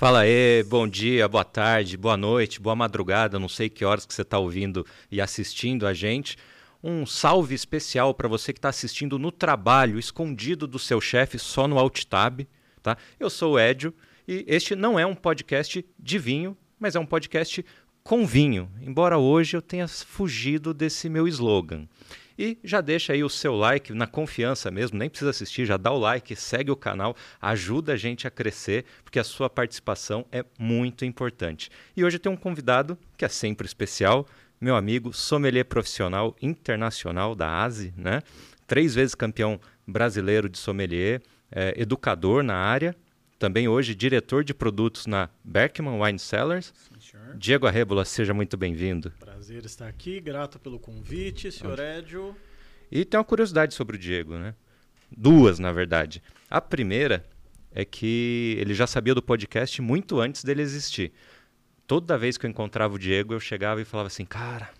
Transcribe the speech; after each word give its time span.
Fala 0.00 0.20
aí, 0.20 0.62
bom 0.62 0.88
dia, 0.88 1.28
boa 1.28 1.44
tarde, 1.44 1.94
boa 1.94 2.16
noite, 2.16 2.58
boa 2.58 2.74
madrugada, 2.74 3.38
não 3.38 3.50
sei 3.50 3.68
que 3.68 3.84
horas 3.84 4.06
que 4.06 4.14
você 4.14 4.22
está 4.22 4.38
ouvindo 4.38 4.86
e 5.10 5.20
assistindo 5.20 5.86
a 5.86 5.92
gente. 5.92 6.38
Um 6.82 7.04
salve 7.04 7.54
especial 7.54 8.14
para 8.14 8.26
você 8.26 8.50
que 8.50 8.58
está 8.58 8.70
assistindo 8.70 9.18
no 9.18 9.30
trabalho, 9.30 9.98
escondido 9.98 10.66
do 10.66 10.78
seu 10.78 11.02
chefe, 11.02 11.38
só 11.38 11.68
no 11.68 11.78
Alt 11.78 12.04
Tab. 12.04 12.46
Tá? 12.82 12.96
Eu 13.18 13.28
sou 13.28 13.52
o 13.52 13.58
Edio 13.58 13.92
e 14.26 14.42
este 14.48 14.74
não 14.74 14.98
é 14.98 15.04
um 15.04 15.14
podcast 15.14 15.84
de 15.98 16.18
vinho, 16.18 16.56
mas 16.78 16.96
é 16.96 16.98
um 16.98 17.04
podcast 17.04 17.62
com 18.02 18.26
vinho, 18.26 18.70
embora 18.80 19.18
hoje 19.18 19.54
eu 19.54 19.60
tenha 19.60 19.86
fugido 19.86 20.72
desse 20.72 21.10
meu 21.10 21.28
slogan. 21.28 21.86
E 22.42 22.56
já 22.64 22.80
deixa 22.80 23.12
aí 23.12 23.22
o 23.22 23.28
seu 23.28 23.54
like, 23.54 23.92
na 23.92 24.06
confiança 24.06 24.70
mesmo, 24.70 24.98
nem 24.98 25.10
precisa 25.10 25.28
assistir, 25.28 25.66
já 25.66 25.76
dá 25.76 25.92
o 25.92 25.98
like, 25.98 26.34
segue 26.34 26.70
o 26.70 26.76
canal, 26.76 27.14
ajuda 27.38 27.92
a 27.92 27.96
gente 27.98 28.26
a 28.26 28.30
crescer, 28.30 28.86
porque 29.04 29.18
a 29.18 29.24
sua 29.24 29.50
participação 29.50 30.24
é 30.32 30.42
muito 30.58 31.04
importante. 31.04 31.70
E 31.94 32.02
hoje 32.02 32.18
tenho 32.18 32.34
um 32.34 32.38
convidado 32.38 32.96
que 33.14 33.26
é 33.26 33.28
sempre 33.28 33.66
especial, 33.66 34.26
meu 34.58 34.74
amigo, 34.74 35.12
sommelier 35.12 35.66
profissional 35.66 36.34
internacional 36.40 37.34
da 37.34 37.62
ASE, 37.62 37.92
né? 37.94 38.22
Três 38.66 38.94
vezes 38.94 39.14
campeão 39.14 39.60
brasileiro 39.86 40.48
de 40.48 40.56
sommelier, 40.56 41.20
é, 41.52 41.74
educador 41.76 42.42
na 42.42 42.56
área, 42.56 42.96
também 43.38 43.68
hoje 43.68 43.94
diretor 43.94 44.44
de 44.44 44.54
produtos 44.54 45.06
na 45.06 45.28
Berkman 45.44 46.00
Wine 46.00 46.18
Cellars. 46.18 46.72
Sim, 46.74 46.94
Diego 47.36 47.66
Arrebola, 47.66 48.04
seja 48.04 48.34
muito 48.34 48.56
bem-vindo. 48.56 49.10
Prazer 49.18 49.64
estar 49.64 49.86
aqui, 49.86 50.20
grato 50.20 50.58
pelo 50.58 50.78
convite, 50.78 51.50
senhor 51.52 51.78
Edio. 51.78 52.36
E 52.90 53.04
tem 53.04 53.18
uma 53.18 53.24
curiosidade 53.24 53.74
sobre 53.74 53.96
o 53.96 53.98
Diego, 53.98 54.36
né? 54.36 54.54
Duas, 55.10 55.58
na 55.58 55.72
verdade. 55.72 56.22
A 56.48 56.60
primeira 56.60 57.24
é 57.72 57.84
que 57.84 58.56
ele 58.58 58.74
já 58.74 58.86
sabia 58.86 59.14
do 59.14 59.22
podcast 59.22 59.80
muito 59.80 60.20
antes 60.20 60.42
dele 60.44 60.62
existir. 60.62 61.12
Toda 61.86 62.18
vez 62.18 62.36
que 62.36 62.46
eu 62.46 62.50
encontrava 62.50 62.94
o 62.94 62.98
Diego, 62.98 63.34
eu 63.34 63.40
chegava 63.40 63.80
e 63.80 63.84
falava 63.84 64.08
assim: 64.08 64.24
Cara, 64.24 64.70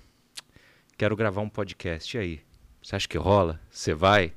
quero 0.96 1.16
gravar 1.16 1.40
um 1.40 1.48
podcast. 1.48 2.16
E 2.16 2.20
aí? 2.20 2.40
Você 2.82 2.96
acha 2.96 3.08
que 3.08 3.18
rola? 3.18 3.60
Você 3.70 3.92
vai? 3.92 4.32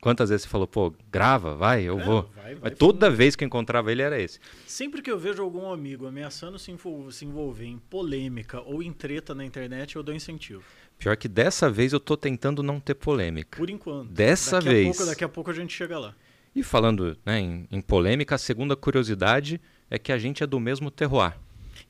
Quantas 0.00 0.30
vezes 0.30 0.44
você 0.44 0.48
falou, 0.48 0.66
pô, 0.66 0.92
grava, 1.10 1.54
vai, 1.56 1.82
eu 1.82 1.98
é, 1.98 2.04
vou. 2.04 2.22
Vai, 2.34 2.54
vai, 2.54 2.70
Mas 2.70 2.78
toda 2.78 3.10
vez 3.10 3.34
que 3.34 3.42
eu 3.42 3.46
encontrava 3.46 3.90
ele 3.90 4.02
era 4.02 4.20
esse. 4.20 4.38
Sempre 4.66 5.02
que 5.02 5.10
eu 5.10 5.18
vejo 5.18 5.42
algum 5.42 5.72
amigo 5.72 6.06
ameaçando 6.06 6.58
se, 6.58 6.74
se 7.10 7.24
envolver 7.24 7.66
em 7.66 7.78
polêmica 7.78 8.60
ou 8.60 8.82
em 8.82 8.92
treta 8.92 9.34
na 9.34 9.44
internet, 9.44 9.96
eu 9.96 10.02
dou 10.02 10.14
incentivo. 10.14 10.62
Pior 10.98 11.16
que 11.16 11.28
dessa 11.28 11.68
vez 11.70 11.92
eu 11.92 12.00
tô 12.00 12.16
tentando 12.16 12.62
não 12.62 12.78
ter 12.78 12.94
polêmica. 12.94 13.58
Por 13.58 13.70
enquanto. 13.70 14.10
Dessa 14.10 14.56
daqui 14.56 14.68
vez. 14.68 14.86
A 14.86 14.90
pouco, 14.90 15.06
daqui 15.06 15.24
a 15.24 15.28
pouco 15.28 15.50
a 15.50 15.54
gente 15.54 15.74
chega 15.74 15.98
lá. 15.98 16.14
E 16.54 16.62
falando 16.62 17.16
né, 17.24 17.40
em, 17.40 17.68
em 17.70 17.80
polêmica, 17.80 18.34
a 18.34 18.38
segunda 18.38 18.74
curiosidade 18.74 19.60
é 19.90 19.98
que 19.98 20.12
a 20.12 20.18
gente 20.18 20.42
é 20.42 20.46
do 20.46 20.58
mesmo 20.58 20.90
terroir. 20.90 21.36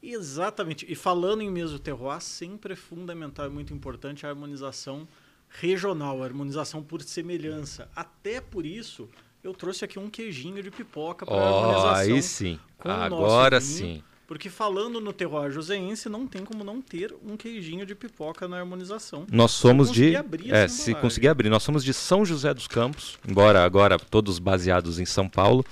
Exatamente. 0.03 0.87
E 0.89 0.95
falando 0.95 1.43
em 1.43 1.51
mesmo 1.51 1.79
terroir, 1.79 2.21
sempre 2.21 2.73
é 2.73 2.77
fundamental 2.77 3.47
e 3.47 3.51
muito 3.51 3.73
importante 3.73 4.27
a 4.27 4.29
harmonização 4.29 5.09
regional, 5.49 6.23
harmonização 6.23 6.83
por 6.83 7.03
semelhança. 7.03 7.89
Até 7.95 8.41
por 8.41 8.67
isso, 8.67 9.09
eu 9.43 9.53
trouxe 9.53 9.85
aqui 9.85 9.99
um 9.99 10.11
queijinho 10.11 10.63
de 10.63 10.71
pipoca 10.71 11.25
para 11.25 11.35
oh, 11.35 11.39
harmonização. 11.39 12.15
Aí 12.15 12.23
sim. 12.23 12.59
Agora 12.79 13.61
sim. 13.61 14.03
Porque 14.29 14.51
falando 14.51 15.01
no 15.01 15.11
terroir 15.11 15.51
joseense, 15.51 16.07
não 16.07 16.27
tem 16.27 16.45
como 16.45 16.63
não 16.63 16.83
ter 16.83 17.15
um 17.25 17.35
queijinho 17.35 17.87
de 17.87 17.95
pipoca 17.95 18.47
na 18.47 18.59
harmonização. 18.59 19.27
Nós 19.33 19.53
somos 19.53 19.91
de. 19.91 20.15
é, 20.51 20.69
se 20.69 20.95
conseguir 20.95 21.29
abrir. 21.29 21.49
Nós 21.49 21.63
somos 21.63 21.83
de 21.83 21.95
São 21.95 22.27
José 22.27 22.53
dos 22.53 22.69
Campos, 22.69 23.19
embora 23.27 23.65
agora 23.65 23.99
todos 23.99 24.39
baseados 24.39 25.01
em 25.01 25.07
São 25.07 25.27
Paulo. 25.27 25.65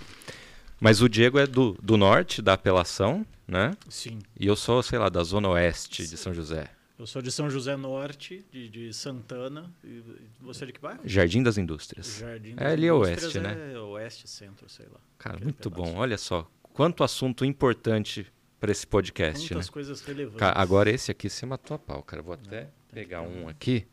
Mas 0.81 1.03
o 1.03 1.09
Diego 1.09 1.39
é 1.39 1.47
do, 1.47 1.77
do 1.83 1.99
norte, 1.99 2.41
da 2.41 2.55
apelação, 2.55 3.27
né? 3.47 3.77
Sim. 3.91 4.21
E 4.41 4.47
eu 4.47 4.57
sou, 4.57 4.83
sei 4.83 4.99
lá, 4.99 5.11
da 5.11 5.23
zona 5.23 5.51
oeste 5.51 6.07
de 6.07 6.17
São 6.17 6.33
José. 6.33 6.71
Eu 6.99 7.07
sou 7.07 7.21
de 7.21 7.31
São 7.31 7.51
José 7.51 7.77
Norte, 7.77 8.45
de, 8.51 8.69
de 8.71 8.93
Santana. 8.93 9.71
E 9.85 10.03
você 10.41 10.65
é 10.65 10.67
de 10.69 10.73
que 10.73 10.81
bairro? 10.81 11.01
Jardim 11.05 11.43
das 11.43 11.59
Indústrias. 11.59 12.19
Jardim 12.19 12.55
das 12.55 12.67
é 12.67 12.73
ali 12.73 12.87
é 12.87 12.93
oeste, 12.93 13.39
né? 13.39 13.73
É 13.75 13.79
oeste, 13.79 14.27
centro, 14.27 14.67
sei 14.69 14.87
lá. 14.87 14.99
Cara, 15.19 15.39
muito 15.39 15.71
pedaço. 15.71 15.93
bom. 15.93 15.99
Olha 15.99 16.17
só, 16.17 16.51
quanto 16.63 17.05
assunto 17.05 17.45
importante 17.45 18.27
para 18.59 18.73
esse 18.73 18.87
podcast, 18.87 19.47
Quantas 19.47 19.67
né? 19.67 19.73
coisas 19.73 20.01
relevantes. 20.01 20.39
Cara, 20.39 20.59
agora 20.59 20.91
esse 20.91 21.11
aqui 21.11 21.29
você 21.29 21.45
matou 21.45 21.75
a 21.75 21.79
pau, 21.79 22.03
cara. 22.03 22.23
Vou 22.23 22.33
até 22.33 22.71
pegar 22.91 23.21
um 23.21 23.47
aqui, 23.47 23.87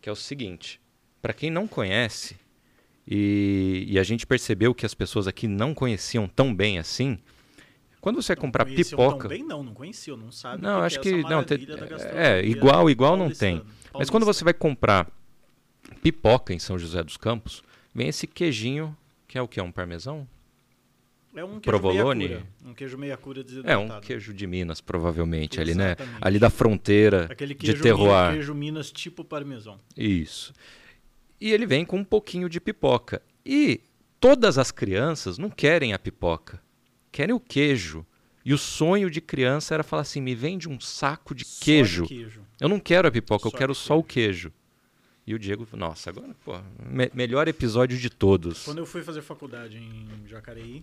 que 0.00 0.08
é 0.08 0.12
o 0.12 0.16
seguinte. 0.16 0.80
Para 1.22 1.32
quem 1.32 1.50
não 1.50 1.68
conhece, 1.68 2.36
e, 3.06 3.86
e 3.88 3.98
a 4.00 4.02
gente 4.02 4.26
percebeu 4.26 4.74
que 4.74 4.84
as 4.84 4.94
pessoas 4.94 5.28
aqui 5.28 5.46
não 5.46 5.72
conheciam 5.72 6.26
tão 6.26 6.52
bem 6.52 6.80
assim 6.80 7.18
quando 8.08 8.22
você 8.22 8.34
não 8.34 8.40
comprar 8.40 8.64
pipoca. 8.64 9.28
Bem, 9.28 9.44
não, 9.44 9.62
não 9.62 9.74
conhecia, 9.74 10.16
não 10.16 10.32
sabe. 10.32 10.62
Não, 10.62 10.80
acho 10.80 10.98
que, 10.98 11.10
é 11.10 11.22
que 11.22 11.28
não. 11.28 11.44
Te, 11.44 11.68
é, 12.14 12.42
igual, 12.42 12.88
igual 12.88 13.18
não 13.18 13.30
tem. 13.30 13.62
Mas 13.92 14.08
quando 14.08 14.24
você 14.24 14.42
vai 14.42 14.54
comprar 14.54 15.10
pipoca 16.02 16.54
em 16.54 16.58
São 16.58 16.78
José 16.78 17.02
dos 17.02 17.18
Campos, 17.18 17.62
vem 17.94 18.08
esse 18.08 18.26
queijinho, 18.26 18.96
que 19.26 19.36
é 19.36 19.42
o 19.42 19.46
que? 19.46 19.60
É 19.60 19.62
um 19.62 19.70
parmesão? 19.70 20.26
É 21.36 21.44
um 21.44 21.48
queijo 21.48 21.60
provolone. 21.60 22.28
Meia 22.28 22.38
cura, 22.40 22.70
um 22.70 22.74
queijo 22.74 22.98
meia 22.98 23.16
cura 23.18 23.44
É 23.64 23.76
um 23.76 24.00
queijo 24.00 24.32
de 24.32 24.46
Minas, 24.46 24.80
provavelmente, 24.80 25.60
Exatamente. 25.60 26.00
ali, 26.00 26.10
né? 26.10 26.18
Ali 26.18 26.38
da 26.38 26.48
fronteira 26.48 27.28
Aquele 27.30 27.54
queijo 27.54 27.76
de 27.76 27.82
terroir. 27.82 28.32
queijo 28.32 28.54
Minas 28.54 28.90
tipo 28.90 29.22
parmesão. 29.22 29.78
Isso. 29.94 30.54
E 31.38 31.52
ele 31.52 31.66
vem 31.66 31.84
com 31.84 31.98
um 31.98 32.04
pouquinho 32.04 32.48
de 32.48 32.58
pipoca. 32.58 33.20
E 33.44 33.82
todas 34.18 34.56
as 34.56 34.70
crianças 34.70 35.36
não 35.36 35.50
querem 35.50 35.92
a 35.92 35.98
pipoca 35.98 36.66
querem 37.10 37.34
o 37.34 37.40
queijo. 37.40 38.06
E 38.44 38.54
o 38.54 38.58
sonho 38.58 39.10
de 39.10 39.20
criança 39.20 39.74
era 39.74 39.82
falar 39.82 40.02
assim: 40.02 40.20
me 40.20 40.34
vende 40.34 40.68
um 40.68 40.80
saco 40.80 41.34
de 41.34 41.44
queijo. 41.44 42.02
De 42.02 42.08
queijo. 42.08 42.42
Eu 42.60 42.68
não 42.68 42.80
quero 42.80 43.08
a 43.08 43.10
pipoca, 43.10 43.42
só 43.42 43.48
eu 43.48 43.58
quero 43.58 43.74
só 43.74 43.98
o 43.98 44.04
queijo. 44.04 44.52
E 45.26 45.34
o 45.34 45.38
Diego, 45.38 45.68
nossa, 45.76 46.08
agora, 46.08 46.34
pô, 46.42 46.58
me 46.82 47.10
melhor 47.12 47.46
episódio 47.48 47.98
de 47.98 48.08
todos. 48.08 48.64
Quando 48.64 48.78
eu 48.78 48.86
fui 48.86 49.02
fazer 49.02 49.20
faculdade 49.20 49.76
em 49.76 50.26
Jacareí, 50.26 50.82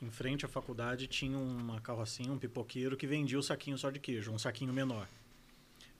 em 0.00 0.08
frente 0.08 0.44
à 0.44 0.48
faculdade 0.48 1.08
tinha 1.08 1.36
uma 1.36 1.80
carrocinha, 1.80 2.30
um 2.30 2.38
pipoqueiro 2.38 2.96
que 2.96 3.06
vendia 3.06 3.36
o 3.36 3.42
saquinho 3.42 3.76
só 3.76 3.90
de 3.90 3.98
queijo, 3.98 4.30
um 4.30 4.38
saquinho 4.38 4.72
menor. 4.72 5.08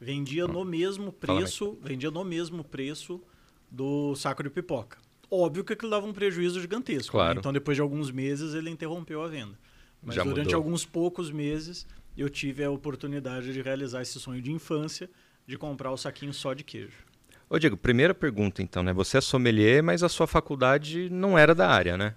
Vendia 0.00 0.44
hum. 0.44 0.52
no 0.52 0.64
mesmo 0.64 1.10
preço, 1.10 1.76
vendia 1.82 2.10
no 2.10 2.24
mesmo 2.24 2.62
preço 2.62 3.20
do 3.68 4.14
saco 4.14 4.44
de 4.44 4.50
pipoca. 4.50 4.98
Óbvio 5.30 5.64
que 5.64 5.72
aquilo 5.72 5.90
dava 5.90 6.06
um 6.06 6.12
prejuízo 6.12 6.60
gigantesco. 6.60 7.16
Né? 7.16 7.22
Claro. 7.22 7.34
Né? 7.34 7.40
Então, 7.40 7.52
depois 7.52 7.76
de 7.76 7.80
alguns 7.80 8.10
meses, 8.10 8.54
ele 8.54 8.70
interrompeu 8.70 9.22
a 9.22 9.28
venda. 9.28 9.58
Mas 10.02 10.14
Já 10.14 10.22
durante 10.22 10.46
mudou. 10.46 10.56
alguns 10.56 10.84
poucos 10.84 11.30
meses, 11.30 11.86
eu 12.16 12.28
tive 12.28 12.62
a 12.62 12.70
oportunidade 12.70 13.52
de 13.52 13.60
realizar 13.60 14.02
esse 14.02 14.18
sonho 14.20 14.40
de 14.40 14.52
infância 14.52 15.10
de 15.46 15.56
comprar 15.56 15.90
o 15.90 15.96
saquinho 15.96 16.32
só 16.32 16.54
de 16.54 16.64
queijo. 16.64 17.04
Ô 17.48 17.58
Diego, 17.58 17.76
primeira 17.76 18.12
pergunta 18.12 18.62
então, 18.62 18.82
né? 18.82 18.92
Você 18.92 19.18
é 19.18 19.20
sommelier, 19.20 19.82
mas 19.82 20.02
a 20.02 20.08
sua 20.08 20.26
faculdade 20.26 21.08
não 21.10 21.38
era 21.38 21.54
da 21.54 21.68
área, 21.68 21.96
né? 21.96 22.14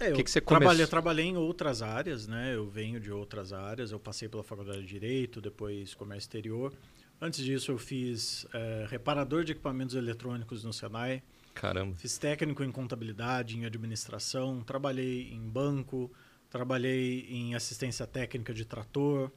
É, 0.00 0.12
que 0.12 0.20
eu 0.20 0.24
que 0.24 0.30
você 0.30 0.40
trabalhei, 0.40 0.86
trabalhei 0.86 1.26
em 1.26 1.36
outras 1.36 1.82
áreas, 1.82 2.26
né? 2.26 2.54
Eu 2.54 2.68
venho 2.68 3.00
de 3.00 3.10
outras 3.10 3.52
áreas. 3.52 3.92
Eu 3.92 3.98
passei 3.98 4.28
pela 4.28 4.42
faculdade 4.42 4.80
de 4.80 4.86
Direito, 4.86 5.40
depois 5.40 5.94
Comércio 5.94 6.26
Exterior. 6.26 6.72
Antes 7.20 7.44
disso, 7.44 7.72
eu 7.72 7.78
fiz 7.78 8.46
é, 8.52 8.86
reparador 8.88 9.44
de 9.44 9.52
equipamentos 9.52 9.94
eletrônicos 9.96 10.64
no 10.64 10.72
Senai. 10.72 11.22
Caramba. 11.58 11.96
Fiz 11.96 12.16
técnico 12.16 12.62
em 12.62 12.70
contabilidade, 12.70 13.58
em 13.58 13.66
administração, 13.66 14.62
trabalhei 14.62 15.32
em 15.32 15.40
banco, 15.40 16.08
trabalhei 16.48 17.26
em 17.28 17.56
assistência 17.56 18.06
técnica 18.06 18.54
de 18.54 18.64
trator. 18.64 19.28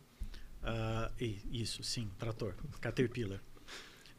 Uh, 0.62 1.42
isso, 1.52 1.82
sim, 1.82 2.12
trator, 2.20 2.54
Caterpillar. 2.80 3.40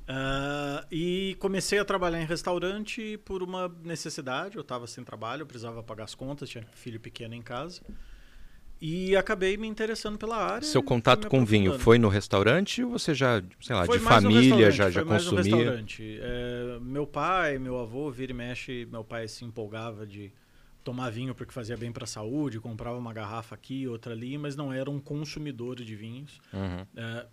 Uh, 0.03 0.85
e 0.91 1.37
comecei 1.38 1.79
a 1.79 1.85
trabalhar 1.85 2.21
em 2.21 2.26
restaurante 2.26 3.17
por 3.19 3.41
uma 3.41 3.69
necessidade. 3.69 4.56
Eu 4.56 4.62
estava 4.62 4.88
sem 4.88 5.05
trabalho, 5.05 5.43
eu 5.43 5.47
precisava 5.47 5.81
pagar 5.81 6.03
as 6.03 6.15
contas, 6.17 6.49
tinha 6.49 6.65
filho 6.75 6.99
pequeno 6.99 7.37
em 7.37 7.43
casa. 7.43 7.81
E 8.84 9.14
acabei 9.14 9.56
me 9.56 9.69
interessando 9.69 10.19
pela 10.19 10.37
área. 10.37 10.67
Seu 10.67 10.82
contato 10.82 11.29
com 11.29 11.44
vinho 11.44 11.79
foi 11.79 12.00
no 12.00 12.08
restaurante 12.08 12.82
ou 12.82 12.90
você 12.90 13.14
já, 13.14 13.40
sei 13.61 13.76
lá, 13.76 13.87
foi 13.87 13.99
de 13.99 14.05
família 14.05 14.73
já, 14.73 14.90
já 14.90 15.05
consumia? 15.05 15.34
Mais 15.34 15.46
no 15.46 15.56
restaurante. 15.56 16.19
É, 16.20 16.79
meu 16.81 17.06
pai, 17.06 17.61
meu 17.61 17.79
avô, 17.79 18.11
vira 18.11 18.32
e 18.32 18.34
mexe, 18.34 18.88
meu 18.90 19.05
pai 19.05 19.29
se 19.29 19.44
empolgava 19.44 20.05
de 20.05 20.32
tomar 20.82 21.11
vinho 21.11 21.32
porque 21.32 21.52
fazia 21.52 21.76
bem 21.76 21.93
para 21.93 22.02
a 22.02 22.08
saúde, 22.08 22.58
comprava 22.58 22.99
uma 22.99 23.12
garrafa 23.12 23.55
aqui, 23.55 23.87
outra 23.87 24.14
ali, 24.14 24.37
mas 24.37 24.56
não 24.56 24.73
era 24.73 24.90
um 24.90 24.99
consumidor 24.99 25.76
de 25.76 25.94
vinhos. 25.94 26.40
Uhum. 26.52 26.85
É, 26.96 27.26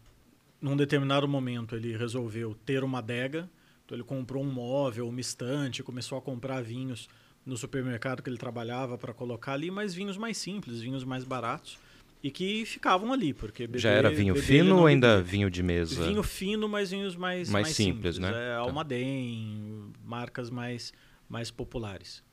num 0.61 0.77
determinado 0.77 1.27
momento 1.27 1.75
ele 1.75 1.97
resolveu 1.97 2.55
ter 2.63 2.83
uma 2.83 2.99
adega, 2.99 3.49
então 3.83 3.95
ele 3.97 4.03
comprou 4.03 4.43
um 4.43 4.51
móvel, 4.51 5.09
uma 5.09 5.19
estante, 5.19 5.81
começou 5.81 6.15
a 6.15 6.21
comprar 6.21 6.61
vinhos 6.61 7.09
no 7.45 7.57
supermercado 7.57 8.21
que 8.21 8.29
ele 8.29 8.37
trabalhava 8.37 8.97
para 8.97 9.13
colocar 9.13 9.53
ali, 9.53 9.71
mas 9.71 9.93
vinhos 9.93 10.17
mais 10.17 10.37
simples, 10.37 10.81
vinhos 10.81 11.03
mais 11.03 11.23
baratos 11.23 11.79
e 12.21 12.29
que 12.29 12.65
ficavam 12.65 13.13
ali, 13.13 13.33
porque 13.33 13.69
já 13.75 13.91
era 13.91 14.09
vinho 14.09 14.35
fino 14.35 14.79
ou 14.79 14.85
ainda 14.85 15.21
vinho 15.21 15.49
de 15.49 15.63
mesa? 15.63 16.03
Vinho 16.03 16.21
fino, 16.21 16.67
mas 16.67 16.91
vinhos 16.91 17.15
mais 17.15 17.49
mais, 17.49 17.65
mais 17.65 17.75
simples, 17.75 18.15
simples, 18.15 18.19
né? 18.19 18.29
É, 18.29 18.55
tá. 18.55 18.57
Almaden, 18.57 19.91
marcas 20.03 20.49
mais 20.49 20.93
mais 21.29 21.49
populares. 21.51 22.23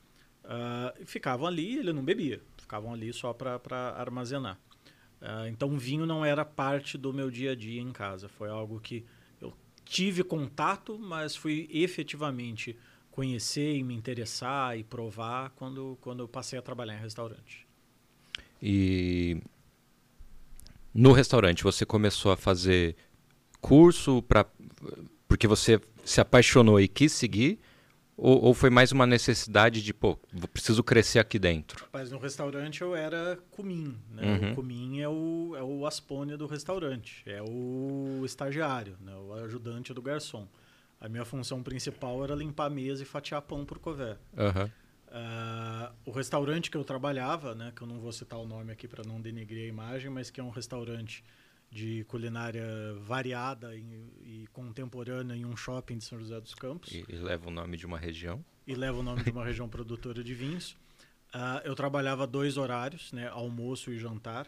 Uh, 0.43 1.05
ficavam 1.05 1.45
ali, 1.45 1.77
ele 1.77 1.93
não 1.93 2.03
bebia. 2.03 2.41
ficavam 2.57 2.93
ali 2.93 3.13
só 3.13 3.33
para 3.33 3.59
armazenar. 3.97 4.57
Uh, 5.21 5.47
então, 5.47 5.77
vinho 5.77 6.05
não 6.05 6.23
era 6.23 6.43
parte 6.43 6.97
do 6.97 7.13
meu 7.13 7.29
dia 7.29 7.51
a 7.51 7.55
dia 7.55 7.81
em 7.81 7.91
casa. 7.91 8.27
Foi 8.27 8.49
algo 8.49 8.79
que 8.79 9.05
eu 9.41 9.53
tive 9.85 10.23
contato, 10.23 10.97
mas 10.97 11.35
fui 11.35 11.69
efetivamente 11.71 12.77
conhecer 13.17 13.75
e 13.75 13.81
me 13.81 13.95
interessar 13.95 14.77
e 14.77 14.83
provar 14.83 15.49
quando, 15.55 15.97
quando 16.01 16.19
eu 16.19 16.27
passei 16.27 16.59
a 16.59 16.61
trabalhar 16.61 16.95
em 16.95 17.01
restaurante. 17.01 17.65
E 18.61 19.41
no 20.93 21.13
restaurante 21.13 21.63
você 21.63 21.83
começou 21.83 22.31
a 22.31 22.37
fazer 22.37 22.95
curso 23.59 24.21
para 24.21 24.45
porque 25.27 25.47
você 25.47 25.81
se 26.05 26.21
apaixonou 26.21 26.79
e 26.79 26.87
quis 26.87 27.11
seguir 27.11 27.59
ou, 28.15 28.45
ou, 28.45 28.53
foi 28.53 28.69
mais 28.69 28.91
uma 28.91 29.07
necessidade 29.07 29.83
de, 29.83 29.93
pô, 29.93 30.17
preciso 30.53 30.83
crescer 30.83 31.17
aqui 31.17 31.39
dentro? 31.39 31.87
Mas 31.91 32.11
no 32.11 32.19
restaurante 32.19 32.81
eu 32.81 32.95
era 32.95 33.37
cumim, 33.49 33.95
né? 34.11 34.23
Uhum. 34.23 34.51
O 34.51 34.55
cumim 34.55 34.99
é 34.99 35.09
o, 35.09 35.55
é 35.55 35.63
o 35.63 35.85
aspônia 35.87 36.37
do 36.37 36.45
restaurante, 36.45 37.23
é 37.27 37.41
o 37.41 38.23
estagiário, 38.25 38.95
né? 38.99 39.15
o 39.15 39.33
ajudante 39.33 39.93
do 39.93 40.01
garçom. 40.01 40.47
A 40.99 41.07
minha 41.07 41.25
função 41.25 41.61
principal 41.61 42.23
era 42.23 42.35
limpar 42.35 42.65
a 42.65 42.69
mesa 42.69 43.03
e 43.03 43.05
fatiar 43.05 43.41
pão 43.41 43.65
por 43.65 43.79
cover. 43.79 44.17
Uhum. 44.33 44.69
Uh, 45.07 45.93
o 46.05 46.11
restaurante 46.11 46.69
que 46.69 46.75
eu 46.75 46.83
trabalhava, 46.83 47.55
né, 47.55 47.71
que 47.75 47.81
eu 47.81 47.87
não 47.87 47.99
vou 47.99 48.11
citar 48.11 48.39
o 48.39 48.45
nome 48.45 48.73
aqui 48.73 48.87
para 48.87 49.03
não 49.03 49.21
denegrir 49.21 49.65
a 49.65 49.67
imagem, 49.67 50.09
mas 50.09 50.29
que 50.29 50.39
é 50.39 50.43
um 50.43 50.49
restaurante 50.49 51.23
de 51.71 52.03
culinária 52.05 52.65
variada 53.01 53.75
e, 53.75 53.81
e, 54.23 54.47
contemporânea 54.53 55.35
em 55.35 55.45
um 55.45 55.55
shopping 55.55 55.97
de 55.97 56.03
São 56.03 56.19
José 56.19 56.39
dos 56.39 56.55
Campos. 56.55 56.91
E, 56.91 57.05
e, 57.07 57.15
leva 57.15 57.47
o 57.47 57.51
nome 57.51 57.77
de 57.77 57.85
uma 57.85 57.97
região. 57.97 58.43
E 58.65 58.73
leva 58.73 58.99
o 58.99 59.03
nome 59.03 59.23
de 59.23 59.31
uma 59.31 59.45
região 59.45 59.67
produtora 59.67 60.23
de 60.23 60.33
vinhos. 60.33 60.71
Uh, 61.33 61.59
eu 61.63 61.75
trabalhava 61.75 62.25
dois 62.25 62.57
horários, 62.57 63.11
né, 63.11 63.27
almoço 63.27 63.91
e 63.91 63.97
jantar, 63.97 64.47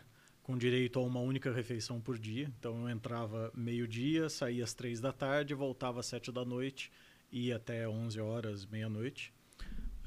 com 0.49 0.57
direito 0.57 0.97
a 0.97 1.03
uma 1.03 1.19
única 1.19 1.51
refeição 1.51 2.01
por 2.01 2.17
dia. 2.17 2.51
Então 2.59 2.81
eu 2.81 2.89
entrava 2.89 3.51
meio-dia, 3.53 4.29
saía 4.29 4.63
às 4.63 4.73
três 4.73 4.99
da 4.99 5.13
tarde, 5.13 5.53
voltava 5.53 5.99
às 5.99 6.07
sete 6.07 6.31
da 6.31 6.43
noite, 6.43 6.91
ia 7.31 7.57
até 7.57 7.87
onze 7.87 8.19
horas, 8.19 8.65
meia-noite. 8.65 9.31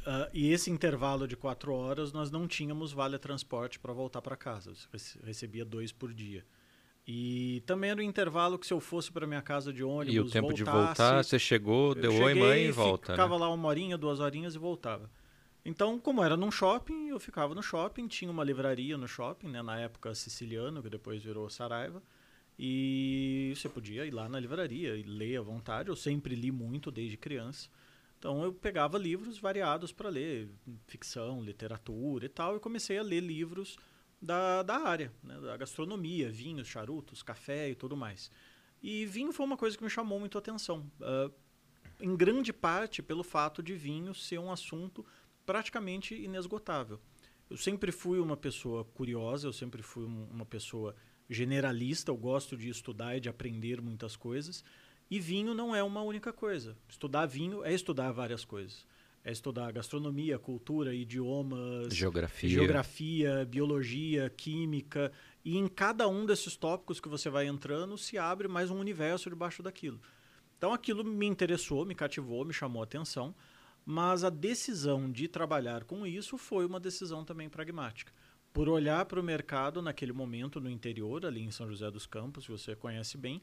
Uh, 0.01 0.27
e 0.33 0.51
esse 0.51 0.69
intervalo 0.69 1.29
de 1.29 1.37
quatro 1.37 1.73
horas 1.73 2.13
nós 2.13 2.29
não 2.29 2.49
tínhamos 2.49 2.91
vale 2.91 3.17
transporte 3.21 3.79
para 3.79 3.93
voltar 3.93 4.21
para 4.21 4.37
casa. 4.37 4.73
Eu 4.93 4.99
recebia 5.25 5.65
dois 5.65 5.93
por 5.93 6.13
dia. 6.13 6.45
E 7.07 7.63
também 7.65 7.91
era 7.91 8.01
um 8.01 8.05
intervalo 8.05 8.59
que 8.59 8.67
se 8.67 8.75
eu 8.75 8.81
fosse 8.81 9.13
para 9.13 9.29
minha 9.29 9.43
casa 9.43 9.73
de 9.73 9.85
ônibus, 9.85 10.13
E 10.13 10.19
o 10.19 10.29
tempo 10.29 10.49
voltasse, 10.49 10.65
de 10.65 10.65
voltar, 10.65 11.23
você 11.23 11.39
chegou, 11.39 11.95
deu 11.95 12.13
oi 12.15 12.35
mãe 12.35 12.65
e 12.65 12.73
volta. 12.73 13.13
Ficava 13.13 13.35
né? 13.35 13.43
lá 13.43 13.49
uma 13.49 13.69
horinha, 13.69 13.97
duas 13.97 14.19
horinhas 14.19 14.57
e 14.57 14.59
voltava. 14.59 15.09
Então, 15.65 15.99
como 15.99 16.25
era 16.25 16.37
num 16.37 16.51
shopping, 16.51 17.09
eu 17.09 17.21
ficava 17.21 17.55
no 17.55 17.63
shopping, 17.63 18.09
tinha 18.09 18.31
uma 18.31 18.43
livraria 18.43 18.99
no 18.99 19.07
shopping, 19.07 19.49
né, 19.49 19.63
na 19.63 19.79
época 19.79 20.15
siciliano, 20.15 20.83
que 20.83 20.91
depois 20.91 21.23
virou 21.23 21.49
Saraiva, 21.49 22.03
e 22.59 23.53
você 23.55 23.69
podia 23.69 24.05
ir 24.05 24.11
lá 24.11 24.29
na 24.29 24.41
livraria 24.41 24.97
e 24.97 25.03
ler 25.03 25.39
à 25.39 25.43
vontade. 25.43 25.89
Eu 25.89 25.97
sempre 25.97 26.35
li 26.35 26.51
muito 26.51 26.91
desde 26.91 27.17
criança. 27.17 27.69
Então 28.19 28.43
eu 28.43 28.53
pegava 28.53 28.99
livros 28.99 29.39
variados 29.39 29.93
para 29.93 30.09
ler, 30.09 30.49
ficção, 30.87 31.43
literatura 31.43 32.27
e 32.27 32.29
tal, 32.29 32.57
e 32.57 32.61
comecei 32.61 32.99
a 32.99 33.03
ler 33.03 33.21
livros 33.21 33.77
da, 34.21 34.63
da 34.63 34.77
área, 34.77 35.13
né, 35.23 35.41
da 35.41 35.57
gastronomia, 35.57 36.31
vinhos, 36.31 36.69
charutos, 36.69 37.23
café 37.23 37.71
e 37.71 37.75
tudo 37.75 37.97
mais. 37.97 38.31
E 38.83 39.07
vinho 39.07 39.33
foi 39.33 39.47
uma 39.47 39.57
coisa 39.57 39.77
que 39.77 39.83
me 39.83 39.91
chamou 39.91 40.19
muito 40.19 40.37
a 40.37 40.41
atenção. 40.41 40.91
Uh, 41.01 41.33
em 42.01 42.17
grande 42.17 42.53
parte 42.53 43.01
pelo 43.01 43.23
fato 43.23 43.63
de 43.63 43.75
vinho 43.75 44.13
ser 44.13 44.39
um 44.39 44.51
assunto 44.51 45.07
praticamente 45.53 46.15
inesgotável. 46.15 46.99
Eu 47.51 47.59
sempre 47.59 47.93
fui 47.93 48.19
uma 48.19 48.39
pessoa 48.39 48.87
curiosa, 48.87 49.47
eu 49.47 49.53
sempre 49.53 49.83
fui 49.83 50.07
uma 50.07 50.47
pessoa 50.47 50.97
generalista, 51.29 52.11
eu 52.11 52.17
gosto 52.17 52.57
de 52.57 52.71
estudar 52.71 53.19
e 53.19 53.21
de 53.21 53.29
aprender 53.29 53.79
muitas 53.79 54.17
coisas. 54.17 54.65
E 55.11 55.21
vinho 55.21 55.53
não 55.53 55.77
é 55.77 55.83
uma 55.83 56.01
única 56.01 56.33
coisa. 56.33 56.75
Estudar 56.89 57.27
vinho 57.27 57.63
é 57.63 57.71
estudar 57.75 58.13
várias 58.13 58.47
coisas 58.47 58.91
é 59.25 59.31
estudar 59.31 59.71
gastronomia, 59.71 60.37
cultura, 60.37 60.93
idiomas, 60.93 61.95
geografia. 61.95 62.51
geografia, 62.51 63.45
biologia, 63.45 64.29
química. 64.31 65.13
E 65.45 65.57
em 65.57 65.69
cada 65.69 66.09
um 66.09 66.27
desses 66.27 66.57
tópicos 66.57 66.99
que 66.99 67.09
você 67.09 67.31
vai 67.31 67.47
entrando, 67.47 67.97
se 67.97 68.19
abre 68.19 68.49
mais 68.49 68.69
um 68.69 68.81
universo 68.81 69.31
debaixo 69.31 69.63
daquilo. 69.63 70.01
Então 70.59 70.73
aquilo 70.73 71.05
me 71.05 71.27
interessou, 71.27 71.87
me 71.87 71.95
cativou, 71.95 72.45
me 72.45 72.53
chamou 72.53 72.83
a 72.83 72.85
atenção, 72.85 73.33
mas 73.85 74.25
a 74.25 74.31
decisão 74.31 75.11
de 75.11 75.29
trabalhar 75.29 75.85
com 75.85 76.07
isso 76.07 76.39
foi 76.39 76.65
uma 76.65 76.79
decisão 76.79 77.25
também 77.25 77.49
pragmática. 77.49 78.13
Por 78.53 78.69
olhar 78.69 79.05
para 79.07 79.19
o 79.19 79.23
mercado 79.23 79.81
naquele 79.81 80.13
momento 80.13 80.61
no 80.61 80.71
interior, 80.71 81.25
ali 81.25 81.41
em 81.41 81.51
São 81.51 81.69
José 81.69 81.91
dos 81.91 82.07
Campos, 82.07 82.47
você 82.47 82.77
conhece 82.77 83.17
bem, 83.17 83.41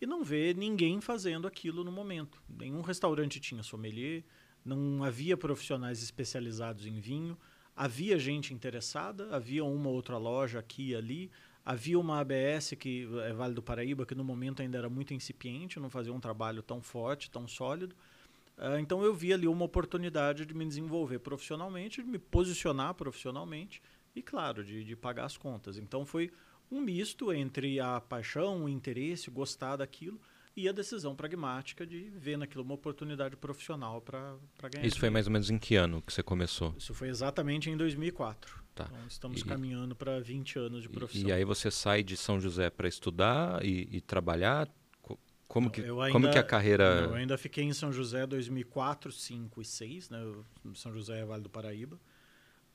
e 0.00 0.06
não 0.06 0.22
ver 0.22 0.56
ninguém 0.56 1.00
fazendo 1.00 1.46
aquilo 1.46 1.84
no 1.84 1.92
momento. 1.92 2.42
Nenhum 2.48 2.82
restaurante 2.82 3.40
tinha 3.40 3.62
sommelier, 3.62 4.24
não 4.64 5.04
havia 5.04 5.36
profissionais 5.36 6.02
especializados 6.02 6.86
em 6.86 7.00
vinho, 7.00 7.38
havia 7.74 8.18
gente 8.18 8.52
interessada, 8.52 9.34
havia 9.34 9.64
uma 9.64 9.88
outra 9.88 10.18
loja 10.18 10.58
aqui 10.58 10.90
e 10.90 10.96
ali, 10.96 11.30
havia 11.64 11.98
uma 11.98 12.20
ABS, 12.20 12.74
que 12.78 13.08
é 13.24 13.32
Vale 13.32 13.54
do 13.54 13.62
Paraíba, 13.62 14.04
que 14.04 14.14
no 14.14 14.24
momento 14.24 14.60
ainda 14.60 14.78
era 14.78 14.90
muito 14.90 15.14
incipiente, 15.14 15.80
não 15.80 15.88
fazia 15.88 16.12
um 16.12 16.20
trabalho 16.20 16.62
tão 16.62 16.82
forte, 16.82 17.30
tão 17.30 17.46
sólido. 17.48 17.94
Uh, 18.58 18.78
então 18.78 19.02
eu 19.02 19.14
vi 19.14 19.32
ali 19.32 19.48
uma 19.48 19.64
oportunidade 19.64 20.46
de 20.46 20.54
me 20.54 20.66
desenvolver 20.66 21.18
profissionalmente, 21.18 22.02
de 22.02 22.08
me 22.08 22.18
posicionar 22.18 22.94
profissionalmente 22.94 23.82
e, 24.14 24.22
claro, 24.22 24.64
de, 24.64 24.84
de 24.84 24.94
pagar 24.94 25.24
as 25.24 25.36
contas. 25.36 25.78
Então 25.78 26.04
foi 26.04 26.30
um 26.70 26.80
misto 26.80 27.32
entre 27.32 27.80
a 27.80 28.00
paixão, 28.00 28.64
o 28.64 28.68
interesse, 28.68 29.30
gostar 29.30 29.76
daquilo 29.76 30.20
e 30.56 30.68
a 30.68 30.72
decisão 30.72 31.14
pragmática 31.14 31.86
de 31.86 32.10
ver 32.10 32.36
naquilo 32.36 32.62
uma 32.62 32.74
oportunidade 32.74 33.36
profissional 33.36 34.00
para 34.00 34.38
ganhar. 34.70 34.86
Isso 34.86 34.98
foi 34.98 35.10
mais 35.10 35.26
ou 35.26 35.32
menos 35.32 35.50
em 35.50 35.58
que 35.58 35.76
ano 35.76 36.02
que 36.02 36.12
você 36.12 36.22
começou? 36.22 36.74
Isso 36.76 36.92
foi 36.94 37.08
exatamente 37.08 37.70
em 37.70 37.76
2004. 37.76 38.62
Tá. 38.74 38.86
Então 38.90 39.06
estamos 39.06 39.40
e, 39.40 39.44
caminhando 39.44 39.94
para 39.94 40.18
20 40.20 40.58
anos 40.58 40.82
de 40.82 40.88
profissão. 40.88 41.28
E 41.28 41.32
aí 41.32 41.44
você 41.44 41.70
sai 41.70 42.02
de 42.02 42.16
São 42.16 42.40
José 42.40 42.70
para 42.70 42.88
estudar 42.88 43.64
e, 43.64 43.88
e, 43.90 44.00
trabalhar? 44.00 44.68
Como 45.52 45.70
que, 45.70 45.82
ainda, 45.82 46.10
como 46.12 46.30
que 46.30 46.38
a 46.38 46.42
carreira... 46.42 47.02
Eu 47.02 47.14
ainda 47.14 47.36
fiquei 47.36 47.62
em 47.62 47.74
São 47.74 47.92
José 47.92 48.26
2004, 48.26 49.12
5 49.12 49.60
e 49.60 49.64
6, 49.66 50.08
né? 50.08 50.18
São 50.74 50.90
José 50.94 51.20
é 51.20 51.24
Vale 51.26 51.42
do 51.42 51.50
Paraíba. 51.50 52.00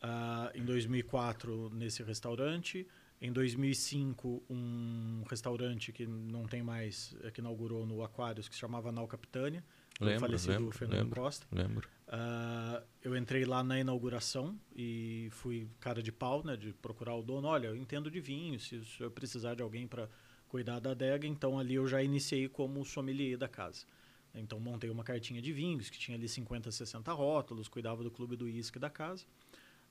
Uh, 0.03 0.55
em 0.55 0.63
2004, 0.63 1.71
nesse 1.73 2.03
restaurante. 2.03 2.85
Em 3.19 3.31
2005, 3.31 4.43
um 4.47 5.23
restaurante 5.27 5.91
que 5.91 6.05
não 6.05 6.45
tem 6.45 6.61
mais, 6.61 7.15
é, 7.23 7.31
que 7.31 7.41
inaugurou 7.41 7.83
no 7.83 8.03
Aquários, 8.03 8.47
que 8.47 8.53
se 8.53 8.61
chamava 8.61 8.91
Nau 8.91 9.07
Capitânia, 9.07 9.63
lembro, 9.99 10.19
falecido 10.19 10.53
lembro, 10.53 10.77
Fernando 10.77 10.99
lembro, 10.99 11.19
Costa. 11.19 11.47
Lembro. 11.51 11.89
Uh, 12.07 12.85
eu 13.01 13.17
entrei 13.17 13.43
lá 13.43 13.63
na 13.63 13.79
inauguração 13.79 14.55
e 14.75 15.29
fui 15.31 15.67
cara 15.79 16.03
de 16.03 16.11
pau, 16.11 16.45
né, 16.45 16.55
de 16.55 16.73
procurar 16.73 17.15
o 17.15 17.23
dono. 17.23 17.47
Olha, 17.47 17.69
eu 17.69 17.75
entendo 17.75 18.11
de 18.11 18.19
vinho, 18.19 18.59
se 18.59 18.83
eu 18.99 19.09
precisar 19.09 19.55
de 19.55 19.63
alguém 19.63 19.87
para 19.87 20.07
cuidar 20.47 20.79
da 20.79 20.91
adega, 20.91 21.27
então 21.27 21.59
ali 21.59 21.75
eu 21.75 21.87
já 21.87 22.01
iniciei 22.01 22.47
como 22.47 22.83
sommelier 22.85 23.37
da 23.37 23.47
casa. 23.47 23.85
Então 24.33 24.59
montei 24.59 24.89
uma 24.89 25.03
cartinha 25.03 25.41
de 25.41 25.51
vinhos, 25.51 25.89
que 25.89 25.97
tinha 25.97 26.17
ali 26.17 26.27
50, 26.27 26.71
60 26.71 27.11
rótulos, 27.11 27.67
cuidava 27.67 28.03
do 28.03 28.11
clube 28.11 28.35
do 28.35 28.45
uísque 28.45 28.79
da 28.79 28.89
casa. 28.89 29.25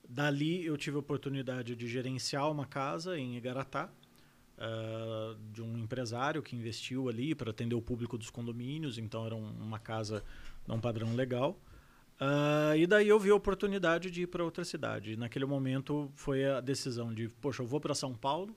Dali 0.09 0.65
eu 0.65 0.77
tive 0.77 0.97
a 0.97 1.01
oportunidade 1.01 1.75
de 1.75 1.89
gerenciar 1.89 2.51
uma 2.51 2.65
casa 2.65 3.19
em 3.19 3.37
Igaratá, 3.37 3.91
uh, 4.57 5.37
de 5.53 5.63
um 5.63 5.77
empresário 5.79 6.43
que 6.43 6.55
investiu 6.55 7.09
ali 7.09 7.35
para 7.35 7.51
atender 7.51 7.75
o 7.75 7.83
público 7.83 8.17
dos 8.17 8.31
condomínios, 8.31 8.99
então 8.99 9.27
era 9.27 9.35
um, 9.35 9.51
uma 9.61 9.79
casa 9.79 10.23
num 10.67 10.81
padrão 10.81 11.15
legal. 11.15 11.59
Uh, 12.21 12.77
e 12.77 12.87
daí 12.87 13.09
eu 13.09 13.19
vi 13.19 13.31
a 13.31 13.35
oportunidade 13.35 14.11
de 14.11 14.23
ir 14.23 14.27
para 14.27 14.43
outra 14.43 14.65
cidade. 14.65 15.17
Naquele 15.17 15.45
momento 15.45 16.11
foi 16.15 16.47
a 16.47 16.61
decisão 16.61 17.13
de, 17.13 17.29
poxa, 17.29 17.63
eu 17.63 17.67
vou 17.67 17.81
para 17.81 17.95
São 17.95 18.15
Paulo, 18.15 18.57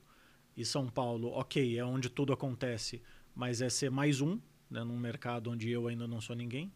e 0.56 0.64
São 0.64 0.88
Paulo, 0.88 1.28
ok, 1.28 1.78
é 1.78 1.84
onde 1.84 2.08
tudo 2.08 2.32
acontece, 2.32 3.02
mas 3.34 3.62
é 3.62 3.68
ser 3.68 3.90
mais 3.90 4.20
um, 4.20 4.38
né, 4.70 4.84
num 4.84 4.98
mercado 4.98 5.50
onde 5.50 5.70
eu 5.70 5.88
ainda 5.88 6.06
não 6.06 6.20
sou 6.20 6.36
ninguém, 6.36 6.72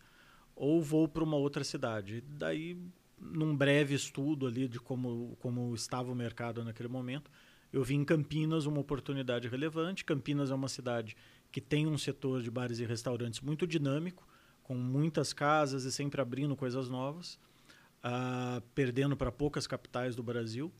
ou 0.54 0.82
vou 0.82 1.08
para 1.08 1.24
uma 1.24 1.36
outra 1.36 1.64
cidade. 1.64 2.20
Daí 2.20 2.78
num 3.18 3.56
breve 3.56 3.94
estudo 3.94 4.46
ali 4.46 4.68
de 4.68 4.78
como, 4.78 5.36
como 5.40 5.74
estava 5.74 6.10
o 6.10 6.14
mercado 6.14 6.64
naquele 6.64 6.88
momento, 6.88 7.30
eu 7.72 7.82
vi 7.82 7.94
em 7.94 8.04
Campinas 8.04 8.66
uma 8.66 8.80
oportunidade 8.80 9.48
relevante. 9.48 10.04
Campinas 10.04 10.50
é 10.50 10.54
uma 10.54 10.68
cidade 10.68 11.16
que 11.50 11.60
tem 11.60 11.86
um 11.86 11.98
setor 11.98 12.42
de 12.42 12.50
bares 12.50 12.78
e 12.78 12.84
restaurantes 12.84 13.40
muito 13.40 13.66
dinâmico, 13.66 14.26
com 14.62 14.74
muitas 14.74 15.32
casas 15.32 15.84
e 15.84 15.92
sempre 15.92 16.20
abrindo 16.20 16.54
coisas 16.56 16.88
novas, 16.88 17.34
uh, 18.04 18.60
perdendo 18.74 19.16
para 19.16 19.32
poucas 19.32 19.66
capitais 19.66 20.14
do 20.14 20.22
Brasil. 20.22 20.72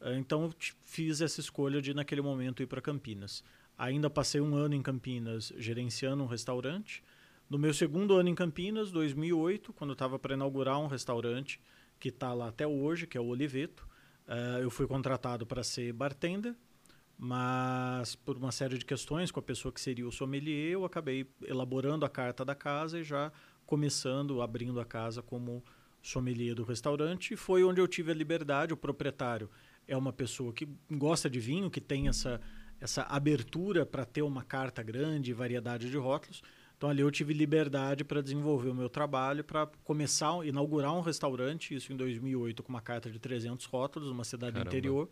Uh, 0.00 0.14
então 0.18 0.44
eu 0.44 0.54
fiz 0.82 1.20
essa 1.20 1.40
escolha 1.40 1.80
de 1.82 1.92
naquele 1.94 2.20
momento 2.20 2.62
ir 2.62 2.66
para 2.66 2.80
Campinas. 2.80 3.44
Ainda 3.76 4.10
passei 4.10 4.40
um 4.40 4.54
ano 4.54 4.74
em 4.74 4.82
Campinas 4.82 5.52
gerenciando 5.56 6.22
um 6.22 6.26
restaurante. 6.26 7.02
No 7.48 7.58
meu 7.58 7.74
segundo 7.74 8.14
ano 8.14 8.28
em 8.28 8.34
Campinas, 8.34 8.90
2008, 8.90 9.72
quando 9.72 9.92
estava 9.92 10.18
para 10.18 10.34
inaugurar 10.34 10.78
um 10.78 10.86
restaurante 10.86 11.60
que 11.98 12.08
está 12.08 12.32
lá 12.32 12.48
até 12.48 12.66
hoje, 12.66 13.06
que 13.06 13.18
é 13.18 13.20
o 13.20 13.26
Oliveto, 13.26 13.86
Uh, 14.30 14.62
eu 14.62 14.70
fui 14.70 14.86
contratado 14.86 15.44
para 15.44 15.64
ser 15.64 15.92
bartender, 15.92 16.54
mas 17.18 18.14
por 18.14 18.36
uma 18.36 18.52
série 18.52 18.78
de 18.78 18.84
questões 18.84 19.32
com 19.32 19.40
a 19.40 19.42
pessoa 19.42 19.72
que 19.72 19.80
seria 19.80 20.06
o 20.06 20.12
sommelier, 20.12 20.70
eu 20.70 20.84
acabei 20.84 21.28
elaborando 21.42 22.04
a 22.04 22.08
carta 22.08 22.44
da 22.44 22.54
casa 22.54 23.00
e 23.00 23.02
já 23.02 23.32
começando, 23.66 24.40
abrindo 24.40 24.78
a 24.78 24.84
casa 24.84 25.20
como 25.20 25.64
sommelier 26.00 26.54
do 26.54 26.62
restaurante. 26.62 27.34
E 27.34 27.36
foi 27.36 27.64
onde 27.64 27.80
eu 27.80 27.88
tive 27.88 28.12
a 28.12 28.14
liberdade. 28.14 28.72
O 28.72 28.76
proprietário 28.76 29.50
é 29.90 29.96
uma 29.96 30.12
pessoa 30.12 30.52
que 30.52 30.68
gosta 30.90 31.28
de 31.28 31.40
vinho, 31.40 31.68
que 31.68 31.80
tem 31.80 32.06
essa, 32.06 32.40
essa 32.80 33.02
abertura 33.02 33.84
para 33.84 34.04
ter 34.04 34.22
uma 34.22 34.44
carta 34.44 34.82
grande, 34.82 35.32
variedade 35.32 35.90
de 35.90 35.96
rótulos. 35.96 36.42
Então 36.76 36.88
ali 36.88 37.02
eu 37.02 37.10
tive 37.10 37.34
liberdade 37.34 38.04
para 38.04 38.22
desenvolver 38.22 38.70
o 38.70 38.74
meu 38.74 38.88
trabalho, 38.88 39.42
para 39.42 39.66
começar, 39.84 40.46
inaugurar 40.46 40.94
um 40.94 41.00
restaurante, 41.00 41.74
isso 41.74 41.92
em 41.92 41.96
2008, 41.96 42.62
com 42.62 42.70
uma 42.70 42.80
carta 42.80 43.10
de 43.10 43.18
300 43.18 43.66
rótulos, 43.66 44.08
uma 44.08 44.24
cidade 44.24 44.52
Caramba. 44.52 44.70
interior. 44.70 45.10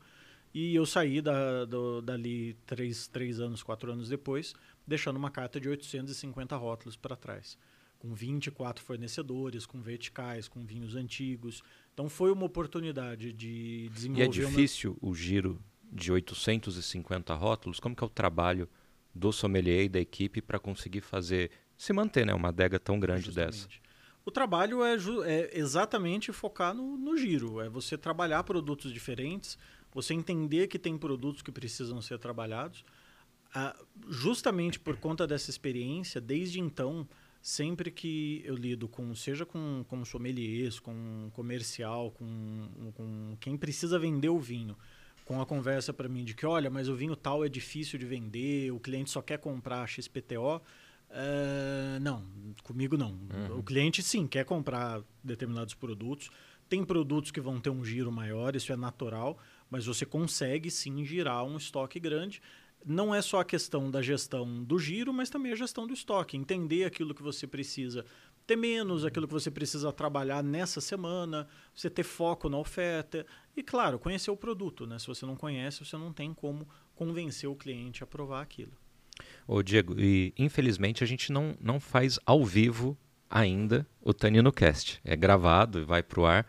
E 0.54 0.75
eu 0.75 0.87
saí 0.87 1.20
da, 1.20 1.64
do, 1.64 2.00
dali 2.00 2.54
três, 2.64 3.06
três 3.08 3.40
anos, 3.40 3.62
quatro 3.62 3.92
anos 3.92 4.08
depois, 4.08 4.54
deixando 4.87 5.16
uma 5.16 5.30
carta 5.30 5.61
de 5.61 5.68
850 5.68 6.56
rótulos 6.56 6.97
para 6.97 7.16
trás. 7.16 7.58
Com 7.99 8.14
24 8.14 8.82
fornecedores, 8.82 9.66
com 9.66 9.82
verticais, 9.82 10.49
com 10.49 10.64
vinhos 10.64 10.94
antigos. 10.94 11.62
Então 11.99 12.09
foi 12.09 12.31
uma 12.31 12.45
oportunidade 12.45 13.33
de 13.33 13.88
desenvolver... 13.88 14.23
E 14.23 14.45
é 14.45 14.47
difícil 14.47 14.97
uma... 15.02 15.11
o 15.11 15.14
giro 15.17 15.61
de 15.83 16.12
850 16.12 17.35
rótulos? 17.35 17.81
Como 17.81 17.97
que 17.97 18.05
é 18.05 18.07
o 18.07 18.09
trabalho 18.09 18.69
do 19.12 19.33
sommelier 19.33 19.87
e 19.87 19.88
da 19.88 19.99
equipe 19.99 20.40
para 20.40 20.61
conseguir 20.61 21.00
fazer 21.00 21.50
se 21.76 21.93
manter, 21.93 22.25
né, 22.25 22.33
uma 22.33 22.50
adega 22.50 22.78
tão 22.78 23.00
grande 23.00 23.25
Justamente. 23.25 23.67
dessa. 23.67 23.69
O 24.25 24.31
trabalho 24.31 24.85
é, 24.85 24.95
é 25.25 25.59
exatamente 25.59 26.33
focar 26.33 26.73
no, 26.73 26.97
no, 26.97 27.17
giro, 27.17 27.61
é 27.61 27.69
você 27.69 27.99
trabalhar 27.99 28.45
produtos 28.45 28.93
diferentes, 28.93 29.59
você 29.93 30.14
entender 30.14 30.69
que 30.69 30.78
tem 30.78 30.97
produtos 30.97 31.43
que 31.43 31.50
precisam 31.50 32.00
ser 32.00 32.21
trabalhados. 32.21 32.85
Ah, 33.52 33.76
justamente 34.09 34.78
por 34.78 34.97
conta 34.99 35.26
dessa 35.26 35.50
experiência, 35.50 36.21
desde 36.21 36.61
então, 36.61 37.09
sempre 37.49 37.90
que 37.90 38.43
eu 38.45 38.55
lido 38.55 38.87
com, 38.87 39.14
seja 39.14 39.47
com, 39.47 39.83
com 39.88 40.05
sommeliers, 40.05 40.78
com 40.78 41.31
comercial, 41.33 42.11
com, 42.11 42.93
com 42.95 43.38
quem 43.40 43.57
precisa 43.57 43.99
vender 43.99 44.28
o 44.28 44.38
vinho, 44.38 44.76
com 45.25 45.40
a 45.40 45.47
conversa 45.47 45.90
para 45.90 46.11
mim 46.11 46.25
de 46.25 46.35
que, 46.35 46.45
olha, 46.45 46.69
mas 46.69 46.90
o 46.90 46.95
vinho 46.95 47.17
tal 47.17 47.43
é 47.43 47.49
difícil 47.49 47.99
de 47.99 48.05
vender, 48.05 48.71
o 48.71 48.78
cliente 48.78 49.11
só 49.11 49.23
quer 49.23 49.38
comprar 49.38 49.88
XPTO. 49.88 50.57
Uh, 50.57 50.61
eh, 51.11 51.99
não, 52.02 52.23
comigo 52.62 52.99
não. 52.99 53.12
Uhum. 53.12 53.61
O 53.61 53.62
cliente 53.62 54.02
sim 54.02 54.26
quer 54.26 54.45
comprar 54.45 55.00
determinados 55.25 55.73
produtos. 55.73 56.28
Tem 56.69 56.85
produtos 56.85 57.31
que 57.31 57.40
vão 57.40 57.59
ter 57.59 57.71
um 57.71 57.83
giro 57.83 58.12
maior, 58.12 58.55
isso 58.57 58.75
é 58.75 58.76
natural, 58.76 59.38
mas 59.71 59.87
você 59.87 60.05
consegue 60.05 60.71
sim 60.71 61.02
girar 61.02 61.43
um 61.45 61.57
estoque 61.57 61.99
grande. 61.99 62.43
Não 62.85 63.14
é 63.14 63.20
só 63.20 63.40
a 63.40 63.44
questão 63.44 63.90
da 63.90 64.00
gestão 64.00 64.62
do 64.64 64.78
giro, 64.78 65.12
mas 65.12 65.28
também 65.28 65.52
a 65.52 65.56
gestão 65.56 65.87
do 65.87 65.92
estoque. 65.92 66.37
Entender 66.37 66.85
aquilo 66.85 67.14
que 67.14 67.23
você 67.23 67.47
precisa 67.47 68.04
ter 68.47 68.56
menos, 68.56 69.04
aquilo 69.04 69.26
que 69.26 69.35
você 69.35 69.50
precisa 69.50 69.92
trabalhar 69.92 70.42
nessa 70.42 70.80
semana, 70.80 71.47
você 71.75 71.90
ter 71.90 72.02
foco 72.02 72.49
na 72.49 72.56
oferta 72.56 73.26
e, 73.54 73.62
claro, 73.62 73.99
conhecer 73.99 74.30
o 74.30 74.37
produto. 74.37 74.87
Né? 74.87 74.99
Se 74.99 75.06
você 75.06 75.26
não 75.26 75.37
conhece, 75.37 75.85
você 75.85 75.99
não 75.99 76.12
tem 76.12 76.32
como 76.32 76.66
convencer 76.94 77.49
o 77.49 77.54
cliente 77.54 78.02
a 78.02 78.06
provar 78.06 78.40
aquilo. 78.40 78.73
Ô 79.47 79.62
Diego, 79.62 80.00
e 80.00 80.32
infelizmente 80.38 81.04
a 81.04 81.06
gente 81.06 81.30
não, 81.30 81.56
não 81.61 81.78
faz 81.78 82.18
ao 82.25 82.44
vivo 82.44 82.97
ainda 83.28 83.87
o 84.00 84.14
Tanino 84.14 84.50
Cast. 84.50 85.00
É 85.04 85.14
gravado 85.14 85.80
e 85.80 85.85
vai 85.85 86.02
para 86.02 86.20
o 86.20 86.26
ar. 86.26 86.44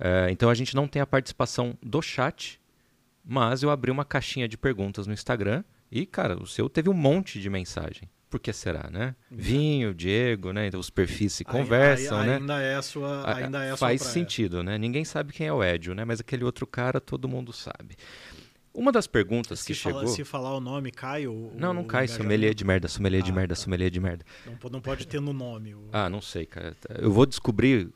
Uh, 0.00 0.28
então 0.30 0.50
a 0.50 0.54
gente 0.54 0.74
não 0.74 0.88
tem 0.88 1.00
a 1.00 1.06
participação 1.06 1.78
do 1.80 2.02
chat, 2.02 2.60
mas 3.24 3.62
eu 3.62 3.70
abri 3.70 3.90
uma 3.90 4.04
caixinha 4.04 4.48
de 4.48 4.58
perguntas 4.58 5.06
no 5.06 5.12
Instagram 5.12 5.62
e, 5.94 6.04
cara, 6.04 6.36
o 6.42 6.46
seu 6.46 6.68
teve 6.68 6.90
um 6.90 6.94
monte 6.94 7.40
de 7.40 7.48
mensagem 7.48 8.08
por 8.34 8.40
que 8.40 8.52
será, 8.52 8.90
né? 8.90 9.14
Vinho, 9.30 9.94
Diego, 9.94 10.52
né? 10.52 10.66
Então, 10.66 10.80
os 10.80 10.90
perfis 10.90 11.34
se 11.34 11.44
conversam, 11.44 12.18
aí, 12.18 12.26
né? 12.26 12.36
Ainda 12.38 12.60
é 12.60 12.74
a 12.74 12.82
sua, 12.82 13.32
ainda 13.32 13.62
é 13.62 13.70
a 13.70 13.76
Faz 13.76 14.02
sentido, 14.02 14.60
né? 14.60 14.76
Ninguém 14.76 15.04
sabe 15.04 15.32
quem 15.32 15.46
é 15.46 15.52
o 15.52 15.62
Edio, 15.62 15.94
né? 15.94 16.04
Mas 16.04 16.18
aquele 16.18 16.42
outro 16.42 16.66
cara 16.66 17.00
todo 17.00 17.28
mundo 17.28 17.52
sabe. 17.52 17.94
Uma 18.74 18.90
das 18.90 19.06
perguntas 19.06 19.60
se 19.60 19.66
que 19.66 19.74
fala, 19.74 20.00
chegou... 20.00 20.12
Se 20.12 20.24
falar 20.24 20.52
o 20.52 20.58
nome, 20.58 20.90
cai 20.90 21.28
o... 21.28 21.52
Não, 21.54 21.72
não 21.72 21.84
cai, 21.84 22.08
sommelier 22.08 22.54
de 22.54 22.64
merda, 22.64 22.88
sommelier 22.88 23.22
ah, 23.22 23.24
de 23.24 23.32
merda, 23.32 23.54
tá. 23.54 23.60
sommelier 23.60 23.88
de 23.88 24.00
merda. 24.00 24.24
Não, 24.44 24.68
não 24.68 24.80
pode 24.80 25.06
ter 25.06 25.20
no 25.20 25.32
nome. 25.32 25.76
O... 25.76 25.88
Ah, 25.92 26.10
não 26.10 26.20
sei, 26.20 26.44
cara. 26.44 26.76
Eu 26.98 27.12
vou 27.12 27.26
descobrir 27.26 27.88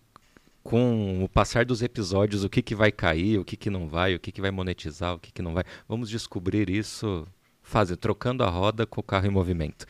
com 0.62 1.24
o 1.24 1.28
passar 1.28 1.64
dos 1.64 1.82
episódios 1.82 2.44
o 2.44 2.48
que, 2.48 2.62
que 2.62 2.76
vai 2.76 2.92
cair, 2.92 3.40
o 3.40 3.44
que, 3.44 3.56
que 3.56 3.70
não 3.70 3.88
vai, 3.88 4.14
o 4.14 4.20
que, 4.20 4.30
que 4.30 4.40
vai 4.40 4.52
monetizar, 4.52 5.14
o 5.14 5.18
que, 5.18 5.32
que 5.32 5.42
não 5.42 5.52
vai. 5.52 5.64
Vamos 5.88 6.08
descobrir 6.08 6.70
isso 6.70 7.26
fazer, 7.68 7.96
trocando 7.96 8.42
a 8.42 8.48
roda 8.48 8.86
com 8.86 9.00
o 9.00 9.04
carro 9.04 9.26
em 9.26 9.30
movimento. 9.30 9.86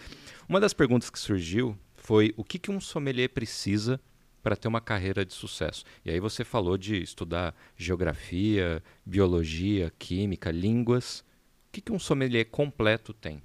Uma 0.48 0.60
das 0.60 0.72
perguntas 0.74 1.08
que 1.08 1.18
surgiu 1.18 1.78
foi 1.94 2.34
o 2.36 2.42
que, 2.42 2.58
que 2.58 2.70
um 2.70 2.80
sommelier 2.80 3.30
precisa 3.30 4.00
para 4.42 4.56
ter 4.56 4.66
uma 4.66 4.80
carreira 4.80 5.24
de 5.24 5.32
sucesso. 5.32 5.84
E 6.04 6.10
aí 6.10 6.18
você 6.18 6.44
falou 6.44 6.76
de 6.76 7.00
estudar 7.00 7.54
geografia, 7.76 8.82
biologia, 9.06 9.92
química, 9.98 10.50
línguas. 10.50 11.20
O 11.20 11.72
que, 11.72 11.80
que 11.80 11.92
um 11.92 11.98
sommelier 11.98 12.46
completo 12.46 13.12
tem? 13.12 13.40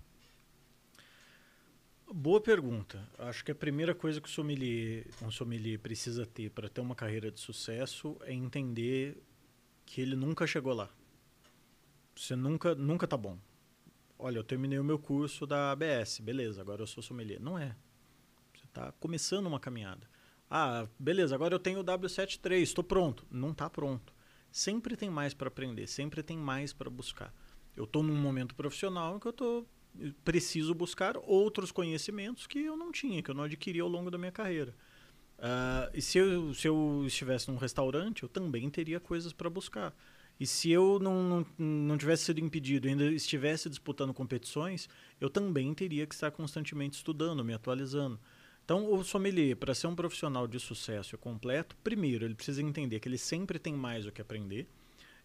Boa 2.12 2.42
pergunta. 2.42 3.08
Acho 3.20 3.44
que 3.44 3.52
a 3.52 3.56
primeira 3.56 3.94
coisa 3.94 4.20
que 4.20 4.30
sommelier, 4.30 5.06
um 5.22 5.30
sommelier 5.30 5.80
precisa 5.80 6.26
ter 6.26 6.50
para 6.50 6.70
ter 6.70 6.82
uma 6.82 6.96
carreira 6.96 7.30
de 7.32 7.40
sucesso 7.40 8.18
é 8.22 8.34
entender 8.34 9.22
que 9.86 10.02
ele 10.02 10.16
nunca 10.16 10.48
chegou 10.48 10.74
lá. 10.74 10.90
Você 12.16 12.36
nunca, 12.36 12.74
nunca 12.74 13.08
tá 13.08 13.18
bom 13.18 13.38
olha, 14.24 14.38
eu 14.38 14.44
terminei 14.44 14.80
o 14.80 14.84
meu 14.84 14.98
curso 14.98 15.46
da 15.46 15.72
ABS, 15.72 16.20
beleza, 16.20 16.62
agora 16.62 16.82
eu 16.82 16.88
sou 16.88 17.04
sommelier. 17.04 17.42
Não 17.42 17.60
é. 17.60 17.76
Você 18.56 18.66
está 18.66 18.92
começando 18.94 19.48
uma 19.48 19.60
caminhada. 19.60 20.10
Ah, 20.50 20.88
beleza, 20.98 21.36
agora 21.36 21.54
eu 21.54 21.60
tenho 21.60 21.82
o 21.82 21.84
W73, 21.84 22.62
estou 22.62 22.84
pronto. 22.84 23.26
Não 23.30 23.52
está 23.52 23.70
pronto. 23.70 24.14
Sempre 24.50 24.96
tem 24.96 25.10
mais 25.10 25.34
para 25.34 25.50
aprender, 25.50 25.88
sempre 25.88 26.24
tem 26.24 26.38
mais 26.38 26.72
para 26.72 26.90
buscar. 26.90 27.34
Eu 27.76 27.84
estou 27.84 28.02
num 28.02 28.16
momento 28.16 28.56
profissional 28.56 29.18
em 29.18 29.20
que 29.20 29.28
eu 29.28 29.34
tô, 29.34 29.66
preciso 30.24 30.74
buscar 30.74 31.18
outros 31.18 31.72
conhecimentos 31.72 32.48
que 32.48 32.60
eu 32.60 32.78
não 32.78 32.92
tinha, 32.92 33.22
que 33.22 33.30
eu 33.30 33.36
não 33.36 33.44
adquiri 33.44 33.80
ao 33.80 33.90
longo 33.90 34.10
da 34.10 34.18
minha 34.18 34.32
carreira. 34.32 34.74
Uh, 35.38 35.92
e 35.94 36.02
se 36.02 36.18
eu, 36.18 36.54
se 36.54 36.68
eu 36.68 37.04
estivesse 37.06 37.52
num 37.52 37.58
restaurante, 37.58 38.24
eu 38.24 38.30
também 38.30 38.70
teria 38.70 39.00
coisas 39.00 39.34
para 39.34 39.50
buscar. 39.50 39.94
E 40.40 40.48
se 40.48 40.72
eu 40.72 41.00
não, 41.00 41.24
não, 41.24 41.46
não 41.58 41.98
tivesse 41.98 42.26
sido 42.26 42.40
impedido, 42.40 42.88
ainda 42.88 43.06
estivesse 43.06 43.70
disputando 43.70 44.14
competições, 44.14 44.90
eu 45.22 45.30
também 45.30 45.74
teria 45.74 46.06
que 46.06 46.14
estar 46.14 46.32
constantemente 46.32 46.98
estudando, 46.98 47.44
me 47.44 47.54
atualizando. 47.54 48.20
Então, 48.66 48.92
o 48.94 49.04
sommelier, 49.04 49.58
para 49.58 49.76
ser 49.76 49.88
um 49.88 49.96
profissional 49.96 50.48
de 50.48 50.60
sucesso 50.60 51.18
completo, 51.18 51.76
primeiro, 51.84 52.26
ele 52.26 52.34
precisa 52.34 52.62
entender 52.62 53.00
que 53.00 53.10
ele 53.10 53.18
sempre 53.18 53.60
tem 53.60 53.74
mais 53.74 54.06
o 54.06 54.12
que 54.12 54.22
aprender. 54.22 54.68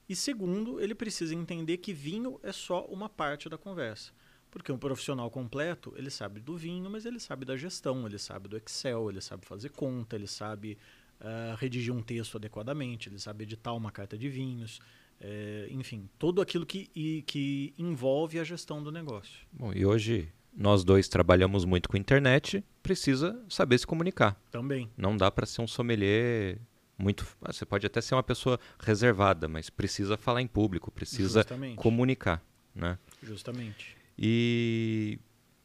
E 0.08 0.16
segundo, 0.16 0.80
ele 0.80 0.94
precisa 0.94 1.34
entender 1.34 1.76
que 1.76 1.92
vinho 1.92 2.40
é 2.42 2.50
só 2.50 2.84
uma 2.86 3.08
parte 3.08 3.48
da 3.48 3.56
conversa. 3.56 4.12
Porque 4.50 4.72
um 4.72 4.78
profissional 4.78 5.30
completo, 5.30 5.92
ele 5.96 6.10
sabe 6.10 6.40
do 6.40 6.56
vinho, 6.56 6.90
mas 6.90 7.04
ele 7.04 7.20
sabe 7.20 7.44
da 7.44 7.56
gestão, 7.56 8.06
ele 8.06 8.18
sabe 8.18 8.48
do 8.48 8.56
Excel, 8.56 9.10
ele 9.10 9.20
sabe 9.20 9.46
fazer 9.46 9.68
conta, 9.68 10.16
ele 10.16 10.26
sabe 10.26 10.78
uh, 11.20 11.54
redigir 11.56 11.94
um 11.94 12.02
texto 12.02 12.36
adequadamente, 12.36 13.08
ele 13.08 13.18
sabe 13.18 13.44
editar 13.44 13.74
uma 13.74 13.92
carta 13.92 14.16
de 14.16 14.28
vinhos, 14.28 14.80
é, 15.20 15.68
enfim, 15.70 16.08
tudo 16.18 16.40
aquilo 16.40 16.64
que, 16.64 16.90
e, 16.94 17.22
que 17.22 17.74
envolve 17.78 18.38
a 18.38 18.44
gestão 18.44 18.82
do 18.82 18.92
negócio. 18.92 19.46
Bom, 19.52 19.72
e 19.72 19.84
hoje 19.84 20.32
nós 20.56 20.84
dois 20.84 21.08
trabalhamos 21.08 21.64
muito 21.64 21.88
com 21.88 21.96
internet, 21.96 22.64
precisa 22.82 23.40
saber 23.48 23.78
se 23.78 23.86
comunicar. 23.86 24.40
Também. 24.50 24.90
Não 24.96 25.16
dá 25.16 25.30
para 25.30 25.46
ser 25.46 25.60
um 25.60 25.66
sommelier 25.66 26.58
muito. 26.96 27.26
Ah, 27.42 27.52
você 27.52 27.64
pode 27.64 27.86
até 27.86 28.00
ser 28.00 28.14
uma 28.14 28.22
pessoa 28.22 28.58
reservada, 28.80 29.48
mas 29.48 29.70
precisa 29.70 30.16
falar 30.16 30.42
em 30.42 30.46
público, 30.46 30.90
precisa 30.90 31.40
Justamente. 31.40 31.76
comunicar, 31.76 32.42
né? 32.74 32.98
Justamente. 33.22 33.96
E 34.18 35.18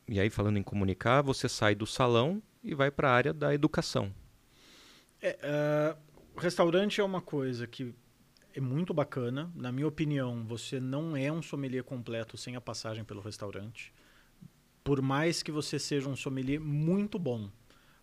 e 0.08 0.20
aí 0.20 0.30
falando 0.30 0.58
em 0.58 0.64
comunicar, 0.64 1.22
você 1.22 1.48
sai 1.48 1.76
do 1.76 1.88
salão 1.88 2.42
e 2.64 2.76
vai 2.76 2.92
para 2.92 3.10
a 3.10 3.14
área 3.14 3.34
da 3.34 3.54
educação. 3.54 4.14
É, 5.22 5.96
uh, 5.96 6.40
restaurante 6.40 7.00
é 7.00 7.04
uma 7.04 7.22
coisa 7.22 7.66
que 7.66 7.94
é 8.54 8.62
muito 8.62 8.94
bacana. 8.94 9.52
Na 9.56 9.72
minha 9.72 9.88
opinião, 9.88 10.46
você 10.46 10.80
não 10.80 11.18
é 11.18 11.32
um 11.32 11.42
sommelier 11.42 11.84
completo 11.84 12.38
sem 12.38 12.56
a 12.56 12.62
passagem 12.62 13.04
pelo 13.04 13.22
restaurante. 13.22 13.94
Por 14.84 15.02
mais 15.02 15.42
que 15.42 15.52
você 15.52 15.80
seja 15.80 16.08
um 16.08 16.16
sommelier 16.16 16.60
muito 16.60 17.18
bom, 17.18 17.50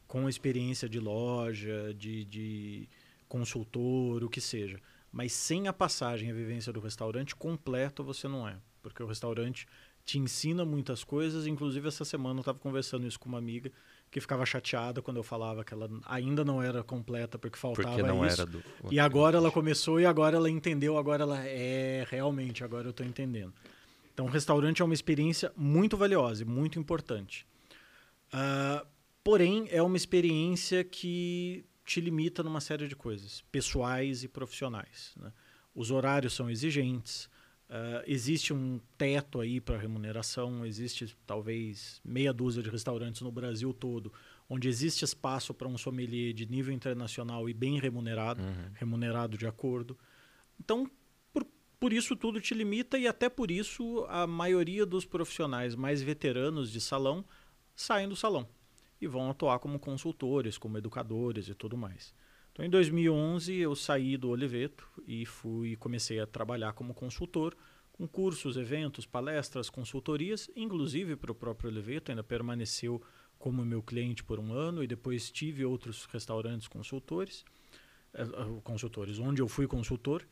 com 0.09 0.28
experiência 0.28 0.88
de 0.88 0.99
loja, 0.99 1.95
de, 1.95 2.25
de 2.25 2.88
consultor, 3.28 4.25
o 4.25 4.28
que 4.28 4.40
seja. 4.40 4.80
Mas 5.12 5.33
sem 5.33 5.69
a 5.69 5.73
passagem 5.73 6.30
a 6.30 6.35
vivência 6.35 6.73
do 6.73 6.80
restaurante 6.80 7.37
completo, 7.37 8.02
você 8.02 8.26
não 8.26 8.49
é. 8.49 8.57
Porque 8.83 9.02
o 9.02 9.07
restaurante 9.07 9.69
te 10.04 10.19
ensina 10.19 10.64
muitas 10.64 11.04
coisas. 11.04 11.47
Inclusive, 11.47 11.87
essa 11.87 12.04
semana 12.04 12.38
eu 12.38 12.40
estava 12.40 12.59
conversando 12.59 13.07
isso 13.07 13.21
com 13.21 13.28
uma 13.28 13.38
amiga 13.38 13.71
que 14.10 14.20
ficava 14.20 14.44
chateada 14.44 15.00
quando 15.00 15.18
eu 15.18 15.22
falava 15.22 15.64
que 15.64 15.72
ela 15.72 15.88
ainda 16.04 16.44
não 16.44 16.60
era 16.60 16.82
completa 16.82 17.38
porque 17.38 17.56
faltava 17.56 17.88
porque 17.88 18.02
não 18.02 18.26
isso. 18.26 18.40
Era 18.42 18.50
do... 18.50 18.62
E 18.90 18.98
agora 18.98 19.36
ela 19.36 19.52
começou 19.52 20.00
e 20.00 20.04
agora 20.04 20.36
ela 20.36 20.50
entendeu, 20.50 20.98
agora 20.98 21.22
ela 21.22 21.46
é 21.46 22.04
realmente, 22.10 22.64
agora 22.64 22.88
eu 22.88 22.90
estou 22.90 23.06
entendendo. 23.06 23.54
Então, 24.12 24.26
o 24.26 24.28
restaurante 24.28 24.82
é 24.82 24.84
uma 24.84 24.92
experiência 24.92 25.52
muito 25.56 25.96
valiosa 25.96 26.42
e 26.42 26.44
muito 26.44 26.78
importante. 26.78 27.46
Uh, 28.34 28.84
porém, 29.22 29.68
é 29.70 29.80
uma 29.80 29.96
experiência 29.96 30.82
que 30.82 31.64
te 31.84 32.00
limita 32.00 32.42
numa 32.42 32.60
série 32.60 32.88
de 32.88 32.96
coisas, 32.96 33.42
pessoais 33.52 34.24
e 34.24 34.28
profissionais. 34.28 35.12
Né? 35.16 35.32
Os 35.74 35.90
horários 35.90 36.34
são 36.34 36.50
exigentes, 36.50 37.29
uh, 37.70 38.02
existe 38.06 38.52
um 38.52 38.80
teto 38.98 39.40
aí 39.40 39.60
para 39.60 39.78
remuneração, 39.78 40.66
existe 40.66 41.16
talvez 41.26 42.00
meia 42.04 42.32
dúzia 42.32 42.62
de 42.62 42.68
restaurantes 42.68 43.22
no 43.22 43.30
Brasil 43.30 43.72
todo, 43.72 44.12
onde 44.48 44.68
existe 44.68 45.04
espaço 45.04 45.54
para 45.54 45.68
um 45.68 45.78
sommelier 45.78 46.34
de 46.34 46.44
nível 46.44 46.74
internacional 46.74 47.48
e 47.48 47.54
bem 47.54 47.78
remunerado, 47.78 48.42
uhum. 48.42 48.70
remunerado 48.74 49.38
de 49.38 49.46
acordo. 49.46 49.96
Então, 50.58 50.90
por, 51.32 51.46
por 51.78 51.92
isso 51.92 52.16
tudo 52.16 52.40
te 52.40 52.52
limita 52.52 52.98
e 52.98 53.06
até 53.06 53.28
por 53.28 53.50
isso 53.50 54.04
a 54.08 54.26
maioria 54.26 54.84
dos 54.84 55.04
profissionais 55.04 55.74
mais 55.74 56.02
veteranos 56.02 56.70
de 56.70 56.80
salão 56.80 57.24
saem 57.74 58.08
do 58.08 58.16
salão 58.16 58.46
e 59.00 59.06
vão 59.06 59.30
atuar 59.30 59.58
como 59.60 59.78
consultores, 59.78 60.58
como 60.58 60.76
educadores 60.76 61.48
e 61.48 61.54
tudo 61.54 61.76
mais. 61.76 62.12
Então, 62.52 62.64
em 62.64 62.71
2011, 62.71 63.54
eu 63.54 63.75
saí 63.75 64.16
do 64.16 64.28
Oliveto 64.28 64.88
e 65.07 65.25
fui 65.25 65.76
comecei 65.76 66.19
a 66.21 66.26
trabalhar 66.26 66.73
como 66.73 66.92
consultor 66.92 67.57
com 67.92 68.09
cursos, 68.09 68.57
eventos, 68.57 69.04
palestras, 69.04 69.69
consultorias, 69.69 70.50
inclusive 70.57 71.16
para 71.16 71.33
o 71.33 71.35
próprio 71.35 71.71
Oliveto, 71.71 72.11
ainda 72.11 72.25
permaneceu 72.25 73.02
como 73.38 73.64
meu 73.64 73.83
cliente 73.83 74.25
por 74.25 74.40
um 74.40 74.52
ano 74.52 74.83
e 74.83 74.87
depois 74.87 75.30
tive 75.30 75.64
outros 75.64 76.07
restaurantes 76.07 76.66
consultores, 76.66 77.45
eh, 78.14 78.23
eh, 78.23 78.61
consultores, 78.64 79.19
onde 79.19 79.42
eu 79.42 79.49
fui 79.49 79.66
consultor. 79.66 80.26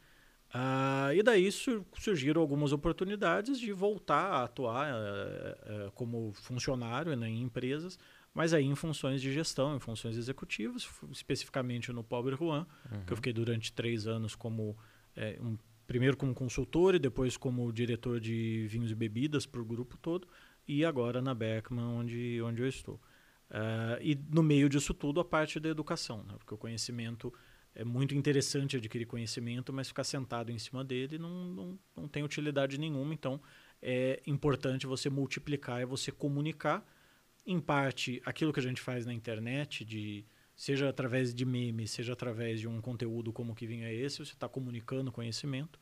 Uh, 0.55 1.13
e 1.15 1.23
daí 1.23 1.51
surgiram 1.53 2.41
algumas 2.41 2.73
oportunidades 2.73 3.61
de 3.61 3.71
voltar 3.71 4.33
a 4.33 4.45
atuar 4.45 4.95
uh, 4.95 5.89
uh, 5.89 5.93
como 5.93 6.33
funcionário 6.33 7.15
né, 7.15 7.29
em 7.29 7.43
empresas, 7.43 7.99
mas 8.33 8.55
aí 8.55 8.65
em 8.65 8.75
funções 8.75 9.21
de 9.21 9.31
gestão, 9.31 9.77
em 9.77 9.81
funções 9.81 10.17
executivas, 10.17 10.89
especificamente 11.11 11.93
no 11.93 12.03
Pobre 12.03 12.35
Juan, 12.35 12.67
uhum. 12.91 13.05
que 13.05 13.13
eu 13.13 13.17
fiquei 13.17 13.33
durante 13.33 13.73
três 13.75 14.07
anos 14.07 14.35
como 14.35 14.75
é, 15.15 15.39
um, 15.39 15.59
primeiro 15.87 16.17
como 16.17 16.35
consultor 16.35 16.95
e 16.95 16.99
depois 16.99 17.37
como 17.37 17.71
diretor 17.71 18.19
de 18.19 18.67
vinhos 18.69 18.91
e 18.91 18.95
bebidas 18.95 19.45
para 19.45 19.61
o 19.61 19.65
grupo 19.65 19.99
todo, 19.99 20.27
e 20.67 20.83
agora 20.83 21.21
na 21.21 21.35
Beckman, 21.35 21.85
onde, 21.85 22.41
onde 22.43 22.63
eu 22.63 22.69
estou. 22.69 23.01
e 24.01 24.19
no 24.31 24.43
meio 24.43 24.69
disso 24.69 24.95
tudo, 24.95 25.21
a 25.21 25.25
parte 25.25 25.59
da 25.61 25.69
educação, 25.69 26.23
né, 26.23 26.35
porque 26.39 26.55
o 26.55 26.59
conhecimento 26.59 27.33
é 27.79 27.85
muito 27.85 28.13
interessante 28.13 28.77
adquirir 28.77 29.07
conhecimento, 29.07 29.73
mas 29.73 29.87
ficar 29.87 30.03
sentado 30.03 30.51
em 30.51 30.59
cima 30.59 30.85
dele 30.85 31.17
não, 31.17 31.45
não, 31.45 31.79
não 31.97 32.09
tem 32.09 32.25
utilidade 32.25 32.77
nenhuma. 32.77 33.15
Então, 33.15 33.41
é 33.81 34.21
importante 34.27 34.85
você 34.85 35.09
multiplicar, 35.09 35.81
é 35.81 35.87
você 35.87 36.11
comunicar, 36.11 36.85
em 37.47 37.61
parte, 37.61 38.21
aquilo 38.27 38.53
que 38.53 38.59
a 38.59 38.63
gente 38.63 38.81
faz 38.81 39.07
na 39.07 39.15
internet, 39.15 39.85
de 39.85 40.25
seja 40.57 40.89
através 40.89 41.33
de 41.33 41.45
memes, 41.45 41.93
seja 41.93 42.15
através 42.15 42.59
de 42.59 42.67
um 42.67 42.81
conteúdo 42.81 43.33
como 43.33 43.55
que 43.55 43.65
vinha 43.65 43.93
esse, 43.93 44.19
você 44.19 44.33
está 44.33 44.49
comunicando 44.49 45.13
conhecimento. 45.13 45.79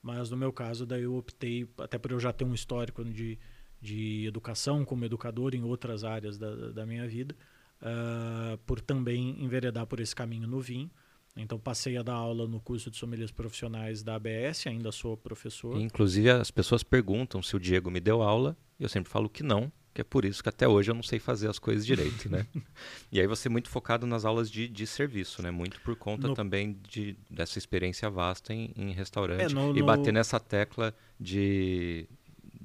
Mas 0.00 0.30
no 0.30 0.36
meu 0.36 0.52
caso, 0.52 0.86
daí 0.86 1.02
eu 1.02 1.16
optei, 1.16 1.68
até 1.78 1.98
por 1.98 2.12
eu 2.12 2.20
já 2.20 2.32
ter 2.32 2.44
um 2.44 2.54
histórico 2.54 3.04
de, 3.04 3.36
de 3.82 4.24
educação 4.24 4.84
como 4.84 5.04
educador 5.04 5.52
em 5.52 5.64
outras 5.64 6.04
áreas 6.04 6.38
da, 6.38 6.70
da 6.70 6.86
minha 6.86 7.08
vida, 7.08 7.34
uh, 7.82 8.56
por 8.58 8.80
também 8.80 9.42
enveredar 9.42 9.84
por 9.84 9.98
esse 9.98 10.14
caminho 10.14 10.46
no 10.46 10.60
vinho. 10.60 10.88
Então 11.36 11.58
passei 11.58 11.96
a 11.96 12.02
dar 12.02 12.14
aula 12.14 12.46
no 12.46 12.60
curso 12.60 12.90
de 12.90 12.96
sommeliers 12.96 13.30
profissionais 13.30 14.02
da 14.02 14.16
ABS, 14.16 14.66
ainda 14.66 14.90
sou 14.90 15.16
professor. 15.16 15.80
Inclusive 15.80 16.30
as 16.30 16.50
pessoas 16.50 16.82
perguntam 16.82 17.42
se 17.42 17.54
o 17.56 17.60
Diego 17.60 17.90
me 17.90 18.00
deu 18.00 18.22
aula, 18.22 18.56
e 18.78 18.82
eu 18.82 18.88
sempre 18.88 19.10
falo 19.10 19.28
que 19.28 19.42
não, 19.42 19.72
que 19.92 20.00
é 20.00 20.04
por 20.04 20.24
isso 20.24 20.42
que 20.42 20.48
até 20.48 20.68
hoje 20.68 20.90
eu 20.90 20.94
não 20.94 21.02
sei 21.02 21.18
fazer 21.18 21.48
as 21.48 21.58
coisas 21.58 21.84
direito, 21.84 22.30
né? 22.30 22.46
e 23.10 23.20
aí 23.20 23.26
você 23.26 23.48
é 23.48 23.50
muito 23.50 23.68
focado 23.68 24.06
nas 24.06 24.24
aulas 24.24 24.50
de, 24.50 24.68
de 24.68 24.86
serviço, 24.86 25.42
né? 25.42 25.50
Muito 25.50 25.80
por 25.80 25.96
conta 25.96 26.28
no... 26.28 26.34
também 26.34 26.78
de, 26.88 27.16
dessa 27.28 27.58
experiência 27.58 28.08
vasta 28.08 28.54
em, 28.54 28.72
em 28.76 28.92
restaurante 28.92 29.42
é, 29.42 29.48
no, 29.48 29.76
e 29.76 29.82
bater 29.82 30.12
nessa 30.12 30.38
tecla 30.38 30.94
de 31.18 32.08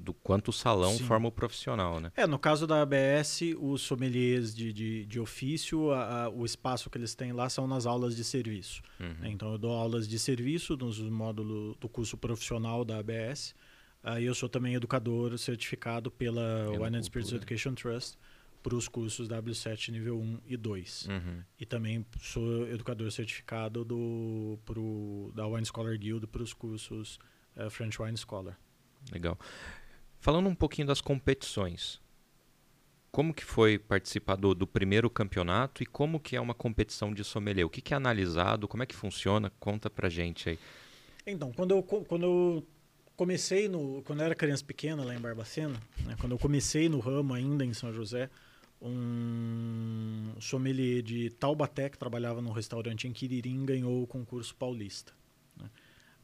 do 0.06 0.14
quanto 0.14 0.48
o 0.48 0.52
salão 0.52 0.92
Sim. 0.92 1.04
forma 1.04 1.28
o 1.28 1.32
profissional, 1.32 1.98
né? 1.98 2.12
É, 2.16 2.26
no 2.28 2.38
caso 2.38 2.64
da 2.64 2.80
ABS, 2.80 3.40
os 3.58 3.82
sommeliers 3.82 4.54
de, 4.54 4.72
de, 4.72 5.04
de 5.04 5.18
ofício, 5.18 5.90
a, 5.90 6.24
a, 6.24 6.28
o 6.30 6.44
espaço 6.44 6.88
que 6.88 6.96
eles 6.96 7.12
têm 7.14 7.32
lá 7.32 7.48
são 7.48 7.66
nas 7.66 7.86
aulas 7.86 8.14
de 8.14 8.22
serviço. 8.22 8.80
Uhum. 9.00 9.26
Então, 9.26 9.50
eu 9.50 9.58
dou 9.58 9.72
aulas 9.72 10.06
de 10.06 10.16
serviço 10.16 10.76
nos 10.76 11.00
módulos 11.00 11.76
do 11.78 11.88
curso 11.88 12.16
profissional 12.16 12.84
da 12.84 12.98
ABS. 12.98 13.52
Aí 14.00 14.24
eu 14.24 14.34
sou 14.34 14.48
também 14.48 14.74
educador 14.74 15.36
certificado 15.36 16.08
pela 16.08 16.70
Wine 16.70 16.98
and 16.98 17.02
Spirits 17.02 17.32
Education 17.32 17.74
Trust 17.74 18.16
para 18.62 18.76
os 18.76 18.86
cursos 18.86 19.28
W7 19.28 19.90
nível 19.90 20.20
1 20.20 20.38
e 20.46 20.56
2. 20.56 21.08
Uhum. 21.08 21.42
E 21.58 21.66
também 21.66 22.06
sou 22.20 22.68
educador 22.68 23.10
certificado 23.10 23.84
do, 23.84 24.56
pro, 24.64 25.32
da 25.34 25.44
Wine 25.48 25.66
Scholar 25.66 25.98
Guild 25.98 26.28
para 26.28 26.42
os 26.42 26.52
cursos 26.52 27.18
uh, 27.56 27.68
French 27.68 28.00
Wine 28.00 28.16
Scholar. 28.16 28.56
Legal. 29.12 29.38
Falando 30.26 30.48
um 30.48 30.56
pouquinho 30.56 30.88
das 30.88 31.00
competições, 31.00 32.00
como 33.12 33.32
que 33.32 33.44
foi 33.44 33.78
participar 33.78 34.34
do, 34.34 34.56
do, 34.56 34.66
primeiro 34.66 35.08
campeonato 35.08 35.84
e 35.84 35.86
como 35.86 36.18
que 36.18 36.34
é 36.34 36.40
uma 36.40 36.52
competição 36.52 37.14
de 37.14 37.22
sommelier? 37.22 37.64
O 37.64 37.70
que, 37.70 37.80
que 37.80 37.94
é 37.94 37.96
analisado? 37.96 38.66
Como 38.66 38.82
é 38.82 38.86
que 38.86 38.94
funciona? 38.96 39.52
Conta 39.60 39.88
pra 39.88 40.08
gente 40.08 40.48
aí. 40.48 40.58
Então, 41.24 41.52
quando 41.52 41.70
eu, 41.70 41.80
quando 41.80 42.24
eu 42.24 42.66
comecei 43.14 43.68
no... 43.68 44.02
Quando 44.02 44.18
eu 44.18 44.26
era 44.26 44.34
criança 44.34 44.64
pequena 44.64 45.04
lá 45.04 45.14
em 45.14 45.20
Barbacena, 45.20 45.80
né, 46.00 46.16
quando 46.18 46.32
eu 46.32 46.38
comecei 46.40 46.88
no 46.88 46.98
ramo 46.98 47.32
ainda 47.32 47.64
em 47.64 47.72
São 47.72 47.92
José, 47.92 48.28
um 48.82 50.32
sommelier 50.40 51.02
de 51.02 51.30
Taubaté, 51.30 51.88
que 51.88 51.96
trabalhava 51.96 52.42
num 52.42 52.50
restaurante 52.50 53.06
em 53.06 53.12
Quiririm, 53.12 53.64
ganhou 53.64 54.02
o 54.02 54.08
concurso 54.08 54.56
paulista. 54.56 55.12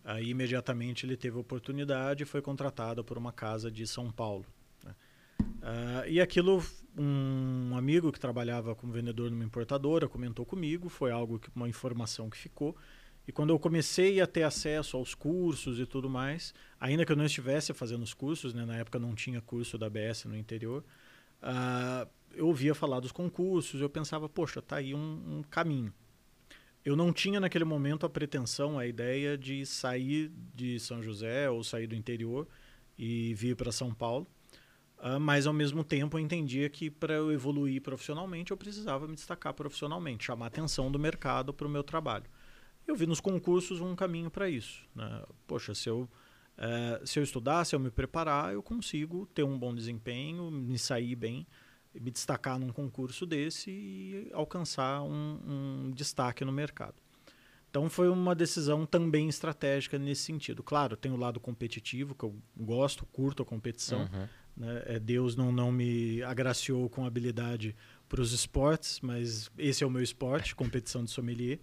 Aí 0.05 0.31
imediatamente 0.31 1.07
ele 1.07 1.17
teve 1.17 1.39
oportunidade 1.39 2.25
e 2.25 2.27
foi 2.27 2.43
contratado 2.43 3.05
por 3.05 3.17
uma 3.17 3.33
casa 3.33 3.71
de 3.71 3.87
São 3.87 4.11
Paulo. 4.11 4.47
Uh, 5.63 6.09
e 6.09 6.21
aquilo, 6.21 6.63
um 6.99 7.77
amigo 7.77 8.11
que 8.11 8.19
trabalhava 8.19 8.75
como 8.75 8.93
vendedor 8.93 9.31
numa 9.31 9.45
importadora 9.45 10.09
comentou 10.09 10.45
comigo, 10.45 10.89
foi 10.89 11.13
algo 11.13 11.39
que 11.39 11.49
uma 11.55 11.69
informação 11.69 12.29
que 12.29 12.37
ficou. 12.37 12.77
E 13.27 13.31
quando 13.31 13.51
eu 13.51 13.59
comecei 13.59 14.21
a 14.21 14.27
ter 14.27 14.43
acesso 14.43 14.97
aos 14.97 15.15
cursos 15.15 15.79
e 15.79 15.87
tudo 15.87 16.11
mais, 16.11 16.53
ainda 16.81 17.07
que 17.07 17.13
eu 17.13 17.17
não 17.17 17.25
estivesse 17.25 17.73
fazendo 17.73 18.03
os 18.03 18.13
cursos, 18.13 18.53
né, 18.53 18.65
na 18.65 18.77
época 18.77 18.99
não 18.99 19.15
tinha 19.15 19.41
curso 19.41 19.79
da 19.79 19.87
ABS 19.87 20.25
no 20.25 20.37
interior, 20.37 20.85
uh, 21.43 22.09
eu 22.35 22.49
ouvia 22.49 22.75
falar 22.75 22.99
dos 22.99 23.13
concursos, 23.13 23.81
eu 23.81 23.89
pensava, 23.89 24.29
poxa, 24.29 24.61
tá 24.61 24.77
aí 24.77 24.93
um, 24.95 25.39
um 25.39 25.43
caminho 25.49 25.95
eu 26.85 26.97
não 26.97 27.13
tinha 27.13 27.39
naquele 27.39 27.65
momento 27.65 28.05
a 28.05 28.11
pretensão, 28.11 28.79
a 28.79 28.87
ideia 28.87 29.39
de 29.39 29.65
sair 29.65 30.33
de 30.55 30.81
São 30.81 31.03
José 31.03 31.49
ou 31.49 31.63
sair 31.63 31.87
do 31.87 31.95
interior 31.95 32.49
e 32.99 33.35
vir 33.35 33.57
para 33.57 33.71
São 33.71 33.95
Paulo. 33.95 34.27
Uh, 34.99 35.19
mas 35.19 35.47
ao 35.47 35.53
mesmo 35.53 35.83
tempo 35.83 36.17
eu 36.17 36.21
entendia 36.21 36.69
que 36.69 36.89
para 36.89 37.15
eu 37.15 37.33
evoluir 37.33 37.83
profissionalmente 37.83 38.53
eu 38.53 38.57
precisava 38.57 39.09
me 39.09 39.17
destacar 39.17 39.53
profissionalmente, 39.53 40.25
chamar 40.25 40.47
a 40.47 40.49
atenção 40.49 40.93
do 40.93 40.99
mercado 40.99 41.53
para 41.53 41.67
o 41.67 41.71
meu 41.71 41.83
trabalho. 41.83 42.27
Eu 42.87 42.95
vi 42.95 43.07
nos 43.07 43.21
concursos 43.21 43.81
um 43.81 43.95
caminho 43.95 44.31
para 44.31 44.49
isso. 44.49 44.85
Né? 44.95 45.25
Poxa, 45.47 45.75
se 45.75 45.89
eu, 45.89 46.09
uh, 46.59 47.07
se 47.07 47.19
eu 47.19 47.23
estudar, 47.23 47.65
se 47.65 47.75
eu 47.75 47.81
me 47.81 47.91
preparar, 47.91 48.53
eu 48.53 48.63
consigo 48.63 49.27
ter 49.27 49.45
um 49.45 49.59
bom 49.59 49.75
desempenho, 49.75 50.51
me 50.51 50.79
sair 50.79 51.15
bem 51.15 51.47
me 51.95 52.11
destacar 52.11 52.59
num 52.59 52.71
concurso 52.71 53.27
desse 53.27 53.71
e 53.71 54.31
alcançar 54.33 55.03
um, 55.03 55.39
um, 55.47 55.91
destaque 55.91 56.45
no 56.45 56.53
mercado. 56.53 56.95
Então 57.71 57.89
foi 57.89 58.09
uma 58.09 58.35
decisão 58.35 58.85
também 58.85 59.29
estratégica 59.29 59.99
nesse 59.99 60.23
sentido. 60.23 60.63
Claro, 60.63 60.97
tem 60.97 61.11
o 61.11 61.17
lado 61.17 61.41
competitivo, 61.41 62.15
que 62.15 62.25
eu 62.25 62.35
gosto, 62.57 63.07
curto 63.07 63.43
a 63.43 63.47
competição. 63.47 64.01
Uhum. 64.01 64.29
Né? 64.57 64.83
É, 64.87 64.99
Deus 64.99 65.35
não, 65.37 65.51
não 65.51 65.73
me 65.73 66.23
agraciou 66.23 66.89
com 66.91 67.07
habilidade 67.07 67.75
para 68.09 68.21
os 68.21 68.33
esportes, 68.33 69.01
mas 69.01 69.51
esse 69.57 69.83
é 69.83 69.87
o 69.87 69.91
meu 69.91 70.03
esporte, 70.03 70.55
competição 70.57 71.03
de 71.03 71.11
sommelier. 71.11 71.61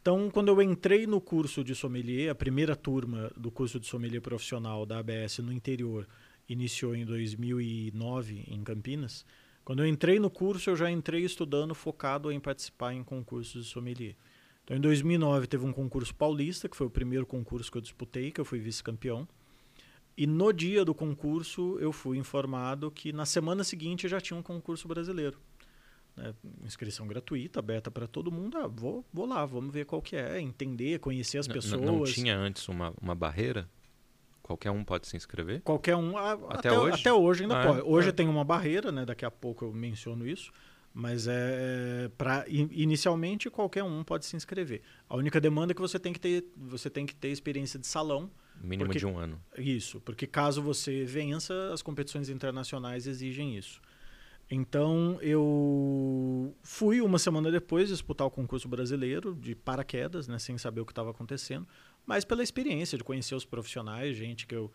Então, 0.00 0.28
quando 0.30 0.48
eu 0.48 0.60
entrei 0.60 1.06
no 1.06 1.20
curso 1.20 1.62
de 1.62 1.74
sommelier, 1.76 2.30
a 2.30 2.34
primeira 2.34 2.74
turma 2.74 3.30
do 3.36 3.52
curso 3.52 3.78
de 3.78 3.86
sommelier 3.86 4.20
profissional 4.20 4.84
da 4.84 4.98
ABS 4.98 5.38
no 5.38 5.52
interior 5.52 6.08
iniciou 6.48 6.94
em 6.94 7.04
2009 7.04 8.44
em 8.48 8.62
Campinas. 8.64 9.24
Quando 9.72 9.84
eu 9.84 9.86
entrei 9.86 10.20
no 10.20 10.28
curso, 10.28 10.68
eu 10.68 10.76
já 10.76 10.90
entrei 10.90 11.24
estudando 11.24 11.74
focado 11.74 12.30
em 12.30 12.38
participar 12.38 12.92
em 12.92 13.02
concursos 13.02 13.64
de 13.64 13.70
sommelier. 13.70 14.14
Então, 14.62 14.76
em 14.76 14.80
2009 14.80 15.46
teve 15.46 15.64
um 15.64 15.72
concurso 15.72 16.14
paulista, 16.14 16.68
que 16.68 16.76
foi 16.76 16.88
o 16.88 16.90
primeiro 16.90 17.24
concurso 17.24 17.72
que 17.72 17.78
eu 17.78 17.80
disputei, 17.80 18.30
que 18.30 18.38
eu 18.38 18.44
fui 18.44 18.58
vice-campeão. 18.58 19.26
E 20.14 20.26
no 20.26 20.52
dia 20.52 20.84
do 20.84 20.94
concurso, 20.94 21.78
eu 21.80 21.90
fui 21.90 22.18
informado 22.18 22.90
que 22.90 23.14
na 23.14 23.24
semana 23.24 23.64
seguinte 23.64 24.06
já 24.08 24.20
tinha 24.20 24.38
um 24.38 24.42
concurso 24.42 24.86
brasileiro. 24.86 25.40
Né? 26.14 26.34
Inscrição 26.66 27.06
gratuita, 27.06 27.58
aberta 27.58 27.90
para 27.90 28.06
todo 28.06 28.30
mundo. 28.30 28.58
Ah, 28.58 28.66
vou, 28.66 29.02
vou 29.10 29.24
lá, 29.24 29.46
vamos 29.46 29.72
ver 29.72 29.86
qual 29.86 30.02
que 30.02 30.14
é, 30.14 30.38
entender, 30.38 30.98
conhecer 30.98 31.38
as 31.38 31.48
pessoas. 31.48 31.80
Não, 31.80 31.96
não 31.96 32.04
tinha 32.04 32.36
antes 32.36 32.68
uma, 32.68 32.92
uma 33.00 33.14
barreira? 33.14 33.66
Qualquer 34.52 34.70
um 34.70 34.84
pode 34.84 35.06
se 35.08 35.16
inscrever? 35.16 35.62
Qualquer 35.62 35.96
um. 35.96 36.16
Até, 36.18 36.68
até 36.68 36.72
hoje? 36.78 37.00
Até 37.00 37.12
hoje 37.12 37.42
ainda 37.42 37.58
Ah, 37.62 37.66
pode. 37.66 37.80
é? 37.80 37.82
Hoje 37.84 38.08
É. 38.10 38.12
tem 38.12 38.28
uma 38.28 38.44
barreira, 38.44 38.92
né? 38.92 39.04
Daqui 39.06 39.24
a 39.24 39.30
pouco 39.30 39.64
eu 39.64 39.72
menciono 39.72 40.26
isso. 40.26 40.52
Mas 40.94 41.26
é 41.26 42.10
para 42.18 42.44
inicialmente 42.48 43.48
qualquer 43.48 43.82
um 43.82 44.04
pode 44.04 44.26
se 44.26 44.36
inscrever. 44.36 44.82
A 45.08 45.16
única 45.16 45.40
demanda 45.40 45.72
é 45.72 45.74
que 45.74 45.80
você 45.80 45.98
tem 45.98 46.12
que 46.12 46.20
ter, 46.20 46.44
você 46.54 46.90
tem 46.90 47.06
que 47.06 47.14
ter 47.14 47.28
experiência 47.28 47.78
de 47.78 47.86
salão. 47.86 48.30
Mínimo 48.62 48.88
Porque- 48.88 48.98
de 48.98 49.06
um 49.06 49.18
ano. 49.18 49.40
Isso, 49.56 50.00
porque 50.02 50.26
caso 50.26 50.60
você 50.60 51.02
vença, 51.06 51.72
as 51.72 51.80
competições 51.80 52.28
internacionais 52.28 53.06
exigem 53.06 53.56
isso. 53.56 53.80
Então 54.50 55.18
eu 55.22 56.54
fui 56.62 57.00
uma 57.00 57.18
semana 57.18 57.50
depois 57.50 57.88
disputar 57.88 58.26
o 58.26 58.30
concurso 58.30 58.68
brasileiro 58.68 59.34
de 59.34 59.54
paraquedas, 59.54 60.28
né, 60.28 60.38
sem 60.38 60.58
saber 60.58 60.82
o 60.82 60.84
que 60.84 60.92
estava 60.92 61.10
acontecendo, 61.10 61.66
mas 62.06 62.24
pela 62.24 62.42
experiência 62.42 62.96
de 62.98 63.04
conhecer 63.04 63.34
os 63.34 63.44
profissionais, 63.44 64.16
gente 64.16 64.46
que 64.46 64.54
eu 64.54 64.72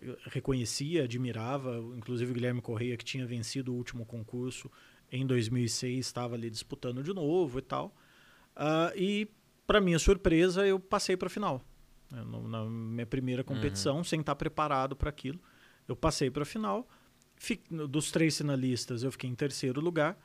eu 0.00 0.16
reconhecia, 0.26 1.02
admirava, 1.02 1.78
inclusive 1.96 2.30
o 2.30 2.34
Guilherme 2.34 2.62
Correia 2.62 2.96
que 2.96 3.04
tinha 3.04 3.26
vencido 3.26 3.72
o 3.72 3.76
último 3.76 4.06
concurso 4.06 4.70
em 5.10 5.26
2006 5.26 6.06
estava 6.06 6.36
ali 6.36 6.48
disputando 6.48 7.02
de 7.02 7.12
novo 7.12 7.58
e 7.58 7.62
tal. 7.62 7.92
Ah, 8.54 8.92
e 8.94 9.26
para 9.66 9.80
minha 9.80 9.98
surpresa 9.98 10.64
eu 10.64 10.78
passei 10.78 11.16
para 11.16 11.26
a 11.26 11.30
final. 11.30 11.60
no- 12.12 12.46
Na 12.48 12.64
minha 12.64 13.04
primeira 13.06 13.42
competição, 13.42 14.04
sem 14.04 14.20
estar 14.20 14.36
preparado 14.36 14.94
para 14.94 15.10
aquilo, 15.10 15.40
eu 15.88 15.96
passei 15.96 16.30
para 16.30 16.44
a 16.44 16.46
final. 16.46 16.88
Fi- 17.34 17.60
dos 17.88 18.12
três 18.12 18.38
finalistas, 18.38 19.02
eu 19.02 19.10
fiquei 19.10 19.28
em 19.28 19.34
terceiro 19.34 19.80
lugar. 19.80 20.16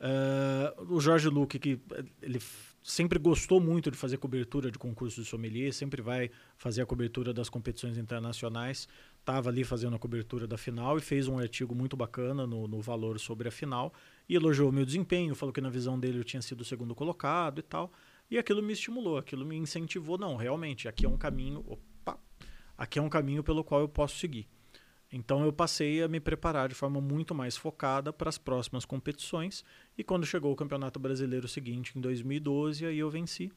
Ah, 0.00 0.74
o 0.88 0.98
Jorge 0.98 1.28
Luque, 1.28 1.58
que 1.58 1.78
ele 2.22 2.40
sempre 2.82 3.18
gostou 3.18 3.60
muito 3.60 3.90
de 3.90 3.96
fazer 3.96 4.16
cobertura 4.16 4.70
de 4.70 4.78
concursos 4.78 5.24
de 5.24 5.30
sommelier, 5.30 5.72
sempre 5.72 6.00
vai 6.00 6.30
fazer 6.56 6.82
a 6.82 6.86
cobertura 6.86 7.32
das 7.32 7.48
competições 7.48 7.98
internacionais. 7.98 8.88
Estava 9.18 9.50
ali 9.50 9.64
fazendo 9.64 9.96
a 9.96 9.98
cobertura 9.98 10.46
da 10.46 10.56
final 10.56 10.96
e 10.96 11.00
fez 11.00 11.28
um 11.28 11.38
artigo 11.38 11.74
muito 11.74 11.96
bacana 11.96 12.46
no, 12.46 12.66
no 12.66 12.80
Valor 12.80 13.18
sobre 13.20 13.48
a 13.48 13.50
final 13.50 13.92
e 14.28 14.34
elogiou 14.34 14.72
meu 14.72 14.86
desempenho, 14.86 15.34
falou 15.34 15.52
que 15.52 15.60
na 15.60 15.68
visão 15.68 15.98
dele 15.98 16.18
eu 16.18 16.24
tinha 16.24 16.40
sido 16.40 16.62
o 16.62 16.64
segundo 16.64 16.94
colocado 16.94 17.58
e 17.58 17.62
tal. 17.62 17.92
E 18.30 18.38
aquilo 18.38 18.62
me 18.62 18.72
estimulou, 18.72 19.18
aquilo 19.18 19.44
me 19.44 19.56
incentivou. 19.56 20.16
Não, 20.16 20.36
realmente, 20.36 20.86
aqui 20.86 21.04
é 21.04 21.08
um 21.08 21.18
caminho. 21.18 21.64
Opa! 21.66 22.18
Aqui 22.78 22.98
é 22.98 23.02
um 23.02 23.08
caminho 23.08 23.42
pelo 23.42 23.64
qual 23.64 23.80
eu 23.80 23.88
posso 23.88 24.16
seguir. 24.18 24.48
Então 25.12 25.44
eu 25.44 25.52
passei 25.52 26.02
a 26.02 26.08
me 26.08 26.20
preparar 26.20 26.68
de 26.68 26.74
forma 26.74 27.00
muito 27.00 27.34
mais 27.34 27.56
focada 27.56 28.12
para 28.12 28.28
as 28.28 28.38
próximas 28.38 28.84
competições. 28.84 29.64
E 29.98 30.04
quando 30.04 30.24
chegou 30.24 30.52
o 30.52 30.56
Campeonato 30.56 31.00
Brasileiro 31.00 31.48
seguinte, 31.48 31.92
em 31.96 32.00
2012, 32.00 32.86
aí 32.86 32.98
eu 32.98 33.10
venci. 33.10 33.50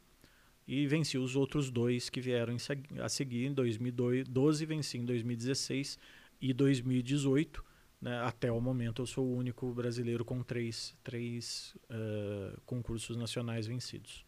E 0.68 0.88
venci 0.88 1.18
os 1.18 1.36
outros 1.36 1.70
dois 1.70 2.10
que 2.10 2.20
vieram 2.20 2.56
a 3.02 3.10
seguir. 3.10 3.46
Em 3.46 3.54
2012, 3.54 4.66
venci 4.66 4.98
em 4.98 5.06
2016 5.06 6.00
e 6.42 6.54
2018. 6.54 7.63
né? 8.02 8.22
Até 8.22 8.52
o 8.52 8.60
momento, 8.60 9.02
eu 9.02 9.06
sou 9.06 9.26
o 9.26 9.36
único 9.36 9.72
brasileiro 9.74 10.26
com 10.26 10.42
três, 10.42 10.96
três 11.04 11.76
eh, 11.89 12.58
concursos 12.66 13.16
nacionais 13.16 13.68
vencidos. 13.68 14.26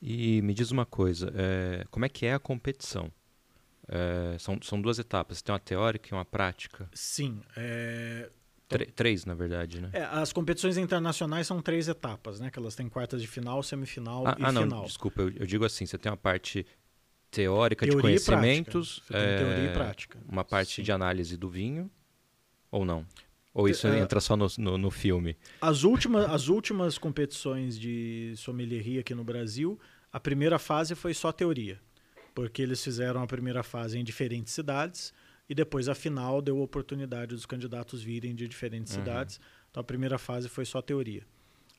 E 0.00 0.40
me 0.42 0.54
diz 0.54 0.70
uma 0.70 0.86
coisa, 0.86 1.32
é, 1.34 1.84
como 1.90 2.04
é 2.04 2.08
que 2.08 2.24
é 2.24 2.34
a 2.34 2.38
competição? 2.38 3.10
É, 3.88 4.36
são, 4.38 4.58
são 4.62 4.80
duas 4.80 4.98
etapas, 4.98 5.40
tem 5.40 5.52
uma 5.52 5.58
teórica 5.58 6.08
e 6.10 6.12
uma 6.14 6.24
prática. 6.24 6.88
Sim, 6.92 7.42
é, 7.56 8.30
Tre- 8.68 8.84
três, 8.86 9.24
na 9.24 9.34
verdade, 9.34 9.80
né? 9.80 9.88
É, 9.94 10.02
as 10.02 10.30
competições 10.30 10.76
internacionais 10.76 11.46
são 11.46 11.62
três 11.62 11.88
etapas, 11.88 12.38
né? 12.38 12.50
Que 12.50 12.58
elas 12.58 12.74
têm 12.74 12.86
quartas 12.88 13.22
de 13.22 13.26
final, 13.26 13.62
semifinal 13.62 14.26
ah, 14.26 14.36
e 14.38 14.42
ah, 14.44 14.52
não, 14.52 14.62
final. 14.64 14.84
desculpa, 14.84 15.22
eu, 15.22 15.30
eu 15.30 15.46
digo 15.46 15.64
assim, 15.64 15.86
você 15.86 15.96
tem 15.96 16.10
uma 16.12 16.18
parte 16.18 16.66
teórica 17.30 17.86
Teoria 17.86 17.96
de 17.96 18.02
conhecimentos, 18.02 19.02
tem 19.08 19.34
teoria 19.34 19.64
é, 19.64 19.66
e 19.66 19.68
prática. 19.68 20.18
uma 20.28 20.44
parte 20.44 20.76
Sim. 20.76 20.82
de 20.82 20.92
análise 20.92 21.36
do 21.36 21.48
vinho, 21.48 21.90
ou 22.70 22.84
não? 22.84 23.06
Ou 23.54 23.68
isso 23.68 23.86
É, 23.86 23.98
entra 23.98 24.20
só 24.20 24.36
no, 24.36 24.46
no, 24.58 24.76
no 24.78 24.90
filme? 24.90 25.36
As 25.60 25.82
últimas, 25.82 26.28
as 26.30 26.48
últimas 26.48 26.98
competições 26.98 27.78
de 27.78 28.34
sommelieria 28.36 29.00
aqui 29.00 29.14
no 29.14 29.24
Brasil, 29.24 29.78
a 30.12 30.20
primeira 30.20 30.58
fase 30.58 30.94
foi 30.94 31.12
só 31.14 31.32
teoria, 31.32 31.80
porque 32.38 32.62
eles 32.62 32.84
fizeram 32.84 33.20
a 33.20 33.26
primeira 33.26 33.64
fase 33.64 33.98
em 33.98 34.04
diferentes 34.04 34.52
cidades 34.52 35.12
e 35.50 35.56
depois 35.56 35.88
a 35.88 35.94
final 35.94 36.40
deu 36.40 36.60
oportunidade 36.60 37.34
dos 37.34 37.44
candidatos 37.44 38.00
virem 38.00 38.32
de 38.32 38.46
diferentes 38.46 38.94
Uhum. 38.94 39.00
cidades. 39.00 39.40
Então 39.68 39.80
a 39.80 39.84
primeira 39.84 40.18
fase 40.18 40.48
foi 40.48 40.64
só 40.64 40.80
teoria. 40.80 41.26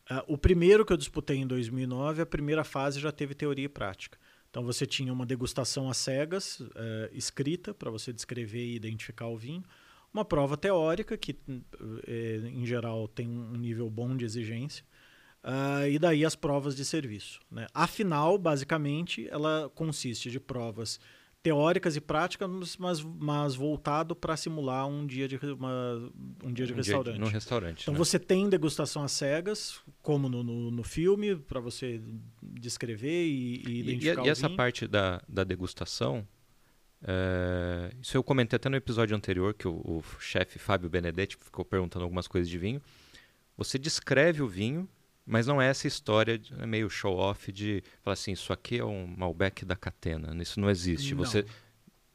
Ah, 0.10 0.22
o 0.28 0.38
primeiro 0.38 0.86
que 0.86 0.91
eu 0.91 0.98
disputei 0.98 1.38
em 1.38 1.48
2009, 1.48 2.24
a 2.24 2.26
primeira 2.26 2.65
fase 2.65 3.00
já 3.00 3.10
teve 3.10 3.34
teoria 3.34 3.63
e 3.67 3.69
prática. 3.69 4.17
Então 4.50 4.62
você 4.62 4.86
tinha 4.86 5.13
uma 5.13 5.26
degustação 5.26 5.89
às 5.89 5.95
cegas, 5.95 6.62
eh, 6.76 7.10
escrita, 7.13 7.74
para 7.74 7.89
você 7.89 8.12
descrever 8.12 8.65
e 8.65 8.76
identificar 8.76 9.28
o 9.28 9.38
vinho. 9.38 9.63
Uma 10.13 10.26
prova 10.26 10.58
teórica, 10.58 11.17
que 11.17 11.38
eh, 12.06 12.41
em 12.52 12.65
geral 12.65 13.08
tem 13.08 13.30
um 13.30 13.56
nível 13.56 13.89
bom 13.89 14.13
de 14.17 14.26
exigência. 14.26 14.84
Ah, 15.43 15.88
e 15.88 15.97
daí 15.97 16.25
as 16.25 16.36
provas 16.36 16.75
de 16.75 16.84
serviço. 16.84 17.39
Né? 17.49 17.65
A 17.73 17.88
final, 17.88 18.38
basicamente, 18.38 19.28
ela 19.30 19.71
consiste 19.73 20.30
de 20.30 20.39
provas 20.39 20.99
teóricas 21.41 21.95
e 21.95 22.02
práticas, 22.02 22.75
mas, 22.78 23.02
mas 23.02 23.56
voltado 23.56 24.13
para 24.13 24.36
simular 24.36 24.86
um 24.86 25.08
dia 25.08 25.25
de, 25.25 25.38
uma- 25.38 26.12
um 26.43 26.52
dia 26.52 26.65
de 26.65 26.73
Um 26.73 26.75
restaurante. 26.75 27.17
no 27.17 27.28
restaurante, 27.28 27.82
Então 27.84 27.93
né? 27.93 27.97
você 27.97 28.19
tem 28.19 28.49
degustação 28.49 29.04
às 29.04 29.13
cegas, 29.13 29.80
como 30.02 30.28
no, 30.28 30.43
no, 30.43 30.69
no 30.69 30.84
filme, 30.84 31.38
para 31.38 31.62
você 31.62 32.02
descrever 32.43 33.25
e, 33.25 33.63
e 33.65 33.80
identificar 33.80 34.23
e, 34.23 34.28
e 34.28 34.30
essa 34.30 34.49
parte 34.49 34.86
da, 34.86 35.21
da 35.30 35.45
degustação, 35.45 36.28
é, 37.02 37.93
isso 38.02 38.17
eu 38.17 38.23
comentei 38.23 38.58
até 38.58 38.67
no 38.67 38.75
episódio 38.75 39.15
anterior, 39.15 39.54
que 39.54 39.67
o, 39.67 39.75
o 39.86 40.04
chefe 40.19 40.60
Fábio 40.60 40.89
Benedetti 40.89 41.38
ficou 41.38 41.63
perguntando 41.63 42.04
algumas 42.04 42.28
coisas 42.28 42.49
de 42.49 42.58
vinho. 42.58 42.82
Você 43.58 43.80
descreve 43.80 44.41
o 44.41 44.47
vinho, 44.47 44.88
mas 45.30 45.46
não 45.48 45.62
é 45.62 45.68
essa 45.68 45.88
história 45.88 46.38
de- 46.38 46.54
é 46.62 46.65
meio 46.65 46.89
show-off 46.89 47.52
de 47.52 47.84
falar 48.02 48.13
assim, 48.13 48.32
isso 48.32 48.52
aqui 48.52 48.80
é 48.80 48.86
um 48.86 49.06
Malbec 49.08 49.63
da 49.63 49.76
Catena. 49.76 50.36
Isso 50.42 50.60
não 50.60 50.70
existe. 50.70 51.13
Não. 51.15 51.24
Você 51.24 51.46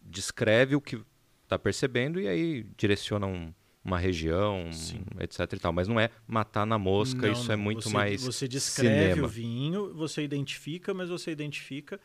descreve 0.03 0.75
o 0.77 0.81
que 0.81 1.01
está 1.45 1.59
percebendo 1.59 2.21
e 2.21 2.29
aí 2.29 2.67
direciona 2.77 3.27
um- 3.27 3.53
uma 3.85 3.99
região, 3.99 4.73
Sim. 4.73 5.05
etc 5.21 5.41
e 5.53 5.59
tal. 5.59 5.73
Mas 5.73 5.87
não 5.89 6.01
é 6.01 6.11
matar 6.27 6.67
na 6.67 6.79
mosca, 6.79 7.27
Não, 7.27 7.33
isso 7.33 7.53
é 7.53 7.57
não. 7.57 7.63
muito 7.63 7.83
Você- 7.85 7.93
mais 7.95 8.23
Você 8.23 8.49
descreve 8.49 9.11
cinema. 9.13 9.27
o 9.27 9.29
vinho, 9.31 9.95
você 9.95 10.23
identifica, 10.23 10.95
mas 10.95 11.09
você 11.11 11.31
identifica 11.31 12.01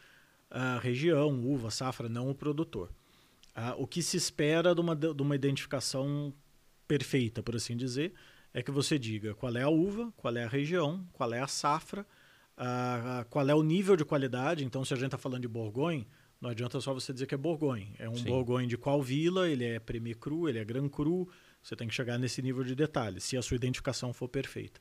a 0.52 0.80
região, 0.80 1.30
uva, 1.46 1.72
safra, 1.72 2.10
não 2.10 2.30
o 2.30 2.36
produtor. 2.36 2.90
Ah, 3.56 3.76
o 3.78 3.88
que 3.88 4.02
se 4.02 4.18
espera 4.18 4.74
de 4.76 4.82
uma, 4.82 4.96
de 4.96 5.22
uma 5.22 5.36
identificação 5.36 6.34
perfeita, 6.88 7.42
por 7.44 7.56
assim 7.56 7.78
dizer, 7.78 8.14
é 8.54 8.62
que 8.64 8.72
você 8.72 8.98
diga 8.98 9.34
qual 9.34 9.56
é 9.56 9.64
a 9.64 9.70
uva, 9.70 10.12
qual 10.18 10.36
é 10.36 10.44
a 10.44 10.48
região, 10.48 11.08
qual 11.14 11.34
é 11.34 11.40
a 11.40 11.48
safra, 11.48 12.06
qual 13.30 13.48
é 13.48 13.54
o 13.54 13.64
nível 13.64 13.96
de 13.96 14.04
qualidade. 14.04 14.64
Então, 14.64 14.84
se 14.84 14.94
a 14.94 14.98
gente 14.98 15.08
está 15.08 15.18
falando 15.18 15.42
de 15.42 15.48
Borgonha, 15.48 16.06
não 16.42 16.50
adianta 16.50 16.80
só 16.80 16.94
você 16.94 17.12
dizer 17.14 17.26
que 17.26 17.36
é 17.36 17.38
Borgonha. 17.38 17.88
É 18.00 18.10
um 18.10 18.16
Sim. 18.16 18.26
Borgonha 18.26 18.68
de 18.68 18.78
qual 18.78 19.02
vila, 19.02 19.50
ele 19.50 19.66
é 19.66 19.80
Premier 19.80 20.18
Cru, 20.18 20.48
ele 20.48 20.58
é 20.58 20.66
Gran 20.66 20.88
Cru. 20.88 21.30
Você 21.62 21.76
tem 21.76 21.88
que 21.88 21.94
chegar 21.94 22.18
nesse 22.18 22.42
nível 22.42 22.64
de 22.64 22.76
detalhe, 22.76 23.20
se 23.20 23.36
a 23.36 23.42
sua 23.42 23.56
identificação 23.56 24.14
for 24.14 24.30
perfeita. 24.30 24.80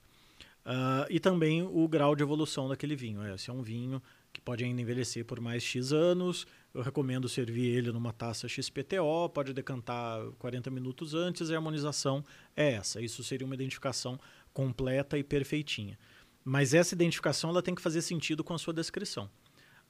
Ah, 0.64 1.06
e 1.10 1.18
também 1.18 1.62
o 1.62 1.88
grau 1.88 2.14
de 2.14 2.22
evolução 2.22 2.68
daquele 2.68 2.94
vinho. 2.94 3.22
É, 3.22 3.36
se 3.36 3.50
é 3.50 3.52
um 3.52 3.62
vinho 3.62 4.02
que 4.32 4.40
pode 4.40 4.62
ainda 4.62 4.80
envelhecer 4.80 5.24
por 5.24 5.40
mais 5.40 5.62
X 5.62 5.92
anos, 5.92 6.46
eu 6.74 6.82
recomendo 6.82 7.28
servir 7.28 7.66
ele 7.66 7.90
numa 7.90 8.12
taça 8.12 8.48
XPTO, 8.48 9.28
pode 9.32 9.52
decantar 9.52 10.20
40 10.38 10.70
minutos 10.70 11.14
antes 11.14 11.48
e 11.48 11.54
a 11.54 11.56
harmonização 11.56 12.24
é 12.56 12.72
essa. 12.72 13.00
Isso 13.00 13.24
seria 13.24 13.46
uma 13.46 13.54
identificação 13.54 14.18
completa 14.52 15.18
e 15.18 15.24
perfeitinha. 15.24 15.98
Mas 16.44 16.74
essa 16.74 16.94
identificação 16.94 17.50
ela 17.50 17.62
tem 17.62 17.74
que 17.74 17.82
fazer 17.82 18.02
sentido 18.02 18.44
com 18.44 18.54
a 18.54 18.58
sua 18.58 18.72
descrição. 18.72 19.28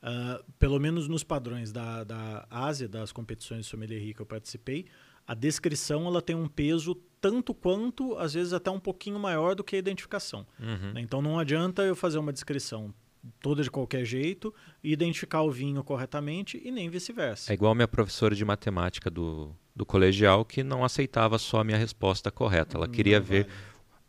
Ah, 0.02 0.42
pelo 0.58 0.78
menos 0.78 1.08
nos 1.08 1.24
padrões 1.24 1.72
da, 1.72 2.04
da 2.04 2.46
Ásia, 2.50 2.88
das 2.88 3.12
competições 3.12 3.64
de 3.64 3.66
sommelier 3.66 4.14
que 4.14 4.20
eu 4.20 4.26
participei, 4.26 4.86
a 5.26 5.34
descrição 5.34 6.06
ela 6.06 6.22
tem 6.22 6.34
um 6.34 6.48
peso 6.48 6.94
tanto 7.20 7.52
quanto, 7.52 8.16
às 8.16 8.34
vezes 8.34 8.52
até 8.52 8.70
um 8.70 8.80
pouquinho 8.80 9.18
maior 9.18 9.54
do 9.54 9.64
que 9.64 9.76
a 9.76 9.78
identificação. 9.78 10.46
Uhum. 10.58 10.92
né? 10.94 11.00
Então 11.00 11.20
não 11.20 11.38
adianta 11.38 11.82
eu 11.82 11.96
fazer 11.96 12.18
uma 12.18 12.32
descrição 12.32 12.94
toda 13.40 13.62
de 13.62 13.70
qualquer 13.70 14.04
jeito 14.04 14.54
identificar 14.82 15.42
o 15.42 15.50
vinho 15.50 15.82
corretamente 15.82 16.60
e 16.64 16.70
nem 16.70 16.88
vice-versa. 16.88 17.52
É 17.52 17.54
igual 17.54 17.72
a 17.72 17.74
minha 17.74 17.88
professora 17.88 18.34
de 18.34 18.44
matemática 18.44 19.10
do, 19.10 19.54
do 19.74 19.84
colegial 19.84 20.44
que 20.44 20.62
não 20.62 20.84
aceitava 20.84 21.38
só 21.38 21.60
a 21.60 21.64
minha 21.64 21.78
resposta 21.78 22.30
correta. 22.30 22.76
Ela 22.76 22.88
queria 22.88 23.18
Não 23.18 23.26
ver 23.26 23.44
vale. 23.44 23.54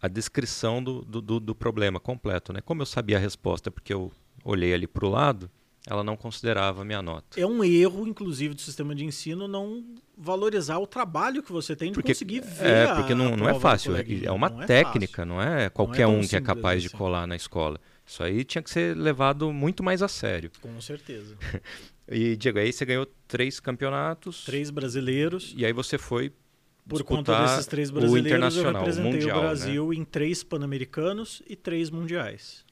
a 0.02 0.08
descrição 0.08 0.84
do, 0.84 1.02
do, 1.02 1.39
do- 1.39 1.56
problema 1.56 2.00
completo. 2.00 2.54
Né? 2.54 2.62
Como 2.62 2.82
eu 2.82 2.86
sabia 2.86 3.17
a 3.17 3.19
resposta 3.19 3.69
porque 3.72 3.93
eu 3.93 4.12
olhei 4.43 4.74
ali 4.74 4.88
para 4.88 5.06
o 5.06 5.10
lado, 5.10 5.50
ela 5.88 6.04
não 6.04 6.15
considerava 6.15 6.82
a 6.82 6.86
minha 6.86 7.02
nota. 7.02 7.39
É 7.39 7.45
um 7.45 7.63
erro, 7.63 8.08
inclusive, 8.08 8.54
do 8.54 8.62
sistema 8.62 8.93
de 8.93 9.06
ensino 9.06 9.48
não 9.48 9.84
valorizar 10.17 10.78
o 10.78 10.86
trabalho 10.86 11.41
que 11.41 11.52
você 11.52 11.76
tem 11.76 11.89
de 11.89 11.93
porque, 11.95 12.13
conseguir 12.13 12.41
ver. 12.41 12.65
É, 12.67 12.95
porque 12.95 13.15
não, 13.15 13.36
não 13.36 13.50
é 13.50 13.60
fácil. 13.60 13.93
É 13.95 14.32
uma 14.32 14.50
não 14.50 14.62
é 14.62 14.65
técnica, 14.65 15.26
não 15.26 15.41
é 15.41 15.69
qualquer 15.69 16.06
não 16.06 16.15
é 16.15 16.17
um 16.17 16.28
que 16.28 16.36
é 16.36 16.41
capaz 16.41 16.80
assim. 16.80 16.88
de 16.89 16.93
colar 16.98 17.26
na 17.26 17.36
escola. 17.36 17.80
Isso 18.10 18.24
aí 18.24 18.43
tinha 18.43 18.62
que 18.63 18.72
ser 18.72 18.98
levado 18.98 19.54
muito 19.54 19.84
mais 19.84 20.02
a 20.02 20.08
sério. 20.08 20.50
Com 20.60 20.82
certeza. 20.82 21.38
e, 22.10 22.36
Diego, 22.36 22.58
aí 22.58 22.74
você 22.74 22.84
ganhou 22.84 23.06
três 23.28 23.60
campeonatos. 23.60 24.45
Três 24.45 24.72
brasileiros. 24.72 25.54
E 25.56 25.63
aí 25.63 25.72
você 25.72 25.95
foi 25.95 26.34
por 26.88 27.04
conta 27.04 27.39
desses 27.43 27.67
três 27.67 27.91
brasileiros, 27.91 28.26
o 28.26 28.28
internacional, 28.28 28.74
eu 28.74 28.80
representei 28.80 29.12
o, 29.12 29.13
mundial, 29.13 29.38
o 29.38 29.41
Brasil 29.41 29.89
né? 29.89 29.95
em 29.98 30.04
três 30.04 30.43
pan-americanos 30.43 31.43
e 31.45 31.56
três 31.56 31.91
mundiais. 31.91 32.65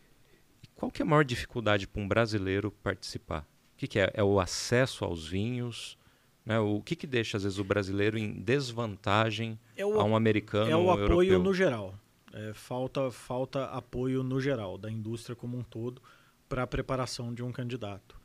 Qual 0.76 0.90
que 0.90 1.04
é 1.04 1.06
a 1.06 1.08
maior 1.08 1.24
dificuldade 1.24 1.88
para 1.88 2.02
um 2.02 2.08
brasileiro 2.08 2.72
participar? 2.72 3.42
O 3.76 3.78
que, 3.78 3.88
que 3.88 4.00
é? 4.00 4.10
É 4.16 4.24
o 4.24 4.40
acesso 4.40 5.06
aos 5.06 5.28
vinhos? 5.28 6.00
Né? 6.44 6.60
O 6.60 6.82
que, 6.82 6.96
que 6.96 7.06
deixa, 7.06 7.38
às 7.38 7.44
vezes, 7.44 7.60
o 7.60 7.64
brasileiro 7.64 8.18
em 8.18 8.34
desvantagem 8.34 9.60
é 9.76 9.86
o, 9.86 10.00
a 10.00 10.04
um 10.04 10.16
americano 10.16 10.72
É 10.72 10.76
o 10.76 10.90
apoio 10.90 11.34
europeu? 11.34 11.44
no 11.44 11.54
geral. 11.54 11.94
É, 12.38 12.54
falta, 12.54 13.10
falta 13.10 13.66
apoio 13.66 14.22
no 14.22 14.40
geral, 14.40 14.78
da 14.78 14.92
indústria 14.92 15.36
como 15.36 15.58
um 15.58 15.64
todo, 15.64 16.02
para 16.48 16.62
a 16.62 16.68
preparação 16.68 17.34
de 17.34 17.42
um 17.42 17.52
candidato. 17.52 18.16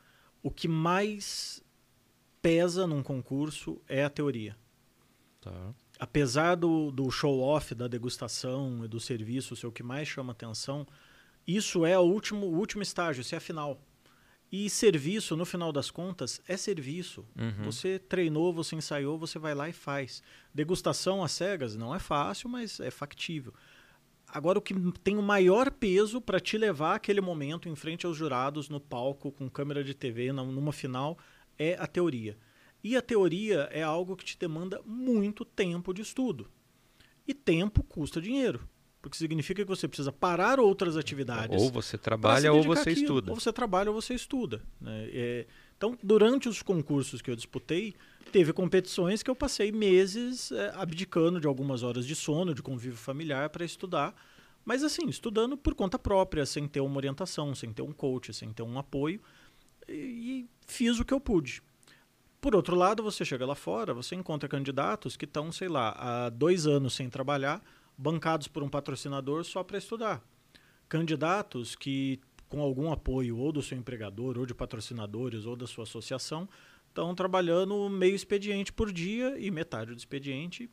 O 0.43 0.51
que 0.51 0.69
mais 0.69 1.63
pesa 2.43 2.87
num 2.87 3.03
concurso 3.03 3.81
é 3.89 4.05
a 4.05 4.11
teoria. 4.11 4.55
Tá. 5.41 5.75
Apesar 5.99 6.57
do, 6.57 6.91
do 6.91 7.11
show-off, 7.11 7.75
da 7.75 7.89
degustação 7.89 8.85
e 8.85 8.89
do 8.89 9.01
serviço 9.01 9.57
ser 9.57 9.67
o 9.67 9.73
que 9.73 9.83
mais 9.83 10.09
chama 10.09 10.33
atenção, 10.33 10.87
isso 11.47 11.87
é 11.87 11.99
o 11.99 12.03
último, 12.03 12.47
o 12.47 12.59
último 12.59 12.83
estágio, 12.83 13.23
isso 13.23 13.35
é 13.35 13.39
a 13.39 13.41
final. 13.41 13.81
E 14.51 14.69
serviço, 14.69 15.35
no 15.35 15.47
final 15.47 15.73
das 15.73 15.91
contas, 15.91 16.43
é 16.47 16.59
serviço. 16.59 17.25
Uhum. 17.35 17.65
Você 17.65 17.99
treinou, 17.99 18.53
você 18.53 18.77
ensaiou, 18.77 19.19
você 19.19 19.39
vai 19.39 19.55
lá 19.55 19.69
e 19.69 19.73
faz. 19.73 20.23
Degustação 20.53 21.25
às 21.25 21.33
cegas 21.33 21.75
não 21.75 21.95
é 21.95 21.99
fácil, 21.99 22.51
mas 22.51 22.79
é 22.79 22.91
factível. 22.91 23.55
Agora, 24.33 24.59
o 24.59 24.63
que 24.63 24.75
tem 25.05 25.19
o 25.19 25.23
maior 25.23 25.71
peso 25.71 26.19
para 26.19 26.41
te 26.41 26.57
levar 26.57 26.95
aquele 26.95 27.21
momento 27.21 27.69
em 27.69 27.77
frente 27.77 28.07
aos 28.07 28.17
jurados, 28.17 28.71
no 28.71 28.81
palco, 28.81 29.31
com 29.31 29.49
câmera 29.51 29.85
de 29.85 29.93
TV, 29.93 30.33
numa 30.33 30.73
final, 30.73 31.19
é 31.59 31.77
a 31.79 31.87
teoria. 31.87 32.39
E 32.83 32.97
a 32.97 33.03
teoria 33.03 33.69
é 33.71 33.83
algo 33.83 34.17
que 34.17 34.25
te 34.25 34.39
demanda 34.39 34.81
muito 34.87 35.45
tempo 35.45 35.93
de 35.93 36.01
estudo. 36.01 36.51
E 37.29 37.35
tempo 37.35 37.83
custa 37.83 38.23
dinheiro. 38.23 38.67
Porque 39.03 39.19
significa 39.19 39.63
que 39.63 39.69
você 39.69 39.87
precisa 39.87 40.11
parar 40.11 40.59
outras 40.59 40.97
atividades. 40.97 41.61
Ou 41.61 41.71
você 41.71 41.99
trabalha 41.99 42.53
ou 42.53 42.63
você 42.63 42.93
estuda. 42.93 43.33
Ou 43.33 43.39
você 43.39 43.53
trabalha 43.53 43.91
ou 43.91 44.01
você 44.01 44.15
estuda. 44.15 44.63
Né? 44.81 45.11
É, 45.13 45.47
então, 45.83 45.99
durante 46.01 46.49
os 46.49 46.63
concursos 46.63 47.21
que 47.21 47.29
eu 47.29 47.35
disputei, 47.35 47.93
teve 48.31 48.53
competições 48.53 49.21
que 49.21 49.29
eu 49.29 49.35
passei 49.35 49.73
meses 49.73 50.53
é, 50.53 50.71
abdicando 50.77 51.41
de 51.41 51.49
algumas 51.49 51.83
horas 51.83 52.07
de 52.07 52.15
sono, 52.15 52.55
de 52.55 52.63
convívio 52.63 52.97
familiar 52.97 53.51
para 53.51 53.65
estudar. 53.65 54.15
Mas 54.65 54.85
assim, 54.85 55.09
estudando 55.09 55.57
por 55.57 55.75
conta 55.75 55.99
própria, 55.99 56.47
sem 56.47 56.69
ter 56.69 56.79
uma 56.79 56.97
orientação, 56.97 57.53
sem 57.53 57.73
ter 57.73 57.83
um 57.83 57.93
coach, 57.93 58.33
sem 58.33 58.53
ter 58.53 58.63
um 58.63 58.79
apoio. 58.79 59.21
E, 59.89 59.93
e 59.93 60.49
fiz 60.69 61.01
o 61.01 61.05
que 61.05 61.13
eu 61.13 61.19
pude. 61.19 61.61
Por 62.41 62.55
outro 62.55 62.77
lado, 62.77 63.03
você 63.03 63.25
chega 63.25 63.45
lá 63.45 63.57
fora, 63.57 63.93
você 63.93 64.15
encontra 64.15 64.49
candidatos 64.49 65.17
que 65.17 65.25
estão, 65.25 65.51
sei 65.51 65.67
lá, 65.67 65.97
há 65.99 66.29
dois 66.29 66.65
anos 66.65 66.95
sem 66.95 67.11
trabalhar, 67.11 67.61
bancados 67.99 68.47
por 68.47 68.63
um 68.63 68.69
patrocinador 68.69 69.43
só 69.43 69.65
para 69.65 69.79
estudar. 69.79 70.23
Candidatos 70.89 71.75
que, 71.75 72.21
com 72.53 72.61
algum 72.61 72.93
apoio 72.93 73.39
ou 73.39 73.51
do 73.51 73.63
seu 73.63 73.79
empregador, 73.79 74.37
ou 74.37 74.45
de 74.45 74.55
patrocinadores, 74.55 75.47
ou 75.47 75.57
da 75.57 75.67
sua 75.67 75.85
associação, 75.85 76.47
estão 76.87 77.15
trabalhando 77.15 77.89
meio 77.89 78.15
expediente 78.15 78.71
por 78.71 78.93
dia 78.93 79.39
e 79.39 79.51
metade 79.51 79.93
do 79.93 79.97
expediente 79.97 80.69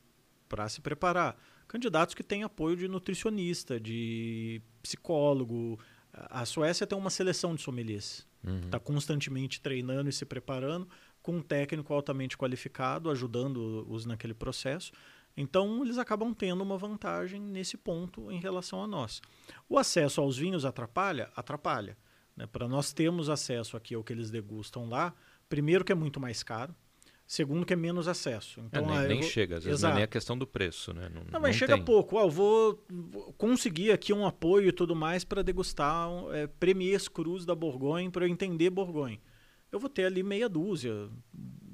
para 0.50 0.68
se 0.68 0.82
preparar. 0.82 1.42
Candidatos 1.70 2.14
que 2.14 2.22
têm 2.22 2.44
apoio 2.44 2.76
de 2.76 2.90
nutricionista, 2.90 3.80
de 3.80 4.62
psicólogo. 4.84 5.80
A 6.12 6.44
Suécia 6.44 6.86
tem 6.86 6.98
uma 6.98 7.10
seleção 7.10 7.56
de 7.56 7.62
sommeliers. 7.62 8.28
Está 8.44 8.52
uhum. 8.52 8.70
Tá 8.72 8.80
constantemente 8.80 9.62
treinando 9.62 10.10
e 10.10 10.12
se 10.12 10.26
preparando 10.26 10.86
com 11.24 11.38
um 11.38 11.42
técnico 11.42 11.94
altamente 11.94 12.38
qualificado, 12.38 13.10
ajudando-os 13.10 14.06
naquele 14.06 14.34
processo. 14.34 14.92
Então, 15.40 15.84
eles 15.84 15.98
acabam 15.98 16.34
tendo 16.34 16.62
uma 16.62 16.78
vantagem 16.78 17.40
nesse 17.40 17.78
ponto 17.78 18.30
em 18.32 18.40
relação 18.40 18.84
a 18.84 18.88
nós. 18.88 19.22
O 19.70 19.78
acesso 19.78 20.20
aos 20.20 20.38
vinhos 20.38 20.66
atrapalha? 20.66 21.30
Atrapalha. 21.36 21.98
Né? 22.36 22.46
Para 22.46 22.68
nós 22.68 22.92
termos 22.92 23.30
acesso 23.30 23.78
aqui 23.78 23.96
ao 23.96 24.04
que 24.04 24.12
eles 24.12 24.30
degustam 24.30 24.90
lá, 24.90 25.14
primeiro 25.48 25.86
que 25.86 25.92
é 25.92 25.96
muito 25.96 26.20
mais 26.20 26.44
caro, 26.44 26.76
segundo 27.26 27.66
que 27.66 27.72
é 27.72 27.76
menos 27.76 28.08
acesso. 28.08 28.60
Então, 28.60 28.84
é, 28.84 28.88
nem, 28.88 28.98
ah, 28.98 29.08
nem 29.08 29.22
vou... 29.22 29.30
chega, 29.30 29.58
às 29.58 29.64
vezes 29.64 29.82
não 29.82 29.92
é 29.92 29.94
nem 29.94 30.04
a 30.04 30.08
questão 30.08 30.38
do 30.38 30.46
preço. 30.46 30.94
Né? 30.94 31.10
Não, 31.10 31.24
não 31.24 31.40
mas 31.40 31.42
não 31.42 31.54
chega 31.54 31.76
tem. 31.76 31.86
pouco. 31.86 32.18
Ah, 32.18 32.24
eu 32.24 32.30
vou 32.30 32.86
conseguir 33.38 33.92
aqui 33.92 34.12
um 34.12 34.28
apoio 34.28 34.68
e 34.68 34.74
tudo 34.74 34.94
mais 34.94 35.24
para 35.24 35.42
degustar 35.42 36.10
é, 36.34 36.48
Premiers 36.48 37.08
Cruz 37.08 37.46
da 37.46 37.56
Borgonha, 37.56 38.12
para 38.12 38.26
eu 38.26 38.30
entender 38.30 38.70
Borgonha 38.70 39.20
eu 39.72 39.80
vou 39.80 39.90
ter 39.90 40.06
ali 40.06 40.24
meia 40.24 40.50
dúzia 40.50 41.10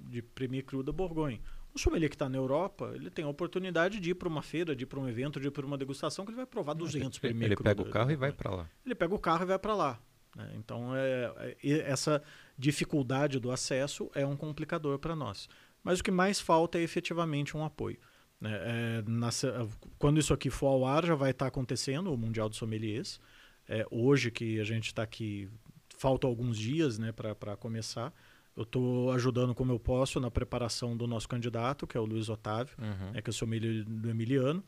de 0.10 0.22
Premier 0.22 0.64
Cru 0.64 0.84
da 0.84 0.92
Borgonha. 0.92 1.40
O 1.76 1.80
sommelier 1.80 2.10
que 2.10 2.16
está 2.16 2.30
na 2.30 2.38
Europa, 2.38 2.94
ele 2.96 3.10
tem 3.10 3.26
a 3.26 3.28
oportunidade 3.28 4.00
de 4.00 4.12
ir 4.12 4.14
para 4.14 4.30
uma 4.30 4.42
feira, 4.42 4.74
de 4.74 4.84
ir 4.84 4.86
para 4.86 4.98
um 4.98 5.10
evento, 5.10 5.42
de 5.42 5.48
ir 5.48 5.52
para 5.52 5.66
uma 5.66 5.78
degustação, 5.78 6.24
que 6.24 6.32
ele 6.32 6.38
vai 6.38 6.46
provar 6.46 6.74
200 6.74 7.20
ele, 7.22 7.44
Ele 7.44 7.56
pega 7.58 7.82
o 7.82 7.90
carro 7.90 8.12
e 8.12 8.16
vai 8.16 8.32
para 8.32 8.56
lá. 8.56 8.70
Ele 8.86 8.96
pega 8.96 9.14
o 9.14 9.20
carro 9.20 9.44
e 9.44 9.46
vai 9.46 9.60
para 9.60 9.76
lá. 9.76 10.00
Né? 10.36 10.54
Então, 10.56 10.96
é, 10.96 11.56
é, 11.62 11.80
essa 11.92 12.24
dificuldade 12.58 13.40
do 13.40 13.52
acesso 13.52 14.10
é 14.16 14.26
um 14.26 14.38
complicador 14.38 14.98
para 15.00 15.18
nós. 15.18 15.50
Mas 15.84 16.00
o 16.00 16.04
que 16.04 16.12
mais 16.12 16.40
falta 16.40 16.78
é 16.78 16.82
efetivamente 16.82 17.58
um 17.58 17.64
apoio. 17.64 17.98
Né? 18.40 18.52
É, 18.54 19.04
na, 19.06 19.30
quando 19.98 20.18
isso 20.18 20.34
aqui 20.34 20.50
for 20.50 20.68
ao 20.68 20.86
ar, 20.86 21.06
já 21.06 21.16
vai 21.16 21.32
estar 21.32 21.46
tá 21.46 21.50
acontecendo 21.50 22.14
o 22.14 22.18
Mundial 22.18 22.50
de 22.50 22.56
Sommeliers. 22.56 23.20
É, 23.68 23.86
hoje 23.92 24.32
que 24.32 24.60
a 24.62 24.64
gente 24.64 24.88
está 24.88 25.04
aqui 25.04 25.50
faltam 25.98 26.30
alguns 26.30 26.58
dias 26.58 26.98
né, 26.98 27.12
para 27.12 27.56
começar. 27.58 28.14
Eu 28.56 28.64
estou 28.64 29.12
ajudando 29.12 29.54
como 29.54 29.72
eu 29.72 29.80
posso 29.80 30.20
na 30.20 30.32
preparação 30.32 30.96
do 30.96 31.06
nosso 31.06 31.28
candidato, 31.28 31.86
que 31.86 31.98
é 31.98 32.00
o 32.00 32.06
Luiz 32.06 32.30
Otávio, 32.30 32.76
uhum. 32.80 33.12
é, 33.14 33.22
que 33.22 33.30
eu 33.30 33.34
sou 33.34 33.48
milho 33.48 33.84
do 33.84 34.10
Emiliano, 34.10 34.64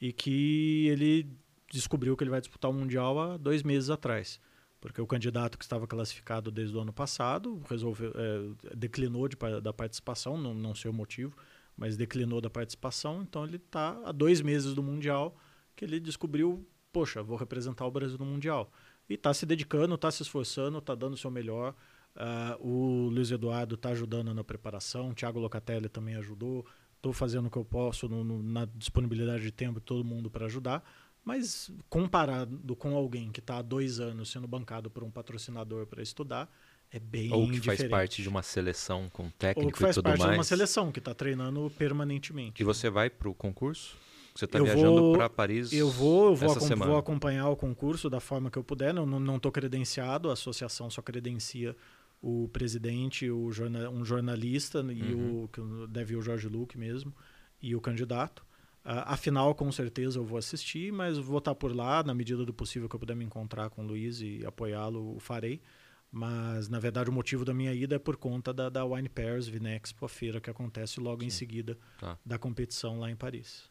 e 0.00 0.12
que 0.12 0.86
ele 0.88 1.28
descobriu 1.70 2.16
que 2.16 2.22
ele 2.22 2.30
vai 2.30 2.40
disputar 2.40 2.70
o 2.70 2.74
Mundial 2.74 3.18
há 3.18 3.36
dois 3.36 3.62
meses 3.62 3.90
atrás. 3.90 4.40
Porque 4.80 5.00
o 5.00 5.06
candidato 5.06 5.56
que 5.58 5.64
estava 5.64 5.86
classificado 5.86 6.50
desde 6.50 6.76
o 6.76 6.80
ano 6.80 6.92
passado 6.92 7.60
resolveu, 7.68 8.12
é, 8.14 8.74
declinou 8.76 9.26
de, 9.26 9.36
da 9.62 9.72
participação, 9.72 10.36
não, 10.36 10.52
não 10.54 10.74
sei 10.74 10.90
o 10.90 10.94
motivo, 10.94 11.34
mas 11.76 11.96
declinou 11.96 12.40
da 12.40 12.50
participação. 12.50 13.22
Então 13.22 13.44
ele 13.44 13.56
está 13.56 13.98
há 14.04 14.12
dois 14.12 14.40
meses 14.40 14.74
do 14.74 14.82
Mundial 14.82 15.36
que 15.74 15.84
ele 15.84 15.98
descobriu, 15.98 16.68
poxa, 16.92 17.22
vou 17.22 17.36
representar 17.36 17.86
o 17.86 17.90
Brasil 17.90 18.18
no 18.18 18.26
Mundial 18.26 18.70
e 19.08 19.14
está 19.14 19.34
se 19.34 19.44
dedicando, 19.44 19.94
está 19.94 20.10
se 20.10 20.22
esforçando, 20.22 20.78
está 20.78 20.94
dando 20.94 21.14
o 21.14 21.16
seu 21.16 21.30
melhor. 21.30 21.74
Uh, 22.16 22.66
o 22.68 23.08
Luiz 23.08 23.30
Eduardo 23.30 23.74
está 23.74 23.88
ajudando 23.90 24.32
na 24.32 24.44
preparação, 24.44 25.10
o 25.10 25.14
Thiago 25.14 25.40
Locatelli 25.40 25.88
também 25.88 26.14
ajudou. 26.16 26.64
Estou 26.96 27.12
fazendo 27.12 27.46
o 27.46 27.50
que 27.50 27.58
eu 27.58 27.64
posso 27.64 28.08
no, 28.08 28.22
no, 28.24 28.42
na 28.42 28.64
disponibilidade 28.64 29.42
de 29.42 29.50
tempo 29.50 29.80
de 29.80 29.84
todo 29.86 30.04
mundo 30.04 30.30
para 30.30 30.46
ajudar. 30.46 30.82
Mas 31.24 31.70
comparado 31.88 32.76
com 32.76 32.94
alguém 32.94 33.30
que 33.32 33.40
está 33.40 33.58
há 33.58 33.62
dois 33.62 33.98
anos 33.98 34.30
sendo 34.30 34.46
bancado 34.46 34.90
por 34.90 35.02
um 35.02 35.10
patrocinador 35.10 35.86
para 35.86 36.02
estudar, 36.02 36.50
é 36.90 36.98
bem 36.98 37.32
Ou 37.32 37.46
que 37.46 37.54
diferente. 37.54 37.78
faz 37.80 37.90
parte 37.90 38.22
de 38.22 38.28
uma 38.28 38.42
seleção 38.42 39.08
com 39.10 39.28
técnico 39.30 39.66
Ou 39.68 39.72
que 39.72 39.78
faz 39.78 39.96
e 39.96 39.98
tudo 39.98 40.04
parte 40.04 40.18
mais. 40.20 40.30
de 40.32 40.38
uma 40.38 40.44
seleção 40.44 40.92
que 40.92 40.98
está 40.98 41.14
treinando 41.14 41.70
permanentemente. 41.76 42.62
E 42.62 42.64
você 42.64 42.88
vai 42.90 43.10
para 43.10 43.28
o 43.28 43.34
concurso? 43.34 43.96
Você 44.34 44.44
está 44.44 44.60
viajando 44.60 45.12
para 45.12 45.30
Paris 45.30 45.72
Eu 45.72 45.88
vou, 45.90 46.30
eu 46.30 46.36
vou, 46.36 46.52
acom- 46.52 46.76
vou 46.76 46.98
acompanhar 46.98 47.48
o 47.48 47.56
concurso 47.56 48.10
da 48.10 48.20
forma 48.20 48.50
que 48.50 48.58
eu 48.58 48.64
puder. 48.64 48.92
Não 48.92 49.04
estou 49.04 49.20
não, 49.20 49.52
credenciado, 49.52 50.28
a 50.28 50.32
associação 50.34 50.90
só 50.90 51.00
credencia 51.00 51.74
o 52.26 52.48
presidente, 52.48 53.30
o 53.30 53.52
jorna, 53.52 53.90
um 53.90 54.02
jornalista 54.02 54.78
e 54.90 55.12
Uhum. 55.14 55.44
o 55.44 55.48
que 55.48 55.60
deve 55.90 56.16
o 56.16 56.22
Jorge 56.22 56.48
Luque 56.48 56.78
mesmo 56.78 57.14
e 57.60 57.74
o 57.76 57.80
candidato. 57.82 58.42
Ah, 58.82 59.12
afinal, 59.12 59.54
com 59.54 59.70
certeza 59.70 60.18
eu 60.18 60.24
vou 60.24 60.38
assistir, 60.38 60.90
mas 60.90 61.18
vou 61.18 61.36
estar 61.38 61.54
por 61.54 61.74
lá 61.76 62.02
na 62.02 62.14
medida 62.14 62.42
do 62.44 62.54
possível 62.54 62.88
que 62.88 62.96
eu 62.96 63.00
puder 63.00 63.14
me 63.14 63.24
encontrar 63.26 63.68
com 63.68 63.82
o 63.84 63.86
Luiz 63.86 64.20
e 64.22 64.42
apoiá-lo, 64.46 65.14
o 65.16 65.20
farei. 65.20 65.60
Mas 66.10 66.68
na 66.68 66.78
verdade 66.78 67.10
o 67.10 67.12
motivo 67.12 67.44
da 67.44 67.52
minha 67.52 67.74
ida 67.74 67.96
é 67.96 67.98
por 67.98 68.16
conta 68.16 68.54
da, 68.54 68.68
da 68.70 68.84
Wine 68.86 69.08
Pairs 69.10 69.46
Vinexpo, 69.46 70.04
a 70.06 70.08
feira 70.08 70.40
que 70.40 70.48
acontece 70.48 71.00
logo 71.00 71.22
em 71.24 71.28
Sim. 71.30 71.38
seguida 71.38 71.76
Tá. 71.98 72.16
da 72.24 72.38
competição 72.38 73.00
lá 73.00 73.10
em 73.10 73.16
Paris. 73.16 73.68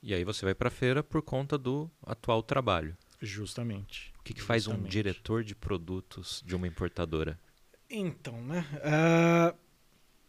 E 0.00 0.14
aí 0.14 0.22
você 0.22 0.44
vai 0.44 0.54
para 0.54 0.68
a 0.68 0.70
feira 0.70 1.02
por 1.02 1.20
conta 1.22 1.58
do 1.58 1.90
atual 2.02 2.42
trabalho. 2.44 2.96
Justamente. 3.20 4.12
O 4.20 4.22
que, 4.22 4.34
que 4.34 4.42
faz 4.42 4.68
um 4.68 4.80
diretor 4.82 5.42
de 5.42 5.54
produtos 5.56 6.42
de 6.46 6.54
uma 6.54 6.68
importadora? 6.68 7.38
Então, 7.90 8.42
né? 8.42 8.66
ah, 8.84 9.54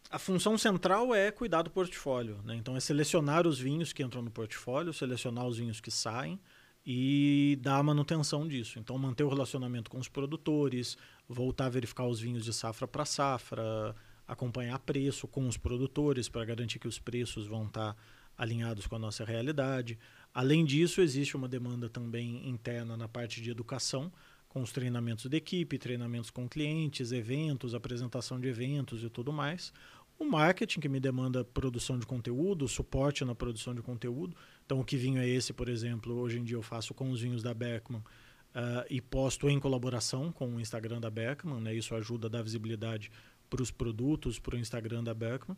a 0.10 0.18
função 0.18 0.58
central 0.58 1.14
é 1.14 1.32
cuidar 1.32 1.62
do 1.62 1.70
portfólio. 1.70 2.42
Né? 2.44 2.56
Então, 2.56 2.76
é 2.76 2.80
selecionar 2.80 3.46
os 3.46 3.60
vinhos 3.60 3.94
que 3.94 4.02
entram 4.02 4.22
no 4.22 4.32
portfólio, 4.32 4.94
selecionar 4.94 5.46
os 5.46 5.58
vinhos 5.58 5.80
que 5.80 5.92
saem 5.92 6.40
e 6.86 7.60
dar 7.62 7.78
a 7.78 7.84
manutenção 7.84 8.48
disso. 8.48 8.80
Então, 8.80 8.98
manter 8.98 9.24
o 9.24 9.30
relacionamento 9.30 9.92
com 9.92 10.00
os 10.00 10.08
produtores, 10.08 10.98
voltar 11.28 11.66
a 11.66 11.70
verificar 11.70 12.08
os 12.08 12.20
vinhos 12.20 12.44
de 12.44 12.54
safra 12.54 12.88
para 12.88 13.06
safra, 13.06 13.96
acompanhar 14.28 14.80
preço 14.80 15.28
com 15.28 15.48
os 15.48 15.58
produtores 15.58 16.30
para 16.30 16.46
garantir 16.46 16.80
que 16.80 16.88
os 16.88 16.98
preços 16.98 17.46
vão 17.46 17.66
estar 17.66 17.94
tá 17.94 18.00
alinhados 18.38 18.88
com 18.88 18.96
a 18.96 19.00
nossa 19.00 19.26
realidade. 19.26 20.00
Além 20.34 20.64
disso, 20.64 21.02
existe 21.02 21.36
uma 21.36 21.48
demanda 21.48 21.90
também 21.90 22.48
interna 22.48 22.96
na 22.96 23.08
parte 23.08 23.42
de 23.42 23.52
educação, 23.52 24.12
com 24.50 24.62
os 24.62 24.72
treinamentos 24.72 25.26
de 25.28 25.38
equipe, 25.38 25.78
treinamentos 25.78 26.32
com 26.32 26.50
clientes, 26.50 27.12
eventos, 27.12 27.76
apresentação 27.76 28.40
de 28.40 28.48
eventos 28.48 29.04
e 29.04 29.10
tudo 29.10 29.32
mais. 29.32 29.72
O 30.18 30.26
marketing, 30.26 30.82
que 30.82 30.90
me 30.90 31.00
demanda 31.00 31.46
produção 31.46 31.98
de 31.98 32.06
conteúdo, 32.06 32.68
suporte 32.68 33.24
na 33.24 33.34
produção 33.34 33.74
de 33.74 33.82
conteúdo. 33.82 34.36
Então, 34.66 34.82
o 34.82 34.84
que 34.84 34.98
vinho 34.98 35.22
é 35.22 35.28
esse, 35.28 35.54
por 35.54 35.70
exemplo, 35.70 36.14
hoje 36.16 36.40
em 36.40 36.44
dia 36.44 36.58
eu 36.58 36.62
faço 36.62 36.94
com 36.94 37.10
os 37.10 37.22
vinhos 37.22 37.42
da 37.42 37.54
Beckman 37.54 38.02
uh, 38.02 38.86
e 38.90 39.00
posto 39.00 39.48
em 39.50 39.60
colaboração 39.60 40.30
com 40.32 40.56
o 40.56 40.60
Instagram 40.60 41.00
da 41.00 41.10
Beckman. 41.10 41.62
Né? 41.62 41.74
Isso 41.74 41.96
ajuda 41.96 42.28
a 42.28 42.30
dar 42.30 42.42
visibilidade 42.42 43.10
para 43.50 43.62
os 43.62 43.72
produtos, 43.72 44.40
para 44.40 44.56
o 44.56 44.60
Instagram 44.60 45.04
da 45.04 45.14
Beckman. 45.14 45.58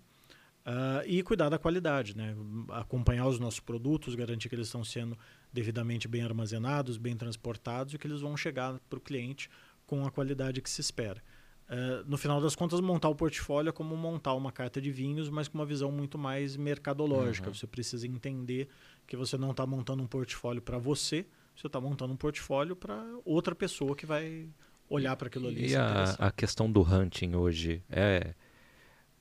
Uh, 0.64 1.02
e 1.08 1.24
cuidar 1.24 1.50
da 1.50 1.58
qualidade, 1.58 2.16
né? 2.16 2.36
acompanhar 2.70 3.26
os 3.26 3.40
nossos 3.40 3.60
produtos, 3.60 4.14
garantir 4.14 4.48
que 4.48 4.54
eles 4.54 4.68
estão 4.68 4.84
sendo 4.84 5.18
devidamente 5.52 6.08
bem 6.08 6.22
armazenados, 6.22 6.98
bem 6.98 7.18
transportados 7.18 7.96
e 7.96 7.98
que 7.98 8.06
eles 8.06 8.22
vão 8.22 8.38
chegar 8.38 8.80
para 8.88 9.00
o 9.00 9.02
cliente 9.02 9.50
com 9.88 10.06
a 10.06 10.12
qualidade 10.12 10.62
que 10.62 10.70
se 10.70 10.80
espera. 10.80 11.22
Uh, 11.68 12.06
no 12.06 12.16
final 12.16 12.40
das 12.40 12.56
contas, 12.56 12.80
montar 12.80 13.10
o 13.10 13.16
portfólio 13.16 13.70
é 13.70 13.72
como 13.72 13.96
montar 13.96 14.36
uma 14.36 14.52
carta 14.52 14.80
de 14.80 14.92
vinhos, 14.92 15.30
mas 15.30 15.48
com 15.48 15.58
uma 15.58 15.66
visão 15.66 15.92
muito 15.92 16.18
mais 16.18 16.56
mercadológica. 16.56 17.48
Uhum. 17.48 17.56
Você 17.56 17.66
precisa 17.66 18.06
entender 18.06 18.68
que 19.08 19.18
você 19.18 19.38
não 19.38 19.52
está 19.52 19.66
montando 19.66 20.04
um 20.04 20.08
portfólio 20.08 20.62
para 20.62 20.78
você, 20.78 21.26
você 21.56 21.66
está 21.66 21.82
montando 21.82 22.14
um 22.14 22.18
portfólio 22.18 22.76
para 22.76 23.04
outra 23.26 23.56
pessoa 23.56 23.96
que 23.96 24.06
vai 24.06 24.48
olhar 24.88 25.16
para 25.16 25.28
aquilo 25.28 25.48
ali. 25.48 25.70
E 25.70 25.76
a, 25.76 26.04
a 26.20 26.32
questão 26.32 26.72
do 26.72 26.82
hunting 26.82 27.34
hoje 27.34 27.82
é 27.90 28.36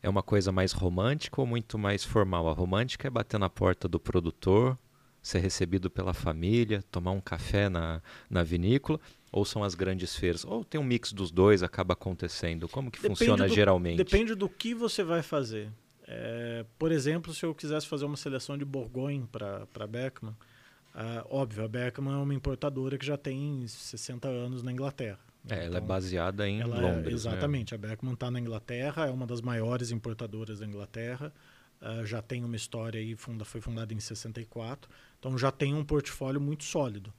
é 0.02 0.08
uma 0.08 0.22
coisa 0.22 0.50
mais 0.50 0.72
romântica 0.72 1.40
ou 1.40 1.46
muito 1.46 1.78
mais 1.78 2.04
formal? 2.04 2.48
A 2.48 2.52
romântica 2.52 3.06
é 3.06 3.10
bater 3.10 3.38
na 3.38 3.50
porta 3.50 3.86
do 3.88 4.00
produtor, 4.00 4.78
ser 5.22 5.40
recebido 5.40 5.90
pela 5.90 6.14
família, 6.14 6.82
tomar 6.90 7.12
um 7.12 7.20
café 7.20 7.68
na, 7.68 8.02
na 8.28 8.42
vinícola, 8.42 8.98
ou 9.30 9.44
são 9.44 9.62
as 9.62 9.74
grandes 9.74 10.16
feiras? 10.16 10.44
Ou 10.44 10.64
tem 10.64 10.80
um 10.80 10.84
mix 10.84 11.12
dos 11.12 11.30
dois, 11.30 11.62
acaba 11.62 11.92
acontecendo? 11.92 12.68
Como 12.68 12.90
que 12.90 13.00
depende 13.00 13.18
funciona 13.18 13.46
do, 13.46 13.54
geralmente? 13.54 13.98
Depende 13.98 14.34
do 14.34 14.48
que 14.48 14.74
você 14.74 15.04
vai 15.04 15.22
fazer. 15.22 15.70
É, 16.06 16.64
por 16.78 16.90
exemplo, 16.90 17.32
se 17.32 17.44
eu 17.44 17.54
quisesse 17.54 17.86
fazer 17.86 18.04
uma 18.04 18.16
seleção 18.16 18.58
de 18.58 18.64
Bourgogne 18.64 19.28
para 19.30 19.86
Beckman, 19.86 20.32
uh, 20.32 21.26
óbvio, 21.28 21.64
a 21.64 21.68
Beckman 21.68 22.14
é 22.14 22.16
uma 22.16 22.34
importadora 22.34 22.98
que 22.98 23.06
já 23.06 23.16
tem 23.16 23.64
60 23.66 24.26
anos 24.26 24.62
na 24.62 24.72
Inglaterra. 24.72 25.20
É, 25.48 25.54
ela 25.54 25.64
é 25.64 25.68
então, 25.68 25.86
baseada 25.86 26.48
em 26.48 26.60
é 26.60 26.64
Londres. 26.64 27.12
É, 27.12 27.14
exatamente. 27.14 27.72
Né? 27.72 27.76
A 27.76 27.88
Beckman 27.88 28.14
está 28.14 28.30
na 28.30 28.38
Inglaterra, 28.38 29.06
é 29.06 29.10
uma 29.10 29.26
das 29.26 29.40
maiores 29.40 29.90
importadoras 29.90 30.60
da 30.60 30.66
Inglaterra. 30.66 31.32
Uh, 31.80 32.04
já 32.04 32.20
tem 32.20 32.44
uma 32.44 32.56
história 32.56 33.00
aí, 33.00 33.16
funda, 33.16 33.44
foi 33.44 33.60
fundada 33.60 33.94
em 33.94 34.00
64. 34.00 34.90
Então 35.18 35.36
já 35.38 35.50
tem 35.50 35.74
um 35.74 35.84
portfólio 35.84 36.40
muito 36.40 36.64
sólido. 36.64 37.12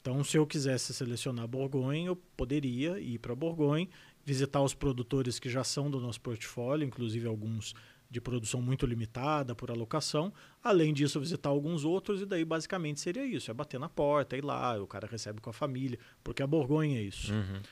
Então, 0.00 0.24
se 0.24 0.36
eu 0.36 0.44
quisesse 0.44 0.92
selecionar 0.92 1.46
Borgonha, 1.46 2.06
eu 2.06 2.16
poderia 2.36 2.98
ir 2.98 3.18
para 3.18 3.36
Borgonha, 3.36 3.88
visitar 4.24 4.60
os 4.60 4.74
produtores 4.74 5.38
que 5.38 5.48
já 5.48 5.62
são 5.62 5.88
do 5.88 6.00
nosso 6.00 6.20
portfólio, 6.20 6.84
inclusive 6.84 7.28
alguns 7.28 7.72
de 8.12 8.20
produção 8.20 8.60
muito 8.60 8.84
limitada 8.84 9.54
por 9.54 9.70
alocação. 9.70 10.32
Além 10.62 10.92
disso, 10.92 11.18
visitar 11.18 11.48
alguns 11.48 11.82
outros, 11.82 12.20
e 12.20 12.26
daí 12.26 12.44
basicamente 12.44 13.00
seria 13.00 13.24
isso: 13.24 13.50
é 13.50 13.54
bater 13.54 13.80
na 13.80 13.88
porta, 13.88 14.36
ir 14.36 14.44
lá, 14.44 14.80
o 14.80 14.86
cara 14.86 15.08
recebe 15.10 15.40
com 15.40 15.48
a 15.48 15.52
família, 15.52 15.98
porque 16.22 16.42
a 16.42 16.46
Borgonha 16.46 16.98
é 16.98 17.02
isso. 17.02 17.32
Uhum. 17.32 17.62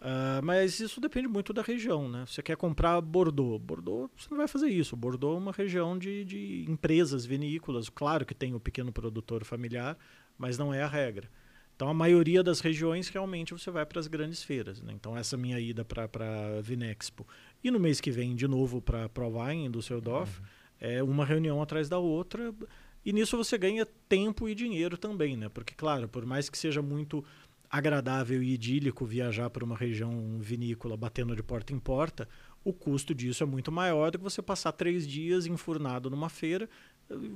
Uh, 0.00 0.44
mas 0.44 0.80
isso 0.80 1.00
depende 1.00 1.28
muito 1.28 1.52
da 1.52 1.62
região, 1.62 2.08
né? 2.10 2.24
Você 2.26 2.42
quer 2.42 2.56
comprar 2.56 3.00
Bordeaux. 3.00 3.62
Bordeaux, 3.62 4.10
você 4.14 4.28
não 4.30 4.36
vai 4.36 4.48
fazer 4.48 4.68
isso. 4.68 4.96
Bordeaux 4.96 5.36
é 5.36 5.40
uma 5.40 5.52
região 5.52 5.96
de, 5.96 6.24
de 6.24 6.66
empresas 6.68 7.24
vinícolas. 7.24 7.88
Claro 7.88 8.26
que 8.26 8.34
tem 8.34 8.52
o 8.52 8.60
pequeno 8.60 8.92
produtor 8.92 9.44
familiar, 9.44 9.96
mas 10.36 10.58
não 10.58 10.74
é 10.74 10.82
a 10.82 10.88
regra. 10.88 11.30
Então, 11.74 11.88
a 11.88 11.94
maioria 11.94 12.42
das 12.42 12.60
regiões, 12.60 13.08
realmente, 13.08 13.52
você 13.52 13.70
vai 13.70 13.84
para 13.84 13.98
as 13.98 14.06
grandes 14.06 14.42
feiras. 14.42 14.80
Né? 14.80 14.92
Então, 14.92 15.16
essa 15.16 15.36
minha 15.36 15.58
ida 15.58 15.84
para 15.84 16.04
a 16.04 16.60
Vinexpo 16.60 17.26
e 17.64 17.70
no 17.70 17.80
mês 17.80 17.98
que 17.98 18.10
vem, 18.10 18.36
de 18.36 18.46
novo, 18.46 18.82
para 18.82 19.06
a 19.06 19.08
Provine, 19.08 19.64
em 19.64 19.70
Düsseldorf, 19.70 20.38
uhum. 20.38 20.46
é 20.78 21.02
uma 21.02 21.24
reunião 21.24 21.62
atrás 21.62 21.88
da 21.88 21.98
outra. 21.98 22.54
E 23.02 23.10
nisso 23.10 23.38
você 23.38 23.56
ganha 23.56 23.86
tempo 24.06 24.46
e 24.46 24.54
dinheiro 24.54 24.98
também, 24.98 25.34
né? 25.34 25.48
Porque, 25.48 25.74
claro, 25.74 26.06
por 26.06 26.26
mais 26.26 26.50
que 26.50 26.58
seja 26.58 26.82
muito 26.82 27.24
agradável 27.70 28.42
e 28.42 28.52
idílico 28.52 29.06
viajar 29.06 29.48
para 29.48 29.64
uma 29.64 29.76
região 29.76 30.38
vinícola 30.38 30.96
batendo 30.96 31.34
de 31.34 31.42
porta 31.42 31.72
em 31.72 31.78
porta, 31.78 32.28
o 32.62 32.72
custo 32.72 33.14
disso 33.14 33.42
é 33.42 33.46
muito 33.46 33.72
maior 33.72 34.10
do 34.10 34.18
que 34.18 34.24
você 34.24 34.42
passar 34.42 34.72
três 34.72 35.08
dias 35.08 35.46
enfurnado 35.46 36.10
numa 36.10 36.28
feira. 36.28 36.68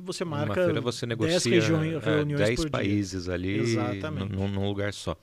Você 0.05 0.25
marca 0.25 0.47
numa 0.47 0.55
feira 0.55 0.81
você 0.81 1.07
negocia 1.07 1.41
10 1.41 1.45
regiões, 1.45 1.95
é, 1.95 1.99
reuniões 1.99 2.47
10 2.47 2.65
países 2.67 3.25
dia. 3.25 3.35
ali 3.35 3.59
Exatamente. 3.59 4.33
Num, 4.33 4.47
num 4.47 4.69
lugar 4.69 4.93
só. 4.93 5.17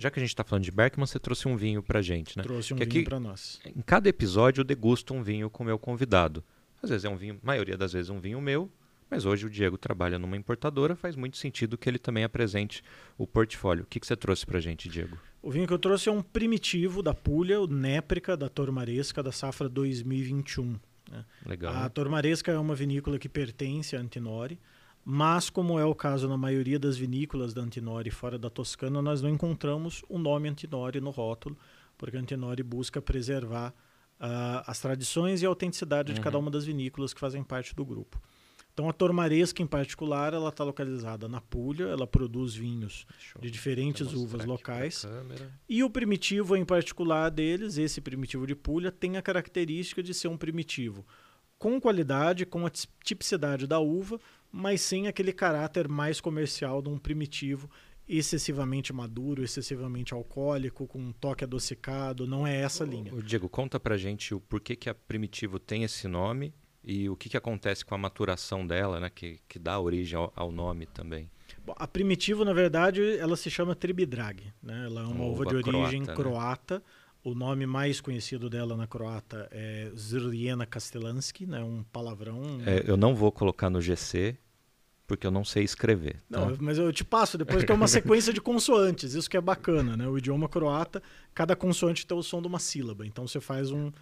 Já 0.00 0.10
que 0.10 0.18
a 0.18 0.22
gente 0.22 0.30
está 0.30 0.42
falando 0.42 0.64
de 0.64 0.70
Berkman, 0.70 1.06
você 1.06 1.18
trouxe 1.18 1.46
um 1.46 1.56
vinho 1.56 1.82
para 1.82 2.00
gente, 2.00 2.36
né? 2.36 2.42
Trouxe 2.42 2.72
um 2.72 2.76
que 2.76 2.86
vinho 2.86 3.04
para 3.04 3.20
nós. 3.20 3.60
Em 3.64 3.82
cada 3.82 4.08
episódio 4.08 4.62
eu 4.62 4.64
degusto 4.64 5.14
um 5.14 5.22
vinho 5.22 5.50
com 5.50 5.62
o 5.62 5.66
meu 5.66 5.78
convidado. 5.78 6.42
Às 6.82 6.90
vezes 6.90 7.04
é 7.04 7.08
um 7.08 7.16
vinho, 7.16 7.38
maioria 7.42 7.76
das 7.76 7.92
vezes 7.92 8.08
um 8.08 8.18
vinho 8.18 8.40
meu, 8.40 8.70
mas 9.10 9.26
hoje 9.26 9.44
o 9.44 9.50
Diego 9.50 9.76
trabalha 9.76 10.18
numa 10.18 10.36
importadora, 10.36 10.96
faz 10.96 11.16
muito 11.16 11.36
sentido 11.36 11.76
que 11.76 11.88
ele 11.88 11.98
também 11.98 12.24
apresente 12.24 12.82
o 13.18 13.26
portfólio. 13.26 13.84
O 13.84 13.86
que, 13.86 14.00
que 14.00 14.06
você 14.06 14.16
trouxe 14.16 14.46
para 14.46 14.60
gente, 14.60 14.88
Diego? 14.88 15.18
O 15.42 15.50
vinho 15.50 15.66
que 15.66 15.72
eu 15.72 15.78
trouxe 15.78 16.08
é 16.08 16.12
um 16.12 16.22
primitivo 16.22 17.02
da 17.02 17.12
Puglia, 17.12 17.60
o 17.60 17.66
Néprica 17.66 18.36
da 18.36 18.48
Tormaresca 18.48 19.22
da 19.22 19.32
safra 19.32 19.68
2021. 19.68 20.78
Né? 21.10 21.24
Legal. 21.44 21.74
A 21.74 21.88
Tormaresca 21.88 22.52
é 22.52 22.58
uma 22.58 22.74
vinícola 22.74 23.18
que 23.18 23.28
pertence 23.28 23.96
à 23.96 24.00
Antinori. 24.00 24.58
Mas, 25.12 25.50
como 25.50 25.76
é 25.76 25.84
o 25.84 25.92
caso 25.92 26.28
na 26.28 26.36
maioria 26.36 26.78
das 26.78 26.96
vinícolas 26.96 27.52
da 27.52 27.60
Antinori 27.60 28.12
fora 28.12 28.38
da 28.38 28.48
Toscana, 28.48 29.02
nós 29.02 29.20
não 29.20 29.28
encontramos 29.28 30.04
o 30.08 30.16
nome 30.20 30.48
Antinori 30.48 31.00
no 31.00 31.10
rótulo, 31.10 31.58
porque 31.98 32.16
a 32.16 32.20
Antinori 32.20 32.62
busca 32.62 33.02
preservar 33.02 33.70
uh, 34.20 34.62
as 34.68 34.78
tradições 34.78 35.42
e 35.42 35.46
a 35.46 35.48
autenticidade 35.48 36.12
uhum. 36.12 36.14
de 36.14 36.20
cada 36.20 36.36
uhum. 36.36 36.44
uma 36.44 36.50
das 36.52 36.64
vinícolas 36.64 37.12
que 37.12 37.18
fazem 37.18 37.42
parte 37.42 37.74
do 37.74 37.84
grupo. 37.84 38.22
Então, 38.72 38.88
a 38.88 38.92
Tormaresca, 38.92 39.60
em 39.60 39.66
particular, 39.66 40.32
ela 40.32 40.48
está 40.48 40.62
localizada 40.62 41.28
na 41.28 41.40
Puglia, 41.40 41.88
ela 41.88 42.06
produz 42.06 42.54
vinhos 42.54 43.04
de 43.40 43.50
diferentes 43.50 44.12
uvas 44.12 44.44
locais. 44.44 45.04
E 45.68 45.82
o 45.82 45.90
primitivo, 45.90 46.56
em 46.56 46.64
particular 46.64 47.30
deles, 47.30 47.78
esse 47.78 48.00
primitivo 48.00 48.46
de 48.46 48.54
Puglia, 48.54 48.92
tem 48.92 49.16
a 49.16 49.22
característica 49.22 50.04
de 50.04 50.14
ser 50.14 50.28
um 50.28 50.36
primitivo 50.36 51.04
com 51.60 51.78
qualidade, 51.78 52.46
com 52.46 52.64
a 52.64 52.70
tipicidade 53.04 53.66
da 53.66 53.78
uva, 53.78 54.18
mas 54.52 54.80
sem 54.80 55.06
aquele 55.06 55.32
caráter 55.32 55.88
mais 55.88 56.20
comercial 56.20 56.82
de 56.82 56.88
um 56.88 56.98
primitivo 56.98 57.70
excessivamente 58.08 58.92
maduro, 58.92 59.44
excessivamente 59.44 60.12
alcoólico, 60.12 60.86
com 60.86 60.98
um 60.98 61.12
toque 61.12 61.44
adocicado, 61.44 62.26
não 62.26 62.44
é 62.44 62.56
essa 62.56 62.84
linha. 62.84 63.14
O 63.14 63.22
Diego, 63.22 63.48
conta 63.48 63.78
pra 63.78 63.96
gente 63.96 64.34
o 64.34 64.40
porquê 64.40 64.74
que 64.74 64.90
a 64.90 64.94
Primitivo 64.94 65.60
tem 65.60 65.84
esse 65.84 66.08
nome 66.08 66.52
e 66.82 67.08
o 67.08 67.14
que, 67.14 67.28
que 67.28 67.36
acontece 67.36 67.84
com 67.84 67.94
a 67.94 67.98
maturação 67.98 68.66
dela, 68.66 68.98
né, 68.98 69.10
que, 69.10 69.38
que 69.48 69.58
dá 69.58 69.78
origem 69.78 70.18
ao, 70.18 70.32
ao 70.34 70.50
nome 70.50 70.86
também. 70.86 71.30
Bom, 71.64 71.74
a 71.76 71.86
Primitivo, 71.86 72.44
na 72.44 72.52
verdade, 72.52 73.16
ela 73.16 73.36
se 73.36 73.50
chama 73.50 73.76
Tribidrag, 73.76 74.42
né? 74.62 74.86
ela 74.86 75.02
é 75.02 75.04
uma, 75.04 75.14
uma 75.14 75.24
uva, 75.26 75.42
uva, 75.42 75.62
de 75.62 75.68
origem 75.68 76.04
croata, 76.04 76.22
croata 76.22 76.74
né? 76.78 76.82
O 77.22 77.34
nome 77.34 77.66
mais 77.66 78.00
conhecido 78.00 78.48
dela 78.48 78.76
na 78.76 78.86
croata 78.86 79.46
é 79.50 79.90
Zrljena 79.94 80.64
Kastelanski, 80.64 81.46
né? 81.46 81.62
um 81.62 81.82
palavrão. 81.92 82.42
É, 82.64 82.82
eu 82.86 82.96
não 82.96 83.14
vou 83.14 83.30
colocar 83.30 83.68
no 83.68 83.80
GC, 83.80 84.38
porque 85.06 85.26
eu 85.26 85.30
não 85.30 85.44
sei 85.44 85.62
escrever. 85.62 86.16
Tá? 86.30 86.40
Não, 86.40 86.56
mas 86.60 86.78
eu 86.78 86.90
te 86.92 87.04
passo 87.04 87.36
depois 87.36 87.62
que 87.62 87.70
é 87.70 87.74
uma 87.74 87.88
sequência 87.88 88.32
de 88.32 88.40
consoantes, 88.40 89.12
isso 89.12 89.28
que 89.28 89.36
é 89.36 89.40
bacana, 89.40 89.96
né? 89.96 90.08
O 90.08 90.16
idioma 90.16 90.48
croata, 90.48 91.02
cada 91.34 91.54
consoante 91.54 92.06
tem 92.06 92.16
o 92.16 92.22
som 92.22 92.40
de 92.40 92.48
uma 92.48 92.58
sílaba. 92.58 93.06
Então 93.06 93.26
você 93.26 93.38
faz 93.38 93.70
um, 93.70 93.92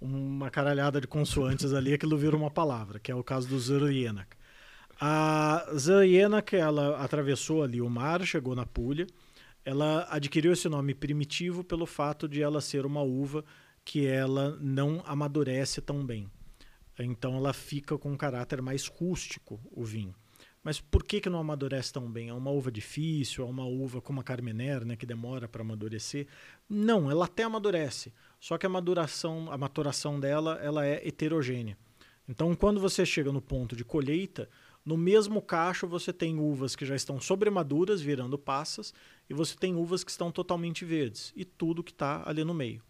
uma 0.00 0.48
caralhada 0.48 1.00
de 1.00 1.06
consoantes 1.06 1.72
ali, 1.72 1.94
aquilo 1.94 2.16
vira 2.16 2.36
uma 2.36 2.50
palavra, 2.50 3.00
que 3.00 3.10
é 3.10 3.14
o 3.14 3.24
caso 3.24 3.48
do 3.48 3.58
Zrljenak. 3.58 4.36
A 5.00 5.66
Zrljenak, 5.76 6.54
ela 6.54 7.02
atravessou 7.02 7.62
ali 7.62 7.80
o 7.80 7.88
mar, 7.88 8.24
chegou 8.24 8.54
na 8.54 8.66
Puglia, 8.66 9.06
ela 9.68 10.06
adquiriu 10.08 10.54
esse 10.54 10.66
nome 10.66 10.94
primitivo 10.94 11.62
pelo 11.62 11.84
fato 11.84 12.26
de 12.26 12.40
ela 12.40 12.58
ser 12.58 12.86
uma 12.86 13.02
uva 13.02 13.44
que 13.84 14.06
ela 14.06 14.56
não 14.58 15.02
amadurece 15.04 15.82
tão 15.82 16.06
bem. 16.06 16.26
Então 16.98 17.36
ela 17.36 17.52
fica 17.52 17.98
com 17.98 18.10
um 18.10 18.16
caráter 18.16 18.62
mais 18.62 18.86
rústico, 18.86 19.60
o 19.70 19.84
vinho. 19.84 20.14
Mas 20.64 20.80
por 20.80 21.04
que, 21.04 21.20
que 21.20 21.28
não 21.28 21.38
amadurece 21.38 21.92
tão 21.92 22.10
bem? 22.10 22.30
É 22.30 22.32
uma 22.32 22.50
uva 22.50 22.72
difícil? 22.72 23.44
É 23.44 23.46
uma 23.46 23.66
uva 23.66 24.00
como 24.00 24.22
a 24.22 24.24
Carmener, 24.24 24.86
né, 24.86 24.96
que 24.96 25.04
demora 25.04 25.46
para 25.46 25.60
amadurecer? 25.60 26.26
Não, 26.66 27.10
ela 27.10 27.26
até 27.26 27.42
amadurece. 27.42 28.10
Só 28.40 28.56
que 28.56 28.64
a 28.64 28.70
maduração, 28.70 29.52
a 29.52 29.58
maturação 29.58 30.18
dela, 30.18 30.58
ela 30.62 30.86
é 30.86 31.06
heterogênea. 31.06 31.76
Então, 32.26 32.54
quando 32.54 32.80
você 32.80 33.04
chega 33.04 33.30
no 33.30 33.42
ponto 33.42 33.76
de 33.76 33.84
colheita, 33.84 34.48
No 34.84 34.96
mesmo 34.96 35.42
cacho, 35.42 35.86
você 35.86 36.12
tem 36.12 36.38
uvas 36.38 36.74
que 36.74 36.86
já 36.86 36.96
estão 36.96 37.20
sobremaduras, 37.20 38.00
virando 38.00 38.38
passas, 38.38 38.94
e 39.28 39.34
você 39.34 39.56
tem 39.56 39.74
uvas 39.74 40.02
que 40.02 40.10
estão 40.10 40.32
totalmente 40.32 40.84
verdes, 40.84 41.32
e 41.36 41.44
tudo 41.44 41.82
que 41.82 41.92
está 41.92 42.22
ali 42.26 42.44
no 42.44 42.54
meio. 42.54 42.82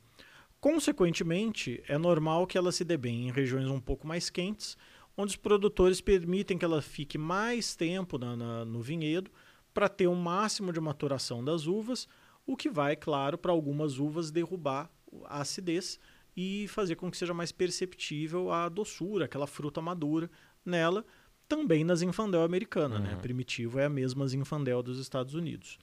Consequentemente, 0.61 1.82
é 1.86 1.97
normal 1.97 2.47
que 2.47 2.59
ela 2.59 2.72
se 2.72 2.84
dê 2.84 2.97
bem 2.97 3.28
em 3.28 3.32
regiões 3.32 3.68
um 3.68 3.80
pouco 3.80 4.07
mais 4.07 4.28
quentes, 4.28 4.76
onde 5.16 5.30
os 5.30 5.36
produtores 5.36 6.01
permitem 6.01 6.57
que 6.57 6.64
ela 6.64 6.80
fique 6.80 7.18
mais 7.18 7.74
tempo 7.74 8.18
na, 8.18 8.36
na, 8.36 8.64
no 8.64 8.80
vinhedo 8.80 9.30
para 9.74 9.89
ter 9.89 10.09
um 10.09 10.14
máximo 10.14 10.72
de 10.72 10.80
maturação 10.80 11.45
das 11.45 11.66
uvas, 11.66 12.09
o 12.47 12.57
que 12.57 12.70
vai, 12.70 12.97
claro, 12.97 13.36
para 13.36 13.53
algumas 13.53 13.99
uvas 13.99 14.30
derrubar 14.30 14.91
a 15.26 15.41
acidez 15.41 16.01
e 16.36 16.66
fazer 16.68 16.97
com 16.97 17.11
que 17.11 17.16
seja 17.16 17.34
mais 17.34 17.53
perceptível 17.53 18.51
a 18.51 18.68
doçura, 18.68 19.24
aquela 19.24 19.47
fruta 19.47 19.80
madura 19.80 20.30
nela, 20.64 21.05
também 21.49 21.83
na 21.83 21.95
Zinfandel 21.95 22.43
americana. 22.43 22.99
Né? 22.99 23.09
Uhum. 23.09 23.15
Né? 23.17 23.23
Primitivo 23.23 23.79
é 23.79 23.87
a 23.87 23.91
mesma 23.91 24.27
Zinfandel 24.27 24.83
dos 24.83 24.99
Estados 24.99 25.35
Unidos. 25.35 25.79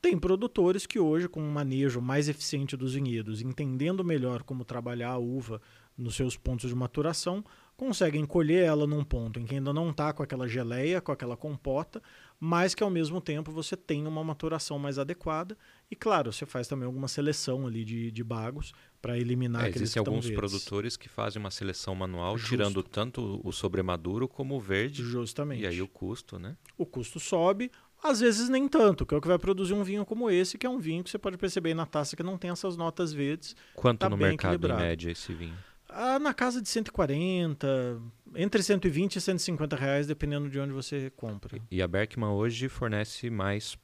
Tem 0.00 0.16
produtores 0.16 0.86
que 0.86 1.00
hoje, 1.00 1.28
com 1.28 1.42
um 1.42 1.50
manejo 1.50 2.00
mais 2.00 2.28
eficiente 2.28 2.76
dos 2.76 2.94
vinhedos, 2.94 3.42
entendendo 3.42 4.04
melhor 4.04 4.44
como 4.44 4.64
trabalhar 4.64 5.10
a 5.10 5.18
uva 5.18 5.60
nos 5.96 6.14
seus 6.14 6.36
pontos 6.36 6.70
de 6.70 6.76
maturação, 6.76 7.44
conseguem 7.76 8.24
colher 8.24 8.64
ela 8.64 8.86
num 8.86 9.02
ponto 9.02 9.40
em 9.40 9.44
que 9.44 9.56
ainda 9.56 9.72
não 9.72 9.90
está 9.90 10.12
com 10.12 10.22
aquela 10.22 10.46
geleia, 10.46 11.00
com 11.00 11.10
aquela 11.10 11.36
compota, 11.36 12.00
mas 12.38 12.74
que 12.74 12.82
ao 12.84 12.90
mesmo 12.90 13.20
tempo 13.20 13.50
você 13.50 13.76
tem 13.76 14.06
uma 14.06 14.22
maturação 14.22 14.78
mais 14.78 15.00
adequada. 15.00 15.58
E 15.90 15.96
claro, 15.96 16.30
você 16.32 16.44
faz 16.44 16.68
também 16.68 16.84
alguma 16.86 17.08
seleção 17.08 17.66
ali 17.66 17.84
de, 17.84 18.10
de 18.10 18.22
bagos 18.22 18.72
para 19.00 19.16
eliminar 19.18 19.64
é, 19.64 19.68
aqueles 19.68 19.82
Existem 19.82 20.00
alguns 20.00 20.26
verdes. 20.26 20.38
produtores 20.38 20.96
que 20.96 21.08
fazem 21.08 21.40
uma 21.40 21.50
seleção 21.50 21.94
manual, 21.94 22.36
Justo. 22.36 22.50
tirando 22.50 22.82
tanto 22.82 23.40
o 23.42 23.52
sobremaduro 23.52 24.28
como 24.28 24.56
o 24.56 24.60
verde. 24.60 25.02
Justamente. 25.02 25.62
E 25.62 25.66
aí 25.66 25.80
o 25.80 25.88
custo, 25.88 26.38
né? 26.38 26.56
O 26.76 26.84
custo 26.84 27.18
sobe, 27.18 27.70
às 28.02 28.20
vezes 28.20 28.50
nem 28.50 28.68
tanto, 28.68 29.06
que 29.06 29.14
é 29.14 29.16
o 29.16 29.20
que 29.20 29.28
vai 29.28 29.38
produzir 29.38 29.72
um 29.72 29.82
vinho 29.82 30.04
como 30.04 30.30
esse, 30.30 30.58
que 30.58 30.66
é 30.66 30.70
um 30.70 30.78
vinho 30.78 31.02
que 31.02 31.10
você 31.10 31.18
pode 31.18 31.38
perceber 31.38 31.72
na 31.72 31.86
taça 31.86 32.14
que 32.14 32.22
não 32.22 32.36
tem 32.36 32.50
essas 32.50 32.76
notas 32.76 33.12
verdes. 33.12 33.56
Quanto 33.74 34.00
tá 34.00 34.10
no 34.10 34.16
mercado 34.16 34.54
equilibrado. 34.54 34.82
em 34.82 34.86
média 34.86 35.10
esse 35.10 35.32
vinho? 35.32 35.56
Ah, 35.88 36.18
na 36.18 36.34
casa 36.34 36.60
de 36.60 36.68
140, 36.68 37.98
entre 38.36 38.62
120 38.62 39.16
e 39.16 39.20
150 39.22 39.74
reais, 39.74 40.06
dependendo 40.06 40.50
de 40.50 40.60
onde 40.60 40.72
você 40.72 41.10
compra. 41.16 41.58
E 41.70 41.80
a 41.80 41.88
Berkman 41.88 42.28
hoje 42.28 42.68
fornece 42.68 43.30
mais 43.30 43.74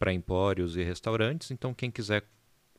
para 0.00 0.12
empórios 0.14 0.76
e 0.76 0.82
restaurantes, 0.82 1.50
então 1.50 1.74
quem 1.74 1.90
quiser 1.90 2.24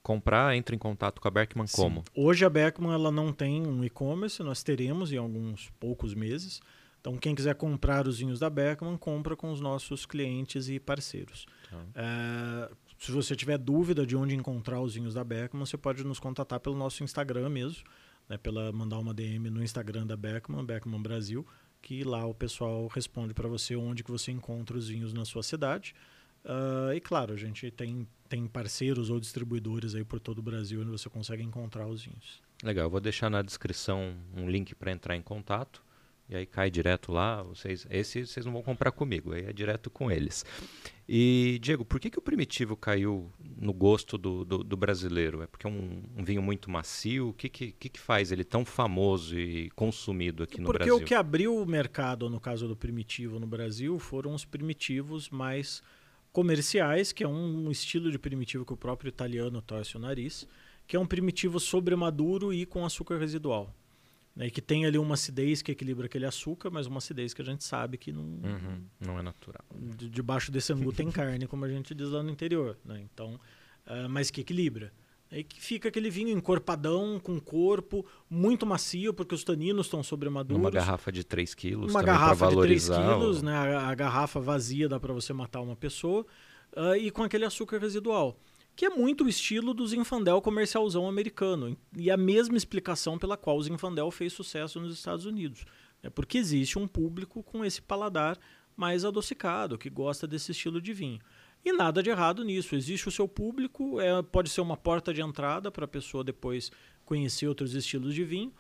comprar, 0.02 0.56
entre 0.56 0.76
em 0.76 0.80
contato 0.80 1.22
com 1.22 1.28
a 1.28 1.32
Berkman 1.32 1.68
Sim. 1.68 1.78
como? 1.78 2.04
Hoje 2.16 2.44
a 2.44 2.50
Berkman 2.50 2.92
ela 2.92 3.12
não 3.12 3.32
tem 3.32 3.66
um 3.66 3.84
e-commerce, 3.84 4.42
nós 4.42 4.64
teremos 4.64 5.14
em 5.14 5.18
alguns 5.18 5.70
poucos 5.80 6.16
meses. 6.16 6.60
Então, 7.00 7.18
quem 7.18 7.34
quiser 7.34 7.56
comprar 7.56 8.08
os 8.08 8.20
vinhos 8.20 8.40
da 8.40 8.48
Beckman, 8.48 8.96
compra 8.96 9.36
com 9.36 9.52
os 9.52 9.60
nossos 9.60 10.06
clientes 10.06 10.70
e 10.70 10.80
parceiros. 10.80 11.48
Tá. 11.68 11.84
É, 11.96 12.72
se 13.00 13.12
você 13.12 13.36
tiver 13.36 13.58
dúvida 13.58 14.06
de 14.06 14.16
onde 14.16 14.36
encontrar 14.36 14.80
os 14.82 14.94
vinhos 14.94 15.16
da 15.16 15.24
Beckman, 15.24 15.66
você 15.66 15.78
pode 15.78 16.04
nos 16.04 16.20
contatar 16.20 16.60
pelo 16.60 16.76
nosso 16.76 17.04
Instagram 17.04 17.50
mesmo, 17.50 17.84
né, 18.30 18.38
pela 18.38 18.72
mandar 18.72 19.00
uma 19.00 19.16
DM 19.16 19.50
no 19.50 19.64
Instagram 19.64 20.06
da 20.06 20.16
Beckman, 20.16 20.64
Beckman 20.64 21.02
Brasil, 21.02 21.46
que 21.82 22.04
lá 22.04 22.24
o 22.28 22.36
pessoal 22.36 22.88
responde 22.88 23.34
para 23.34 23.50
você 23.50 23.76
onde 23.76 24.04
que 24.04 24.12
você 24.12 24.32
encontra 24.32 24.78
os 24.78 24.88
vinhos 24.88 25.12
na 25.12 25.26
sua 25.26 25.42
cidade. 25.42 25.96
Uh, 26.44 26.94
e 26.94 27.00
claro, 27.00 27.34
a 27.34 27.38
gente 27.38 27.70
tem, 27.70 28.08
tem 28.28 28.48
parceiros 28.48 29.10
ou 29.10 29.20
distribuidores 29.20 29.94
aí 29.94 30.04
por 30.04 30.20
todo 30.20 30.40
o 30.40 30.42
Brasil 30.42 30.82
onde 30.82 30.90
você 30.90 31.10
consegue 31.10 31.44
encontrar 31.44 31.88
os 31.88 32.04
vinhos. 32.04 32.42
Legal, 32.64 32.86
eu 32.86 32.90
vou 32.90 33.00
deixar 33.00 33.30
na 33.30 33.42
descrição 33.42 34.16
um 34.36 34.50
link 34.50 34.74
para 34.76 34.92
entrar 34.92 35.16
em 35.16 35.22
contato. 35.22 35.84
E 36.32 36.36
aí 36.36 36.46
cai 36.46 36.72
direto 36.72 37.12
lá, 37.12 37.44
vocês, 37.44 37.86
esse 37.90 38.26
vocês 38.26 38.46
não 38.46 38.54
vão 38.54 38.64
comprar 38.64 38.94
comigo, 38.94 39.34
aí 39.34 39.44
é 39.44 39.52
direto 39.52 39.90
com 39.90 40.10
eles. 40.10 40.46
E, 41.06 41.60
Diego, 41.62 41.84
por 41.84 42.00
que, 42.00 42.10
que 42.10 42.18
o 42.18 42.22
primitivo 42.22 42.78
caiu 42.78 43.30
no 43.58 43.74
gosto 43.74 44.18
do, 44.18 44.46
do, 44.46 44.64
do 44.64 44.78
brasileiro? 44.78 45.42
É 45.44 45.48
porque 45.48 45.68
é 45.68 45.70
um, 45.70 46.02
um, 46.16 46.24
vinho 46.24 46.42
muito 46.42 46.72
macio? 46.72 47.30
O 47.30 47.34
que, 47.34 47.50
que, 47.50 47.74
que, 47.74 48.00
faz 48.00 48.32
ele 48.32 48.46
tão 48.46 48.64
famoso 48.64 49.38
e 49.38 49.70
consumido 49.72 50.44
aqui 50.44 50.62
no 50.62 50.68
porque 50.68 50.78
Brasil? 50.78 50.94
Porque 50.94 51.04
o 51.04 51.08
que 51.08 51.14
abriu 51.14 51.58
o 51.58 51.66
mercado, 51.66 52.30
no 52.30 52.40
caso 52.40 52.66
do 52.66 52.78
primitivo 52.78 53.38
no 53.38 53.46
Brasil, 53.46 54.00
foram 54.00 54.34
os 54.34 54.46
primitivos 54.46 55.30
mais 55.30 55.84
comerciais, 56.32 57.12
que 57.12 57.24
é 57.24 57.28
um 57.28 57.70
estilo 57.70 58.12
de 58.12 58.18
primitivo 58.18 58.66
que 58.66 58.74
o 58.74 58.78
próprio 58.78 59.10
italiano 59.10 59.62
torce 59.62 59.98
o 59.98 60.00
nariz, 60.00 60.48
que 60.88 60.96
é 60.96 61.00
um 61.00 61.06
primitivo 61.06 61.60
sobremaduro 61.60 62.54
e 62.54 62.66
com 62.66 62.86
açúcar 62.86 63.18
residual. 63.18 63.74
Né, 64.34 64.48
e 64.48 64.52
que 64.52 64.62
tem 64.62 64.86
ali 64.86 64.98
uma 64.98 65.16
acidez 65.16 65.62
que 65.62 65.74
equilibra 65.74 66.06
aquele 66.06 66.26
açúcar, 66.26 66.70
mas 66.70 66.88
uma 66.88 67.00
acidez 67.00 67.34
que 67.34 67.42
a 67.42 67.46
gente 67.46 67.66
sabe 67.66 67.98
que 67.98 68.14
não, 68.14 68.24
uhum, 68.24 68.84
não 68.98 69.20
é 69.20 69.22
natural. 69.22 69.66
De, 69.76 70.10
debaixo 70.10 70.50
desse 70.52 70.72
angu 70.72 70.94
tem 70.94 71.12
carne, 71.12 71.48
como 71.48 71.66
a 71.66 71.70
gente 71.70 71.94
diz 71.94 72.10
lá 72.10 72.24
no 72.24 72.30
interior. 72.30 72.78
Né? 72.86 73.06
Então, 73.12 73.36
uh, 73.86 74.08
mas 74.10 74.32
que 74.32 74.40
equilibra. 74.40 74.94
E 75.32 75.44
que 75.44 75.62
fica 75.62 75.88
aquele 75.88 76.10
vinho 76.10 76.30
encorpadão, 76.30 77.20
com 77.20 77.40
corpo, 77.40 78.06
muito 78.30 78.66
macio, 78.66 79.14
porque 79.14 79.34
os 79.34 79.44
taninos 79.44 79.86
estão 79.86 80.04
sobremaduros. 80.04 80.62
Uma 80.62 80.70
garrafa 80.70 81.10
de 81.10 81.24
3 81.24 81.56
quilos 81.56 81.92
Uma 81.92 82.04
garrafa 82.04 82.50
de 82.50 82.56
3 82.60 82.90
quilos, 82.90 83.42
né? 83.42 83.54
A, 83.54 83.88
a, 83.88 83.96
garrafa 83.96 84.42
vazia 84.42 84.90
dá 84.90 85.00
para 85.00 85.14
você 85.14 85.32
matar 85.32 85.62
uma 85.62 85.76
pessoa. 85.76 86.26
Uh, 86.76 86.96
e 86.96 87.12
com 87.12 87.24
aquele 87.24 87.46
açúcar 87.46 87.78
residual 87.80 88.38
que 88.76 88.86
é 88.86 88.90
muito 88.90 89.26
o 89.26 89.30
estilo 89.30 89.74
do 89.74 89.86
Zinfandel 89.86 90.42
comercialzão 90.42 91.08
americano, 91.08 91.78
e 91.96 92.10
a 92.10 92.18
mesma 92.18 92.58
explicação 92.58 93.18
pela 93.18 93.38
qual 93.38 93.58
o 93.58 93.64
Zinfandel 93.64 94.10
fez 94.12 94.34
sucesso 94.34 94.80
nos 94.80 94.94
Estados 94.94 95.26
Unidos. 95.26 95.66
É 96.02 96.10
porque 96.10 96.38
existe 96.38 96.80
um 96.80 96.88
público 96.88 97.44
com 97.44 97.64
esse 97.64 97.82
paladar 97.82 98.40
mais 98.76 99.06
adocicado, 99.06 99.78
que 99.78 99.90
gosta 99.90 100.26
desse 100.26 100.52
estilo 100.52 100.82
de 100.82 100.94
vinho. 100.94 101.20
E 101.64 101.72
nada 101.72 102.02
de 102.02 102.10
errado 102.10 102.44
nisso. 102.44 102.76
Existe 102.76 103.08
o 103.08 103.12
seu 103.12 103.28
público, 103.28 104.00
é, 104.00 104.22
pode 104.24 104.50
ser 104.50 104.62
uma 104.62 104.78
porta 104.78 105.14
de 105.14 105.22
entrada 105.22 105.72
para 105.72 105.86
a 105.86 105.88
pessoa 105.88 106.24
depois 106.24 106.72
conhecer 107.06 107.48
outros 107.48 107.76
estilos 107.76 108.16
de 108.16 108.24
vinho. 108.24 108.54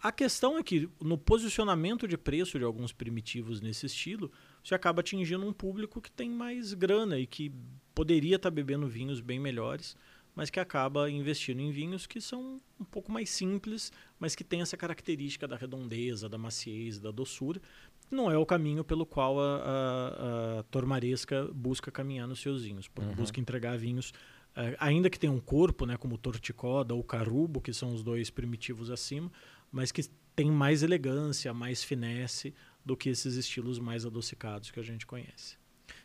A 0.00 0.12
questão 0.12 0.58
é 0.58 0.62
que 0.62 0.88
no 1.00 1.16
posicionamento 1.16 2.06
de 2.06 2.18
preço 2.18 2.58
de 2.58 2.64
alguns 2.64 2.92
primitivos 2.92 3.60
nesse 3.60 3.86
estilo, 3.86 4.30
você 4.62 4.74
acaba 4.74 5.00
atingindo 5.00 5.46
um 5.46 5.52
público 5.52 6.00
que 6.00 6.10
tem 6.10 6.28
mais 6.28 6.74
grana 6.74 7.18
e 7.18 7.26
que 7.26 7.50
poderia 7.94 8.36
estar 8.36 8.50
tá 8.50 8.54
bebendo 8.54 8.86
vinhos 8.86 9.20
bem 9.20 9.40
melhores, 9.40 9.96
mas 10.34 10.50
que 10.50 10.60
acaba 10.60 11.10
investindo 11.10 11.60
em 11.60 11.70
vinhos 11.70 12.06
que 12.06 12.20
são 12.20 12.60
um 12.78 12.84
pouco 12.84 13.10
mais 13.10 13.30
simples, 13.30 13.90
mas 14.18 14.34
que 14.34 14.44
tem 14.44 14.60
essa 14.60 14.76
característica 14.76 15.48
da 15.48 15.56
redondeza, 15.56 16.28
da 16.28 16.36
maciez, 16.36 16.98
da 16.98 17.10
doçura. 17.10 17.60
Não 18.10 18.30
é 18.30 18.38
o 18.38 18.46
caminho 18.46 18.84
pelo 18.84 19.04
qual 19.04 19.40
a, 19.40 19.56
a, 19.56 20.60
a 20.60 20.62
Tormaresca 20.64 21.48
busca 21.52 21.90
caminhar 21.90 22.28
nos 22.28 22.40
seus 22.40 22.62
vinhos. 22.64 22.88
Uhum. 22.98 23.14
Busca 23.14 23.40
entregar 23.40 23.76
vinhos, 23.76 24.10
uh, 24.56 24.76
ainda 24.78 25.10
que 25.10 25.18
tenham 25.18 25.34
um 25.34 25.40
corpo, 25.40 25.86
né, 25.86 25.96
como 25.96 26.14
o 26.14 26.18
Torticoda 26.18 26.94
ou 26.94 27.00
o 27.00 27.04
Carubo, 27.04 27.60
que 27.60 27.72
são 27.72 27.92
os 27.92 28.02
dois 28.02 28.30
primitivos 28.30 28.90
acima, 28.90 29.30
mas 29.72 29.90
que 29.90 30.02
tem 30.36 30.50
mais 30.50 30.82
elegância, 30.82 31.52
mais 31.54 31.82
finesse 31.82 32.54
do 32.84 32.96
que 32.96 33.08
esses 33.08 33.36
estilos 33.36 33.78
mais 33.78 34.04
adocicados 34.04 34.70
que 34.70 34.78
a 34.78 34.82
gente 34.82 35.06
conhece. 35.06 35.56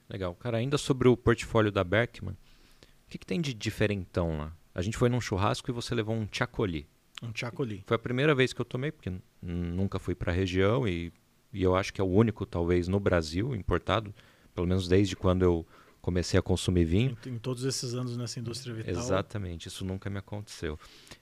Legal. 0.10 0.34
Cara, 0.36 0.58
ainda 0.58 0.78
sobre 0.78 1.08
o 1.08 1.18
portfólio 1.18 1.72
da 1.72 1.84
Berkman, 1.84 2.34
o 2.34 3.10
que, 3.10 3.18
que 3.18 3.26
tem 3.26 3.42
de 3.42 3.54
diferentão 3.54 4.38
lá? 4.38 4.56
A 4.74 4.82
gente 4.82 4.98
foi 4.98 5.10
num 5.10 5.20
churrasco 5.20 5.70
e 5.70 5.74
você 5.74 5.94
levou 5.94 6.16
um 6.16 6.28
chacoli. 6.32 6.88
Um 7.22 7.32
chacoli. 7.36 7.84
Foi 7.86 7.96
a 7.96 8.00
primeira 8.00 8.34
vez 8.34 8.54
que 8.54 8.62
eu 8.62 8.66
tomei, 8.66 8.92
porque 8.92 9.12
nunca 9.42 10.00
fui 10.00 10.16
para 10.16 10.32
a 10.32 10.36
região 10.36 10.88
e, 10.88 11.12
e 11.52 11.64
eu 11.64 11.76
acho 11.76 11.94
que 11.94 12.00
é 12.00 12.04
o 12.04 12.08
único, 12.08 12.46
talvez, 12.46 12.88
no 12.88 13.00
Brasil 13.00 13.56
importado, 13.56 14.14
pelo 14.54 14.68
menos 14.68 14.88
desde 14.88 15.16
quando 15.16 15.44
eu 15.44 15.66
comecei 16.02 16.40
a 16.40 16.42
consumir 16.42 16.86
vinho. 16.86 17.18
Em, 17.26 17.32
em, 17.32 17.38
todos 17.38 17.64
esses 17.66 17.94
anos 17.94 18.16
nessa 18.16 18.40
indústria 18.40 18.74
vital. 18.74 18.94
Exatamente, 18.94 19.68
isso 19.68 19.84
nunca 19.84 20.10
me 20.10 20.18
aconteceu. 20.18 20.80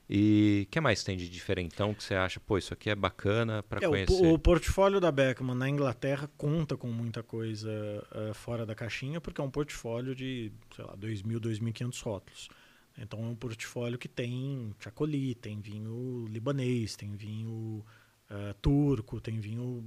E 0.09 0.65
o 0.67 0.71
que 0.71 0.79
mais 0.79 1.03
tem 1.03 1.17
de 1.17 1.27
diferentão 1.29 1.93
que 1.93 2.03
você 2.03 2.15
acha, 2.15 2.39
pô, 2.39 2.57
isso 2.57 2.73
aqui 2.73 2.89
é 2.89 2.95
bacana 2.95 3.63
para 3.63 3.83
é, 3.83 3.87
conhecer? 3.87 4.25
O, 4.25 4.33
o, 4.33 4.39
portfólio 4.39 4.99
da 4.99 5.11
Beckman 5.11 5.55
na 5.55 5.69
Inglaterra 5.69 6.29
conta 6.37 6.77
com 6.77 6.87
muita 6.87 7.23
coisa 7.23 7.69
uh, 7.71 8.33
fora 8.33 8.65
da 8.65 8.75
caixinha, 8.75 9.19
porque 9.19 9.41
é 9.41 9.43
um 9.43 9.51
portfólio 9.51 10.15
de, 10.15 10.51
sei 10.75 10.85
lá, 10.85 10.95
2.000, 10.95 11.39
2.500 11.39 12.03
rótulos. 12.03 12.49
Então 12.97 13.23
é 13.23 13.27
um 13.27 13.35
portfólio 13.35 13.97
que 13.97 14.07
tem 14.07 14.73
chacoli, 14.79 15.35
tem 15.35 15.59
vinho 15.59 16.25
libanês, 16.29 16.95
tem 16.95 17.15
vinho 17.15 17.85
uh, 18.29 18.53
turco, 18.61 19.21
tem 19.21 19.39
vinho 19.39 19.83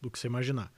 do 0.00 0.10
que 0.10 0.18
você 0.18 0.26
imaginar. 0.26 0.72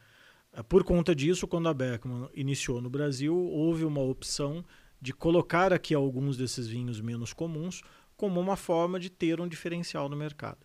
Uh, 0.52 0.64
por 0.64 0.84
conta 0.84 1.14
disso, 1.14 1.46
quando 1.46 1.68
a 1.68 1.74
Beckman 1.74 2.28
iniciou 2.34 2.80
no 2.80 2.90
Brasil, 2.90 3.34
houve 3.34 3.84
uma 3.84 4.00
opção 4.00 4.64
de 5.00 5.12
colocar 5.12 5.72
aqui 5.72 5.94
alguns 5.94 6.36
desses 6.36 6.68
vinhos 6.68 7.00
menos 7.00 7.32
comuns 7.32 7.82
como 8.16 8.40
uma 8.40 8.56
forma 8.56 9.00
de 9.00 9.10
ter 9.10 9.40
um 9.40 9.48
diferencial 9.48 10.08
no 10.08 10.16
mercado. 10.16 10.64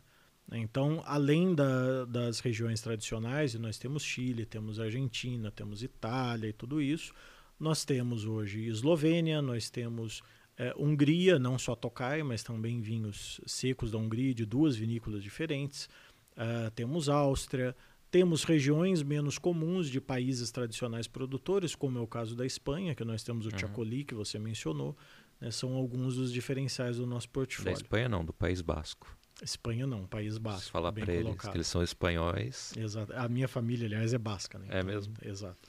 Então, 0.51 1.01
além 1.05 1.53
da, 1.53 2.05
das 2.05 2.39
regiões 2.39 2.79
tradicionais, 2.79 3.53
e 3.53 3.59
nós 3.59 3.77
temos 3.77 4.03
Chile, 4.03 4.45
temos 4.45 4.79
Argentina, 4.79 5.51
temos 5.51 5.83
Itália 5.83 6.47
e 6.47 6.53
tudo 6.53 6.81
isso, 6.81 7.13
nós 7.59 7.83
temos 7.83 8.25
hoje 8.25 8.65
Eslovênia, 8.65 9.41
nós 9.41 9.69
temos 9.69 10.21
é, 10.57 10.73
Hungria, 10.77 11.37
não 11.37 11.57
só 11.59 11.75
Tokai, 11.75 12.23
mas 12.23 12.43
também 12.43 12.79
vinhos 12.79 13.41
secos 13.45 13.91
da 13.91 13.97
Hungria, 13.97 14.33
de 14.33 14.45
duas 14.45 14.75
vinícolas 14.75 15.21
diferentes. 15.21 15.89
Uh, 16.37 16.69
temos 16.71 17.09
Áustria, 17.09 17.75
Temos 18.09 18.43
regiões 18.45 19.03
menos 19.03 19.37
comuns 19.37 19.89
de 19.89 19.99
países 19.99 20.49
tradicionais 20.49 21.07
produtores, 21.07 21.75
como 21.75 21.97
é 21.97 22.01
o 22.01 22.07
caso 22.07 22.35
da 22.35 22.45
Espanha, 22.45 22.95
que 22.95 23.03
nós 23.03 23.21
temos 23.21 23.45
o 23.45 23.49
uhum. 23.49 23.57
Chacoli, 23.57 24.05
que 24.05 24.15
você 24.15 24.39
mencionou. 24.39 24.95
Né, 25.41 25.51
são 25.51 25.73
alguns 25.73 26.15
dos 26.15 26.31
diferenciais 26.31 26.97
do 26.97 27.05
nosso 27.05 27.29
portfólio. 27.29 27.73
Da 27.73 27.77
Espanha 27.77 28.07
não, 28.07 28.23
do 28.23 28.31
País 28.31 28.61
Basco. 28.61 29.15
Espanha 29.43 29.85
não, 29.85 30.07
País 30.07 30.37
Basco. 30.37 30.63
Se 30.63 30.71
falar 30.71 30.91
para 30.93 31.13
eles 31.13 31.35
que 31.35 31.57
eles 31.57 31.67
são 31.67 31.83
espanhóis. 31.83 32.73
Exato. 32.77 33.13
A 33.13 33.27
minha 33.27 33.47
família, 33.47 33.85
aliás, 33.85 34.13
é 34.13 34.17
basca. 34.17 34.57
Né? 34.57 34.67
É 34.69 34.79
então, 34.79 34.85
mesmo? 34.85 35.13
Exato. 35.21 35.61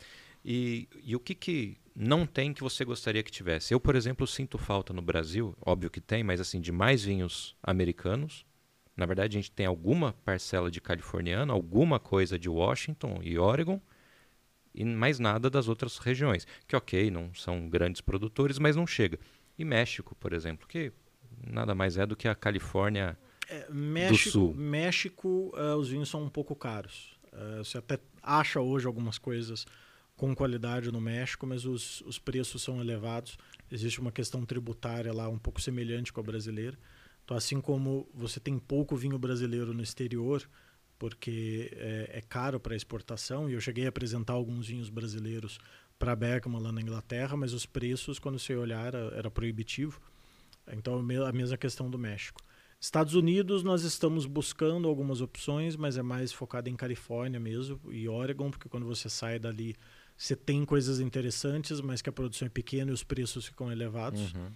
E, 0.44 0.88
e 1.02 1.16
o 1.16 1.20
que, 1.20 1.34
que 1.34 1.76
não 1.94 2.24
tem 2.24 2.54
que 2.54 2.62
você 2.62 2.84
gostaria 2.84 3.22
que 3.22 3.30
tivesse? 3.30 3.74
Eu, 3.74 3.80
por 3.80 3.96
exemplo, 3.96 4.26
sinto 4.26 4.56
falta 4.56 4.92
no 4.92 5.02
Brasil, 5.02 5.54
óbvio 5.60 5.90
que 5.90 6.00
tem, 6.00 6.22
mas 6.22 6.40
assim, 6.40 6.60
de 6.60 6.70
mais 6.70 7.02
vinhos 7.02 7.56
americanos. 7.62 8.46
Na 8.98 9.06
verdade, 9.06 9.38
a 9.38 9.40
gente 9.40 9.52
tem 9.52 9.64
alguma 9.64 10.12
parcela 10.24 10.68
de 10.68 10.80
californiano, 10.80 11.52
alguma 11.52 12.00
coisa 12.00 12.36
de 12.36 12.48
Washington 12.48 13.20
e 13.22 13.38
Oregon, 13.38 13.80
e 14.74 14.84
mais 14.84 15.20
nada 15.20 15.48
das 15.48 15.68
outras 15.68 15.98
regiões. 15.98 16.44
Que, 16.66 16.74
ok, 16.74 17.08
não 17.08 17.32
são 17.32 17.68
grandes 17.68 18.00
produtores, 18.00 18.58
mas 18.58 18.74
não 18.74 18.88
chega. 18.88 19.16
E 19.56 19.64
México, 19.64 20.16
por 20.16 20.32
exemplo, 20.32 20.66
que 20.66 20.92
nada 21.46 21.76
mais 21.76 21.96
é 21.96 22.04
do 22.04 22.16
que 22.16 22.26
a 22.26 22.34
Califórnia 22.34 23.16
é, 23.48 23.68
México, 23.70 24.24
do 24.24 24.32
Sul. 24.32 24.54
México, 24.56 25.54
uh, 25.54 25.76
os 25.76 25.88
vinhos 25.90 26.08
são 26.08 26.24
um 26.24 26.28
pouco 26.28 26.56
caros. 26.56 27.16
Uh, 27.32 27.62
você 27.62 27.78
até 27.78 28.00
acha 28.20 28.60
hoje 28.60 28.88
algumas 28.88 29.16
coisas 29.16 29.64
com 30.16 30.34
qualidade 30.34 30.90
no 30.90 31.00
México, 31.00 31.46
mas 31.46 31.64
os, 31.64 32.00
os 32.00 32.18
preços 32.18 32.62
são 32.62 32.80
elevados. 32.80 33.38
Existe 33.70 34.00
uma 34.00 34.10
questão 34.10 34.44
tributária 34.44 35.12
lá 35.12 35.28
um 35.28 35.38
pouco 35.38 35.60
semelhante 35.60 36.12
com 36.12 36.18
a 36.18 36.24
brasileira. 36.24 36.76
Então, 37.28 37.36
assim 37.36 37.60
como 37.60 38.08
você 38.14 38.40
tem 38.40 38.58
pouco 38.58 38.96
vinho 38.96 39.18
brasileiro 39.18 39.74
no 39.74 39.82
exterior, 39.82 40.48
porque 40.98 41.70
é, 41.74 42.10
é 42.14 42.20
caro 42.22 42.58
para 42.58 42.74
exportação, 42.74 43.50
e 43.50 43.52
eu 43.52 43.60
cheguei 43.60 43.84
a 43.84 43.90
apresentar 43.90 44.32
alguns 44.32 44.68
vinhos 44.68 44.88
brasileiros 44.88 45.58
para 45.98 46.16
Bergman 46.16 46.58
lá 46.58 46.72
na 46.72 46.80
Inglaterra, 46.80 47.36
mas 47.36 47.52
os 47.52 47.66
preços, 47.66 48.18
quando 48.18 48.38
você 48.38 48.56
olhar, 48.56 48.94
era, 48.94 49.12
era 49.14 49.30
proibitivo. 49.30 50.00
Então, 50.72 50.98
a 51.26 51.32
mesma 51.32 51.58
questão 51.58 51.90
do 51.90 51.98
México. 51.98 52.40
Estados 52.80 53.12
Unidos, 53.12 53.62
nós 53.62 53.82
estamos 53.82 54.24
buscando 54.24 54.88
algumas 54.88 55.20
opções, 55.20 55.76
mas 55.76 55.98
é 55.98 56.02
mais 56.02 56.32
focado 56.32 56.70
em 56.70 56.76
Califórnia 56.76 57.38
mesmo 57.38 57.78
e 57.92 58.08
Oregon, 58.08 58.50
porque 58.50 58.70
quando 58.70 58.86
você 58.86 59.10
sai 59.10 59.38
dali 59.38 59.76
você 60.18 60.34
tem 60.34 60.64
coisas 60.64 60.98
interessantes, 60.98 61.80
mas 61.80 62.02
que 62.02 62.08
a 62.08 62.12
produção 62.12 62.46
é 62.46 62.48
pequena 62.48 62.90
e 62.90 62.94
os 62.94 63.04
preços 63.04 63.46
ficam 63.46 63.70
elevados. 63.70 64.34
Uhum. 64.34 64.50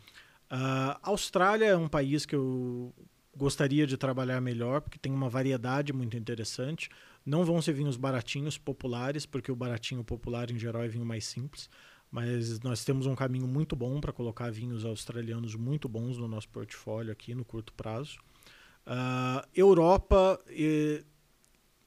Uh, 0.52 0.98
Austrália 1.02 1.64
é 1.64 1.76
um 1.76 1.88
país 1.88 2.26
que 2.26 2.36
eu 2.36 2.92
gostaria 3.34 3.86
de 3.86 3.96
trabalhar 3.96 4.38
melhor, 4.38 4.82
porque 4.82 4.98
tem 4.98 5.10
uma 5.10 5.30
variedade 5.30 5.94
muito 5.94 6.14
interessante. 6.14 6.90
Não 7.24 7.42
vão 7.42 7.62
ser 7.62 7.72
vinhos 7.72 7.96
baratinhos, 7.96 8.58
populares, 8.58 9.24
porque 9.24 9.50
o 9.50 9.56
baratinho 9.56 10.04
popular 10.04 10.50
em 10.50 10.58
geral 10.58 10.82
é 10.82 10.88
vinho 10.88 11.06
mais 11.06 11.24
simples. 11.24 11.70
Mas 12.10 12.60
nós 12.60 12.84
temos 12.84 13.06
um 13.06 13.14
caminho 13.14 13.48
muito 13.48 13.74
bom 13.74 13.98
para 13.98 14.12
colocar 14.12 14.52
vinhos 14.52 14.84
australianos 14.84 15.54
muito 15.54 15.88
bons 15.88 16.18
no 16.18 16.28
nosso 16.28 16.50
portfólio 16.50 17.10
aqui 17.10 17.34
no 17.34 17.46
curto 17.46 17.72
prazo. 17.72 18.18
Uh, 18.86 19.48
Europa, 19.54 20.38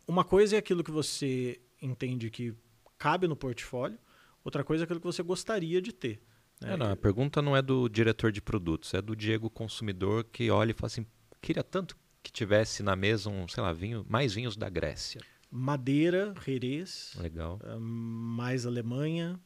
uma 0.08 0.24
coisa 0.24 0.56
é 0.56 0.60
aquilo 0.60 0.84
que 0.84 0.90
você 0.90 1.62
entende 1.80 2.32
que 2.32 2.56
cabe 2.98 3.28
no 3.28 3.36
portfólio, 3.36 4.00
outra 4.44 4.64
coisa 4.64 4.84
é 4.84 4.86
aquilo 4.86 5.00
que 5.00 5.06
você 5.06 5.22
gostaria 5.22 5.80
de 5.80 5.94
ter. 5.94 6.20
É, 6.64 6.78
não, 6.78 6.92
a 6.92 6.96
pergunta 6.96 7.42
não 7.42 7.56
é 7.56 7.62
do 7.62 7.90
diretor 7.90 8.32
de 8.32 8.42
produtos, 8.42 8.94
é 8.94 9.02
do 9.02 9.16
Diego 9.16 9.50
consumidor 9.50 10.24
que 10.24 10.50
olha 10.50 10.72
e 10.72 10.74
fala 10.74 10.88
assim: 10.88 11.06
queria 11.42 11.64
tanto 11.64 11.98
que 12.24 12.32
tivesse 12.32 12.82
na 12.82 12.96
mesa 12.96 13.30
um, 13.30 13.48
sei 13.48 13.62
lá, 13.62 13.72
vinho, 13.74 14.06
mais 14.10 14.34
vinhos 14.34 14.56
da 14.56 14.70
Grécia. 14.70 15.22
Madeira, 15.52 16.34
Jerez. 16.44 17.16
Legal. 17.20 17.60
Uh, 17.64 17.80
mais 17.80 18.66
Alemanha, 18.66 19.40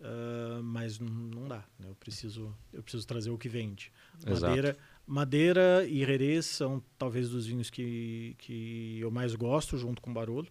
uh, 0.00 0.62
mas 0.62 0.98
não 0.98 1.48
dá. 1.48 1.64
Né? 1.78 1.88
Eu, 1.88 1.94
preciso, 1.94 2.54
eu 2.72 2.82
preciso 2.82 3.06
trazer 3.06 3.30
o 3.30 3.38
que 3.38 3.48
vende. 3.48 3.92
Madeira, 4.26 4.76
Madeira 5.06 5.84
e 5.86 6.04
Jerez 6.04 6.46
são 6.46 6.82
talvez 6.98 7.30
dos 7.30 7.46
vinhos 7.46 7.70
que, 7.70 8.34
que 8.38 8.98
eu 9.00 9.10
mais 9.10 9.34
gosto, 9.34 9.76
junto 9.76 10.02
com 10.02 10.12
Barolo. 10.12 10.48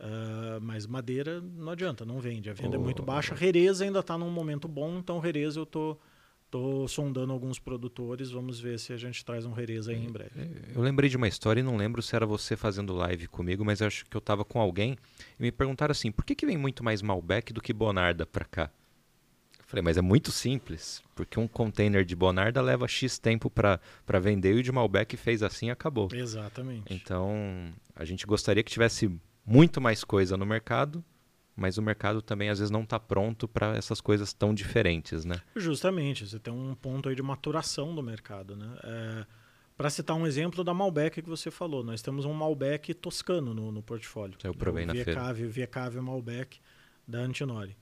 Uh, 0.00 0.58
mas 0.62 0.86
madeira 0.86 1.42
não 1.42 1.72
adianta, 1.72 2.06
não 2.06 2.18
vende. 2.20 2.48
A 2.48 2.54
venda 2.54 2.78
oh. 2.78 2.80
é 2.80 2.82
muito 2.82 3.02
baixa. 3.02 3.36
Jerez 3.36 3.82
ainda 3.82 4.00
está 4.00 4.16
num 4.16 4.30
momento 4.30 4.66
bom, 4.66 4.96
então 4.98 5.20
Jerez 5.22 5.56
eu 5.56 5.66
tô, 5.66 5.98
tô 6.50 6.88
sondando 6.88 7.34
alguns 7.34 7.58
produtores. 7.58 8.30
Vamos 8.30 8.58
ver 8.58 8.78
se 8.78 8.94
a 8.94 8.96
gente 8.96 9.22
traz 9.22 9.44
um 9.44 9.54
Jerez 9.54 9.88
aí 9.88 9.96
em 9.96 10.06
é, 10.06 10.10
breve. 10.10 10.40
É, 10.40 10.48
eu 10.74 10.80
lembrei 10.80 11.10
de 11.10 11.18
uma 11.18 11.28
história 11.28 11.60
e 11.60 11.62
não 11.62 11.76
lembro 11.76 12.00
se 12.00 12.16
era 12.16 12.24
você 12.24 12.56
fazendo 12.56 12.94
live 12.94 13.28
comigo, 13.28 13.62
mas 13.62 13.82
acho 13.82 14.06
que 14.06 14.16
eu 14.16 14.20
estava 14.20 14.42
com 14.42 14.58
alguém 14.58 14.96
e 15.38 15.42
me 15.42 15.52
perguntaram 15.52 15.92
assim: 15.92 16.10
por 16.10 16.24
que, 16.24 16.34
que 16.34 16.46
vem 16.46 16.56
muito 16.56 16.82
mais 16.82 17.02
Malbec 17.02 17.52
do 17.52 17.60
que 17.60 17.74
Bonarda 17.74 18.24
para 18.24 18.46
cá? 18.46 18.70
Eu 19.58 19.64
falei, 19.66 19.82
mas 19.82 19.98
é 19.98 20.02
muito 20.02 20.32
simples, 20.32 21.02
porque 21.14 21.38
um 21.38 21.46
container 21.46 22.06
de 22.06 22.16
Bonarda 22.16 22.62
leva 22.62 22.88
X 22.88 23.18
tempo 23.18 23.50
para 23.50 24.18
vender 24.18 24.56
e 24.56 24.60
o 24.60 24.62
de 24.62 24.72
Malbec 24.72 25.14
fez 25.18 25.42
assim 25.42 25.66
e 25.66 25.70
acabou. 25.70 26.08
Exatamente. 26.10 26.92
Então, 26.92 27.70
a 27.94 28.04
gente 28.06 28.26
gostaria 28.26 28.64
que 28.64 28.72
tivesse 28.72 29.20
muito 29.44 29.80
mais 29.80 30.04
coisa 30.04 30.36
no 30.36 30.46
mercado, 30.46 31.04
mas 31.56 31.76
o 31.78 31.82
mercado 31.82 32.22
também 32.22 32.48
às 32.48 32.58
vezes 32.58 32.70
não 32.70 32.82
está 32.82 32.98
pronto 32.98 33.46
para 33.46 33.76
essas 33.76 34.00
coisas 34.00 34.32
tão 34.32 34.54
diferentes, 34.54 35.24
né? 35.24 35.40
Justamente, 35.54 36.26
você 36.26 36.38
tem 36.38 36.52
um 36.52 36.74
ponto 36.74 37.08
aí 37.08 37.14
de 37.14 37.22
maturação 37.22 37.94
do 37.94 38.02
mercado, 38.02 38.56
né? 38.56 38.78
É, 38.82 39.26
para 39.76 39.90
citar 39.90 40.16
um 40.16 40.26
exemplo 40.26 40.62
da 40.62 40.74
Malbec 40.74 41.22
que 41.22 41.28
você 41.28 41.50
falou, 41.50 41.82
nós 41.82 42.02
temos 42.02 42.24
um 42.24 42.32
Malbec 42.32 42.94
toscano 42.94 43.54
no, 43.54 43.72
no 43.72 43.82
portfólio. 43.82 44.38
Eu 44.44 44.54
provei 44.54 44.86
na 44.86 44.92
Viecave, 44.92 45.38
feira. 45.38 45.52
Viecave 45.52 46.00
Malbec 46.00 46.60
da 47.06 47.18
Antinori, 47.18 47.76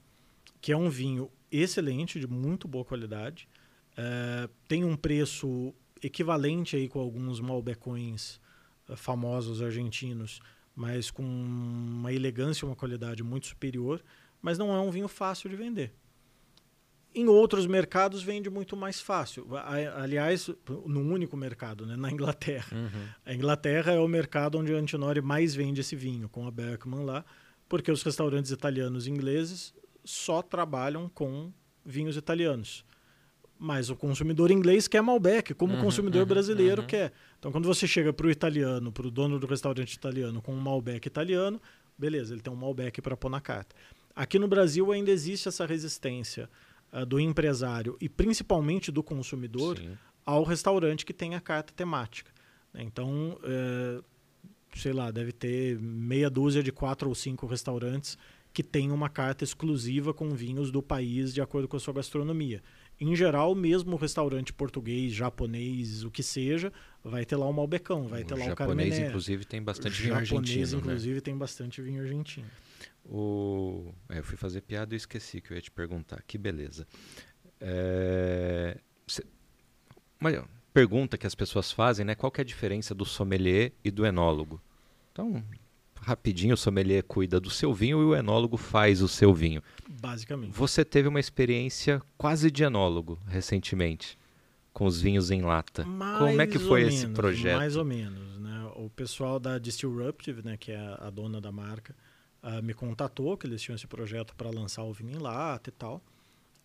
que 0.61 0.73
é 0.73 0.77
um 0.77 0.89
vinho 0.89 1.31
excelente, 1.51 2.21
de 2.21 2.27
muito 2.27 2.69
boa 2.69 2.85
qualidade, 2.85 3.49
é, 3.97 4.49
tem 4.69 4.85
um 4.85 4.97
preço 4.97 5.75
equivalente 6.03 6.77
aí 6.77 6.89
com 6.89 7.01
alguns 7.01 7.41
Malbecões 7.41 8.41
é, 8.89 8.95
famosos 8.95 9.61
argentinos, 9.61 10.41
mas 10.79 11.11
com 11.11 11.25
uma 11.25 12.13
elegância 12.13 12.65
e 12.65 12.69
uma 12.69 12.77
qualidade 12.77 13.21
muito 13.25 13.49
superior, 13.49 14.01
mas 14.41 14.57
não 14.57 14.73
é 14.73 14.79
um 14.81 14.93
vinho 14.93 15.09
fácil 15.09 15.51
de 15.51 15.57
vender. 15.57 15.93
Em 17.13 17.27
outros 17.27 17.67
mercados 17.67 18.23
vende 18.23 18.49
muito 18.49 18.77
mais 18.77 19.01
fácil. 19.01 19.49
Aliás, 19.97 20.49
num 20.87 21.13
único 21.13 21.37
mercado, 21.37 21.85
né? 21.85 21.97
na 21.97 22.13
Inglaterra. 22.13 22.77
Uhum. 22.77 23.09
A 23.27 23.35
Inglaterra 23.35 23.93
é 23.93 23.99
o 23.99 24.07
mercado 24.07 24.57
onde 24.57 24.73
a 24.73 24.77
Antinori 24.77 25.21
mais 25.21 25.53
vende 25.53 25.81
esse 25.81 25.97
vinho, 25.97 26.29
com 26.29 26.47
a 26.47 26.51
Beckman 26.51 27.05
lá, 27.05 27.25
porque 27.69 27.91
os 27.91 28.05
restaurantes 28.05 28.53
italianos 28.53 29.09
e 29.09 29.11
ingleses 29.11 29.75
só 30.05 30.43
trabalham 30.43 31.09
com 31.09 31.53
vinhos 31.85 32.17
italianos. 32.17 32.85
Mas 33.59 33.91
o 33.91 33.97
consumidor 33.97 34.53
inglês 34.53 34.87
quer 34.87 35.03
Malbec, 35.03 35.53
como 35.55 35.75
uhum, 35.75 35.81
o 35.81 35.83
consumidor 35.83 36.23
uhum, 36.23 36.29
brasileiro 36.29 36.83
uhum. 36.83 36.87
quer. 36.87 37.13
Então, 37.39 37.51
quando 37.51 37.67
você 37.67 37.89
chega 37.89 38.13
para 38.13 38.27
o 38.27 38.31
italiano, 38.31 38.93
para 38.93 39.07
o 39.07 39.11
dono 39.11 39.39
do 39.39 39.47
restaurante 39.47 39.95
italiano, 39.95 40.41
com 40.41 40.55
um 40.55 40.61
Malbec 40.61 41.07
italiano, 41.09 41.61
beleza, 41.99 42.35
ele 42.35 42.41
tem 42.41 42.53
um 42.53 42.57
Malbec 42.57 43.03
para 43.03 43.17
pôr 43.17 43.29
na 43.29 43.41
carta. 43.41 43.75
Aqui 44.15 44.39
no 44.39 44.47
Brasil 44.47 44.93
ainda 44.93 45.11
existe 45.11 45.49
essa 45.49 45.67
resistência 45.67 46.49
uh, 46.93 47.05
do 47.05 47.19
empresário 47.19 47.97
e 48.01 48.09
principalmente 48.09 48.93
do 48.93 49.03
consumidor 49.03 49.77
Sim. 49.79 49.99
ao 50.25 50.45
restaurante 50.45 51.05
que 51.05 51.13
tem 51.13 51.35
a 51.35 51.41
carta 51.41 51.73
temática. 51.73 52.31
Então, 52.75 53.39
uh, 53.43 54.05
sei 54.77 54.93
lá, 54.93 55.11
deve 55.11 55.33
ter 55.33 55.79
meia 55.81 56.31
dúzia 56.31 56.63
de 56.63 56.71
quatro 56.71 57.09
ou 57.09 57.15
cinco 57.15 57.47
restaurantes 57.47 58.17
que 58.53 58.63
têm 58.63 58.91
uma 58.91 59.09
carta 59.09 59.45
exclusiva 59.45 60.15
com 60.15 60.31
vinhos 60.31 60.71
do 60.71 60.83
país 60.83 61.35
de 61.35 61.41
acordo 61.41 61.69
com 61.69 61.77
a 61.77 61.81
sua 61.81 61.95
gastronomia 61.95 62.63
em 63.01 63.15
geral, 63.15 63.55
mesmo 63.55 63.97
restaurante 63.97 64.53
português, 64.53 65.13
japonês, 65.13 66.03
o 66.05 66.11
que 66.11 66.23
seja, 66.23 66.73
vai 67.03 67.25
ter 67.25 67.37
lá 67.37 67.47
o 67.47 67.53
Malbecão, 67.53 68.09
vai 68.09 68.25
ter 68.25 68.35
o 68.35 68.39
lá 68.39 68.53
o 68.53 68.57
Carmené. 68.57 68.85
japonês, 68.85 69.09
inclusive, 69.09 69.45
tem 69.45 69.63
bastante 69.63 70.03
vinho 70.03 70.15
argentino. 70.15 70.47
Japonês, 70.47 70.73
inclusive, 70.73 71.15
né? 71.15 71.21
tem 71.21 71.37
bastante 71.37 71.81
vinho 71.81 72.03
argentino. 72.03 72.47
O... 73.05 73.93
É, 74.09 74.19
eu 74.19 74.25
fui 74.25 74.37
fazer 74.37 74.63
piada 74.63 74.95
e 74.95 74.97
esqueci 74.97 75.41
que 75.41 75.53
eu 75.53 75.57
ia 75.57 75.63
te 75.63 75.71
perguntar. 75.71 76.23
Que 76.27 76.37
beleza. 76.37 76.87
É... 77.61 78.77
Uma 80.21 80.49
pergunta 80.75 81.17
que 81.17 81.27
as 81.27 81.35
pessoas 81.35 81.71
fazem, 81.71 82.05
né? 82.05 82.15
Qual 82.15 82.33
é 82.37 82.41
a 82.41 82.45
diferença 82.45 82.95
do 82.95 83.05
sommelier 83.05 83.73
e 83.85 83.91
do 83.91 84.05
enólogo? 84.05 84.61
Então, 85.13 85.43
rapidinho, 86.09 86.55
o 86.55 86.57
sommelier 86.57 87.03
cuida 87.03 87.39
do 87.39 87.51
seu 87.51 87.73
vinho 87.73 88.01
e 88.01 88.05
o 88.05 88.17
enólogo 88.17 88.57
faz 88.57 89.03
o 89.03 89.09
seu 89.09 89.33
vinho. 89.35 89.63
Basicamente. 89.89 90.53
Você 90.53 90.85
teve 90.85 91.07
uma 91.07 91.21
experiência 91.21 92.03
quase 92.17 92.51
de 92.51 92.65
enólogo 92.65 93.19
recentemente, 93.27 94.19
com 94.73 94.87
os 94.87 95.01
vinhos 95.01 95.31
em 95.31 95.43
lata. 95.43 95.85
Mais 95.85 96.19
Como 96.19 96.41
é 96.41 96.47
que 96.47 96.59
foi 96.59 96.83
esse 96.83 97.03
menos, 97.03 97.17
projeto? 97.17 97.59
Mais 97.59 97.77
ou 97.77 97.85
menos. 97.85 98.39
Né? 98.39 98.73
O 98.77 98.89
pessoal 98.89 99.39
da 99.39 99.59
Distilruptive, 99.59 100.43
né, 100.43 100.57
que 100.57 100.73
é 100.73 100.97
a 100.99 101.11
dona 101.11 101.41
da 101.41 101.53
marca, 101.53 101.95
uh, 102.43 102.63
me 102.63 102.73
contatou 102.73 103.37
que 103.37 103.47
eles 103.47 103.61
tinham 103.61 103.77
esse 103.77 103.87
projeto 103.87 104.35
para 104.35 104.51
lançar 104.51 104.85
o 104.85 104.93
vinho 104.93 105.13
em 105.13 105.19
lata 105.19 105.69
e 105.69 105.73
tal. 105.73 106.03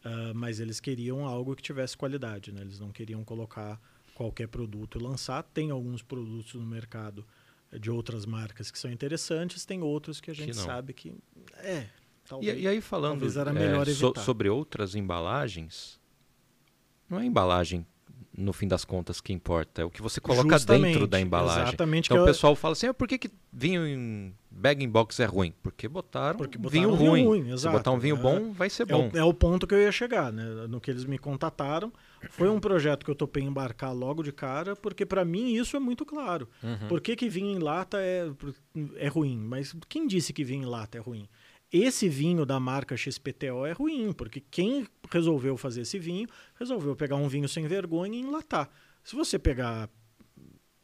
Uh, 0.06 0.36
mas 0.36 0.60
eles 0.60 0.80
queriam 0.80 1.26
algo 1.26 1.56
que 1.56 1.62
tivesse 1.62 1.98
qualidade, 1.98 2.52
né? 2.52 2.62
Eles 2.62 2.80
não 2.80 2.92
queriam 2.92 3.24
colocar 3.24 3.80
qualquer 4.14 4.48
produto 4.48 5.00
e 5.00 5.02
lançar. 5.02 5.44
Tem 5.44 5.72
alguns 5.72 6.02
produtos 6.02 6.54
no 6.56 6.66
mercado 6.66 7.26
de 7.80 7.92
outras 7.92 8.26
marcas 8.26 8.72
que 8.72 8.78
são 8.78 8.92
interessantes, 8.92 9.66
tem 9.66 9.82
outros 9.82 10.20
que 10.22 10.32
a 10.32 10.34
gente 10.34 10.50
que 10.50 10.56
sabe 10.56 10.94
que 10.94 11.14
é. 11.58 11.88
Talvez, 12.28 12.58
e, 12.58 12.62
e 12.62 12.68
aí 12.68 12.80
falando 12.80 13.26
é, 13.26 13.86
so, 13.94 14.14
sobre 14.18 14.50
outras 14.50 14.96
embalagens, 14.96 16.00
não 17.10 17.20
é 17.20 17.26
embalagem 17.26 17.86
no 18.36 18.52
fim 18.52 18.68
das 18.68 18.84
contas 18.84 19.22
que 19.22 19.32
importa, 19.32 19.82
é 19.82 19.86
o 19.86 19.90
que 19.90 20.02
você 20.02 20.20
coloca 20.20 20.50
Justamente, 20.50 20.94
dentro 20.94 21.08
da 21.08 21.20
embalagem. 21.20 21.68
Exatamente. 21.68 22.08
Então 22.08 22.24
o 22.24 22.26
pessoal 22.26 22.56
fala 22.56 22.74
assim, 22.74 22.88
ah, 22.88 22.94
por 22.94 23.08
que, 23.08 23.18
que 23.18 23.30
vinho 23.52 23.86
em 23.86 24.34
bag 24.50 24.84
in 24.84 24.90
box 24.90 25.20
é 25.20 25.26
ruim? 25.26 25.54
Porque 25.62 25.88
botaram, 25.88 26.38
Porque 26.38 26.58
botaram 26.58 26.96
vinho, 26.96 26.96
ruim. 26.96 27.26
ruim 27.26 27.58
Se 27.58 27.70
botar 27.70 27.92
um 27.92 28.00
vinho 28.00 28.16
é, 28.16 28.20
bom, 28.20 28.52
vai 28.52 28.70
ser 28.70 28.86
bom. 28.86 29.12
É 29.14 29.18
o, 29.18 29.22
é 29.22 29.24
o, 29.24 29.34
ponto 29.34 29.68
que 29.68 29.76
eu 29.76 29.80
ia 29.80 29.92
chegar, 29.92 30.32
né? 30.32 30.44
No 30.68 30.82
que 30.82 30.90
eles 30.90 31.06
me 31.06 31.20
contataram, 31.20 31.94
foi 32.30 32.50
um 32.50 32.60
projeto 32.60 33.04
que 33.04 33.12
eu 33.12 33.16
topei 33.16 33.44
embarcar 33.44 33.94
logo 33.94 34.24
de 34.24 34.32
cara, 34.32 34.76
porque 34.76 35.06
para 35.06 35.24
mim 35.24 35.54
isso 35.54 35.76
é 35.76 35.80
muito 35.80 36.06
claro. 36.06 36.48
Uhum. 36.62 36.88
Por 36.88 37.02
que, 37.02 37.16
que 37.16 37.30
vinho 37.30 37.56
em 37.56 37.60
lata 37.60 37.98
é, 38.00 38.30
é 38.98 39.08
ruim? 39.08 39.38
Mas 39.38 39.76
quem 39.88 40.08
disse 40.08 40.34
que 40.34 40.44
vinho 40.44 40.64
em 40.64 40.66
lata 40.66 40.98
é 40.98 41.02
ruim? 41.02 41.28
Esse 41.72 42.08
vinho 42.08 42.46
da 42.46 42.60
marca 42.60 42.96
XPTO 42.96 43.66
é 43.66 43.72
ruim, 43.72 44.14
porque 44.14 44.40
quem 44.40 44.86
resolveu 45.10 45.58
fazer 45.58 45.82
esse 45.82 45.98
vinho 45.98 46.28
resolveu 46.56 46.96
pegar 46.96 47.16
um 47.16 47.28
vinho 47.28 47.50
sem 47.50 47.68
vergonha 47.68 48.16
e 48.16 48.22
enlatar. 48.22 48.70
Se 49.04 49.16
você 49.16 49.40
pegar 49.40 49.90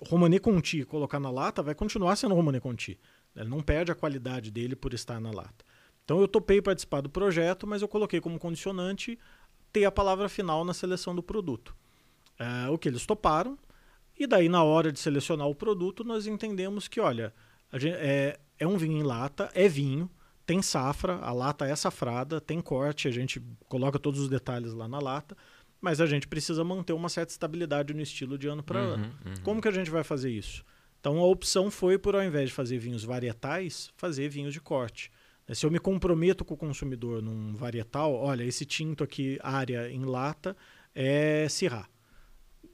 Romanée 0.07 0.39
Conti 0.39 0.79
e 0.79 0.85
colocar 0.85 1.19
na 1.19 1.29
lata, 1.29 1.61
vai 1.61 1.75
continuar 1.75 2.15
sendo 2.15 2.33
Romanée 2.33 2.59
Conti. 2.59 2.99
Ele 3.35 3.49
não 3.49 3.61
perde 3.61 3.91
a 3.91 3.95
qualidade 3.95 4.49
dele 4.49 4.75
por 4.75 4.93
estar 4.93 5.19
na 5.19 5.31
lata. 5.31 5.63
Então 6.03 6.19
eu 6.19 6.27
topei 6.27 6.59
participar 6.59 7.01
do 7.01 7.09
projeto, 7.09 7.67
mas 7.67 7.83
eu 7.83 7.87
coloquei 7.87 8.19
como 8.19 8.39
condicionante 8.39 9.17
ter 9.72 9.86
a 9.86 9.91
palavra 9.91 10.28
final 10.30 10.63
na 10.65 10.74
seleção 10.74 11.15
do 11.15 11.24
produto. 11.24 11.76
É, 12.38 12.70
o 12.70 12.78
que 12.78 12.88
eles 12.88 13.05
toparam. 13.05 13.57
E 14.17 14.28
daí, 14.28 14.49
na 14.49 14.63
hora 14.63 14.91
de 14.91 14.99
selecionar 14.99 15.47
o 15.47 15.55
produto, 15.55 16.03
nós 16.03 16.28
entendemos 16.28 16.88
que, 16.88 16.99
olha, 16.99 17.34
gente, 17.74 17.95
é, 17.95 18.39
é 18.57 18.67
um 18.67 18.78
vinho 18.78 18.97
em 18.97 19.03
lata, 19.03 19.49
é 19.53 19.67
vinho, 19.67 20.09
tem 20.45 20.61
safra, 20.61 21.17
a 21.17 21.32
lata 21.32 21.65
é 21.65 21.76
safrada, 21.76 22.41
tem 22.41 22.59
corte, 22.59 23.07
a 23.07 23.11
gente 23.11 23.41
coloca 23.67 23.99
todos 23.99 24.20
os 24.20 24.28
detalhes 24.28 24.74
lá 24.74 24.88
na 24.88 24.99
lata, 24.99 25.38
mas 25.80 26.01
a 26.01 26.05
gente 26.05 26.28
precisa 26.28 26.63
manter 26.63 26.93
uma 26.93 27.07
certa 27.07 27.32
estabilidade 27.32 27.93
no 27.93 28.01
estilo 28.01 28.38
de 28.38 28.47
ano 28.47 28.63
para 28.63 28.82
uhum, 28.82 28.93
ano. 28.93 29.15
Uhum. 29.26 29.34
Como 29.43 29.61
que 29.61 29.67
a 29.67 29.72
gente 29.72 29.89
vai 29.89 30.03
fazer 30.03 30.32
isso? 30.32 30.65
Então 30.99 31.20
a 31.20 31.26
opção 31.26 31.72
foi 31.72 31.97
por 31.97 32.15
ao 32.15 32.24
invés 32.24 32.49
de 32.49 32.55
fazer 32.55 32.78
vinhos 32.78 33.03
varietais, 33.03 33.91
fazer 33.95 34.28
vinhos 34.28 34.53
de 34.53 34.59
corte. 34.59 35.11
Se 35.53 35.65
eu 35.65 35.71
me 35.71 35.79
comprometo 35.79 36.45
com 36.45 36.53
o 36.53 36.57
consumidor 36.57 37.21
num 37.21 37.55
varietal, 37.55 38.13
olha, 38.13 38.43
esse 38.43 38.65
tinto 38.65 39.03
aqui, 39.03 39.39
área 39.41 39.89
em 39.91 40.03
lata, 40.03 40.55
é 40.93 41.47
Syrah 41.49 41.87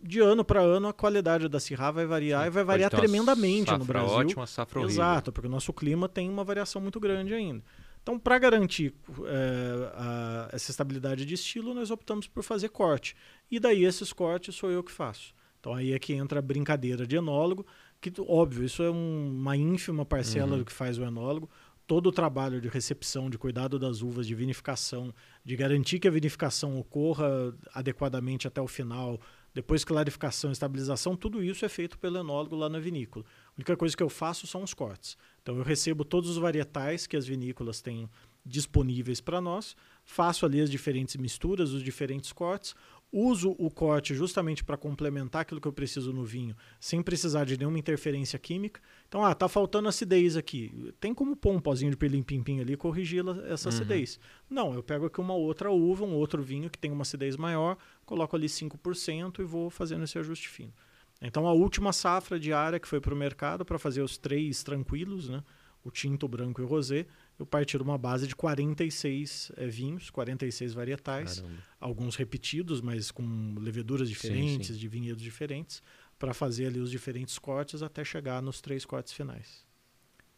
de 0.05 0.19
ano 0.19 0.45
para 0.45 0.61
ano 0.61 0.87
a 0.87 0.93
qualidade 0.93 1.49
da 1.49 1.59
Syrah 1.59 1.91
vai 1.91 2.05
variar 2.05 2.43
Sim, 2.43 2.47
e 2.47 2.49
vai 2.51 2.63
variar 2.63 2.91
tremendamente 2.91 3.71
no 3.71 3.85
Brasil. 3.85 4.15
Ótima, 4.15 4.45
safra 4.45 4.79
horrível. 4.79 4.95
Exato, 4.95 5.31
porque 5.31 5.47
o 5.47 5.49
nosso 5.49 5.73
clima 5.73 6.07
tem 6.07 6.29
uma 6.29 6.43
variação 6.43 6.79
muito 6.79 6.99
grande 6.99 7.33
ainda. 7.33 7.63
Então, 8.03 8.19
para 8.19 8.37
garantir 8.37 8.93
é, 9.25 9.91
a, 9.95 10.49
essa 10.53 10.69
estabilidade 10.69 11.25
de 11.25 11.33
estilo, 11.33 11.73
nós 11.73 11.89
optamos 11.89 12.27
por 12.27 12.43
fazer 12.43 12.69
corte. 12.69 13.15
E 13.49 13.59
daí 13.59 13.83
esses 13.83 14.13
cortes 14.13 14.53
sou 14.53 14.69
eu 14.69 14.83
que 14.83 14.91
faço. 14.91 15.33
Então 15.59 15.73
aí 15.73 15.93
é 15.93 15.97
que 15.97 16.13
entra 16.13 16.37
a 16.37 16.41
brincadeira 16.41 17.07
de 17.07 17.15
enólogo, 17.15 17.65
que 17.99 18.13
óbvio, 18.21 18.63
isso 18.63 18.83
é 18.83 18.91
um, 18.91 19.35
uma 19.39 19.57
ínfima 19.57 20.05
parcela 20.05 20.51
uhum. 20.51 20.59
do 20.59 20.65
que 20.65 20.71
faz 20.71 20.99
o 20.99 21.03
enólogo. 21.03 21.49
Todo 21.87 22.07
o 22.07 22.11
trabalho 22.11 22.59
de 22.59 22.67
recepção, 22.67 23.29
de 23.29 23.37
cuidado 23.37 23.77
das 23.77 24.01
uvas, 24.01 24.25
de 24.25 24.33
vinificação, 24.33 25.13
de 25.43 25.55
garantir 25.55 25.99
que 25.99 26.07
a 26.07 26.11
vinificação 26.11 26.79
ocorra 26.79 27.55
adequadamente 27.73 28.47
até 28.47 28.59
o 28.59 28.67
final, 28.67 29.19
depois 29.53 29.85
clarificação, 29.85 30.51
estabilização, 30.51 31.15
tudo 31.15 31.41
isso 31.41 31.63
é 31.63 31.69
feito 31.69 31.97
pelo 31.97 32.17
enólogo 32.17 32.55
lá 32.55 32.67
na 32.67 32.77
vinícola. 32.77 33.23
A 33.47 33.53
única 33.55 33.77
coisa 33.77 33.95
que 33.95 34.03
eu 34.03 34.09
faço 34.09 34.45
são 34.45 34.63
os 34.63 34.73
cortes. 34.73 35.17
Então 35.41 35.55
eu 35.55 35.63
recebo 35.63 36.03
todos 36.03 36.29
os 36.29 36.37
varietais 36.37 37.07
que 37.07 37.15
as 37.15 37.25
vinícolas 37.25 37.81
têm 37.81 38.09
disponíveis 38.45 39.21
para 39.21 39.39
nós, 39.39 39.75
faço 40.03 40.45
ali 40.45 40.59
as 40.59 40.69
diferentes 40.69 41.15
misturas, 41.15 41.71
os 41.71 41.81
diferentes 41.81 42.33
cortes, 42.33 42.75
uso 43.11 43.55
o 43.57 43.71
corte 43.71 44.13
justamente 44.13 44.61
para 44.61 44.75
complementar 44.75 45.43
aquilo 45.43 45.61
que 45.61 45.67
eu 45.67 45.73
preciso 45.73 46.11
no 46.11 46.25
vinho, 46.25 46.55
sem 46.79 47.01
precisar 47.01 47.45
de 47.45 47.57
nenhuma 47.57 47.79
interferência 47.79 48.37
química. 48.37 48.81
Então, 49.15 49.23
ah, 49.23 49.33
tá 49.33 49.47
faltando 49.47 49.87
acidez 49.87 50.35
aqui. 50.35 50.91
Tem 50.99 51.13
como 51.13 51.37
pôr 51.37 51.55
um 51.55 51.59
pozinho 51.61 51.89
de 51.89 51.95
pelim-pim-pim 51.95 52.59
ali 52.59 52.73
e 52.73 52.75
corrigir 52.75 53.23
essa 53.49 53.69
uhum. 53.69 53.73
acidez. 53.73 54.19
Não, 54.49 54.73
eu 54.73 54.83
pego 54.83 55.05
aqui 55.05 55.21
uma 55.21 55.33
outra 55.33 55.71
uva, 55.71 56.03
um 56.03 56.13
outro 56.15 56.43
vinho 56.43 56.69
que 56.69 56.77
tem 56.77 56.91
uma 56.91 57.03
acidez 57.03 57.37
maior, 57.37 57.77
coloco 58.05 58.35
ali 58.35 58.47
5% 58.47 59.39
e 59.39 59.43
vou 59.45 59.69
fazendo 59.69 60.03
esse 60.03 60.19
ajuste 60.19 60.49
fino. 60.49 60.73
Então, 61.21 61.47
a 61.47 61.53
última 61.53 61.93
safra 61.93 62.37
diária 62.37 62.77
que 62.77 62.89
foi 62.89 62.99
para 62.99 63.13
o 63.13 63.17
mercado 63.17 63.63
para 63.63 63.79
fazer 63.79 64.01
os 64.01 64.17
três 64.17 64.63
tranquilos, 64.63 65.29
né? 65.29 65.41
o 65.85 65.91
tinto, 65.91 66.25
o 66.25 66.29
branco 66.29 66.59
e 66.59 66.63
o 66.63 66.67
rosé, 66.67 67.05
eu 67.37 67.45
parti 67.45 67.77
de 67.77 67.83
uma 67.83 67.97
base 67.97 68.27
de 68.27 68.35
46 68.35 69.51
é, 69.55 69.63
eh, 69.63 69.67
vinhos, 69.67 70.09
46 70.09 70.73
varietais, 70.73 71.39
Caramba. 71.39 71.63
alguns 71.79 72.15
repetidos, 72.15 72.81
mas 72.81 73.11
com 73.11 73.55
leveduras 73.59 74.09
diferentes, 74.09 74.67
sim, 74.67 74.73
sim. 74.73 74.79
de 74.79 74.87
vinhedos 74.87 75.21
diferentes, 75.21 75.83
para 76.25 76.33
fazer 76.33 76.65
ali 76.65 76.79
os 76.79 76.89
diferentes 76.89 77.37
cortes 77.37 77.83
até 77.83 78.03
chegar 78.03 78.41
nos 78.41 78.59
três 78.59 78.83
cortes 78.83 79.13
finais. 79.13 79.63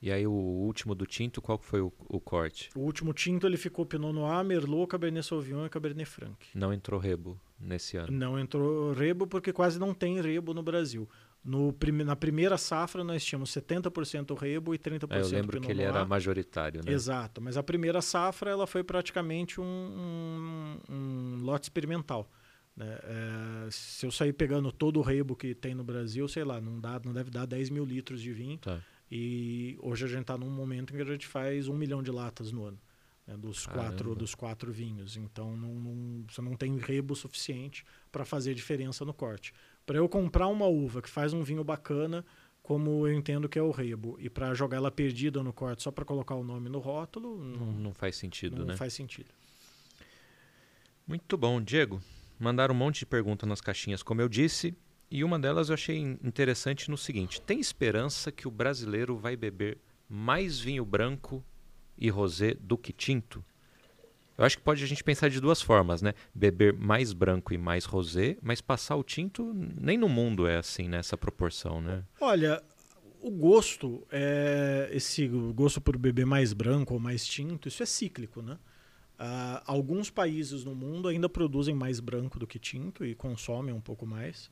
E 0.01 0.11
aí 0.11 0.27
o 0.27 0.31
último 0.31 0.93
do 0.93 1.05
tinto, 1.05 1.41
qual 1.41 1.57
foi 1.57 1.79
o, 1.79 1.91
o 2.09 2.19
corte? 2.19 2.69
O 2.75 2.81
último 2.81 3.13
tinto 3.13 3.47
ele 3.47 3.55
ficou 3.55 3.85
Pinot 3.85 4.13
Noir, 4.13 4.43
Merlot, 4.43 4.87
Cabernet 4.87 5.25
Sauvignon 5.25 5.65
e 5.65 5.69
Cabernet 5.69 6.07
Franc. 6.07 6.35
Não 6.53 6.73
entrou 6.73 6.99
rebo 6.99 7.39
nesse 7.57 7.95
ano? 7.95 8.11
Não 8.11 8.37
entrou 8.37 8.91
rebo 8.91 9.25
porque 9.25 9.53
quase 9.53 9.79
não 9.79 9.93
tem 9.93 10.21
rebo 10.21 10.53
no 10.53 10.61
Brasil. 10.61 11.09
No, 11.41 11.73
na 12.03 12.15
primeira 12.17 12.57
safra 12.57 13.01
nós 13.01 13.23
tínhamos 13.23 13.49
70% 13.51 14.37
rebo 14.37 14.75
e 14.75 14.77
30% 14.77 15.09
é, 15.09 15.21
Eu 15.21 15.27
lembro 15.29 15.51
Pinot 15.53 15.65
que 15.65 15.71
ele 15.71 15.83
Noir. 15.83 15.95
era 15.95 16.05
majoritário, 16.05 16.81
né? 16.85 16.91
Exato, 16.91 17.41
mas 17.41 17.55
a 17.55 17.63
primeira 17.63 18.01
safra 18.01 18.51
ela 18.51 18.67
foi 18.67 18.83
praticamente 18.83 19.61
um, 19.61 19.63
um, 19.63 20.93
um 20.93 21.37
lote 21.43 21.63
experimental. 21.63 22.29
Né? 22.77 22.99
É, 23.03 23.71
se 23.71 24.05
eu 24.05 24.11
sair 24.11 24.31
pegando 24.31 24.71
todo 24.71 24.99
o 24.99 25.01
rebo 25.01 25.35
que 25.35 25.55
tem 25.55 25.73
no 25.73 25.83
Brasil, 25.83 26.27
sei 26.27 26.43
lá, 26.43 26.61
não, 26.61 26.79
dá, 26.79 27.01
não 27.03 27.11
deve 27.11 27.31
dar 27.31 27.47
10 27.47 27.71
mil 27.71 27.83
litros 27.83 28.21
de 28.21 28.31
vinho. 28.31 28.59
Tá. 28.59 28.79
E 29.11 29.75
hoje 29.81 30.05
a 30.05 30.07
gente 30.07 30.21
está 30.21 30.37
num 30.37 30.49
momento 30.49 30.93
em 30.93 30.97
que 30.97 31.01
a 31.01 31.05
gente 31.05 31.25
faz 31.25 31.67
um 31.67 31.75
milhão 31.75 32.03
de 32.03 32.11
latas 32.11 32.51
no 32.51 32.63
ano. 32.63 32.79
Né, 33.25 33.35
dos, 33.35 33.65
quatro, 33.65 34.15
dos 34.15 34.35
quatro 34.35 34.71
vinhos. 34.71 35.17
Então 35.17 35.57
não, 35.57 35.73
não, 35.73 36.25
você 36.29 36.41
não 36.41 36.55
tem 36.55 36.77
rebo 36.77 37.15
suficiente 37.15 37.83
para 38.11 38.23
fazer 38.23 38.53
diferença 38.53 39.03
no 39.03 39.13
corte. 39.13 39.53
Para 39.85 39.97
eu 39.97 40.07
comprar 40.07 40.47
uma 40.47 40.67
uva 40.67 41.01
que 41.01 41.09
faz 41.09 41.33
um 41.33 41.43
vinho 41.43 41.63
bacana, 41.63 42.23
como 42.61 43.07
eu 43.07 43.13
entendo 43.13 43.49
que 43.49 43.57
é 43.57 43.61
o 43.61 43.71
rebo, 43.71 44.17
e 44.19 44.29
para 44.29 44.53
jogar 44.53 44.77
ela 44.77 44.91
perdida 44.91 45.41
no 45.41 45.51
corte 45.51 45.83
só 45.83 45.91
para 45.91 46.05
colocar 46.05 46.35
o 46.35 46.43
nome 46.43 46.69
no 46.69 46.79
rótulo, 46.79 47.37
não, 47.37 47.71
não 47.71 47.93
faz 47.93 48.15
sentido, 48.15 48.57
não 48.57 48.65
né? 48.65 48.71
Não 48.71 48.77
faz 48.77 48.93
sentido. 48.93 49.29
Muito 51.05 51.37
bom, 51.37 51.61
Diego. 51.61 52.01
Mandaram 52.39 52.73
um 52.73 52.77
monte 52.77 52.99
de 52.99 53.05
perguntas 53.05 53.47
nas 53.47 53.61
caixinhas, 53.61 54.03
como 54.03 54.21
eu 54.21 54.29
disse, 54.29 54.75
e 55.09 55.23
uma 55.23 55.39
delas 55.39 55.69
eu 55.69 55.73
achei 55.73 55.97
interessante 55.97 56.89
no 56.89 56.97
seguinte: 56.97 57.41
tem 57.41 57.59
esperança 57.59 58.31
que 58.31 58.47
o 58.47 58.51
brasileiro 58.51 59.17
vai 59.17 59.35
beber 59.35 59.77
mais 60.09 60.59
vinho 60.59 60.85
branco 60.85 61.43
e 61.97 62.09
rosé 62.09 62.53
do 62.53 62.77
que 62.77 62.93
tinto? 62.93 63.43
Eu 64.37 64.45
acho 64.45 64.57
que 64.57 64.63
pode 64.63 64.83
a 64.83 64.87
gente 64.87 65.03
pensar 65.03 65.29
de 65.29 65.41
duas 65.41 65.61
formas, 65.61 66.01
né? 66.01 66.13
Beber 66.33 66.71
mais 66.71 67.11
branco 67.11 67.53
e 67.53 67.57
mais 67.57 67.85
rosé, 67.85 68.37
mas 68.41 68.61
passar 68.61 68.95
o 68.95 69.03
tinto 69.03 69.51
nem 69.53 69.97
no 69.97 70.07
mundo 70.07 70.45
é 70.45 70.57
assim 70.57 70.87
nessa 70.87 71.17
proporção, 71.17 71.81
né? 71.81 72.03
Olha, 72.21 72.61
o 73.19 73.31
gosto 73.31 74.05
é 74.11 74.89
esse 74.91 75.27
gosto 75.27 75.81
por 75.81 75.97
beber 75.97 76.25
mais 76.25 76.53
branco 76.53 76.93
ou 76.93 76.99
mais 76.99 77.25
tinto, 77.25 77.67
isso 77.67 77.81
é 77.81 77.85
cíclico, 77.85 78.43
né? 78.43 78.59
Uh, 79.19 79.61
alguns 79.65 80.11
países 80.11 80.63
no 80.63 80.75
mundo 80.75 81.07
ainda 81.07 81.27
produzem 81.27 81.73
mais 81.73 81.99
branco 81.99 82.37
do 82.37 82.45
que 82.45 82.59
tinto 82.59 83.03
e 83.03 83.15
consomem 83.15 83.73
um 83.73 83.81
pouco 83.81 84.05
mais. 84.05 84.49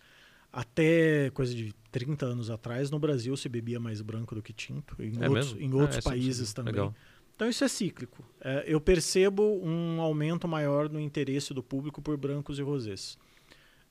Até 0.51 1.29
coisa 1.31 1.53
de 1.53 1.73
30 1.91 2.25
anos 2.25 2.49
atrás, 2.49 2.89
no 2.89 2.97
Brasil 2.97 3.35
se 3.37 3.47
bebia 3.47 3.79
mais 3.79 4.01
branco 4.01 4.33
do 4.33 4.41
que 4.41 4.53
tinto. 4.53 4.95
Em 4.99 5.21
é 5.21 5.29
outros, 5.29 5.55
em 5.59 5.73
outros 5.73 5.97
ah, 5.97 5.99
é 5.99 6.01
países 6.01 6.53
também. 6.53 6.73
Legal. 6.73 6.95
Então 7.35 7.49
isso 7.49 7.63
é 7.63 7.67
cíclico. 7.67 8.23
É, 8.39 8.63
eu 8.65 8.79
percebo 8.79 9.43
um 9.61 10.01
aumento 10.01 10.47
maior 10.47 10.89
no 10.89 10.99
interesse 10.99 11.53
do 11.53 11.61
público 11.61 12.01
por 12.01 12.17
brancos 12.17 12.57
e 12.57 12.61
rosés. 12.61 13.17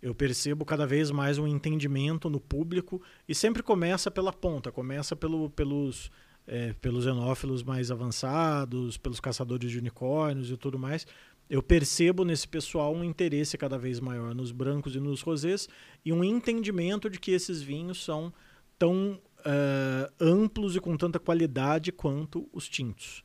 Eu 0.03 0.14
percebo 0.14 0.64
cada 0.64 0.87
vez 0.87 1.11
mais 1.11 1.39
um 1.39 1.47
entendimento 1.47 2.29
no 2.29 2.41
público 2.41 3.01
e 3.29 3.35
sempre 3.35 3.62
começa 3.62 4.11
pela 4.11 4.33
ponta, 4.33 4.72
começa 4.72 5.14
pelo, 5.14 5.49
pelos, 5.51 6.11
é, 6.47 6.72
pelos 6.74 7.07
enófilos 7.07 7.62
mais 7.62 7.90
avançados, 7.90 8.97
pelos 8.97 9.20
caçadores 9.20 9.70
de 9.70 9.78
unicórnios 9.78 10.51
e 10.51 10.57
tudo 10.57 10.78
mais. 10.78 11.07
Eu 11.49 11.62
percebo 11.62 12.24
nesse 12.24 12.49
pessoal 12.49 12.95
um 12.95 13.05
interesse 13.05 13.59
cada 13.59 13.78
vez 13.78 14.01
maior 14.01 14.34
nos 14.34 14.51
brancos 14.51 14.97
e 14.97 15.01
nos 15.01 15.20
rosés 15.20 15.68
e 16.05 16.12
um 16.12 16.24
entendimento 16.24 17.11
de 17.11 17.18
que 17.18 17.30
esses 17.32 17.61
vinhos 17.61 18.03
são 18.03 18.32
tão 18.78 19.20
uh, 19.40 20.12
amplos 20.18 20.74
e 20.74 20.80
com 20.80 20.97
tanta 20.97 21.18
qualidade 21.18 21.92
quanto 21.92 22.49
os 22.53 22.68
tintos. 22.68 23.22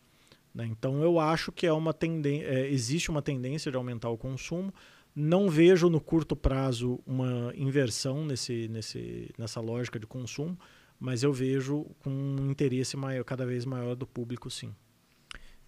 Né? 0.54 0.66
Então 0.66 1.02
eu 1.02 1.20
acho 1.20 1.52
que 1.52 1.66
é 1.66 1.74
uma 1.74 1.96
é, 2.44 2.70
existe 2.70 3.10
uma 3.10 3.22
tendência 3.22 3.72
de 3.72 3.78
aumentar 3.78 4.10
o 4.10 4.18
consumo. 4.18 4.74
Não 5.16 5.50
vejo 5.50 5.90
no 5.90 6.00
curto 6.00 6.36
prazo 6.36 7.00
uma 7.06 7.52
inversão 7.56 8.26
nesse, 8.26 8.68
nesse, 8.68 9.34
nessa 9.38 9.60
lógica 9.60 10.00
de 10.00 10.06
consumo, 10.06 10.58
mas 11.00 11.24
eu 11.24 11.32
vejo 11.32 11.86
com 12.00 12.10
um 12.10 12.52
interesse 12.52 12.98
maior, 12.98 13.24
cada 13.24 13.46
vez 13.46 13.66
maior 13.66 13.96
do 13.96 14.06
público, 14.06 14.50
sim. 14.50 14.76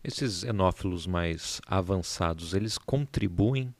Esses 0.04 0.44
enófilos 0.44 1.08
mais 1.08 1.62
avançados, 1.66 2.54
eles 2.54 2.78
contribuem 2.78 3.74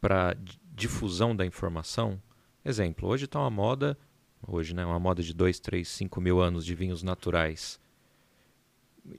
para 0.00 0.36
difusão 0.72 1.34
da 1.34 1.44
informação? 1.44 2.20
Exemplo, 2.64 3.08
hoje 3.08 3.24
está 3.24 3.40
uma 3.40 3.50
moda, 3.50 3.98
hoje, 4.46 4.74
né, 4.74 4.84
uma 4.84 4.98
moda 4.98 5.22
de 5.22 5.34
2, 5.34 5.58
3, 5.60 5.86
5 5.88 6.20
mil 6.20 6.40
anos 6.40 6.64
de 6.64 6.74
vinhos 6.74 7.02
naturais. 7.02 7.80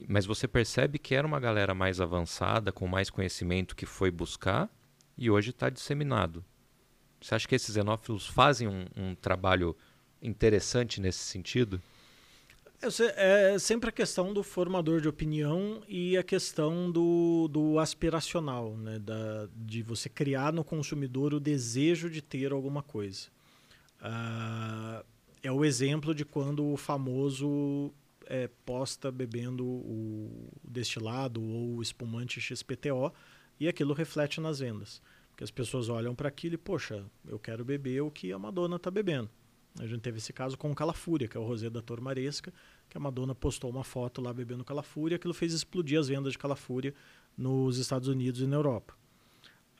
Mas 0.07 0.25
você 0.25 0.47
percebe 0.47 0.99
que 0.99 1.15
era 1.15 1.25
uma 1.25 1.39
galera 1.39 1.73
mais 1.73 1.99
avançada, 1.99 2.71
com 2.71 2.87
mais 2.87 3.09
conhecimento 3.09 3.75
que 3.75 3.85
foi 3.85 4.11
buscar 4.11 4.69
e 5.17 5.29
hoje 5.29 5.49
está 5.49 5.69
disseminado. 5.69 6.45
Você 7.19 7.35
acha 7.35 7.47
que 7.47 7.55
esses 7.55 7.75
enófilos 7.75 8.27
fazem 8.27 8.67
um, 8.67 8.85
um 8.95 9.15
trabalho 9.15 9.75
interessante 10.21 11.01
nesse 11.01 11.19
sentido? 11.19 11.81
É, 13.15 13.59
sempre 13.59 13.89
a 13.89 13.91
questão 13.91 14.33
do 14.33 14.41
formador 14.41 15.01
de 15.01 15.07
opinião 15.07 15.83
e 15.87 16.17
a 16.17 16.23
questão 16.23 16.91
do, 16.91 17.47
do 17.47 17.77
aspiracional, 17.77 18.75
né? 18.75 18.97
da, 18.97 19.47
de 19.55 19.83
você 19.83 20.09
criar 20.09 20.51
no 20.51 20.63
consumidor 20.63 21.31
o 21.31 21.39
desejo 21.39 22.09
de 22.09 22.23
ter 22.23 22.51
alguma 22.51 22.81
coisa. 22.81 23.27
Uh, 24.01 25.05
é 25.43 25.51
o 25.51 25.63
exemplo 25.63 26.15
de 26.15 26.25
quando 26.25 26.65
o 26.65 26.75
famoso 26.75 27.93
é, 28.25 28.49
posta 28.65 29.11
bebendo 29.11 29.63
o 29.63 30.49
destilado 30.63 31.39
ou 31.39 31.75
o 31.75 31.81
espumante 31.83 32.41
XPTO 32.41 33.13
e 33.59 33.67
aquilo 33.67 33.93
reflete 33.93 34.41
nas 34.41 34.57
vendas. 34.57 35.01
Porque 35.29 35.43
as 35.43 35.51
pessoas 35.51 35.87
olham 35.87 36.15
para 36.15 36.29
aquilo 36.29 36.55
e, 36.55 36.57
poxa, 36.57 37.05
eu 37.27 37.37
quero 37.37 37.63
beber 37.63 38.01
o 38.01 38.09
que 38.09 38.31
a 38.31 38.39
Madonna 38.39 38.77
está 38.77 38.89
bebendo. 38.89 39.29
A 39.79 39.85
gente 39.85 40.01
teve 40.01 40.17
esse 40.17 40.33
caso 40.33 40.57
com 40.57 40.71
o 40.71 40.75
Calafúria, 40.75 41.27
que 41.27 41.37
é 41.37 41.39
o 41.39 41.45
rosé 41.45 41.69
da 41.69 41.81
Tormaresca, 41.81 42.53
que 42.89 42.97
a 42.97 42.99
Madonna 42.99 43.33
postou 43.33 43.69
uma 43.69 43.83
foto 43.83 44.21
lá 44.21 44.33
bebendo 44.33 44.65
Calafúria, 44.65 45.15
aquilo 45.15 45.33
fez 45.33 45.53
explodir 45.53 45.99
as 45.99 46.09
vendas 46.09 46.33
de 46.33 46.37
Calafúria 46.37 46.93
nos 47.37 47.77
Estados 47.77 48.07
Unidos 48.07 48.41
e 48.41 48.47
na 48.47 48.57
Europa. 48.57 48.93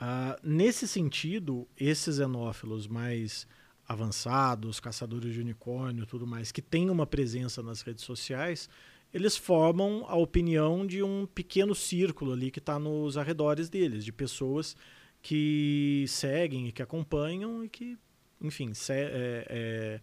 Uh, 0.01 0.39
nesse 0.41 0.87
sentido, 0.87 1.67
esses 1.77 2.19
enófilos 2.19 2.87
mais 2.87 3.45
avançados, 3.87 4.79
caçadores 4.79 5.33
de 5.33 5.41
unicórnio, 5.41 6.05
tudo 6.05 6.25
mais, 6.25 6.51
que 6.51 6.61
têm 6.61 6.89
uma 6.89 7.05
presença 7.05 7.61
nas 7.61 7.81
redes 7.81 8.05
sociais, 8.05 8.69
eles 9.13 9.35
formam 9.35 10.05
a 10.07 10.15
opinião 10.15 10.87
de 10.87 11.03
um 11.03 11.27
pequeno 11.27 11.75
círculo 11.75 12.31
ali 12.31 12.49
que 12.49 12.59
está 12.59 12.79
nos 12.79 13.17
arredores 13.17 13.69
deles, 13.69 14.05
de 14.05 14.11
pessoas 14.13 14.75
que 15.21 16.05
seguem 16.07 16.67
e 16.67 16.71
que 16.71 16.81
acompanham 16.81 17.63
e 17.63 17.69
que 17.69 17.97
enfim, 18.41 18.73
se, 18.73 18.93
é, 18.93 19.45
é, 19.49 20.01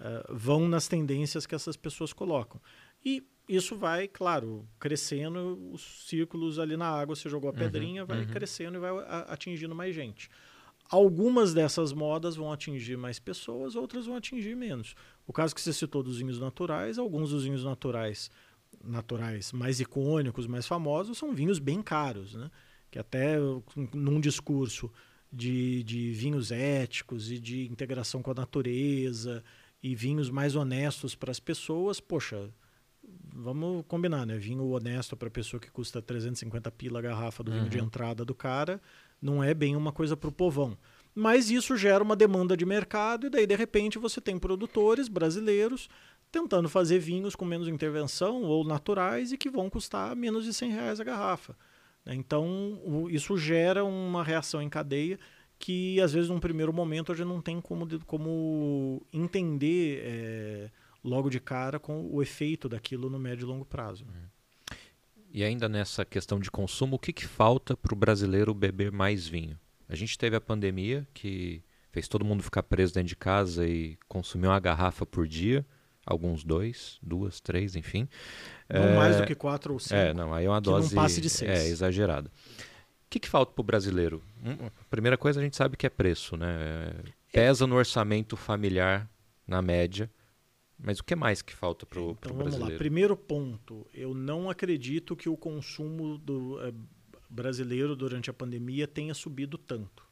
é, 0.00 0.26
vão 0.30 0.68
nas 0.68 0.86
tendências 0.86 1.46
que 1.46 1.54
essas 1.54 1.76
pessoas 1.76 2.12
colocam. 2.12 2.60
E 3.04 3.26
isso 3.48 3.76
vai, 3.76 4.06
claro, 4.06 4.68
crescendo, 4.78 5.70
os 5.72 6.06
círculos 6.06 6.58
ali 6.58 6.76
na 6.76 6.88
água, 6.88 7.16
você 7.16 7.28
jogou 7.28 7.48
a 7.48 7.52
uhum, 7.52 7.58
pedrinha, 7.58 8.02
uhum, 8.02 8.06
vai 8.06 8.20
uhum. 8.20 8.26
crescendo 8.26 8.76
e 8.76 8.80
vai 8.80 8.90
atingindo 9.28 9.74
mais 9.74 9.94
gente. 9.94 10.28
Algumas 10.90 11.52
dessas 11.52 11.92
modas 11.92 12.36
vão 12.36 12.52
atingir 12.52 12.96
mais 12.96 13.18
pessoas, 13.18 13.74
outras 13.74 14.06
vão 14.06 14.16
atingir 14.16 14.54
menos. 14.54 14.94
O 15.26 15.32
caso 15.32 15.54
que 15.54 15.60
você 15.60 15.72
citou 15.72 16.02
dos 16.02 16.18
vinhos 16.18 16.40
naturais, 16.40 16.98
alguns 16.98 17.30
dos 17.30 17.44
vinhos 17.44 17.64
naturais 17.64 18.30
naturais 18.84 19.52
mais 19.52 19.80
icônicos, 19.80 20.46
mais 20.46 20.66
famosos, 20.66 21.18
são 21.18 21.34
vinhos 21.34 21.58
bem 21.58 21.82
caros, 21.82 22.34
né? 22.34 22.50
Que 22.90 22.98
até 22.98 23.36
num 23.92 24.20
discurso 24.20 24.90
de, 25.32 25.82
de 25.82 26.12
vinhos 26.12 26.50
éticos 26.50 27.30
e 27.30 27.38
de 27.38 27.66
integração 27.66 28.22
com 28.22 28.30
a 28.30 28.34
natureza 28.34 29.42
e 29.82 29.94
vinhos 29.94 30.30
mais 30.30 30.56
honestos 30.56 31.14
para 31.14 31.30
as 31.30 31.38
pessoas, 31.38 32.00
poxa, 32.00 32.50
vamos 33.34 33.84
combinar, 33.86 34.26
né? 34.26 34.36
Vinho 34.36 34.66
honesto 34.70 35.16
para 35.16 35.28
a 35.28 35.30
pessoa 35.30 35.60
que 35.60 35.70
custa 35.70 36.02
350 36.02 36.70
pila 36.72 36.98
a 36.98 37.02
garrafa 37.02 37.42
do 37.42 37.50
uhum. 37.50 37.58
vinho 37.58 37.70
de 37.70 37.78
uhum. 37.78 37.84
entrada 37.84 38.24
do 38.24 38.34
cara, 38.34 38.80
não 39.20 39.42
é 39.42 39.54
bem 39.54 39.76
uma 39.76 39.92
coisa 39.92 40.16
para 40.16 40.28
o 40.28 40.32
povão. 40.32 40.76
Mas 41.14 41.50
isso 41.50 41.76
gera 41.76 42.02
uma 42.02 42.14
demanda 42.14 42.56
de 42.56 42.64
mercado 42.64 43.26
e 43.26 43.30
daí 43.30 43.46
de 43.46 43.56
repente 43.56 43.98
você 43.98 44.20
tem 44.20 44.38
produtores 44.38 45.08
brasileiros 45.08 45.88
tentando 46.30 46.68
fazer 46.68 46.98
vinhos 46.98 47.34
com 47.34 47.44
menos 47.44 47.68
intervenção 47.68 48.42
ou 48.42 48.64
naturais 48.64 49.32
e 49.32 49.38
que 49.38 49.50
vão 49.50 49.70
custar 49.70 50.14
menos 50.14 50.44
de 50.44 50.52
100 50.52 50.70
reais 50.70 51.00
a 51.00 51.04
garrafa. 51.04 51.56
Né? 52.04 52.14
Então, 52.14 53.06
isso 53.10 53.36
gera 53.36 53.84
uma 53.84 54.22
reação 54.22 54.60
em 54.62 54.68
cadeia 54.68 55.18
que, 55.58 56.00
às 56.00 56.12
vezes, 56.12 56.30
num 56.30 56.38
primeiro 56.38 56.72
momento, 56.72 57.12
a 57.12 57.14
gente 57.14 57.26
não 57.26 57.40
tem 57.40 57.60
como, 57.60 57.86
como 58.04 59.02
entender 59.12 60.00
é, 60.04 60.70
logo 61.02 61.28
de 61.28 61.40
cara 61.40 61.78
com 61.78 62.08
o 62.10 62.22
efeito 62.22 62.68
daquilo 62.68 63.10
no 63.10 63.18
médio 63.18 63.44
e 63.44 63.48
longo 63.48 63.64
prazo. 63.64 64.04
Uhum. 64.04 64.84
E 65.30 65.44
ainda 65.44 65.68
nessa 65.68 66.04
questão 66.04 66.40
de 66.40 66.50
consumo, 66.50 66.96
o 66.96 66.98
que, 66.98 67.12
que 67.12 67.26
falta 67.26 67.76
para 67.76 67.92
o 67.92 67.96
brasileiro 67.96 68.54
beber 68.54 68.90
mais 68.90 69.26
vinho? 69.26 69.58
A 69.88 69.94
gente 69.94 70.16
teve 70.16 70.36
a 70.36 70.40
pandemia 70.40 71.06
que 71.12 71.62
fez 71.90 72.08
todo 72.08 72.24
mundo 72.24 72.42
ficar 72.42 72.62
preso 72.62 72.94
dentro 72.94 73.08
de 73.08 73.16
casa 73.16 73.66
e 73.66 73.98
consumir 74.08 74.46
uma 74.46 74.60
garrafa 74.60 75.04
por 75.04 75.26
dia 75.26 75.66
alguns 76.08 76.42
dois, 76.42 76.98
duas, 77.02 77.38
três, 77.38 77.76
enfim. 77.76 78.08
Não 78.68 78.82
é, 78.82 78.96
mais 78.96 79.16
do 79.16 79.24
que 79.24 79.34
quatro 79.34 79.72
ou 79.72 79.78
cinco. 79.78 79.94
É, 79.94 80.12
não, 80.12 80.34
aí 80.34 80.44
é 80.44 80.48
uma 80.48 80.60
dose. 80.60 80.94
não 80.94 81.02
passe 81.02 81.20
de 81.20 81.30
seis. 81.30 81.50
É, 81.50 81.68
exagerada. 81.68 82.28
O 82.28 83.10
que, 83.10 83.18
que 83.18 83.28
falta 83.28 83.52
para 83.52 83.62
o 83.62 83.64
brasileiro? 83.64 84.22
Hum, 84.44 84.68
primeira 84.90 85.16
coisa 85.16 85.40
a 85.40 85.42
gente 85.42 85.56
sabe 85.56 85.76
que 85.76 85.86
é 85.86 85.90
preço, 85.90 86.36
né? 86.36 86.92
Pesa 87.32 87.66
no 87.66 87.76
orçamento 87.76 88.36
familiar, 88.36 89.08
na 89.46 89.62
média. 89.62 90.10
Mas 90.78 91.00
o 91.00 91.04
que 91.04 91.16
mais 91.16 91.42
que 91.42 91.54
falta 91.54 91.86
para 91.86 91.98
o 91.98 92.10
então, 92.10 92.32
brasileiro? 92.32 92.50
Vamos 92.58 92.72
lá. 92.72 92.78
Primeiro 92.78 93.16
ponto, 93.16 93.86
eu 93.92 94.14
não 94.14 94.48
acredito 94.48 95.16
que 95.16 95.28
o 95.28 95.36
consumo 95.36 96.18
do 96.18 96.60
é, 96.62 96.72
brasileiro 97.28 97.96
durante 97.96 98.30
a 98.30 98.32
pandemia 98.32 98.86
tenha 98.86 99.14
subido 99.14 99.58
tanto. 99.58 100.07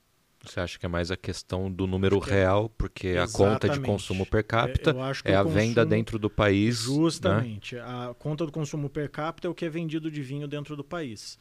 Você 0.46 0.60
acha 0.60 0.78
que 0.78 0.86
é 0.86 0.88
mais 0.88 1.10
a 1.10 1.16
questão 1.16 1.70
do 1.70 1.86
número 1.86 2.20
é 2.26 2.30
real, 2.30 2.68
porque 2.68 3.08
Exatamente. 3.08 3.34
a 3.34 3.38
conta 3.38 3.68
de 3.68 3.80
consumo 3.80 4.26
per 4.26 4.44
capita 4.44 4.94
é, 5.24 5.32
é 5.32 5.34
a 5.34 5.42
venda 5.42 5.84
dentro 5.84 6.18
do 6.18 6.30
país. 6.30 6.86
Né? 6.86 6.94
Justamente. 6.94 7.74
Né? 7.74 7.82
A 7.82 8.14
conta 8.18 8.46
do 8.46 8.52
consumo 8.52 8.88
per 8.88 9.10
capita 9.10 9.48
é 9.48 9.50
o 9.50 9.54
que 9.54 9.64
é 9.64 9.68
vendido 9.68 10.10
de 10.10 10.22
vinho 10.22 10.46
dentro 10.46 10.76
do 10.76 10.84
país. 10.84 11.38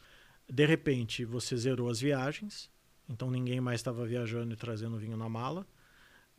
De 0.48 0.64
repente, 0.64 1.24
você 1.24 1.56
zerou 1.56 1.88
as 1.88 2.00
viagens, 2.00 2.70
então 3.08 3.30
ninguém 3.30 3.60
mais 3.60 3.80
estava 3.80 4.04
viajando 4.04 4.52
e 4.52 4.56
trazendo 4.56 4.96
vinho 4.96 5.16
na 5.16 5.28
mala. 5.28 5.66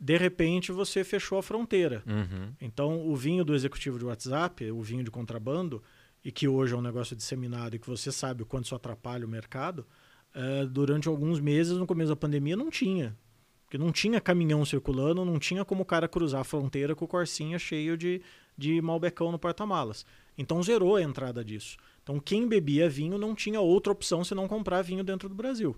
De 0.00 0.16
repente, 0.16 0.70
você 0.70 1.02
fechou 1.02 1.38
a 1.38 1.42
fronteira. 1.42 2.02
Uhum. 2.06 2.52
Então, 2.60 3.06
o 3.06 3.16
vinho 3.16 3.44
do 3.44 3.54
executivo 3.54 3.98
de 3.98 4.04
WhatsApp, 4.04 4.70
o 4.70 4.80
vinho 4.80 5.02
de 5.02 5.10
contrabando, 5.10 5.82
e 6.24 6.30
que 6.30 6.46
hoje 6.46 6.74
é 6.74 6.76
um 6.76 6.82
negócio 6.82 7.16
disseminado 7.16 7.76
e 7.76 7.78
que 7.78 7.86
você 7.86 8.12
sabe 8.12 8.42
o 8.42 8.46
quanto 8.46 8.66
isso 8.66 8.74
atrapalha 8.74 9.26
o 9.26 9.28
mercado, 9.28 9.86
uh, 10.34 10.66
durante 10.66 11.08
alguns 11.08 11.40
meses, 11.40 11.76
no 11.76 11.86
começo 11.86 12.10
da 12.10 12.16
pandemia, 12.16 12.56
não 12.56 12.70
tinha. 12.70 13.16
Porque 13.64 13.76
não 13.76 13.92
tinha 13.92 14.20
caminhão 14.20 14.64
circulando, 14.64 15.24
não 15.24 15.38
tinha 15.38 15.64
como 15.64 15.82
o 15.82 15.84
cara 15.84 16.08
cruzar 16.08 16.40
a 16.40 16.44
fronteira 16.44 16.94
com 16.94 17.04
o 17.04 17.08
Corsinha 17.08 17.58
cheio 17.58 17.98
de, 17.98 18.22
de 18.56 18.80
malbecão 18.80 19.30
no 19.30 19.38
porta-malas. 19.38 20.06
Então 20.38 20.62
zerou 20.62 20.96
a 20.96 21.02
entrada 21.02 21.44
disso. 21.44 21.76
Então 22.02 22.18
quem 22.18 22.48
bebia 22.48 22.88
vinho 22.88 23.18
não 23.18 23.34
tinha 23.34 23.60
outra 23.60 23.92
opção 23.92 24.24
senão 24.24 24.48
comprar 24.48 24.80
vinho 24.80 25.04
dentro 25.04 25.28
do 25.28 25.34
Brasil. 25.34 25.76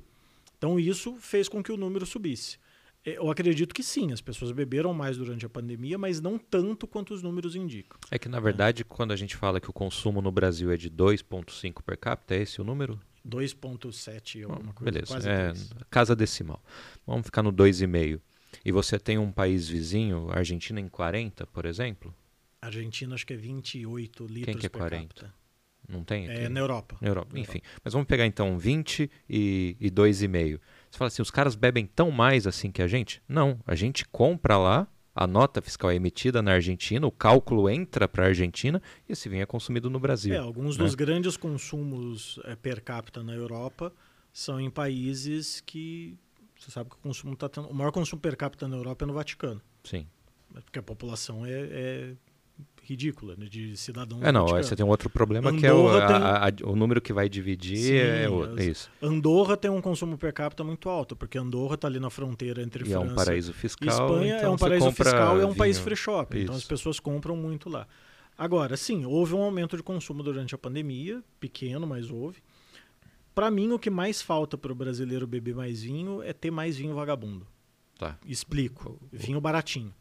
Então 0.57 0.79
isso 0.79 1.17
fez 1.19 1.49
com 1.49 1.63
que 1.63 1.73
o 1.73 1.77
número 1.77 2.07
subisse. 2.07 2.59
Eu 3.05 3.31
acredito 3.31 3.75
que 3.75 3.83
sim, 3.83 4.13
as 4.13 4.21
pessoas 4.21 4.53
beberam 4.53 4.93
mais 4.93 5.17
durante 5.17 5.47
a 5.47 5.49
pandemia, 5.49 5.97
mas 5.97 6.21
não 6.21 6.39
tanto 6.39 6.87
quanto 6.87 7.15
os 7.15 7.23
números 7.23 7.57
indicam. 7.57 7.99
É 8.11 8.19
que, 8.19 8.29
na 8.29 8.39
verdade, 8.39 8.83
é. 8.83 8.85
quando 8.87 9.13
a 9.13 9.17
gente 9.17 9.37
fala 9.37 9.59
que 9.59 9.71
o 9.71 9.73
consumo 9.73 10.21
no 10.21 10.31
Brasil 10.31 10.71
é 10.71 10.77
de 10.77 10.91
2,5 10.91 11.83
per 11.83 11.97
capita, 11.97 12.35
é 12.35 12.43
esse 12.43 12.61
o 12.61 12.65
número? 12.65 13.01
2,7 13.27 14.45
alguma 14.45 14.73
coisa. 14.73 14.91
Beleza, 14.91 15.31
é, 15.31 15.53
casa 15.91 16.17
decimal. 16.17 16.63
Vamos 17.07 17.27
ficar 17.27 17.43
no 17.43 17.53
2,5. 17.53 18.21
E 18.65 18.73
você 18.73 18.99
tem 18.99 19.19
um 19.19 19.31
país 19.31 19.69
vizinho, 19.69 20.29
Argentina, 20.31 20.81
em 20.81 20.89
40, 20.89 21.47
por 21.47 21.65
exemplo? 21.65 22.15
Argentina 22.61 23.15
acho 23.15 23.27
que 23.27 23.33
é 23.33 23.37
28 23.37 24.27
litros 24.27 24.45
Quem 24.45 24.59
que 24.59 24.67
é 24.67 24.69
40? 24.69 25.15
Capita. 25.15 25.41
Não 25.89 26.05
tem 26.05 26.29
aqui? 26.29 26.43
É 26.43 26.49
na 26.49 26.61
Europa. 26.61 26.97
Na 27.01 27.09
Europa, 27.09 27.39
enfim. 27.39 27.59
Europa. 27.59 27.81
Mas 27.83 27.93
vamos 27.93 28.07
pegar 28.07 28.27
então 28.27 28.59
20 28.59 29.11
e, 29.29 29.77
e 29.81 29.91
2,5. 29.91 30.61
Você 30.91 30.99
fala 30.99 31.09
assim, 31.09 31.23
os 31.23 31.31
caras 31.31 31.55
bebem 31.55 31.87
tão 31.87 32.11
mais 32.11 32.47
assim 32.47 32.71
que 32.71 32.83
a 32.83 32.87
gente? 32.87 33.23
Não, 33.29 33.59
a 33.67 33.75
gente 33.75 34.05
compra 34.07 34.57
lá 34.57 34.89
a 35.15 35.27
nota 35.27 35.61
fiscal 35.61 35.91
é 35.91 35.95
emitida 35.95 36.41
na 36.41 36.53
Argentina, 36.53 37.07
o 37.07 37.11
cálculo 37.11 37.69
entra 37.69 38.07
para 38.07 38.25
a 38.25 38.27
Argentina 38.29 38.81
e 39.09 39.13
esse 39.13 39.29
vinho 39.29 39.43
é 39.43 39.47
consumido 39.47 39.91
no 39.91 39.99
Brasil. 39.99 40.35
É, 40.35 40.39
alguns 40.39 40.77
né? 40.77 40.85
dos 40.85 40.95
grandes 40.95 41.37
consumos 41.37 42.39
é, 42.45 42.55
per 42.55 42.83
capita 42.83 43.23
na 43.23 43.35
Europa 43.35 43.93
são 44.33 44.61
em 44.61 44.71
países 44.71 45.61
que 45.61 46.17
você 46.59 46.71
sabe 46.71 46.91
que 46.91 46.97
o 46.97 46.99
consumo 46.99 47.33
está 47.33 47.49
tendo. 47.49 47.69
O 47.69 47.75
maior 47.75 47.91
consumo 47.91 48.21
per 48.21 48.37
capita 48.37 48.69
na 48.69 48.77
Europa 48.77 49.05
é 49.05 49.07
no 49.07 49.15
Vaticano. 49.15 49.61
Sim. 49.83 50.07
Porque 50.53 50.79
a 50.79 50.83
população 50.83 51.47
é, 51.47 51.51
é 51.53 52.15
ridícula 52.83 53.37
né, 53.37 53.47
de 53.47 53.77
cidadãos. 53.77 54.23
É, 54.23 54.33
não, 54.33 54.41
vaticanos. 54.43 54.67
você 54.67 54.77
tem 54.77 54.85
um 54.85 54.89
outro 54.89 55.09
problema 55.09 55.53
que 55.53 55.65
é 55.67 55.73
o, 55.73 55.87
Andorra 55.89 56.07
tem- 56.09 56.17
a- 56.17 56.47
a- 56.49 56.71
o 56.73 56.75
número 56.77 57.01
que 57.01 57.13
vai 57.13 57.29
dividir 57.29 57.77
Sim, 57.77 57.95
é, 57.95 58.29
o- 58.29 58.59
é 58.59 58.65
isso. 58.65 58.91
Andorra 59.01 59.57
tem 59.57 59.71
um 59.71 59.81
consumo 59.81 60.19
per 60.19 60.33
capita 60.33 60.65
muito 60.65 60.89
alto, 60.89 61.15
porque 61.15 61.39
Andorra 61.39 61.75
está 61.77 61.87
ali 61.87 62.01
na 62.01 62.11
fronteira 62.11 62.63
entre 62.63 62.85
E 62.89 62.93
é 62.93 62.97
França 62.97 63.13
um 63.13 63.15
paraíso 63.15 63.51
e 63.53 63.55
fiscal. 63.55 63.89
Espanha. 63.89 64.37
então 64.39 64.51
é 64.51 64.55
um 64.55 64.59
paraíso 64.59 64.91
fiscal 64.93 65.39
e 65.39 65.43
é 65.43 65.47
um 65.47 65.55
país 65.55 65.79
free 65.79 65.95
shop. 65.97 66.37
Então 66.39 66.55
as 66.55 66.63
Isso. 66.63 66.69
pessoas 66.69 66.99
compram 66.99 67.37
muito 67.37 67.69
lá. 67.69 67.87
Agora, 68.37 68.77
sim, 68.77 69.05
houve 69.05 69.35
um 69.35 69.43
aumento 69.43 69.77
de 69.77 69.83
consumo 69.83 70.23
durante 70.23 70.55
a 70.55 70.59
pandemia, 70.59 71.23
pequeno, 71.39 71.87
mas 71.87 72.11
houve. 72.11 72.39
Para 73.35 73.51
mim, 73.51 73.71
o 73.71 73.79
que 73.79 73.91
mais 73.91 74.21
falta 74.21 74.59
para 74.59 74.73
o 74.73 74.75
brasileiro 74.75 75.27
beber 75.27 75.55
mais 75.55 75.83
vinho 75.83 76.23
é 76.23 76.33
ter 76.33 76.51
mais 76.51 76.77
vinho 76.77 76.95
vagabundo. 76.95 77.47
Tá. 77.99 78.19
Explico. 78.27 78.99
Vinho 79.13 79.41
baratinho. 79.41 79.95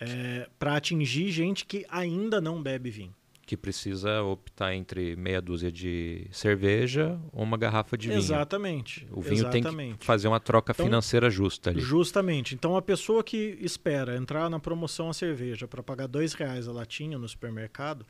É, 0.00 0.48
para 0.58 0.76
atingir 0.76 1.30
gente 1.30 1.64
que 1.64 1.86
ainda 1.88 2.40
não 2.40 2.62
bebe 2.62 2.90
vinho. 2.90 3.14
Que 3.46 3.56
precisa 3.56 4.22
optar 4.22 4.74
entre 4.74 5.14
meia 5.16 5.40
dúzia 5.40 5.70
de 5.70 6.26
cerveja 6.30 7.20
ou 7.30 7.42
uma 7.42 7.58
garrafa 7.58 7.96
de 7.96 8.08
vinho. 8.08 8.18
Exatamente. 8.18 9.06
O 9.10 9.20
vinho 9.20 9.50
tem 9.50 9.60
exatamente. 9.60 9.98
que 9.98 10.06
fazer 10.06 10.28
uma 10.28 10.40
troca 10.40 10.72
Então, 10.72 10.86
financeira 10.86 11.28
justa 11.28 11.68
ali. 11.70 11.80
Justamente. 11.80 12.54
Então 12.54 12.74
a 12.74 12.80
pessoa 12.80 13.22
que 13.22 13.58
espera 13.60 14.16
entrar 14.16 14.48
na 14.48 14.58
promoção 14.58 15.10
a 15.10 15.14
cerveja 15.14 15.68
para 15.68 15.82
pagar 15.82 16.06
dois 16.06 16.32
reais 16.32 16.66
a 16.66 16.72
latinha 16.72 17.18
no 17.18 17.28
supermercado, 17.28 18.06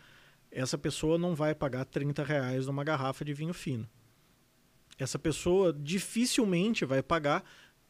essa 0.52 0.78
pessoa 0.78 1.18
não 1.18 1.34
vai 1.34 1.52
pagar 1.52 1.84
30 1.84 2.22
reais 2.22 2.66
numa 2.66 2.84
garrafa 2.84 3.24
de 3.24 3.34
vinho 3.34 3.52
fino. 3.52 3.88
Essa 4.96 5.18
pessoa 5.18 5.72
dificilmente 5.72 6.84
vai 6.84 7.02
pagar 7.02 7.42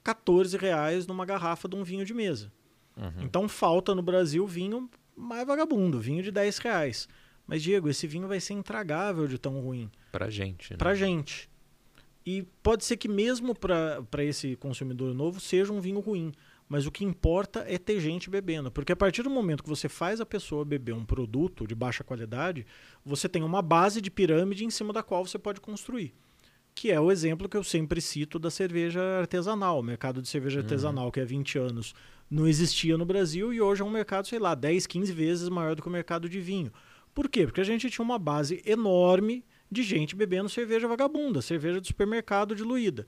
14 0.02 0.56
reais 0.56 1.06
numa 1.06 1.26
garrafa 1.26 1.68
de 1.68 1.76
um 1.76 1.84
vinho 1.84 2.06
de 2.06 2.14
mesa. 2.14 2.50
Uhum. 2.96 3.22
Então 3.22 3.48
falta 3.48 3.94
no 3.94 4.02
Brasil 4.02 4.46
vinho 4.46 4.88
mais 5.16 5.46
vagabundo, 5.46 6.00
vinho 6.00 6.22
de 6.22 6.30
10 6.30 6.58
reais. 6.58 7.08
Mas, 7.46 7.62
Diego, 7.62 7.88
esse 7.88 8.06
vinho 8.06 8.26
vai 8.26 8.40
ser 8.40 8.54
intragável 8.54 9.26
de 9.28 9.38
tão 9.38 9.60
ruim 9.60 9.90
Pra 10.10 10.30
gente. 10.30 10.72
Né? 10.72 10.76
pra 10.78 10.94
gente. 10.94 11.48
E 12.24 12.42
pode 12.62 12.84
ser 12.84 12.96
que 12.96 13.06
mesmo 13.06 13.54
para 13.54 14.24
esse 14.24 14.56
consumidor 14.56 15.14
novo 15.14 15.38
seja 15.40 15.72
um 15.72 15.80
vinho 15.80 16.00
ruim. 16.00 16.32
Mas 16.66 16.86
o 16.86 16.90
que 16.90 17.04
importa 17.04 17.62
é 17.68 17.76
ter 17.76 18.00
gente 18.00 18.30
bebendo. 18.30 18.70
Porque 18.70 18.92
a 18.92 18.96
partir 18.96 19.22
do 19.22 19.28
momento 19.28 19.62
que 19.62 19.68
você 19.68 19.86
faz 19.90 20.22
a 20.22 20.26
pessoa 20.26 20.64
beber 20.64 20.94
um 20.94 21.04
produto 21.04 21.66
de 21.66 21.74
baixa 21.74 22.02
qualidade, 22.02 22.66
você 23.04 23.28
tem 23.28 23.42
uma 23.42 23.60
base 23.60 24.00
de 24.00 24.10
pirâmide 24.10 24.64
em 24.64 24.70
cima 24.70 24.90
da 24.90 25.02
qual 25.02 25.26
você 25.26 25.38
pode 25.38 25.60
construir. 25.60 26.14
Que 26.74 26.90
é 26.90 26.98
o 26.98 27.12
exemplo 27.12 27.46
que 27.46 27.56
eu 27.56 27.62
sempre 27.62 28.00
cito 28.00 28.38
da 28.38 28.50
cerveja 28.50 29.02
artesanal. 29.20 29.80
O 29.80 29.82
mercado 29.82 30.22
de 30.22 30.28
cerveja 30.28 30.60
artesanal, 30.60 31.12
que 31.12 31.20
há 31.20 31.24
20 31.26 31.58
anos 31.58 31.94
não 32.34 32.48
existia 32.48 32.98
no 32.98 33.04
Brasil 33.04 33.54
e 33.54 33.60
hoje 33.60 33.80
é 33.80 33.84
um 33.84 33.90
mercado, 33.90 34.26
sei 34.26 34.40
lá, 34.40 34.56
10, 34.56 34.88
15 34.88 35.12
vezes 35.12 35.48
maior 35.48 35.76
do 35.76 35.82
que 35.82 35.88
o 35.88 35.90
mercado 35.90 36.28
de 36.28 36.40
vinho. 36.40 36.72
Por 37.14 37.28
quê? 37.28 37.46
Porque 37.46 37.60
a 37.60 37.64
gente 37.64 37.88
tinha 37.88 38.04
uma 38.04 38.18
base 38.18 38.60
enorme 38.66 39.44
de 39.70 39.84
gente 39.84 40.16
bebendo 40.16 40.48
cerveja 40.48 40.88
vagabunda, 40.88 41.40
cerveja 41.40 41.80
de 41.80 41.86
supermercado 41.86 42.56
diluída. 42.56 43.06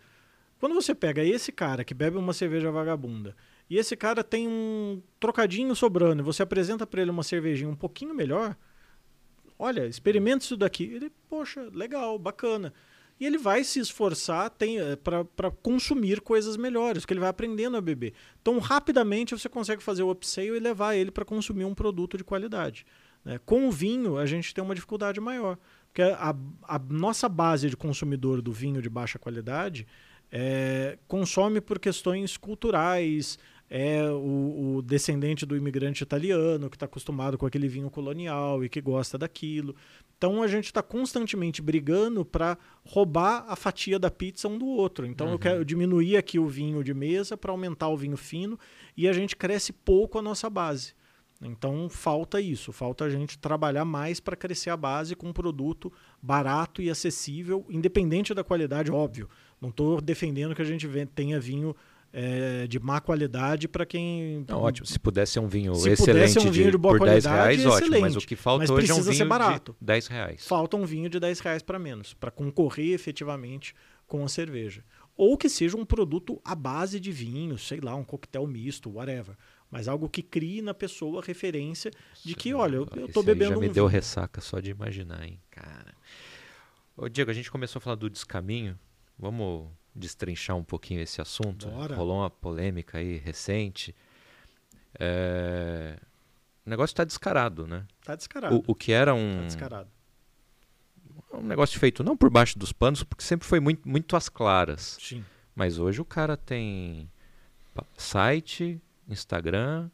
Quando 0.60 0.76
você 0.76 0.94
pega 0.94 1.24
esse 1.24 1.50
cara 1.50 1.84
que 1.84 1.92
bebe 1.92 2.16
uma 2.16 2.32
cerveja 2.32 2.70
vagabunda 2.70 3.34
e 3.68 3.76
esse 3.76 3.96
cara 3.96 4.22
tem 4.22 4.46
um 4.46 5.02
trocadinho 5.18 5.74
sobrando 5.74 6.22
e 6.22 6.24
você 6.24 6.44
apresenta 6.44 6.86
para 6.86 7.02
ele 7.02 7.10
uma 7.10 7.24
cervejinha 7.24 7.68
um 7.68 7.74
pouquinho 7.74 8.14
melhor, 8.14 8.56
olha, 9.58 9.86
experimenta 9.86 10.44
isso 10.44 10.56
daqui. 10.56 10.84
Ele, 10.84 11.10
poxa, 11.28 11.68
legal, 11.74 12.16
bacana. 12.16 12.72
E 13.18 13.24
ele 13.24 13.38
vai 13.38 13.64
se 13.64 13.80
esforçar 13.80 14.52
para 15.34 15.50
consumir 15.62 16.20
coisas 16.20 16.56
melhores, 16.56 17.02
porque 17.02 17.14
ele 17.14 17.20
vai 17.20 17.30
aprendendo 17.30 17.76
a 17.76 17.80
beber. 17.80 18.12
Então, 18.42 18.58
rapidamente 18.58 19.36
você 19.36 19.48
consegue 19.48 19.82
fazer 19.82 20.02
o 20.02 20.10
upsale 20.10 20.56
e 20.56 20.60
levar 20.60 20.94
ele 20.94 21.10
para 21.10 21.24
consumir 21.24 21.64
um 21.64 21.74
produto 21.74 22.18
de 22.18 22.24
qualidade. 22.24 22.84
né? 23.24 23.40
Com 23.46 23.68
o 23.68 23.72
vinho, 23.72 24.18
a 24.18 24.26
gente 24.26 24.52
tem 24.52 24.62
uma 24.62 24.74
dificuldade 24.74 25.18
maior. 25.20 25.56
Porque 25.86 26.02
a, 26.02 26.36
a 26.64 26.78
nossa 26.90 27.26
base 27.26 27.70
de 27.70 27.76
consumidor 27.76 28.42
do 28.42 28.52
vinho 28.52 28.82
de 28.82 28.90
baixa 28.90 29.18
qualidade 29.18 29.86
é, 30.30 30.98
consome 31.08 31.60
por 31.60 31.78
questões 31.78 32.36
culturais, 32.36 33.38
é 33.68 34.08
o, 34.10 34.76
o 34.76 34.82
descendente 34.82 35.44
do 35.44 35.56
imigrante 35.56 36.02
italiano 36.02 36.70
que 36.70 36.76
está 36.76 36.86
acostumado 36.86 37.36
com 37.36 37.46
aquele 37.46 37.68
vinho 37.68 37.90
colonial 37.90 38.64
e 38.64 38.68
que 38.68 38.80
gosta 38.80 39.18
daquilo. 39.18 39.74
Então 40.16 40.42
a 40.42 40.46
gente 40.46 40.66
está 40.66 40.82
constantemente 40.82 41.60
brigando 41.60 42.24
para 42.24 42.56
roubar 42.84 43.44
a 43.48 43.56
fatia 43.56 43.98
da 43.98 44.10
pizza 44.10 44.48
um 44.48 44.56
do 44.56 44.66
outro. 44.66 45.04
Então 45.04 45.30
eu 45.30 45.38
quero 45.38 45.64
diminuir 45.64 46.16
aqui 46.16 46.38
o 46.38 46.46
vinho 46.46 46.82
de 46.82 46.94
mesa 46.94 47.36
para 47.36 47.50
aumentar 47.50 47.88
o 47.88 47.96
vinho 47.96 48.16
fino 48.16 48.58
e 48.96 49.08
a 49.08 49.12
gente 49.12 49.36
cresce 49.36 49.72
pouco 49.72 50.18
a 50.18 50.22
nossa 50.22 50.48
base. 50.48 50.94
Então 51.42 51.88
falta 51.90 52.40
isso, 52.40 52.72
falta 52.72 53.04
a 53.04 53.10
gente 53.10 53.38
trabalhar 53.38 53.84
mais 53.84 54.20
para 54.20 54.36
crescer 54.36 54.70
a 54.70 54.76
base 54.76 55.14
com 55.14 55.28
um 55.28 55.32
produto 55.32 55.92
barato 56.22 56.80
e 56.80 56.88
acessível, 56.88 57.66
independente 57.68 58.32
da 58.32 58.42
qualidade, 58.42 58.90
óbvio. 58.90 59.28
Não 59.60 59.68
estou 59.68 60.00
defendendo 60.00 60.54
que 60.54 60.62
a 60.62 60.64
gente 60.64 60.88
tenha 61.14 61.38
vinho 61.38 61.76
é, 62.12 62.66
de 62.66 62.78
má 62.78 63.00
qualidade 63.00 63.68
para 63.68 63.84
quem. 63.84 64.44
Não, 64.48 64.60
ótimo. 64.62 64.86
Se 64.86 64.98
pudesse 64.98 65.32
ser 65.32 65.40
um 65.40 65.48
vinho 65.48 65.74
Se 65.74 65.90
excelente 65.90 66.32
pudesse 66.34 66.48
um 66.48 66.50
vinho 66.52 66.70
de 66.70 66.78
boa 66.78 66.96
por 66.96 67.06
10 67.06 67.24
qualidade, 67.24 67.56
reais, 67.62 67.66
ótimo. 67.82 68.00
Mas 68.00 68.16
o 68.16 68.20
que 68.20 68.36
falta 68.36 68.58
Mas 68.60 68.70
hoje 68.70 68.80
é 68.90 68.94
um 68.94 68.96
precisa 68.96 69.12
ser 69.12 69.18
vinho 69.18 69.28
barato. 69.28 69.76
de 69.80 69.86
10 69.86 70.06
reais. 70.06 70.46
Falta 70.46 70.76
um 70.76 70.84
vinho 70.84 71.08
de 71.10 71.20
10 71.20 71.40
reais 71.40 71.62
para 71.62 71.78
menos, 71.78 72.14
para 72.14 72.30
concorrer 72.30 72.92
efetivamente 72.94 73.74
com 74.06 74.24
a 74.24 74.28
cerveja. 74.28 74.82
Ou 75.16 75.36
que 75.36 75.48
seja 75.48 75.76
um 75.76 75.84
produto 75.84 76.40
à 76.44 76.54
base 76.54 77.00
de 77.00 77.10
vinho, 77.10 77.56
sei 77.58 77.80
lá, 77.80 77.94
um 77.94 78.04
coquetel 78.04 78.46
misto, 78.46 78.90
whatever. 78.90 79.34
Mas 79.70 79.88
algo 79.88 80.08
que 80.08 80.22
crie 80.22 80.62
na 80.62 80.72
pessoa 80.74 81.22
referência 81.22 81.90
de 82.24 82.34
que, 82.34 82.54
olha, 82.54 82.76
eu, 82.76 82.88
eu 82.96 83.04
Esse 83.04 83.12
tô 83.14 83.20
aí 83.20 83.26
bebendo 83.26 83.54
já 83.54 83.60
me 83.60 83.68
um 83.68 83.72
deu 83.72 83.86
vinho. 83.88 83.98
ressaca 83.98 84.40
só 84.40 84.60
de 84.60 84.70
imaginar, 84.70 85.24
hein, 85.26 85.40
cara. 85.50 85.94
Ô, 86.96 87.08
Diego, 87.08 87.30
a 87.30 87.34
gente 87.34 87.50
começou 87.50 87.78
a 87.78 87.82
falar 87.82 87.96
do 87.96 88.08
descaminho. 88.08 88.78
Vamos 89.18 89.68
destrinchar 89.96 90.56
um 90.56 90.62
pouquinho 90.64 91.00
esse 91.00 91.20
assunto? 91.20 91.66
Bora. 91.68 91.94
Rolou 91.96 92.18
uma 92.18 92.30
polêmica 92.30 92.98
aí 92.98 93.16
recente. 93.18 93.94
É, 94.98 95.98
O 96.64 96.70
negócio 96.70 96.92
está 96.92 97.04
descarado, 97.04 97.66
né? 97.66 97.84
Tá 98.04 98.14
descarado. 98.16 98.56
O, 98.56 98.64
o 98.68 98.74
que 98.74 98.92
era 98.92 99.12
Tá 99.12 99.14
um, 99.14 99.44
descarado. 99.46 99.88
um 101.32 101.42
negócio 101.42 101.78
feito 101.78 102.02
não 102.04 102.16
por 102.16 102.30
baixo 102.30 102.58
dos 102.58 102.72
panos, 102.72 103.02
porque 103.02 103.24
sempre 103.24 103.46
foi 103.46 103.60
muito, 103.60 103.88
muito 103.88 104.16
às 104.16 104.28
claras. 104.28 104.96
Sim. 105.00 105.24
Mas 105.54 105.78
hoje 105.78 106.00
o 106.00 106.04
cara 106.04 106.36
tem 106.36 107.10
site, 107.96 108.80
Instagram, 109.08 109.88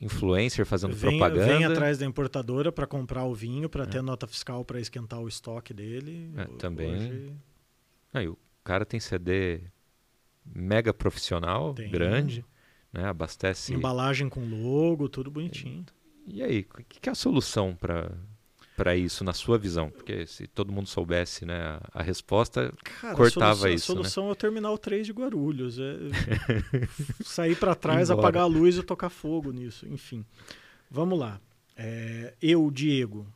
influencer 0.00 0.66
fazendo 0.66 0.94
Vem, 0.94 1.18
propaganda. 1.18 1.46
vem 1.46 1.64
atrás 1.64 1.98
da 1.98 2.04
importadora 2.04 2.72
para 2.72 2.86
comprar 2.86 3.24
o 3.24 3.34
vinho, 3.34 3.68
para 3.68 3.86
ter 3.86 4.02
nota 4.02 4.26
fiscal 4.26 4.64
para 4.64 4.80
esquentar 4.80 5.20
o 5.20 5.28
estoque 5.28 5.72
dele. 5.72 6.32
É, 6.36 6.44
também. 6.58 6.92
hoje- 6.94 7.32
Aí, 8.14 8.28
o 8.28 8.36
cara 8.64 8.84
tem 8.84 9.00
CD 9.00 9.60
mega 10.44 10.92
profissional, 10.92 11.74
Tem. 11.74 11.90
grande, 11.90 12.44
né? 12.92 13.04
Abastece. 13.06 13.74
Embalagem 13.74 14.28
com 14.28 14.44
logo, 14.44 15.08
tudo 15.08 15.30
bonitinho. 15.30 15.84
E 16.26 16.42
aí, 16.42 16.66
o 16.78 16.84
que 16.84 17.00
que 17.00 17.08
é 17.08 17.12
a 17.12 17.14
solução 17.14 17.74
para 17.74 18.12
para 18.76 18.96
isso 18.96 19.22
na 19.22 19.32
sua 19.32 19.58
visão? 19.58 19.90
Porque 19.90 20.26
se 20.26 20.46
todo 20.46 20.72
mundo 20.72 20.88
soubesse, 20.88 21.44
né, 21.44 21.60
a, 21.60 22.00
a 22.00 22.02
resposta, 22.02 22.72
Cara, 22.82 23.14
Cortava 23.14 23.52
a 23.52 23.54
solução, 23.56 23.74
isso, 23.74 23.92
A 23.92 23.94
né? 23.94 24.00
solução 24.00 24.28
é 24.28 24.32
o 24.32 24.34
terminal 24.36 24.78
3 24.78 25.06
de 25.06 25.12
Guarulhos. 25.12 25.78
É 25.78 25.94
sair 27.24 27.56
para 27.56 27.74
trás, 27.74 28.08
Embora. 28.10 28.26
apagar 28.28 28.42
a 28.44 28.46
luz 28.46 28.76
e 28.76 28.82
tocar 28.82 29.10
fogo 29.10 29.52
nisso. 29.52 29.86
Enfim, 29.88 30.24
vamos 30.90 31.18
lá. 31.18 31.40
É, 31.76 32.34
eu, 32.40 32.70
Diego, 32.70 33.26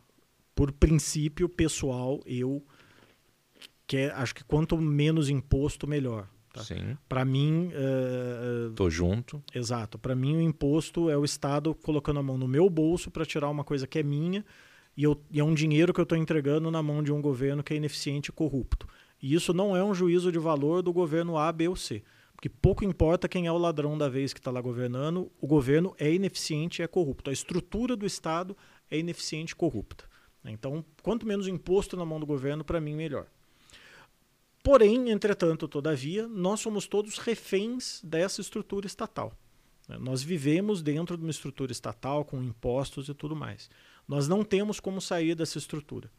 por 0.55 0.72
princípio 0.72 1.49
pessoal, 1.49 2.20
eu 2.27 2.64
que 3.87 3.97
acho 4.14 4.34
que 4.34 4.45
quanto 4.45 4.76
menos 4.78 5.28
imposto, 5.28 5.87
melhor. 5.87 6.28
Tá? 6.53 6.62
sim, 6.64 6.97
Para 7.09 7.24
mim, 7.24 7.70
é, 7.74 8.70
tô 8.74 8.89
junto. 8.89 9.43
é, 9.55 9.59
exato. 9.59 9.99
Para 9.99 10.14
mim, 10.16 10.37
o 10.37 10.41
imposto 10.41 11.11
é 11.11 11.16
o 11.16 11.24
Estado 11.24 11.74
colocando 11.74 12.18
a 12.18 12.22
mão 12.22 12.39
no 12.39 12.49
meu 12.49 12.68
bolso 12.70 13.11
para 13.11 13.26
tirar 13.26 13.51
uma 13.51 13.62
coisa 13.62 13.87
que 13.87 13.99
é 13.99 14.03
minha 14.03 14.45
e, 14.97 15.05
eu- 15.05 15.20
e 15.30 15.39
é 15.39 15.45
um 15.45 15.53
dinheiro 15.55 15.93
que 15.93 16.01
eu 16.01 16.05
estou 16.05 16.16
entregando 16.16 16.70
na 16.70 16.82
mão 16.82 17.03
de 17.03 17.12
um 17.12 17.20
governo 17.20 17.62
que 17.62 17.74
é 17.74 17.76
ineficiente 17.76 18.30
e 18.30 18.32
corrupto. 18.32 18.87
E 19.22 19.34
isso 19.34 19.53
não 19.53 19.76
é 19.76 19.84
um 19.84 19.95
juízo 19.95 20.32
de 20.32 20.39
valor 20.39 20.82
do 20.82 20.93
governo 20.93 21.37
A, 21.37 21.53
B 21.53 21.68
ou 21.68 21.76
C. 21.76 22.03
Porque 22.34 22.49
pouco 22.49 22.84
importa 22.84 23.28
quem 23.28 23.47
é 23.47 23.53
o 23.53 23.57
ladrão 23.59 23.97
da 23.97 24.09
vez 24.09 24.32
que 24.32 24.41
está 24.41 24.51
lá 24.51 24.61
governando, 24.61 25.30
o 25.41 25.47
governo 25.47 25.95
é 25.99 26.12
ineficiente 26.12 26.80
e 26.80 26.84
é 26.84 26.87
corrupto. 26.87 27.30
A 27.30 27.32
estrutura 27.32 27.97
do 27.97 28.05
Estado 28.07 28.57
é 28.91 28.99
ineficiente 28.99 29.53
e 29.53 29.57
corrupta. 29.57 30.05
Então, 30.45 30.84
quanto 31.03 31.26
menos 31.26 31.49
imposto 31.49 31.97
na 31.97 32.05
mão 32.05 32.20
do 32.20 32.26
governo, 32.26 32.62
para 32.64 32.80
mim, 32.80 32.95
melhor. 32.95 33.26
Porém, 34.67 35.11
entretanto, 35.11 35.69
todavia, 35.69 36.27
nós 36.27 36.59
somos 36.59 36.89
todos 36.89 37.19
reféns 37.19 38.01
dessa 38.03 38.41
estrutura 38.41 38.85
estatal. 38.85 39.33
né? 39.89 39.97
Nós 39.97 40.25
vivemos 40.25 40.83
dentro 40.83 41.17
de 41.17 41.23
uma 41.23 41.31
estrutura 41.31 41.71
estatal, 41.71 42.25
com 42.25 42.43
impostos 42.43 43.09
e 43.09 43.14
tudo 43.14 43.37
mais. 43.37 43.71
Nós 44.09 44.27
não 44.27 44.43
temos 44.43 44.81
como 44.81 45.01
sair 45.01 45.37
dessa 45.37 45.57
estrutura. 45.57 46.11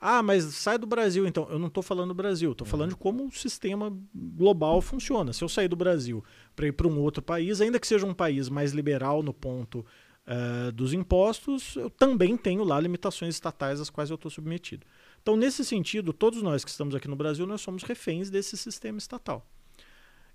Ah, 0.00 0.22
mas 0.22 0.44
sai 0.44 0.78
do 0.78 0.86
Brasil, 0.86 1.26
então. 1.26 1.48
Eu 1.50 1.58
não 1.58 1.66
estou 1.66 1.82
falando 1.82 2.10
do 2.10 2.14
Brasil, 2.14 2.52
estou 2.52 2.64
falando 2.64 2.90
de 2.90 2.96
como 2.96 3.26
o 3.26 3.32
sistema 3.32 3.92
global 4.14 4.80
funciona. 4.80 5.32
Se 5.32 5.42
eu 5.42 5.48
sair 5.48 5.66
do 5.66 5.74
Brasil 5.74 6.22
para 6.54 6.68
ir 6.68 6.72
para 6.74 6.86
um 6.86 7.00
outro 7.00 7.20
país, 7.20 7.60
ainda 7.60 7.80
que 7.80 7.86
seja 7.88 8.06
um 8.06 8.14
país 8.14 8.48
mais 8.48 8.70
liberal 8.70 9.24
no 9.24 9.34
ponto 9.34 9.84
uh, 10.24 10.70
dos 10.70 10.92
impostos, 10.92 11.74
eu 11.74 11.90
também 11.90 12.36
tenho 12.36 12.62
lá 12.62 12.78
limitações 12.78 13.34
estatais 13.34 13.80
às 13.80 13.90
quais 13.90 14.08
eu 14.08 14.14
estou 14.14 14.30
submetido. 14.30 14.86
Então, 15.22 15.36
nesse 15.36 15.64
sentido, 15.64 16.12
todos 16.12 16.42
nós 16.42 16.64
que 16.64 16.70
estamos 16.70 16.94
aqui 16.94 17.08
no 17.08 17.16
Brasil, 17.16 17.46
nós 17.46 17.60
somos 17.60 17.82
reféns 17.82 18.30
desse 18.30 18.56
sistema 18.56 18.98
estatal. 18.98 19.46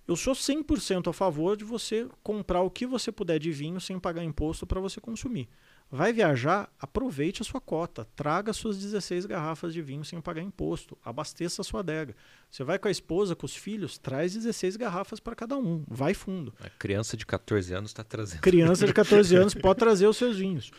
Eu 0.05 0.17
sou 0.17 0.33
100% 0.33 1.09
a 1.09 1.13
favor 1.13 1.55
de 1.55 1.63
você 1.63 2.07
comprar 2.21 2.61
o 2.61 2.69
que 2.69 2.85
você 2.85 3.09
puder 3.09 3.39
de 3.39 3.51
vinho 3.51 3.79
sem 3.79 3.97
pagar 3.97 4.21
imposto 4.21 4.67
para 4.67 4.81
você 4.81 4.99
consumir. 4.99 5.47
Vai 5.89 6.11
viajar, 6.11 6.69
aproveite 6.79 7.41
a 7.41 7.45
sua 7.45 7.61
cota, 7.61 8.05
traga 8.15 8.51
suas 8.51 8.77
16 8.79 9.27
garrafas 9.27 9.71
de 9.71 9.81
vinho 9.81 10.03
sem 10.03 10.19
pagar 10.19 10.41
imposto, 10.41 10.97
abasteça 11.05 11.61
a 11.61 11.63
sua 11.63 11.81
adega. 11.81 12.15
Você 12.49 12.63
vai 12.63 12.79
com 12.79 12.87
a 12.87 12.91
esposa, 12.91 13.35
com 13.35 13.45
os 13.45 13.55
filhos, 13.55 13.97
traz 13.97 14.33
16 14.33 14.75
garrafas 14.75 15.19
para 15.19 15.35
cada 15.35 15.55
um, 15.55 15.85
vai 15.87 16.13
fundo. 16.13 16.53
A 16.59 16.69
criança 16.69 17.15
de 17.15 17.25
14 17.25 17.73
anos 17.73 17.91
está 17.91 18.03
trazendo. 18.03 18.41
Criança 18.41 18.87
de 18.87 18.93
14 18.93 19.35
anos 19.35 19.53
pode 19.53 19.79
trazer 19.79 20.07
os 20.07 20.17
seus 20.17 20.35
vinhos. 20.35 20.71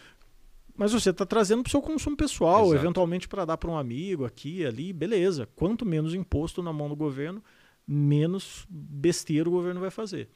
Mas 0.77 0.93
você 0.93 1.11
está 1.11 1.25
trazendo 1.25 1.63
para 1.63 1.69
o 1.69 1.71
seu 1.71 1.81
consumo 1.81 2.17
pessoal, 2.17 2.67
Exato. 2.67 2.83
eventualmente 2.83 3.29
para 3.29 3.45
dar 3.45 3.57
para 3.57 3.71
um 3.71 3.79
amigo 3.79 4.25
aqui, 4.25 4.67
ali, 4.67 4.93
beleza. 4.93 5.49
Quanto 5.55 5.87
menos 5.87 6.15
imposto 6.15 6.63
na 6.63 6.73
mão 6.73 6.89
do 6.89 6.97
governo, 6.97 7.43
menos 7.87 8.67
besteira 8.69 9.49
o 9.49 9.53
governo 9.53 9.81
vai 9.81 9.91
fazer. 9.91 10.29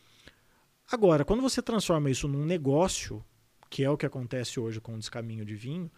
Agora, 0.90 1.24
quando 1.24 1.42
você 1.42 1.60
transforma 1.60 2.10
isso 2.10 2.28
num 2.28 2.44
negócio, 2.44 3.24
que 3.68 3.82
é 3.82 3.90
o 3.90 3.96
que 3.96 4.06
acontece 4.06 4.60
hoje 4.60 4.80
com 4.80 4.94
o 4.94 4.98
descaminho 4.98 5.44
de 5.44 5.54
vinho, 5.54 5.90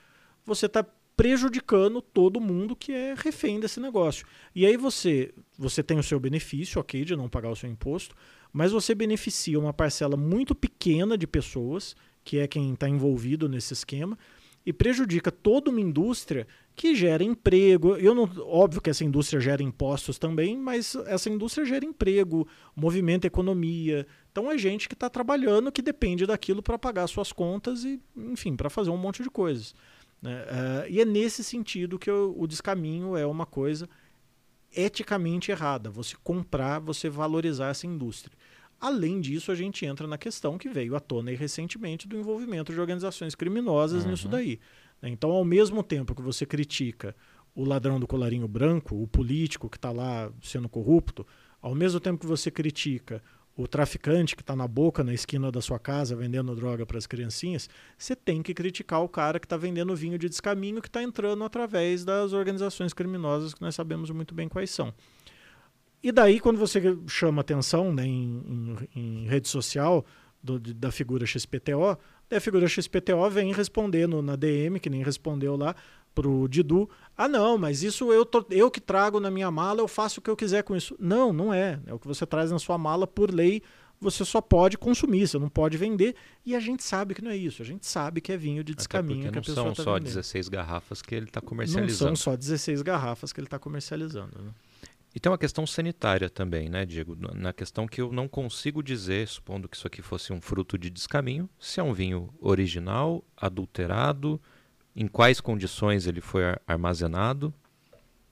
você 0.45 0.67
está 0.67 0.85
prejudicando 1.17 2.01
todo 2.01 2.41
mundo 2.41 2.75
que 2.75 2.93
é 2.93 3.15
refém 3.15 3.61
desse 3.61 3.79
negócio. 3.79 4.27
E 4.55 4.65
aí 4.65 4.77
você, 4.77 5.35
você 5.59 5.83
tem 5.83 5.99
o 5.99 6.03
seu 6.03 6.19
benefício, 6.19 6.81
ok, 6.81 7.05
de 7.05 7.15
não 7.15 7.29
pagar 7.29 7.51
o 7.51 7.57
seu 7.57 7.69
imposto, 7.69 8.17
mas 8.51 8.73
você 8.73 8.95
beneficia 8.95 9.61
uma 9.61 9.73
parcela 9.73 10.17
muito 10.17 10.55
pequena 10.55 11.19
de 11.19 11.27
pessoas 11.27 11.95
que 12.25 12.39
é 12.39 12.47
quem 12.47 12.73
está 12.73 12.89
envolvido 12.89 13.49
nesse 13.49 13.73
esquema, 13.73 14.19
e 14.65 14.73
prejudica 14.73 15.33
toda 15.33 15.71
uma 15.71 15.81
indústria 15.81 16.47
que 16.77 16.95
gera 16.95 17.25
emprego. 17.25 17.97
Eu 17.97 18.15
não, 18.15 18.31
óbvio 18.47 18.81
que 18.81 18.91
essa 18.91 19.05
indústria 19.05 19.41
gera 19.41 19.63
impostos 19.63 20.19
também, 20.19 20.57
mas 20.57 20.95
essa 21.07 21.29
indústria 21.29 21.65
gera 21.65 21.85
emprego, 21.85 22.47
movimenta 22.77 23.27
economia. 23.27 24.07
Então 24.31 24.51
é 24.51 24.57
gente 24.57 24.89
que 24.89 24.95
está 24.95 25.09
trabalhando 25.09 25.73
que 25.73 25.83
depende 25.83 26.27
daquilo 26.27 26.63
para 26.63 26.79
pagar 26.79 27.07
suas 27.07 27.33
contas 27.33 27.85
e, 27.85 28.01
enfim, 28.17 28.55
para 28.55 28.71
fazer 28.71 28.91
um 28.91 28.97
monte 28.97 29.23
de 29.23 29.31
coisas. 29.31 29.75
Né? 30.23 30.43
Uh, 30.43 30.91
e 30.91 31.01
é 31.01 31.05
nesse 31.05 31.43
sentido 31.43 31.99
que 31.99 32.11
eu, 32.11 32.35
o 32.37 32.47
descaminho 32.47 33.17
é 33.17 33.27
uma 33.27 33.47
coisa 33.47 33.89
eticamente 34.75 35.51
errada. 35.51 35.91
Você 35.91 36.17
comprar, 36.23 36.79
você 36.79 37.09
valorizar 37.09 37.71
essa 37.71 37.87
indústria. 37.87 38.37
Além 38.81 39.21
disso, 39.21 39.53
a 39.53 39.55
gente 39.55 39.85
entra 39.85 40.07
na 40.07 40.17
questão 40.17 40.57
que 40.57 40.69
veio 40.69 40.97
à 40.97 41.01
tona 41.01 41.31
recentemente 41.33 42.09
do 42.09 42.17
envolvimento 42.17 42.73
de 42.73 42.81
organizações 42.81 43.35
criminosas 43.35 44.05
uhum. 44.05 44.11
nisso 44.11 44.27
daí. 44.27 44.59
Né? 45.03 45.11
Então, 45.11 45.31
ao 45.31 45.45
mesmo 45.45 45.83
tempo 45.83 46.15
que 46.15 46.23
você 46.23 46.47
critica 46.47 47.15
o 47.55 47.65
ladrão 47.65 48.01
do 48.01 48.07
colarinho 48.07 48.49
branco, 48.49 48.95
o 49.01 49.07
político 49.07 49.69
que 49.69 49.77
está 49.77 49.91
lá 49.91 50.33
sendo 50.43 50.69
corrupto, 50.69 51.27
ao 51.61 51.75
mesmo 51.75 52.01
tempo 52.01 52.21
que 52.21 52.27
você 52.27 52.51
critica 52.51 53.23
o 53.57 53.69
traficante 53.69 54.35
que 54.35 54.43
está 54.43 54.57
na 54.57 54.67
boca, 54.67 55.05
na 55.05 55.13
esquina 55.13 55.53
da 55.53 55.61
sua 55.61 55.79
casa, 55.79 56.17
vendendo 56.17 56.55
droga 56.55 56.87
para 56.87 56.97
as 56.97 57.07
criancinhas, 57.07 57.69
você 57.99 58.17
tem 58.17 58.43
que 58.43 58.55
criticar 58.55 59.03
o 59.03 59.09
cara 59.09 59.39
que 59.39 59.45
está 59.45 59.57
vendendo 59.57 59.95
vinho 59.95 60.19
de 60.19 60.29
descaminho 60.29 60.81
que 60.81 60.89
está 60.89 61.03
entrando 61.03 61.45
através 61.45 62.05
das 62.05 62.33
organizações 62.33 62.95
criminosas 62.95 63.53
que 63.53 63.61
nós 63.61 63.75
sabemos 63.75 64.11
muito 64.11 64.35
bem 64.35 64.49
quais 64.49 64.71
são. 64.71 64.95
E 66.03 66.11
daí, 66.11 66.41
quando 66.41 66.59
você 66.59 66.81
chama 67.07 67.41
atenção 67.43 67.93
né, 67.93 68.07
em, 68.07 68.79
em, 68.95 69.01
em 69.01 69.27
rede 69.27 69.49
social 69.49 70.05
do, 70.43 70.59
da 70.59 70.91
figura 70.91 71.27
XPTO, 71.27 71.99
a 72.31 72.41
figura 72.41 72.67
XPTO 72.67 73.29
vem 73.31 73.53
respondendo 73.53 74.23
na 74.23 74.37
DM, 74.37 74.79
que 74.79 74.89
nem 74.89 75.03
respondeu 75.03 75.57
lá 75.57 75.75
pro 76.15 76.49
Didu. 76.49 76.89
Ah, 77.17 77.29
não, 77.29 77.59
mas 77.59 77.83
isso 77.83 78.13
eu, 78.13 78.25
tô, 78.25 78.45
eu 78.51 78.71
que 78.71 78.81
trago 78.81 79.21
na 79.21 79.31
minha 79.31 79.51
mala, 79.51 79.81
eu 79.81 79.89
faço 79.89 80.21
o 80.21 80.23
que 80.23 80.31
eu 80.31 80.37
quiser 80.37 80.63
com 80.63 80.77
isso. 80.77 80.97
Não, 80.99 81.33
não 81.33 81.53
é. 81.53 81.81
É 81.87 81.93
o 81.93 81.99
que 81.99 82.07
você 82.07 82.25
traz 82.25 82.51
na 82.51 82.59
sua 82.59 82.79
mala 82.79 83.07
por 83.07 83.33
lei. 83.33 83.63
Você 84.01 84.25
só 84.25 84.41
pode 84.41 84.79
consumir, 84.79 85.29
você 85.29 85.39
não 85.39 85.51
pode 85.51 85.77
vender. 85.77 86.15
E 86.47 86.57
a 86.57 86.61
gente 86.61 86.83
sabe 86.83 87.15
que 87.15 87.23
não 87.23 87.31
é 87.31 87.37
isso. 87.37 87.61
A 87.61 87.65
gente 87.65 87.87
sabe 87.87 88.23
que 88.23 88.33
é 88.33 88.37
vinho 88.37 88.65
de 88.65 88.75
descaminho 88.75 89.31
que 89.31 89.39
a 89.39 89.43
pessoa 89.43 89.67
Não 89.67 89.75
são 89.75 89.85
só 89.85 89.95
vendendo. 89.95 90.09
16 90.09 90.49
garrafas 90.49 91.03
que 91.03 91.15
ele 91.15 91.27
está 91.27 91.41
comercializando. 91.43 92.11
Não 92.11 92.17
são 92.17 92.33
só 92.33 92.37
16 92.37 92.81
garrafas 92.81 93.31
que 93.31 93.41
ele 93.41 93.47
está 93.47 93.59
comercializando. 93.59 94.41
Né? 94.43 94.51
E 95.15 95.19
tem 95.19 95.31
uma 95.31 95.39
questão 95.39 95.67
sanitária 95.67 96.31
também, 96.31 96.69
né, 96.69 96.87
Diego? 96.87 97.17
Na 97.35 97.53
questão 97.53 97.87
que 97.87 98.01
eu 98.01 98.13
não 98.13 98.29
consigo 98.29 98.83
dizer, 98.83 99.27
supondo 99.27 99.69
que 99.69 99.77
isso 99.77 99.87
aqui 99.87 100.03
fosse 100.03 100.33
um 100.33 100.41
fruto 100.41 100.79
de 100.79 100.89
descaminho, 100.89 101.51
se 101.59 101.81
é 101.81 101.83
um 101.83 101.93
vinho 101.93 102.33
original, 102.41 103.25
adulterado, 103.37 104.41
em 104.95 105.09
quais 105.09 105.41
condições 105.41 106.07
ele 106.07 106.21
foi 106.21 106.43
armazenado. 106.65 107.53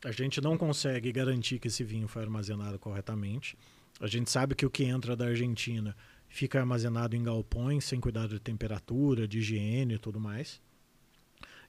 A 0.05 0.13
gente 0.13 0.41
não 0.41 0.57
consegue 0.57 1.11
garantir 1.11 1.59
que 1.59 1.67
esse 1.67 1.83
vinho 1.83 2.07
foi 2.07 2.23
armazenado 2.23 2.79
corretamente. 2.79 3.59
A 4.01 4.07
gente 4.07 4.31
sabe 4.31 4.55
que 4.55 4.65
o 4.65 4.71
que 4.71 4.85
entra 4.85 5.17
da 5.17 5.27
Argentina 5.27 5.97
fica 6.29 6.61
armazenado 6.61 7.17
em 7.17 7.23
galpões, 7.23 7.85
sem 7.85 7.99
cuidado 7.99 8.29
de 8.29 8.41
temperatura, 8.41 9.27
de 9.27 9.39
higiene 9.39 9.95
e 9.95 9.99
tudo 9.99 10.21
mais. 10.21 10.61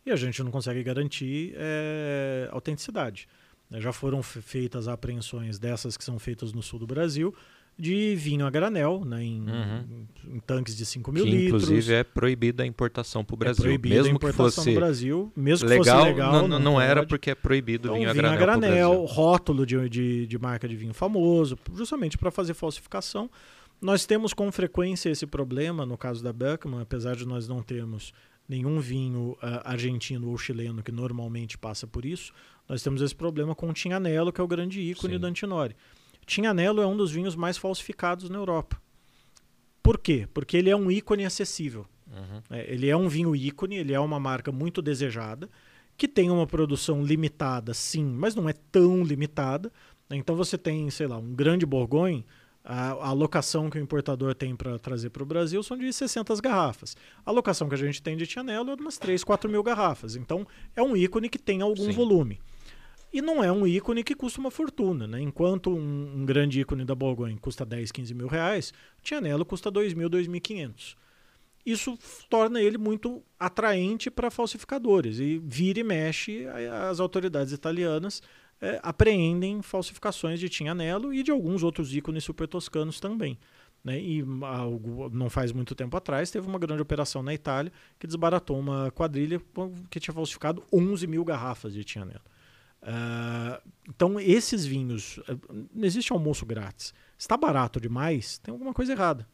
E 0.05 0.11
a 0.11 0.15
gente 0.15 0.43
não 0.43 0.51
consegue 0.51 0.83
garantir 0.83 1.53
é, 1.55 2.47
autenticidade. 2.51 3.27
Né, 3.69 3.79
já 3.79 3.93
foram 3.93 4.23
feitas 4.23 4.87
apreensões 4.87 5.59
dessas 5.59 5.95
que 5.95 6.03
são 6.03 6.17
feitas 6.17 6.53
no 6.53 6.63
sul 6.63 6.79
do 6.79 6.87
Brasil, 6.87 7.33
de 7.77 8.13
vinho 8.15 8.45
a 8.45 8.49
granel, 8.49 9.05
né, 9.05 9.23
em, 9.23 9.39
uhum. 9.41 10.05
em 10.35 10.39
tanques 10.39 10.75
de 10.75 10.85
5 10.85 11.11
mil 11.13 11.23
que, 11.23 11.31
litros. 11.31 11.63
Inclusive 11.63 11.93
é 11.93 12.03
proibida 12.03 12.63
a 12.63 12.65
importação 12.65 13.23
para 13.23 13.33
o 13.33 13.37
é 13.37 13.39
Brasil. 13.39 13.63
É 13.63 13.67
proibida 13.67 13.95
mesmo 13.95 14.11
a 14.11 14.15
importação 14.15 14.63
que 14.63 14.69
fosse 14.71 14.75
Brasil, 14.75 15.31
mesmo 15.33 15.69
legal, 15.69 15.83
que 15.83 15.91
fosse 15.91 16.11
legal. 16.11 16.33
Não, 16.33 16.47
não, 16.47 16.59
não 16.59 16.81
era 16.81 17.05
porque 17.05 17.31
é 17.31 17.35
proibido 17.35 17.87
então, 17.87 17.97
vinho 17.97 18.09
a 18.09 18.13
granel. 18.13 18.37
Vinho 18.37 18.43
a 18.43 18.57
granel, 18.57 19.05
rótulo 19.05 19.65
de, 19.65 19.87
de, 19.87 20.27
de 20.27 20.37
marca 20.37 20.67
de 20.67 20.75
vinho 20.75 20.93
famoso, 20.93 21.57
justamente 21.73 22.17
para 22.17 22.29
fazer 22.29 22.53
falsificação. 22.53 23.29
Nós 23.81 24.05
temos 24.05 24.33
com 24.33 24.51
frequência 24.51 25.09
esse 25.09 25.25
problema, 25.25 25.85
no 25.85 25.97
caso 25.97 26.21
da 26.21 26.33
Beckman, 26.33 26.81
apesar 26.81 27.15
de 27.15 27.25
nós 27.25 27.47
não 27.47 27.63
termos 27.63 28.11
nenhum 28.47 28.79
vinho 28.79 29.37
uh, 29.41 29.61
argentino 29.63 30.27
ou 30.27 30.37
chileno 30.37 30.83
que 30.83 30.91
normalmente 30.91 31.57
passa 31.57 31.87
por 31.87 32.03
isso, 32.03 32.33
nós 32.69 32.83
temos 32.83 33.01
esse 33.01 33.15
problema 33.15 33.55
com 33.55 33.67
o 33.67 33.73
Tinhanello, 33.73 34.31
que 34.31 34.39
é 34.39 34.43
o 34.43 34.47
grande 34.47 34.79
ícone 34.79 35.15
Sim. 35.15 35.19
do 35.19 35.25
Antinori. 35.25 35.75
Tinhanello 36.25 36.81
é 36.81 36.85
um 36.85 36.95
dos 36.95 37.11
vinhos 37.11 37.35
mais 37.35 37.57
falsificados 37.57 38.29
na 38.29 38.37
Europa. 38.37 38.79
Por 39.81 39.97
quê? 39.97 40.27
Porque 40.31 40.55
ele 40.55 40.69
é 40.69 40.75
um 40.75 40.91
ícone 40.91 41.25
acessível. 41.25 41.87
Uhum. 42.07 42.41
É, 42.51 42.71
ele 42.71 42.87
é 42.87 42.95
um 42.95 43.09
vinho 43.09 43.35
ícone, 43.35 43.77
ele 43.77 43.93
é 43.93 43.99
uma 43.99 44.19
marca 44.19 44.51
muito 44.51 44.81
desejada, 44.81 45.49
que 45.97 46.07
tem 46.07 46.29
uma 46.29 46.45
produção 46.45 47.03
limitada, 47.03 47.73
sim, 47.73 48.05
mas 48.05 48.35
não 48.35 48.47
é 48.47 48.53
tão 48.71 49.03
limitada. 49.03 49.71
Então 50.11 50.35
você 50.35 50.57
tem, 50.57 50.89
sei 50.91 51.07
lá, 51.07 51.17
um 51.17 51.33
grande 51.33 51.65
Borgonha, 51.65 52.23
a, 52.63 52.91
a 52.91 53.07
alocação 53.07 53.69
que 53.69 53.79
o 53.79 53.81
importador 53.81 54.35
tem 54.35 54.55
para 54.55 54.77
trazer 54.77 55.09
para 55.09 55.23
o 55.23 55.25
Brasil 55.25 55.63
são 55.63 55.75
de 55.75 55.91
60 55.91 56.35
garrafas. 56.41 56.95
A 57.25 57.31
alocação 57.31 57.67
que 57.67 57.75
a 57.75 57.77
gente 57.77 58.01
tem 58.01 58.15
de 58.15 58.27
Tianello 58.27 58.71
é 58.71 58.75
de 58.75 58.81
umas 58.81 58.97
3, 58.97 59.23
4 59.23 59.49
mil 59.49 59.63
garrafas. 59.63 60.15
Então 60.15 60.45
é 60.75 60.81
um 60.83 60.95
ícone 60.95 61.29
que 61.29 61.39
tem 61.39 61.61
algum 61.61 61.85
sim. 61.85 61.91
volume. 61.91 62.39
E 63.11 63.21
não 63.21 63.43
é 63.43 63.51
um 63.51 63.65
ícone 63.65 64.03
que 64.03 64.13
custa 64.13 64.39
uma 64.39 64.51
fortuna, 64.51 65.07
né? 65.07 65.19
Enquanto 65.19 65.71
um, 65.71 66.21
um 66.21 66.25
grande 66.25 66.61
ícone 66.61 66.85
da 66.85 66.93
Borgonha 66.93 67.35
custa 67.41 67.65
10, 67.65 67.91
15 67.91 68.13
mil 68.13 68.27
reais, 68.27 68.71
o 68.99 69.01
Tianello 69.01 69.43
custa 69.43 69.71
2 69.71 69.93
mil, 69.95 70.09
2.500. 70.09 70.95
Isso 71.65 71.97
torna 72.29 72.61
ele 72.61 72.77
muito 72.77 73.21
atraente 73.39 74.09
para 74.09 74.31
falsificadores. 74.31 75.19
E 75.19 75.39
vira 75.43 75.79
e 75.79 75.83
mexe, 75.83 76.45
as 76.89 76.99
autoridades 76.99 77.51
italianas 77.51 78.21
é, 78.61 78.79
apreendem 78.83 79.61
falsificações 79.61 80.39
de 80.39 80.49
Tianello 80.49 81.13
e 81.13 81.23
de 81.23 81.31
alguns 81.31 81.63
outros 81.63 81.93
ícones 81.95 82.23
super 82.23 82.47
toscanos 82.47 82.99
também. 82.99 83.37
Né? 83.83 83.99
E 83.99 84.25
algo, 84.41 85.09
não 85.09 85.29
faz 85.29 85.51
muito 85.51 85.73
tempo 85.73 85.95
atrás 85.95 86.29
teve 86.29 86.47
uma 86.47 86.59
grande 86.59 86.81
operação 86.81 87.23
na 87.23 87.33
Itália 87.33 87.71
que 87.97 88.05
desbaratou 88.05 88.59
uma 88.59 88.91
quadrilha 88.91 89.41
que 89.89 89.99
tinha 89.99 90.13
falsificado 90.13 90.63
11 90.71 91.07
mil 91.07 91.23
garrafas 91.23 91.73
de 91.73 91.83
Tianello. 91.83 92.21
Uh, 92.81 93.61
então, 93.87 94.19
esses 94.19 94.65
vinhos, 94.65 95.19
não 95.73 95.85
existe 95.85 96.13
almoço 96.13 96.45
grátis. 96.45 96.93
Está 97.17 97.35
barato 97.35 97.79
demais, 97.79 98.37
tem 98.37 98.51
alguma 98.51 98.73
coisa 98.73 98.93
errada. 98.93 99.27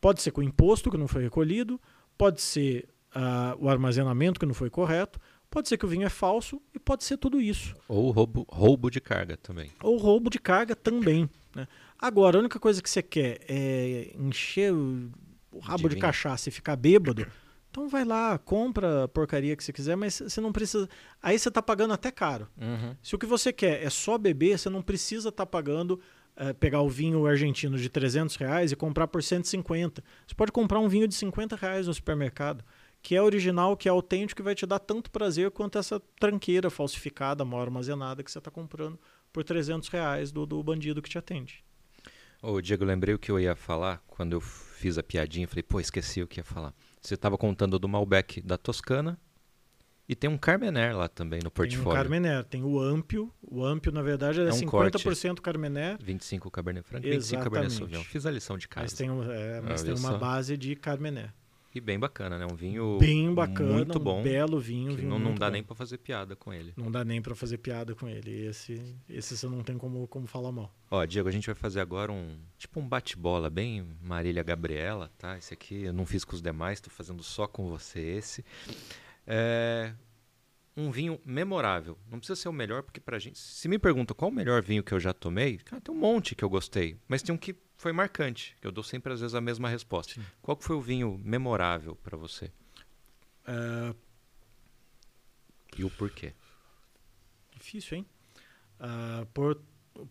Pode 0.00 0.22
ser 0.22 0.30
com 0.30 0.40
o 0.40 0.44
imposto 0.44 0.90
que 0.90 0.96
não 0.96 1.06
foi 1.06 1.22
recolhido, 1.22 1.80
pode 2.16 2.40
ser 2.40 2.88
uh, 3.14 3.56
o 3.64 3.68
armazenamento 3.68 4.40
que 4.40 4.46
não 4.46 4.54
foi 4.54 4.70
correto, 4.70 5.20
pode 5.50 5.68
ser 5.68 5.76
que 5.76 5.84
o 5.84 5.88
vinho 5.88 6.06
é 6.06 6.08
falso 6.08 6.60
e 6.74 6.78
pode 6.78 7.04
ser 7.04 7.16
tudo 7.16 7.40
isso. 7.40 7.76
Ou 7.88 8.10
roubo, 8.10 8.46
roubo 8.48 8.90
de 8.90 9.00
carga 9.00 9.36
também. 9.36 9.70
Ou 9.82 9.96
roubo 9.96 10.30
de 10.30 10.38
carga 10.38 10.74
também. 10.74 11.28
Né? 11.54 11.68
Agora, 11.98 12.38
a 12.38 12.40
única 12.40 12.58
coisa 12.58 12.82
que 12.82 12.88
você 12.88 13.02
quer 13.02 13.40
é 13.48 14.12
encher 14.14 14.72
o, 14.72 15.10
rabo 15.60 15.88
de, 15.88 15.96
de 15.96 16.00
cachaça 16.00 16.48
e 16.48 16.52
ficar 16.52 16.76
bêbado. 16.76 17.26
Então 17.70 17.88
vai 17.88 18.04
lá, 18.04 18.36
compra 18.36 19.04
a 19.04 19.08
porcaria 19.08 19.54
que 19.54 19.62
você 19.62 19.72
quiser, 19.72 19.96
mas 19.96 20.18
você 20.18 20.40
não 20.40 20.50
precisa. 20.50 20.88
Aí 21.22 21.38
você 21.38 21.48
está 21.48 21.62
pagando 21.62 21.94
até 21.94 22.10
caro. 22.10 22.48
Uhum. 22.60 22.96
Se 23.00 23.14
o 23.14 23.18
que 23.18 23.26
você 23.26 23.52
quer 23.52 23.82
é 23.82 23.88
só 23.88 24.18
beber, 24.18 24.58
você 24.58 24.68
não 24.68 24.82
precisa 24.82 25.28
estar 25.28 25.46
tá 25.46 25.50
pagando. 25.50 26.00
É, 26.36 26.54
pegar 26.54 26.80
o 26.80 26.88
vinho 26.88 27.26
argentino 27.26 27.76
de 27.76 27.90
300 27.90 28.36
reais 28.36 28.72
e 28.72 28.76
comprar 28.76 29.06
por 29.08 29.22
150. 29.22 30.02
Você 30.26 30.34
pode 30.34 30.50
comprar 30.50 30.78
um 30.78 30.88
vinho 30.88 31.06
de 31.06 31.14
50 31.14 31.54
reais 31.56 31.86
no 31.86 31.92
supermercado. 31.92 32.64
que 33.02 33.14
é 33.14 33.20
original, 33.20 33.76
que 33.76 33.88
é 33.88 33.90
autêntico, 33.90 34.38
que 34.38 34.42
vai 34.42 34.54
te 34.54 34.64
dar 34.64 34.78
tanto 34.78 35.10
prazer 35.10 35.50
quanto 35.50 35.76
essa 35.76 36.00
tranqueira 36.18 36.70
falsificada, 36.70 37.44
mal 37.44 37.60
armazenada 37.60 38.22
que 38.22 38.30
você 38.30 38.38
está 38.38 38.50
comprando 38.50 38.98
por 39.32 39.44
300 39.44 39.88
reais 39.88 40.32
do, 40.32 40.46
do 40.46 40.62
bandido 40.62 41.02
que 41.02 41.10
te 41.10 41.18
atende. 41.18 41.62
Ô, 42.42 42.60
Diego, 42.60 42.84
lembrei 42.84 43.14
o 43.14 43.18
que 43.18 43.30
eu 43.30 43.38
ia 43.38 43.54
falar 43.54 44.02
quando 44.06 44.32
eu 44.32 44.40
fiz 44.40 44.96
a 44.96 45.02
piadinha. 45.02 45.46
Falei, 45.46 45.62
pô, 45.62 45.78
esqueci 45.78 46.22
o 46.22 46.26
que 46.26 46.40
ia 46.40 46.44
falar. 46.44 46.72
Você 47.00 47.14
estava 47.14 47.38
contando 47.38 47.78
do 47.78 47.88
Malbec 47.88 48.40
da 48.42 48.58
Toscana 48.58 49.18
e 50.08 50.14
tem 50.16 50.28
um 50.28 50.36
Carmener 50.36 50.96
lá 50.96 51.08
também 51.08 51.40
no 51.42 51.50
portfólio. 51.50 51.84
Tem 51.84 51.92
um 51.92 51.94
Carmener, 51.94 52.44
tem 52.44 52.62
o 52.64 52.80
Ampio. 52.80 53.32
O 53.40 53.64
Ampio, 53.64 53.92
na 53.92 54.02
verdade, 54.02 54.40
é, 54.40 54.48
é 54.48 54.52
um 54.52 54.56
50% 54.56 55.40
Carmener. 55.40 55.96
25 56.02 56.50
Cabernet 56.50 56.86
Franc, 56.86 57.08
25 57.08 57.42
Cabernet 57.44 57.72
Sauvignon. 57.72 58.02
Fiz 58.02 58.26
a 58.26 58.30
lição 58.30 58.58
de 58.58 58.66
casa. 58.66 58.84
Mas 58.84 58.92
tem, 58.92 59.08
é, 59.08 59.60
mas 59.60 59.82
tem 59.82 59.94
uma 59.94 60.18
base 60.18 60.56
de 60.56 60.74
Carmener. 60.74 61.32
E 61.72 61.80
bem 61.80 61.98
bacana, 61.98 62.36
né? 62.36 62.46
Um 62.50 62.56
vinho 62.56 62.98
bem 62.98 63.32
bacana, 63.32 63.72
muito 63.72 63.98
bom, 64.00 64.20
um 64.20 64.22
belo 64.22 64.58
vinho, 64.58 64.96
vinho 64.96 65.08
não, 65.08 65.18
não 65.18 65.34
dá 65.34 65.46
bom. 65.46 65.52
nem 65.52 65.62
para 65.62 65.76
fazer 65.76 65.98
piada 65.98 66.34
com 66.34 66.52
ele. 66.52 66.72
Não 66.76 66.90
dá 66.90 67.04
nem 67.04 67.22
para 67.22 67.34
fazer 67.34 67.58
piada 67.58 67.94
com 67.94 68.08
ele. 68.08 68.46
Esse, 68.46 68.96
esse 69.08 69.36
você 69.36 69.46
não 69.46 69.62
tem 69.62 69.78
como, 69.78 70.06
como 70.08 70.26
falar 70.26 70.50
mal. 70.50 70.74
Ó, 70.90 71.04
Diego, 71.04 71.28
a 71.28 71.32
gente 71.32 71.46
vai 71.46 71.54
fazer 71.54 71.80
agora 71.80 72.10
um 72.10 72.36
tipo 72.58 72.80
um 72.80 72.88
bate-bola 72.88 73.48
bem 73.48 73.86
Marília 74.02 74.42
Gabriela, 74.42 75.12
tá? 75.16 75.38
Esse 75.38 75.54
aqui 75.54 75.84
eu 75.84 75.92
não 75.92 76.04
fiz 76.04 76.24
com 76.24 76.34
os 76.34 76.42
demais, 76.42 76.78
estou 76.78 76.92
fazendo 76.92 77.22
só 77.22 77.46
com 77.46 77.68
você 77.68 78.00
esse. 78.00 78.44
É 79.26 79.92
um 80.76 80.90
vinho 80.90 81.20
memorável. 81.24 81.98
Não 82.10 82.18
precisa 82.18 82.40
ser 82.40 82.48
o 82.48 82.52
melhor, 82.52 82.82
porque 82.82 83.00
pra 83.00 83.18
gente. 83.18 83.38
Se 83.38 83.68
me 83.68 83.78
pergunta 83.78 84.14
qual 84.14 84.30
o 84.30 84.34
melhor 84.34 84.62
vinho 84.62 84.82
que 84.82 84.92
eu 84.92 85.00
já 85.00 85.12
tomei, 85.12 85.58
cara, 85.58 85.80
tem 85.80 85.94
um 85.94 85.98
monte 85.98 86.34
que 86.34 86.44
eu 86.44 86.50
gostei. 86.50 86.96
Mas 87.06 87.22
tem 87.22 87.34
um 87.34 87.38
que 87.38 87.54
foi 87.80 87.92
marcante. 87.92 88.54
Eu 88.60 88.70
dou 88.70 88.84
sempre, 88.84 89.10
às 89.10 89.20
vezes, 89.20 89.34
a 89.34 89.40
mesma 89.40 89.66
resposta. 89.66 90.12
Sim. 90.12 90.24
Qual 90.42 90.56
foi 90.60 90.76
o 90.76 90.82
vinho 90.82 91.18
memorável 91.24 91.96
para 91.96 92.14
você? 92.14 92.52
Uh... 93.48 93.96
E 95.78 95.82
o 95.82 95.90
porquê? 95.90 96.34
Difícil, 97.52 97.98
hein? 97.98 98.06
Uh, 98.78 99.24
Porto, 99.26 99.64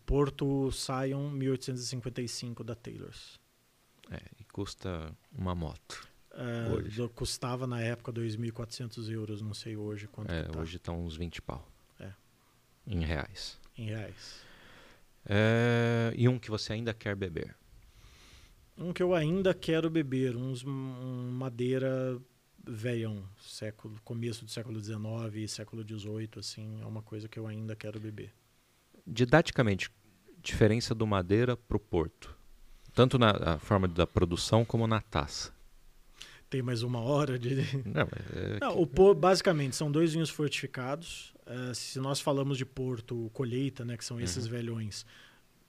Porto 0.04 0.72
Sion 0.72 1.30
1855 1.30 2.64
da 2.64 2.74
Taylors. 2.74 3.40
É, 4.10 4.20
e 4.40 4.44
custa 4.46 5.16
uma 5.32 5.54
moto. 5.54 6.08
Uh, 6.32 7.10
custava 7.10 7.68
na 7.68 7.82
época 7.82 8.12
2.400 8.12 9.12
euros, 9.12 9.42
não 9.44 9.54
sei 9.54 9.78
hoje 9.78 10.08
quanto 10.08 10.32
é, 10.32 10.44
tá. 10.44 10.60
Hoje 10.60 10.78
está 10.78 10.92
uns 10.92 11.16
20 11.16 11.42
pau. 11.44 11.68
É. 12.00 12.12
Em 12.88 13.04
reais. 13.04 13.60
Em 13.78 13.86
reais. 13.86 14.42
É, 15.26 16.12
e 16.16 16.28
um 16.28 16.40
que 16.40 16.50
você 16.50 16.74
ainda 16.74 16.94
quer 16.94 17.16
beber? 17.16 17.59
Um 18.80 18.94
que 18.94 19.04
eu 19.04 19.14
ainda 19.14 19.54
quero 19.54 19.90
beber, 19.90 20.36
uns 20.36 20.64
um 20.66 21.32
madeira 21.32 22.18
velhão, 22.66 23.24
século, 23.42 24.00
começo 24.06 24.46
do 24.46 24.52
século 24.52 24.82
XIX 24.82 25.00
e 25.36 25.48
século 25.48 25.84
XVIII, 25.84 26.30
assim, 26.38 26.82
é 26.82 26.86
uma 26.86 27.02
coisa 27.02 27.28
que 27.28 27.38
eu 27.38 27.46
ainda 27.46 27.76
quero 27.76 28.00
beber. 28.00 28.34
Didaticamente, 29.06 29.92
diferença 30.42 30.96
do 30.96 31.06
madeira 31.06 31.58
para 31.58 31.76
o 31.76 31.80
porto, 31.80 32.36
tanto 32.94 33.20
na 33.20 33.60
forma 33.60 33.88
da 33.88 34.08
produção 34.08 34.64
como 34.64 34.88
na 34.88 35.02
taça 35.02 35.52
tem 36.50 36.62
mais 36.62 36.82
uma 36.82 37.00
hora 37.00 37.38
de. 37.38 37.56
Não, 37.86 38.02
é 38.02 38.60
Não, 38.60 38.82
o 38.82 39.14
basicamente 39.14 39.76
são 39.76 39.92
dois 39.92 40.14
vinhos 40.14 40.30
fortificados. 40.30 41.34
Uh, 41.46 41.74
se 41.76 42.00
nós 42.00 42.20
falamos 42.20 42.58
de 42.58 42.66
Porto 42.66 43.30
colheita, 43.34 43.86
né, 43.86 43.96
que 43.96 44.04
são 44.04 44.20
esses 44.20 44.46
uhum. 44.46 44.52
velhões, 44.52 45.06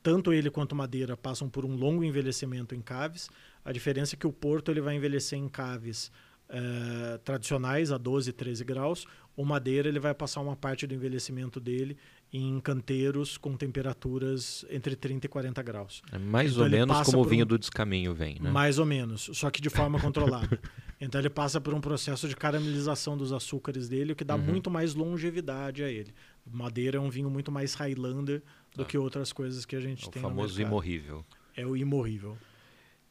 tanto 0.03 0.33
ele 0.33 0.51
quanto 0.51 0.75
madeira 0.75 1.17
passam 1.17 1.49
por 1.49 1.65
um 1.65 1.75
longo 1.75 2.03
envelhecimento 2.03 2.75
em 2.75 2.81
caves. 2.81 3.29
A 3.65 3.73
diferença 3.73 4.15
é 4.15 4.19
que 4.19 4.27
o 4.27 4.33
Porto 4.33 4.71
ele 4.71 4.81
vai 4.81 4.97
envelhecer 4.97 5.39
em 5.39 5.49
caves 5.49 6.11
uh, 6.49 7.19
tradicionais 7.19 7.93
a 7.93 7.99
12, 7.99 8.33
13 8.33 8.65
graus. 8.65 9.07
O 9.37 9.45
madeira 9.45 9.89
ele 9.89 10.01
vai 10.01 10.15
passar 10.15 10.41
uma 10.41 10.57
parte 10.57 10.87
do 10.87 10.95
envelhecimento 10.95 11.61
dele 11.61 11.97
em 12.33 12.61
canteiros 12.61 13.37
com 13.37 13.57
temperaturas 13.57 14.65
entre 14.71 14.95
30 14.95 15.27
e 15.27 15.29
40 15.29 15.63
graus. 15.63 16.03
É 16.13 16.19
mais 16.19 16.53
então, 16.53 16.65
ou 16.65 16.71
menos 16.71 17.03
como 17.03 17.19
o 17.21 17.25
vinho 17.25 17.45
um... 17.45 17.49
do 17.49 17.59
descaminho 17.59 18.15
vem, 18.15 18.39
né? 18.41 18.51
Mais 18.51 18.79
ou 18.79 18.87
menos, 18.87 19.31
só 19.33 19.51
que 19.51 19.61
de 19.61 19.69
forma 19.69 20.01
controlada. 20.01 20.61
então 21.01 21.21
ele 21.21 21.31
passa 21.31 21.61
por 21.61 21.75
um 21.75 21.81
processo 21.81 22.29
de 22.29 22.37
caramelização 22.37 23.17
dos 23.17 23.33
açúcares 23.33 23.89
dele, 23.89 24.13
o 24.13 24.17
que 24.17 24.25
dá 24.25 24.37
uhum. 24.37 24.43
muito 24.43 24.71
mais 24.71 24.95
longevidade 24.95 25.83
a 25.83 25.91
ele. 25.91 26.15
Madeira 26.47 26.99
é 26.99 27.01
um 27.01 27.11
vinho 27.11 27.31
muito 27.31 27.51
mais 27.51 27.75
Highlander 27.75 28.43
do 28.75 28.83
ah. 28.83 28.85
que 28.85 28.97
outras 28.99 29.33
coisas 29.33 29.65
que 29.65 29.77
a 29.77 29.81
gente 29.81 30.09
é 30.09 30.11
tem 30.11 30.21
o 30.21 30.23
famoso 30.23 30.61
imorrível. 30.61 31.25
É 31.57 31.67
o 31.67 31.77
imorrível. 31.77 32.37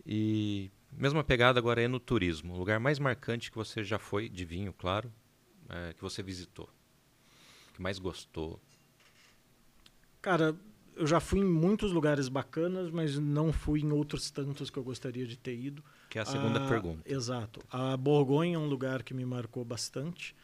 E 0.05 0.71
mesma 0.91 1.23
pegada 1.23 1.59
agora 1.59 1.82
é 1.82 1.88
no 1.88 1.99
turismo. 1.99 2.53
O 2.53 2.57
lugar 2.57 2.80
mais 2.80 2.99
marcante 2.99 3.51
que 3.51 3.57
você 3.57 3.84
já 3.84 3.99
foi, 3.99 4.30
de 4.30 4.45
vinho, 4.45 4.73
claro, 4.73 5.11
é, 5.69 5.93
que 5.93 6.01
você 6.01 6.23
visitou. 6.23 6.69
Que 7.73 7.82
mais 7.82 7.99
gostou? 7.99 8.59
Cara, 10.21 10.55
eu 10.95 11.07
já 11.07 11.19
fui 11.19 11.39
em 11.39 11.45
muitos 11.45 11.93
lugares 11.93 12.27
bacanas, 12.27 12.91
mas 12.91 13.17
não 13.17 13.53
fui 13.53 13.82
em 13.82 13.91
outros 13.91 14.30
tantos 14.30 14.69
que 14.69 14.77
eu 14.77 14.84
gostaria 14.84 15.25
de 15.25 15.38
ter 15.38 15.57
ido. 15.57 15.84
Que 16.09 16.19
é 16.19 16.21
a 16.21 16.25
segunda 16.25 16.65
ah, 16.65 16.67
pergunta. 16.67 17.01
Exato. 17.05 17.61
A 17.71 17.95
Borgonha 17.95 18.55
é 18.55 18.59
um 18.59 18.67
lugar 18.67 19.01
que 19.03 19.13
me 19.13 19.23
marcou 19.23 19.63
bastante, 19.63 20.36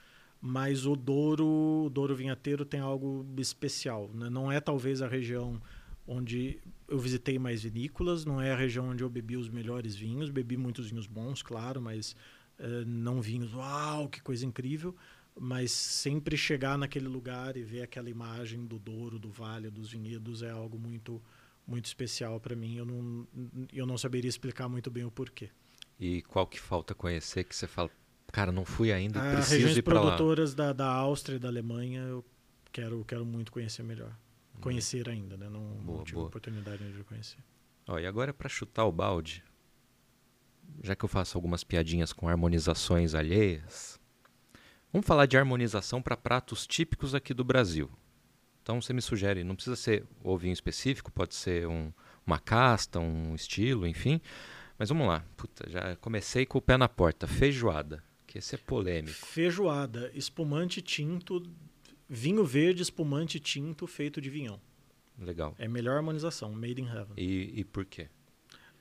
mas 0.48 0.86
o 0.86 0.96
Douro, 0.96 1.86
o 1.88 1.90
Douro 1.90 2.16
Vinhateiro 2.16 2.64
tem 2.64 2.80
algo 2.80 3.26
especial. 3.40 4.12
Né? 4.14 4.30
Não 4.30 4.52
é 4.52 4.60
talvez 4.60 5.02
a 5.02 5.08
região 5.08 5.60
onde 6.08 6.60
eu 6.88 7.00
visitei 7.00 7.40
mais 7.40 7.64
vinícolas, 7.64 8.26
não 8.26 8.40
é 8.40 8.52
a 8.52 8.56
região 8.56 8.90
onde 8.90 9.04
eu 9.04 9.10
bebi 9.10 9.36
os 9.36 9.50
melhores 9.50 9.96
vinhos. 9.96 10.30
Bebi 10.30 10.56
muitos 10.56 10.92
vinhos 10.92 11.08
bons, 11.08 11.42
claro, 11.42 11.82
mas 11.82 12.16
uh, 12.60 12.86
não 12.86 13.20
vinhos, 13.22 13.56
uau, 13.56 14.08
que 14.08 14.22
coisa 14.22 14.46
incrível 14.46 14.96
mas 15.38 15.70
sempre 15.70 16.38
chegar 16.38 16.78
naquele 16.78 17.10
lugar 17.10 17.58
e 17.58 17.62
ver 17.62 17.82
aquela 17.82 18.10
imagem 18.10 18.66
do 18.66 18.80
Douro, 18.80 19.20
do 19.20 19.30
Vale, 19.30 19.70
dos 19.70 19.92
vinhedos 19.92 20.42
é 20.42 20.50
algo 20.50 20.80
muito 20.80 21.22
muito 21.68 21.88
especial 21.88 22.40
para 22.40 22.56
mim. 22.56 22.78
Eu 22.78 22.86
não 22.86 23.28
eu 23.74 23.86
não 23.86 23.98
saberia 23.98 24.30
explicar 24.30 24.70
muito 24.70 24.90
bem 24.90 25.04
o 25.04 25.12
porquê. 25.12 25.50
E 26.00 26.22
qual 26.22 26.48
que 26.48 26.58
falta 26.58 26.96
conhecer 26.96 27.44
que 27.44 27.54
você 27.54 27.68
fala, 27.68 27.92
cara, 28.36 28.52
não 28.52 28.66
fui 28.66 28.92
ainda, 28.92 29.20
ah, 29.20 29.36
preciso 29.36 29.56
regiões 29.56 29.78
ir 29.78 29.82
para 29.82 30.00
lá. 30.00 30.02
produtoras 30.02 30.54
da, 30.54 30.74
da 30.74 30.88
Áustria 30.88 31.38
e 31.38 31.40
da 31.40 31.48
Alemanha, 31.48 32.02
eu 32.02 32.26
quero 32.72 33.04
quero 33.06 33.26
muito 33.26 33.52
conhecer 33.52 33.84
melhor. 33.84 34.12
Hum. 34.56 34.62
Conhecer 34.62 35.08
ainda, 35.10 35.38
né? 35.38 35.50
Não, 35.50 35.62
boa, 35.62 35.98
não 36.00 36.04
tive 36.04 36.16
boa. 36.16 36.28
oportunidade 36.28 36.92
de 36.92 37.04
conhecer. 37.04 37.38
Ó, 37.88 37.98
e 37.98 38.06
agora 38.06 38.34
para 38.34 38.50
chutar 38.50 38.86
o 38.86 38.92
balde, 38.92 39.44
já 40.84 40.96
que 40.96 41.06
eu 41.06 41.10
faço 41.10 41.38
algumas 41.38 41.64
piadinhas 41.64 42.12
com 42.12 42.28
harmonizações 42.28 43.14
alheias, 43.14 44.00
Vamos 44.96 45.08
falar 45.08 45.26
de 45.26 45.38
harmonização 45.38 46.02
para 46.02 46.16
pratos 46.16 46.66
típicos 46.66 47.14
aqui 47.14 47.34
do 47.34 47.44
Brasil. 47.44 47.92
Então 48.62 48.80
você 48.82 48.94
me 48.94 49.02
sugere, 49.02 49.44
não 49.44 49.54
precisa 49.54 49.76
ser 49.76 50.06
o 50.24 50.38
vinho 50.38 50.54
específico, 50.54 51.12
pode 51.12 51.36
ser 51.36 51.68
um, 51.68 51.92
uma 52.26 52.40
casta, 52.40 52.98
um 52.98 53.36
estilo, 53.36 53.86
enfim. 53.86 54.22
Mas 54.80 54.88
vamos 54.88 55.06
lá. 55.06 55.26
Puta, 55.36 55.70
já 55.70 55.98
comecei 55.98 56.46
com 56.46 56.60
o 56.60 56.62
pé 56.62 56.78
na 56.78 56.88
porta. 56.88 57.28
Feijoada, 57.28 58.02
que 58.36 58.40
esse 58.40 58.56
é 58.56 58.58
polêmico. 58.58 59.14
Feijoada, 59.14 60.12
espumante 60.14 60.82
tinto, 60.82 61.42
vinho 62.10 62.44
verde, 62.44 62.82
espumante 62.82 63.40
tinto 63.40 63.88
feito 63.88 64.20
de 64.20 64.30
vinhão. 64.30 64.60
Legal. 65.18 65.56
É 65.58 65.70
melhor 65.70 65.96
harmonização, 65.96 66.52
made 66.52 66.82
in 66.82 66.88
heaven. 66.88 67.14
E, 67.16 67.62
e 67.62 67.64
por 67.64 67.86
quê? 67.86 68.10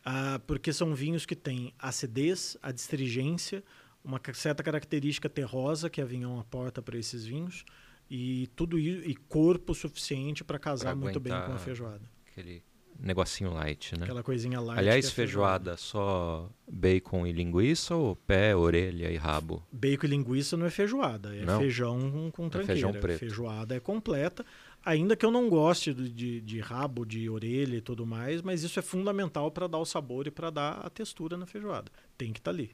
Ah, 0.05 0.40
porque 0.44 0.72
são 0.72 0.92
vinhos 0.92 1.24
que 1.24 1.36
têm 1.36 1.72
acidez, 1.78 2.56
adstringência, 2.60 3.62
uma 4.02 4.20
certa 4.32 4.60
característica 4.62 5.28
terrosa 5.28 5.89
que 5.89 6.01
a 6.01 6.05
Avignon 6.05 6.40
aporta 6.40 6.82
para 6.82 6.98
esses 6.98 7.24
vinhos 7.24 7.64
e 8.10 8.48
tudo 8.56 8.76
e 8.78 9.14
corpo 9.28 9.72
suficiente 9.72 10.43
para 10.43 10.59
casar 10.59 10.97
muito 10.97 11.20
bem 11.20 11.32
com 11.32 11.52
a 11.52 11.59
feijoada. 11.59 12.10
Aquele 12.26 12.60
negocinho 12.98 13.52
light, 13.52 13.96
né? 13.96 14.04
Aquela 14.04 14.22
coisinha 14.22 14.60
light. 14.60 14.78
Aliás, 14.78 15.06
é 15.06 15.10
feijoada, 15.10 15.76
feijoada, 15.76 15.76
só 15.76 16.50
bacon 16.70 17.26
e 17.26 17.32
linguiça 17.32 17.94
ou 17.94 18.16
pé, 18.16 18.54
orelha 18.54 19.10
e 19.10 19.16
rabo? 19.16 19.62
Bacon 19.72 20.06
e 20.06 20.10
linguiça 20.10 20.56
não 20.56 20.66
é 20.66 20.70
feijoada, 20.70 21.34
é 21.34 21.44
não? 21.44 21.58
feijão 21.58 22.30
com 22.32 22.48
tranqueira. 22.48 22.72
É 22.72 22.74
feijão 22.74 22.92
preto. 22.92 23.18
Feijoada 23.18 23.74
é 23.76 23.80
completa, 23.80 24.44
ainda 24.84 25.16
que 25.16 25.24
eu 25.24 25.30
não 25.30 25.48
goste 25.48 25.92
de, 25.92 26.40
de 26.40 26.60
rabo, 26.60 27.04
de 27.04 27.28
orelha 27.28 27.76
e 27.76 27.80
tudo 27.80 28.06
mais, 28.06 28.42
mas 28.42 28.62
isso 28.62 28.78
é 28.78 28.82
fundamental 28.82 29.50
para 29.50 29.66
dar 29.66 29.78
o 29.78 29.84
sabor 29.84 30.26
e 30.26 30.30
para 30.30 30.50
dar 30.50 30.80
a 30.84 30.90
textura 30.90 31.36
na 31.36 31.46
feijoada. 31.46 31.90
Tem 32.16 32.32
que 32.32 32.40
estar 32.40 32.52
tá 32.52 32.56
ali. 32.56 32.70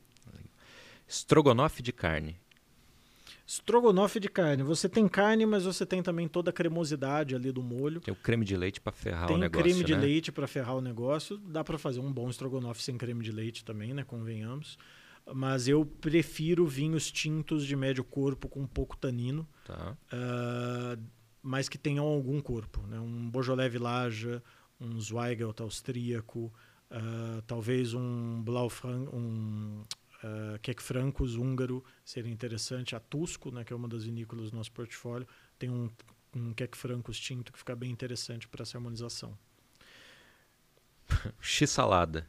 Estrogonofe 1.08 1.82
de 1.82 1.92
carne. 1.92 2.36
Estrogonofe 3.50 4.20
de 4.20 4.28
carne. 4.28 4.62
Você 4.62 4.88
tem 4.88 5.08
carne, 5.08 5.44
mas 5.44 5.64
você 5.64 5.84
tem 5.84 6.00
também 6.00 6.28
toda 6.28 6.50
a 6.50 6.52
cremosidade 6.52 7.34
ali 7.34 7.50
do 7.50 7.60
molho. 7.60 8.00
Tem 8.00 8.14
o 8.14 8.16
creme 8.16 8.44
de 8.44 8.56
leite 8.56 8.80
para 8.80 8.92
ferrar 8.92 9.26
tem 9.26 9.34
o 9.34 9.38
negócio. 9.40 9.64
Tem 9.64 9.72
creme 9.74 9.80
né? 9.80 9.86
de 9.86 10.06
leite 10.06 10.30
para 10.30 10.46
ferrar 10.46 10.76
o 10.76 10.80
negócio. 10.80 11.36
Dá 11.36 11.64
para 11.64 11.76
fazer 11.76 11.98
um 11.98 12.12
bom 12.12 12.30
estrogonofe 12.30 12.80
sem 12.80 12.96
creme 12.96 13.24
de 13.24 13.32
leite 13.32 13.64
também, 13.64 13.92
né? 13.92 14.04
Convenhamos. 14.04 14.78
Mas 15.34 15.66
eu 15.66 15.84
prefiro 15.84 16.64
vinhos 16.64 17.10
tintos 17.10 17.66
de 17.66 17.74
médio 17.74 18.04
corpo 18.04 18.48
com 18.48 18.64
pouco 18.68 18.96
tanino. 18.96 19.44
Tá. 19.64 19.96
Uh, 20.12 21.02
mas 21.42 21.68
que 21.68 21.76
tenham 21.76 22.04
algum 22.04 22.40
corpo. 22.40 22.86
Né? 22.86 23.00
Um 23.00 23.28
Beaujolais 23.28 23.72
Village, 23.72 24.40
um 24.80 25.00
Zweigelt 25.00 25.60
austríaco, 25.60 26.52
uh, 26.88 27.42
talvez 27.48 27.94
um 27.94 28.40
Blaufranc, 28.44 29.12
um 29.12 29.82
Uh, 30.22 30.58
Keck 30.60 30.82
Francos, 30.82 31.36
húngaro, 31.36 31.82
seria 32.04 32.32
interessante. 32.32 32.94
A 32.94 33.00
Tusco, 33.00 33.50
né, 33.50 33.64
que 33.64 33.72
é 33.72 33.76
uma 33.76 33.88
das 33.88 34.04
vinícolas 34.04 34.50
do 34.50 34.56
nosso 34.56 34.70
portfólio, 34.72 35.26
tem 35.58 35.70
um, 35.70 35.90
um 36.34 36.52
Keck 36.52 36.76
Francos 36.76 37.18
tinto 37.18 37.52
que 37.52 37.58
fica 37.58 37.74
bem 37.74 37.90
interessante 37.90 38.46
para 38.46 38.62
essa 38.62 38.76
harmonização. 38.76 39.36
X-salada 41.40 42.26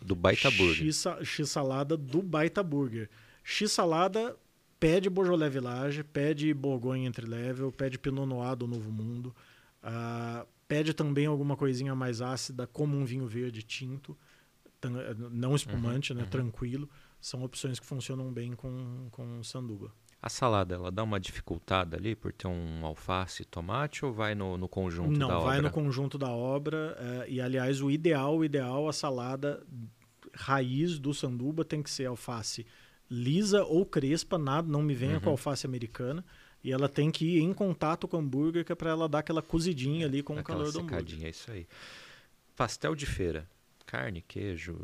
do 0.00 0.14
Baita 0.14 0.50
Burger. 0.50 0.86
X-salada 1.24 1.96
do 1.96 2.22
Baita 2.22 2.62
Burger. 2.62 3.10
X-salada 3.42 4.36
pede 4.78 5.10
Beaujolais 5.10 5.52
Village, 5.52 6.04
pede 6.04 6.54
Bourgogne 6.54 7.06
Entre 7.06 7.26
Level, 7.26 7.72
pede 7.72 7.98
Pinot 7.98 8.26
Noir 8.26 8.54
do 8.54 8.66
Novo 8.66 8.90
Mundo. 8.90 9.34
Uh, 9.82 10.46
pede 10.66 10.92
também 10.92 11.26
alguma 11.26 11.56
coisinha 11.56 11.94
mais 11.94 12.20
ácida, 12.20 12.66
como 12.66 12.96
um 12.96 13.04
vinho 13.04 13.26
verde 13.26 13.62
tinto, 13.62 14.16
não 15.30 15.56
espumante, 15.56 16.12
uhum, 16.12 16.18
né, 16.18 16.24
uhum. 16.24 16.30
tranquilo. 16.30 16.88
São 17.20 17.42
opções 17.42 17.78
que 17.78 17.86
funcionam 17.86 18.32
bem 18.32 18.52
com, 18.52 19.08
com 19.10 19.42
sanduba. 19.42 19.92
A 20.20 20.28
salada, 20.28 20.74
ela 20.74 20.90
dá 20.90 21.04
uma 21.04 21.20
dificultada 21.20 21.96
ali 21.96 22.16
por 22.16 22.32
ter 22.32 22.48
um 22.48 22.84
alface 22.84 23.42
e 23.42 23.44
tomate 23.44 24.04
ou 24.04 24.12
vai 24.12 24.34
no, 24.34 24.58
no 24.58 24.68
conjunto 24.68 25.16
não, 25.16 25.28
da 25.28 25.38
obra? 25.38 25.38
Não, 25.38 25.44
vai 25.44 25.60
no 25.60 25.70
conjunto 25.70 26.18
da 26.18 26.30
obra. 26.30 26.96
É, 26.98 27.30
e, 27.30 27.40
aliás, 27.40 27.80
o 27.80 27.90
ideal, 27.90 28.36
o 28.36 28.44
ideal, 28.44 28.88
a 28.88 28.92
salada 28.92 29.64
raiz 30.34 30.98
do 30.98 31.14
sanduba 31.14 31.64
tem 31.64 31.82
que 31.82 31.90
ser 31.90 32.06
alface 32.06 32.66
lisa 33.10 33.64
ou 33.64 33.86
crespa, 33.86 34.36
nada, 34.36 34.68
não 34.68 34.82
me 34.82 34.94
venha 34.94 35.14
uhum. 35.14 35.20
com 35.20 35.30
alface 35.30 35.66
americana. 35.66 36.24
E 36.62 36.72
ela 36.72 36.88
tem 36.88 37.10
que 37.10 37.24
ir 37.24 37.40
em 37.40 37.52
contato 37.52 38.08
com 38.08 38.16
o 38.16 38.20
hambúrguer, 38.20 38.64
que 38.64 38.72
é 38.72 38.74
para 38.74 38.90
ela 38.90 39.08
dar 39.08 39.20
aquela 39.20 39.40
cozidinha 39.40 40.06
ali 40.06 40.22
com 40.22 40.36
o 40.36 40.42
calor 40.42 40.72
do 40.72 40.80
hambúrguer. 40.80 41.24
É 41.24 41.28
isso 41.30 41.50
aí. 41.50 41.66
Pastel 42.56 42.94
de 42.94 43.06
feira. 43.06 43.48
Carne, 43.88 44.20
queijo, 44.20 44.78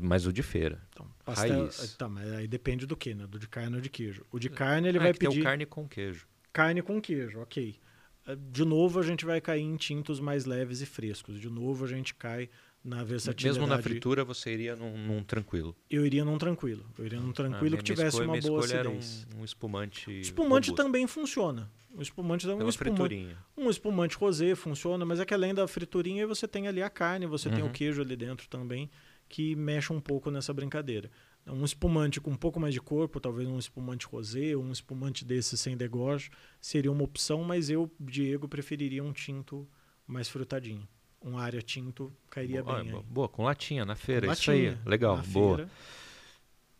mas 0.00 0.24
o 0.24 0.32
de 0.32 0.40
feira. 0.40 0.80
Então, 0.90 1.10
pastel, 1.24 1.62
Raiz. 1.62 1.96
Tá, 1.96 2.08
mas 2.08 2.32
aí 2.32 2.46
depende 2.46 2.86
do 2.86 2.96
que, 2.96 3.12
né? 3.12 3.26
Do 3.26 3.40
de 3.40 3.48
carne 3.48 3.74
ou 3.74 3.82
de 3.82 3.90
queijo. 3.90 4.24
O 4.30 4.38
de 4.38 4.48
carne 4.48 4.86
ele 4.86 4.98
ah, 4.98 5.02
vai 5.02 5.12
que 5.12 5.18
pedir... 5.18 5.32
Tem 5.32 5.40
o 5.40 5.44
carne 5.44 5.66
com 5.66 5.88
queijo. 5.88 6.28
Carne 6.52 6.80
com 6.80 7.00
queijo, 7.00 7.40
ok. 7.40 7.76
Eh, 8.24 8.36
de 8.36 8.64
novo 8.64 9.00
a 9.00 9.02
gente 9.02 9.24
vai 9.24 9.40
cair 9.40 9.62
em 9.62 9.74
tintos 9.74 10.20
mais 10.20 10.44
leves 10.44 10.80
e 10.80 10.86
frescos. 10.86 11.40
De 11.40 11.50
novo 11.50 11.84
a 11.84 11.88
gente 11.88 12.14
cai 12.14 12.48
na 12.86 13.02
versatilidade. 13.02 13.58
Mesmo 13.58 13.66
na 13.66 13.82
fritura 13.82 14.24
você 14.24 14.54
iria 14.54 14.76
num, 14.76 14.96
num, 14.96 15.22
tranquilo? 15.22 15.76
Eu 15.90 16.06
iria 16.06 16.24
num 16.24 16.38
tranquilo. 16.38 16.86
Eu 16.96 17.04
iria 17.04 17.20
num 17.20 17.32
tranquilo 17.32 17.74
ah, 17.74 17.78
que 17.78 17.84
tivesse 17.84 18.20
escolha, 18.20 18.28
uma 18.28 18.40
boa 18.40 18.60
acidez. 18.60 19.26
Um, 19.34 19.40
um 19.40 19.44
espumante. 19.44 20.20
Espumante 20.20 20.70
robusto. 20.70 20.74
também 20.74 21.06
funciona. 21.06 21.70
O 21.92 22.02
espumante 22.02 22.46
Pela 22.46 22.62
um 22.62 22.68
espumante, 22.68 23.36
um 23.56 23.70
espumante 23.70 24.16
rosé 24.16 24.54
funciona, 24.54 25.04
mas 25.04 25.18
é 25.18 25.24
que 25.24 25.32
além 25.32 25.54
da 25.54 25.66
friturinha 25.66 26.26
você 26.26 26.46
tem 26.46 26.68
ali 26.68 26.82
a 26.82 26.90
carne, 26.90 27.26
você 27.26 27.48
uhum. 27.48 27.54
tem 27.54 27.64
o 27.64 27.66
uhum. 27.66 27.72
queijo 27.72 28.02
ali 28.02 28.14
dentro 28.14 28.46
também 28.48 28.90
que 29.28 29.56
mexe 29.56 29.92
um 29.92 30.00
pouco 30.00 30.30
nessa 30.30 30.52
brincadeira. 30.52 31.10
Um 31.46 31.64
espumante 31.64 32.20
com 32.20 32.30
um 32.30 32.36
pouco 32.36 32.60
mais 32.60 32.74
de 32.74 32.80
corpo, 32.80 33.18
talvez 33.18 33.48
um 33.48 33.58
espumante 33.58 34.06
rosé, 34.06 34.56
um 34.56 34.70
espumante 34.70 35.24
desse 35.24 35.56
sem 35.56 35.76
degorge, 35.76 36.30
seria 36.60 36.92
uma 36.92 37.02
opção, 37.02 37.42
mas 37.42 37.70
eu, 37.70 37.90
Diego, 37.98 38.46
preferiria 38.46 39.02
um 39.02 39.12
tinto 39.12 39.66
mais 40.06 40.28
frutadinho 40.28 40.86
um 41.22 41.38
área 41.38 41.62
tinto 41.62 42.12
cairia 42.30 42.62
boa, 42.62 42.82
bem. 42.82 42.90
Boa, 42.92 43.02
boa, 43.02 43.28
com 43.28 43.44
latinha 43.44 43.84
na 43.84 43.94
feira, 43.94 44.32
isso 44.32 44.50
aí. 44.50 44.76
Legal, 44.84 45.18
boa. 45.28 45.56
Feira. 45.56 45.70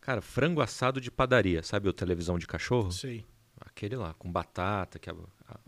Cara, 0.01 0.21
frango 0.21 0.61
assado 0.61 1.01
de 1.01 1.11
padaria, 1.11 1.61
sabe 1.61 1.89
o 1.89 1.93
televisão 1.93 2.39
de 2.39 2.47
cachorro? 2.47 2.91
Sei. 2.91 3.25
Aquele 3.59 3.95
lá, 3.95 4.13
com 4.13 4.31
batata, 4.31 4.99
que 4.99 5.09
é 5.09 5.15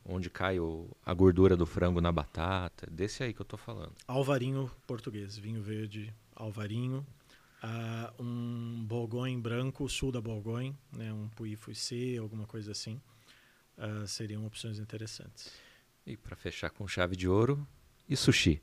onde 0.05 0.29
cai 0.29 0.59
o, 0.59 0.89
a 1.05 1.13
gordura 1.13 1.57
do 1.57 1.65
frango 1.65 1.99
na 1.99 2.11
batata. 2.11 2.87
Desse 2.89 3.23
aí 3.23 3.33
que 3.33 3.41
eu 3.41 3.45
tô 3.45 3.57
falando. 3.57 3.93
Alvarinho 4.07 4.71
português, 4.87 5.37
vinho 5.37 5.61
verde, 5.61 6.13
alvarinho. 6.35 7.05
Uh, 7.61 8.23
um 8.23 8.85
Bourgogne 8.85 9.35
branco, 9.41 9.89
sul 9.89 10.11
da 10.11 10.21
Bourgogne, 10.21 10.73
né, 10.93 11.11
um 11.11 11.27
Puy 11.29 11.57
Fuissé, 11.57 12.17
alguma 12.17 12.47
coisa 12.47 12.71
assim. 12.71 13.01
Uh, 13.77 14.07
seriam 14.07 14.45
opções 14.45 14.79
interessantes. 14.79 15.51
E 16.05 16.15
para 16.15 16.35
fechar 16.35 16.69
com 16.69 16.87
chave 16.87 17.15
de 17.15 17.27
ouro, 17.27 17.67
e 18.09 18.15
sushi? 18.15 18.61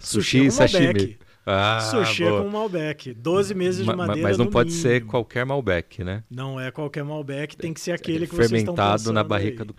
Sushi, 0.00 0.46
e 0.46 0.50
sashimi. 0.50 1.18
Ah, 1.44 1.80
sushi 1.80 2.24
boa. 2.24 2.40
é 2.40 2.42
com 2.42 2.50
Malbec. 2.50 3.14
12 3.14 3.54
meses 3.54 3.84
de 3.84 3.94
madeira 3.94 4.28
Mas 4.28 4.38
não 4.38 4.46
pode 4.46 4.70
mínimo. 4.70 4.82
ser 4.82 5.04
qualquer 5.04 5.44
Malbec, 5.44 6.04
né? 6.04 6.24
Não 6.30 6.60
é 6.60 6.70
qualquer 6.70 7.04
Malbec, 7.04 7.56
tem 7.56 7.72
que 7.72 7.80
ser 7.80 7.92
aquele 7.92 8.26
que 8.26 8.34
vocês 8.34 8.52
estão 8.52 8.74
Fermentado 8.74 9.12
na 9.12 9.24
barrica 9.24 9.62
aí. 9.62 9.66
do... 9.66 9.76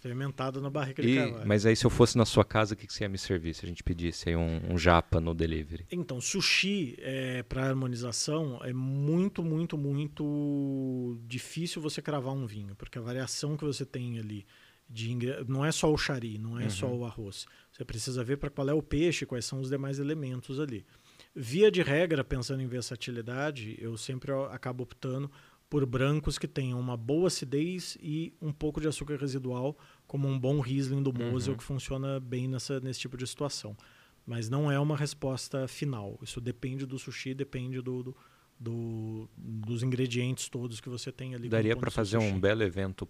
Fermentado 0.00 0.60
na 0.60 0.68
barrica 0.68 1.00
e, 1.00 1.06
de 1.06 1.16
carvalho. 1.16 1.46
Mas 1.46 1.64
aí 1.64 1.74
se 1.74 1.86
eu 1.86 1.90
fosse 1.90 2.18
na 2.18 2.26
sua 2.26 2.44
casa, 2.44 2.74
o 2.74 2.76
que, 2.76 2.86
que 2.86 2.92
você 2.92 3.04
ia 3.04 3.08
me 3.08 3.16
servir 3.16 3.54
se 3.54 3.64
a 3.64 3.68
gente 3.68 3.82
pedisse 3.82 4.28
aí 4.28 4.36
um, 4.36 4.60
um 4.68 4.76
japa 4.76 5.18
no 5.18 5.32
delivery? 5.32 5.86
Então, 5.90 6.20
sushi 6.20 6.94
é, 6.98 7.42
para 7.42 7.64
harmonização 7.64 8.60
é 8.62 8.72
muito, 8.74 9.42
muito, 9.42 9.78
muito 9.78 11.18
difícil 11.26 11.80
você 11.80 12.02
cravar 12.02 12.34
um 12.34 12.44
vinho. 12.44 12.74
Porque 12.74 12.98
a 12.98 13.00
variação 13.00 13.56
que 13.56 13.64
você 13.64 13.86
tem 13.86 14.18
ali 14.18 14.44
de 14.88 15.16
não 15.48 15.64
é 15.64 15.72
só 15.72 15.90
o 15.90 15.96
chari, 15.96 16.38
não 16.38 16.60
é 16.60 16.64
uhum. 16.64 16.70
só 16.70 16.94
o 16.94 17.04
arroz. 17.06 17.46
Você 17.74 17.84
precisa 17.84 18.22
ver 18.22 18.36
para 18.36 18.50
qual 18.50 18.68
é 18.68 18.72
o 18.72 18.80
peixe, 18.80 19.26
quais 19.26 19.44
são 19.44 19.60
os 19.60 19.68
demais 19.68 19.98
elementos 19.98 20.60
ali. 20.60 20.86
Via 21.34 21.72
de 21.72 21.82
regra, 21.82 22.22
pensando 22.22 22.62
em 22.62 22.68
versatilidade, 22.68 23.76
eu 23.80 23.96
sempre 23.96 24.30
acabo 24.52 24.84
optando 24.84 25.28
por 25.68 25.84
brancos 25.84 26.38
que 26.38 26.46
tenham 26.46 26.78
uma 26.78 26.96
boa 26.96 27.26
acidez 27.26 27.98
e 28.00 28.32
um 28.40 28.52
pouco 28.52 28.80
de 28.80 28.86
açúcar 28.86 29.16
residual, 29.16 29.76
como 30.06 30.28
um 30.28 30.38
bom 30.38 30.60
Riesling 30.60 31.02
do 31.02 31.12
Mosel, 31.12 31.54
uhum. 31.54 31.58
que 31.58 31.64
funciona 31.64 32.20
bem 32.20 32.46
nessa, 32.46 32.78
nesse 32.78 33.00
tipo 33.00 33.16
de 33.16 33.26
situação. 33.26 33.76
Mas 34.24 34.48
não 34.48 34.70
é 34.70 34.78
uma 34.78 34.96
resposta 34.96 35.66
final. 35.66 36.16
Isso 36.22 36.40
depende 36.40 36.86
do 36.86 36.96
sushi, 36.96 37.34
depende 37.34 37.80
do, 37.82 38.04
do, 38.04 38.16
do 38.56 39.28
dos 39.36 39.82
ingredientes 39.82 40.48
todos 40.48 40.80
que 40.80 40.88
você 40.88 41.10
tem 41.10 41.34
ali. 41.34 41.48
Daria 41.48 41.76
para 41.76 41.90
fazer 41.90 42.18
um 42.18 42.38
belo 42.38 42.62
evento 42.62 43.08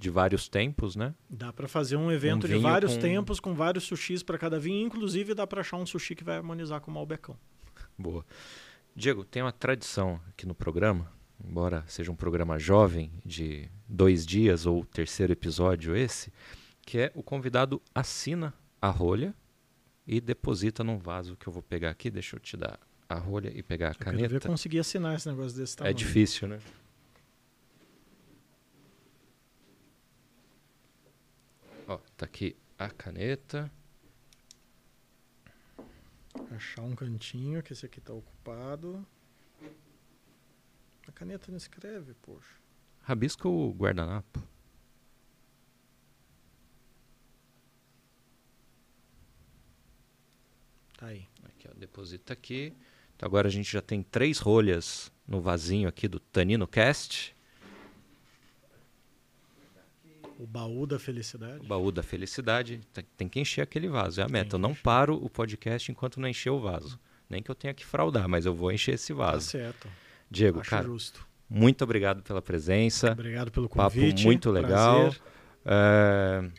de 0.00 0.10
vários 0.10 0.48
tempos, 0.48 0.96
né? 0.96 1.14
Dá 1.28 1.52
para 1.52 1.68
fazer 1.68 1.96
um 1.96 2.10
evento 2.10 2.46
um 2.46 2.50
de 2.50 2.58
vários 2.58 2.94
com... 2.94 3.00
tempos 3.00 3.38
com 3.40 3.54
vários 3.54 3.84
sushis 3.84 4.22
para 4.22 4.38
cada 4.38 4.58
vinho, 4.58 4.86
inclusive 4.86 5.34
dá 5.34 5.46
para 5.46 5.60
achar 5.60 5.76
um 5.76 5.86
sushi 5.86 6.14
que 6.14 6.24
vai 6.24 6.36
harmonizar 6.36 6.80
com 6.80 6.90
o 6.90 6.94
malbecão. 6.94 7.36
Boa. 7.98 8.24
Diego, 8.96 9.24
tem 9.24 9.42
uma 9.42 9.52
tradição 9.52 10.20
aqui 10.28 10.46
no 10.46 10.54
programa, 10.54 11.12
embora 11.42 11.84
seja 11.86 12.10
um 12.10 12.16
programa 12.16 12.58
jovem 12.58 13.12
de 13.24 13.70
dois 13.88 14.26
dias 14.26 14.66
ou 14.66 14.84
terceiro 14.84 15.32
episódio 15.32 15.94
esse, 15.94 16.32
que 16.82 16.98
é 16.98 17.12
o 17.14 17.22
convidado 17.22 17.80
assina 17.94 18.54
a 18.80 18.88
rolha 18.88 19.34
e 20.06 20.20
deposita 20.20 20.82
num 20.82 20.98
vaso 20.98 21.36
que 21.36 21.46
eu 21.46 21.52
vou 21.52 21.62
pegar 21.62 21.90
aqui. 21.90 22.10
Deixa 22.10 22.36
eu 22.36 22.40
te 22.40 22.56
dar 22.56 22.80
a 23.08 23.16
rolha 23.16 23.52
e 23.54 23.62
pegar 23.62 23.88
a 23.88 23.90
eu 23.92 23.96
caneta. 23.96 24.34
Eu 24.34 24.40
conseguir 24.40 24.78
assinar 24.78 25.14
esse 25.14 25.28
negócio 25.28 25.56
desse 25.56 25.76
tamanho. 25.76 25.90
É 25.90 25.94
difícil, 25.94 26.48
né? 26.48 26.58
Ó, 31.90 31.98
tá 32.16 32.24
aqui 32.24 32.56
a 32.78 32.88
caneta. 32.88 33.68
Achar 36.52 36.82
um 36.82 36.94
cantinho, 36.94 37.60
que 37.64 37.72
esse 37.72 37.84
aqui 37.84 38.00
tá 38.00 38.12
ocupado. 38.12 39.04
A 41.08 41.10
caneta 41.10 41.50
não 41.50 41.58
escreve, 41.58 42.14
poxa. 42.22 42.54
Rabisca 43.00 43.48
o 43.48 43.72
guardanapo. 43.72 44.40
Tá 50.96 51.06
aí. 51.06 51.26
Aqui, 51.42 51.68
ó, 51.68 51.74
deposita 51.74 52.32
aqui. 52.32 52.72
Então 53.16 53.26
agora 53.26 53.48
a 53.48 53.50
gente 53.50 53.72
já 53.72 53.82
tem 53.82 54.00
três 54.00 54.38
rolhas 54.38 55.10
no 55.26 55.40
vasinho 55.40 55.88
aqui 55.88 56.06
do 56.06 56.20
Tanino 56.20 56.68
Cast. 56.68 57.34
O 60.40 60.46
baú 60.46 60.86
da 60.86 60.98
felicidade. 60.98 61.58
O 61.60 61.68
baú 61.68 61.92
da 61.92 62.02
felicidade. 62.02 62.80
Tem 63.14 63.28
que 63.28 63.38
encher 63.38 63.60
aquele 63.60 63.88
vaso. 63.88 64.22
É 64.22 64.24
a 64.24 64.28
meta. 64.28 64.56
Eu 64.56 64.58
não 64.58 64.74
paro 64.74 65.14
o 65.22 65.28
podcast 65.28 65.92
enquanto 65.92 66.18
não 66.18 66.26
encher 66.26 66.48
o 66.48 66.58
vaso. 66.58 66.98
Nem 67.28 67.42
que 67.42 67.50
eu 67.50 67.54
tenha 67.54 67.74
que 67.74 67.84
fraudar, 67.84 68.26
mas 68.26 68.46
eu 68.46 68.54
vou 68.54 68.72
encher 68.72 68.94
esse 68.94 69.12
vaso. 69.12 69.44
Tá 69.44 69.58
certo. 69.58 69.88
Diego, 70.30 70.60
Acho 70.60 70.70
cara, 70.70 70.84
justo. 70.84 71.26
muito 71.48 71.84
obrigado 71.84 72.22
pela 72.22 72.40
presença. 72.40 73.12
Obrigado 73.12 73.50
pelo 73.50 73.68
convite. 73.68 74.14
Papo 74.14 74.22
muito 74.22 74.50
legal. 74.50 75.14
É... 75.62 76.50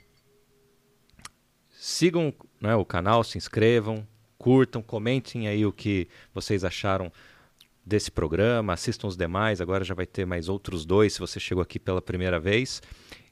Sigam 1.71 2.31
né, 2.61 2.75
o 2.75 2.85
canal, 2.85 3.23
se 3.23 3.39
inscrevam, 3.39 4.07
curtam, 4.37 4.83
comentem 4.83 5.47
aí 5.47 5.65
o 5.65 5.71
que 5.71 6.07
vocês 6.31 6.63
acharam 6.63 7.11
desse 7.83 8.11
programa, 8.11 8.73
assistam 8.73 9.07
os 9.07 9.17
demais. 9.17 9.59
Agora 9.59 9.83
já 9.83 9.95
vai 9.95 10.05
ter 10.05 10.23
mais 10.23 10.47
outros 10.47 10.85
dois 10.85 11.13
se 11.13 11.19
você 11.19 11.39
chegou 11.39 11.63
aqui 11.63 11.79
pela 11.79 11.99
primeira 11.99 12.39
vez. 12.39 12.79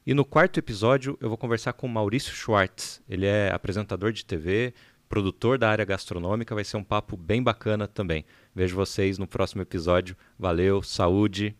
E 0.05 0.13
no 0.13 0.25
quarto 0.25 0.57
episódio 0.57 1.17
eu 1.21 1.29
vou 1.29 1.37
conversar 1.37 1.73
com 1.73 1.87
Maurício 1.87 2.33
Schwartz. 2.33 3.01
Ele 3.07 3.25
é 3.25 3.51
apresentador 3.51 4.11
de 4.11 4.25
TV, 4.25 4.73
produtor 5.07 5.57
da 5.57 5.69
área 5.69 5.85
gastronômica. 5.85 6.55
Vai 6.55 6.63
ser 6.63 6.77
um 6.77 6.83
papo 6.83 7.17
bem 7.17 7.43
bacana 7.43 7.87
também. 7.87 8.25
Vejo 8.55 8.75
vocês 8.75 9.17
no 9.17 9.27
próximo 9.27 9.61
episódio. 9.61 10.15
Valeu, 10.37 10.81
saúde. 10.81 11.55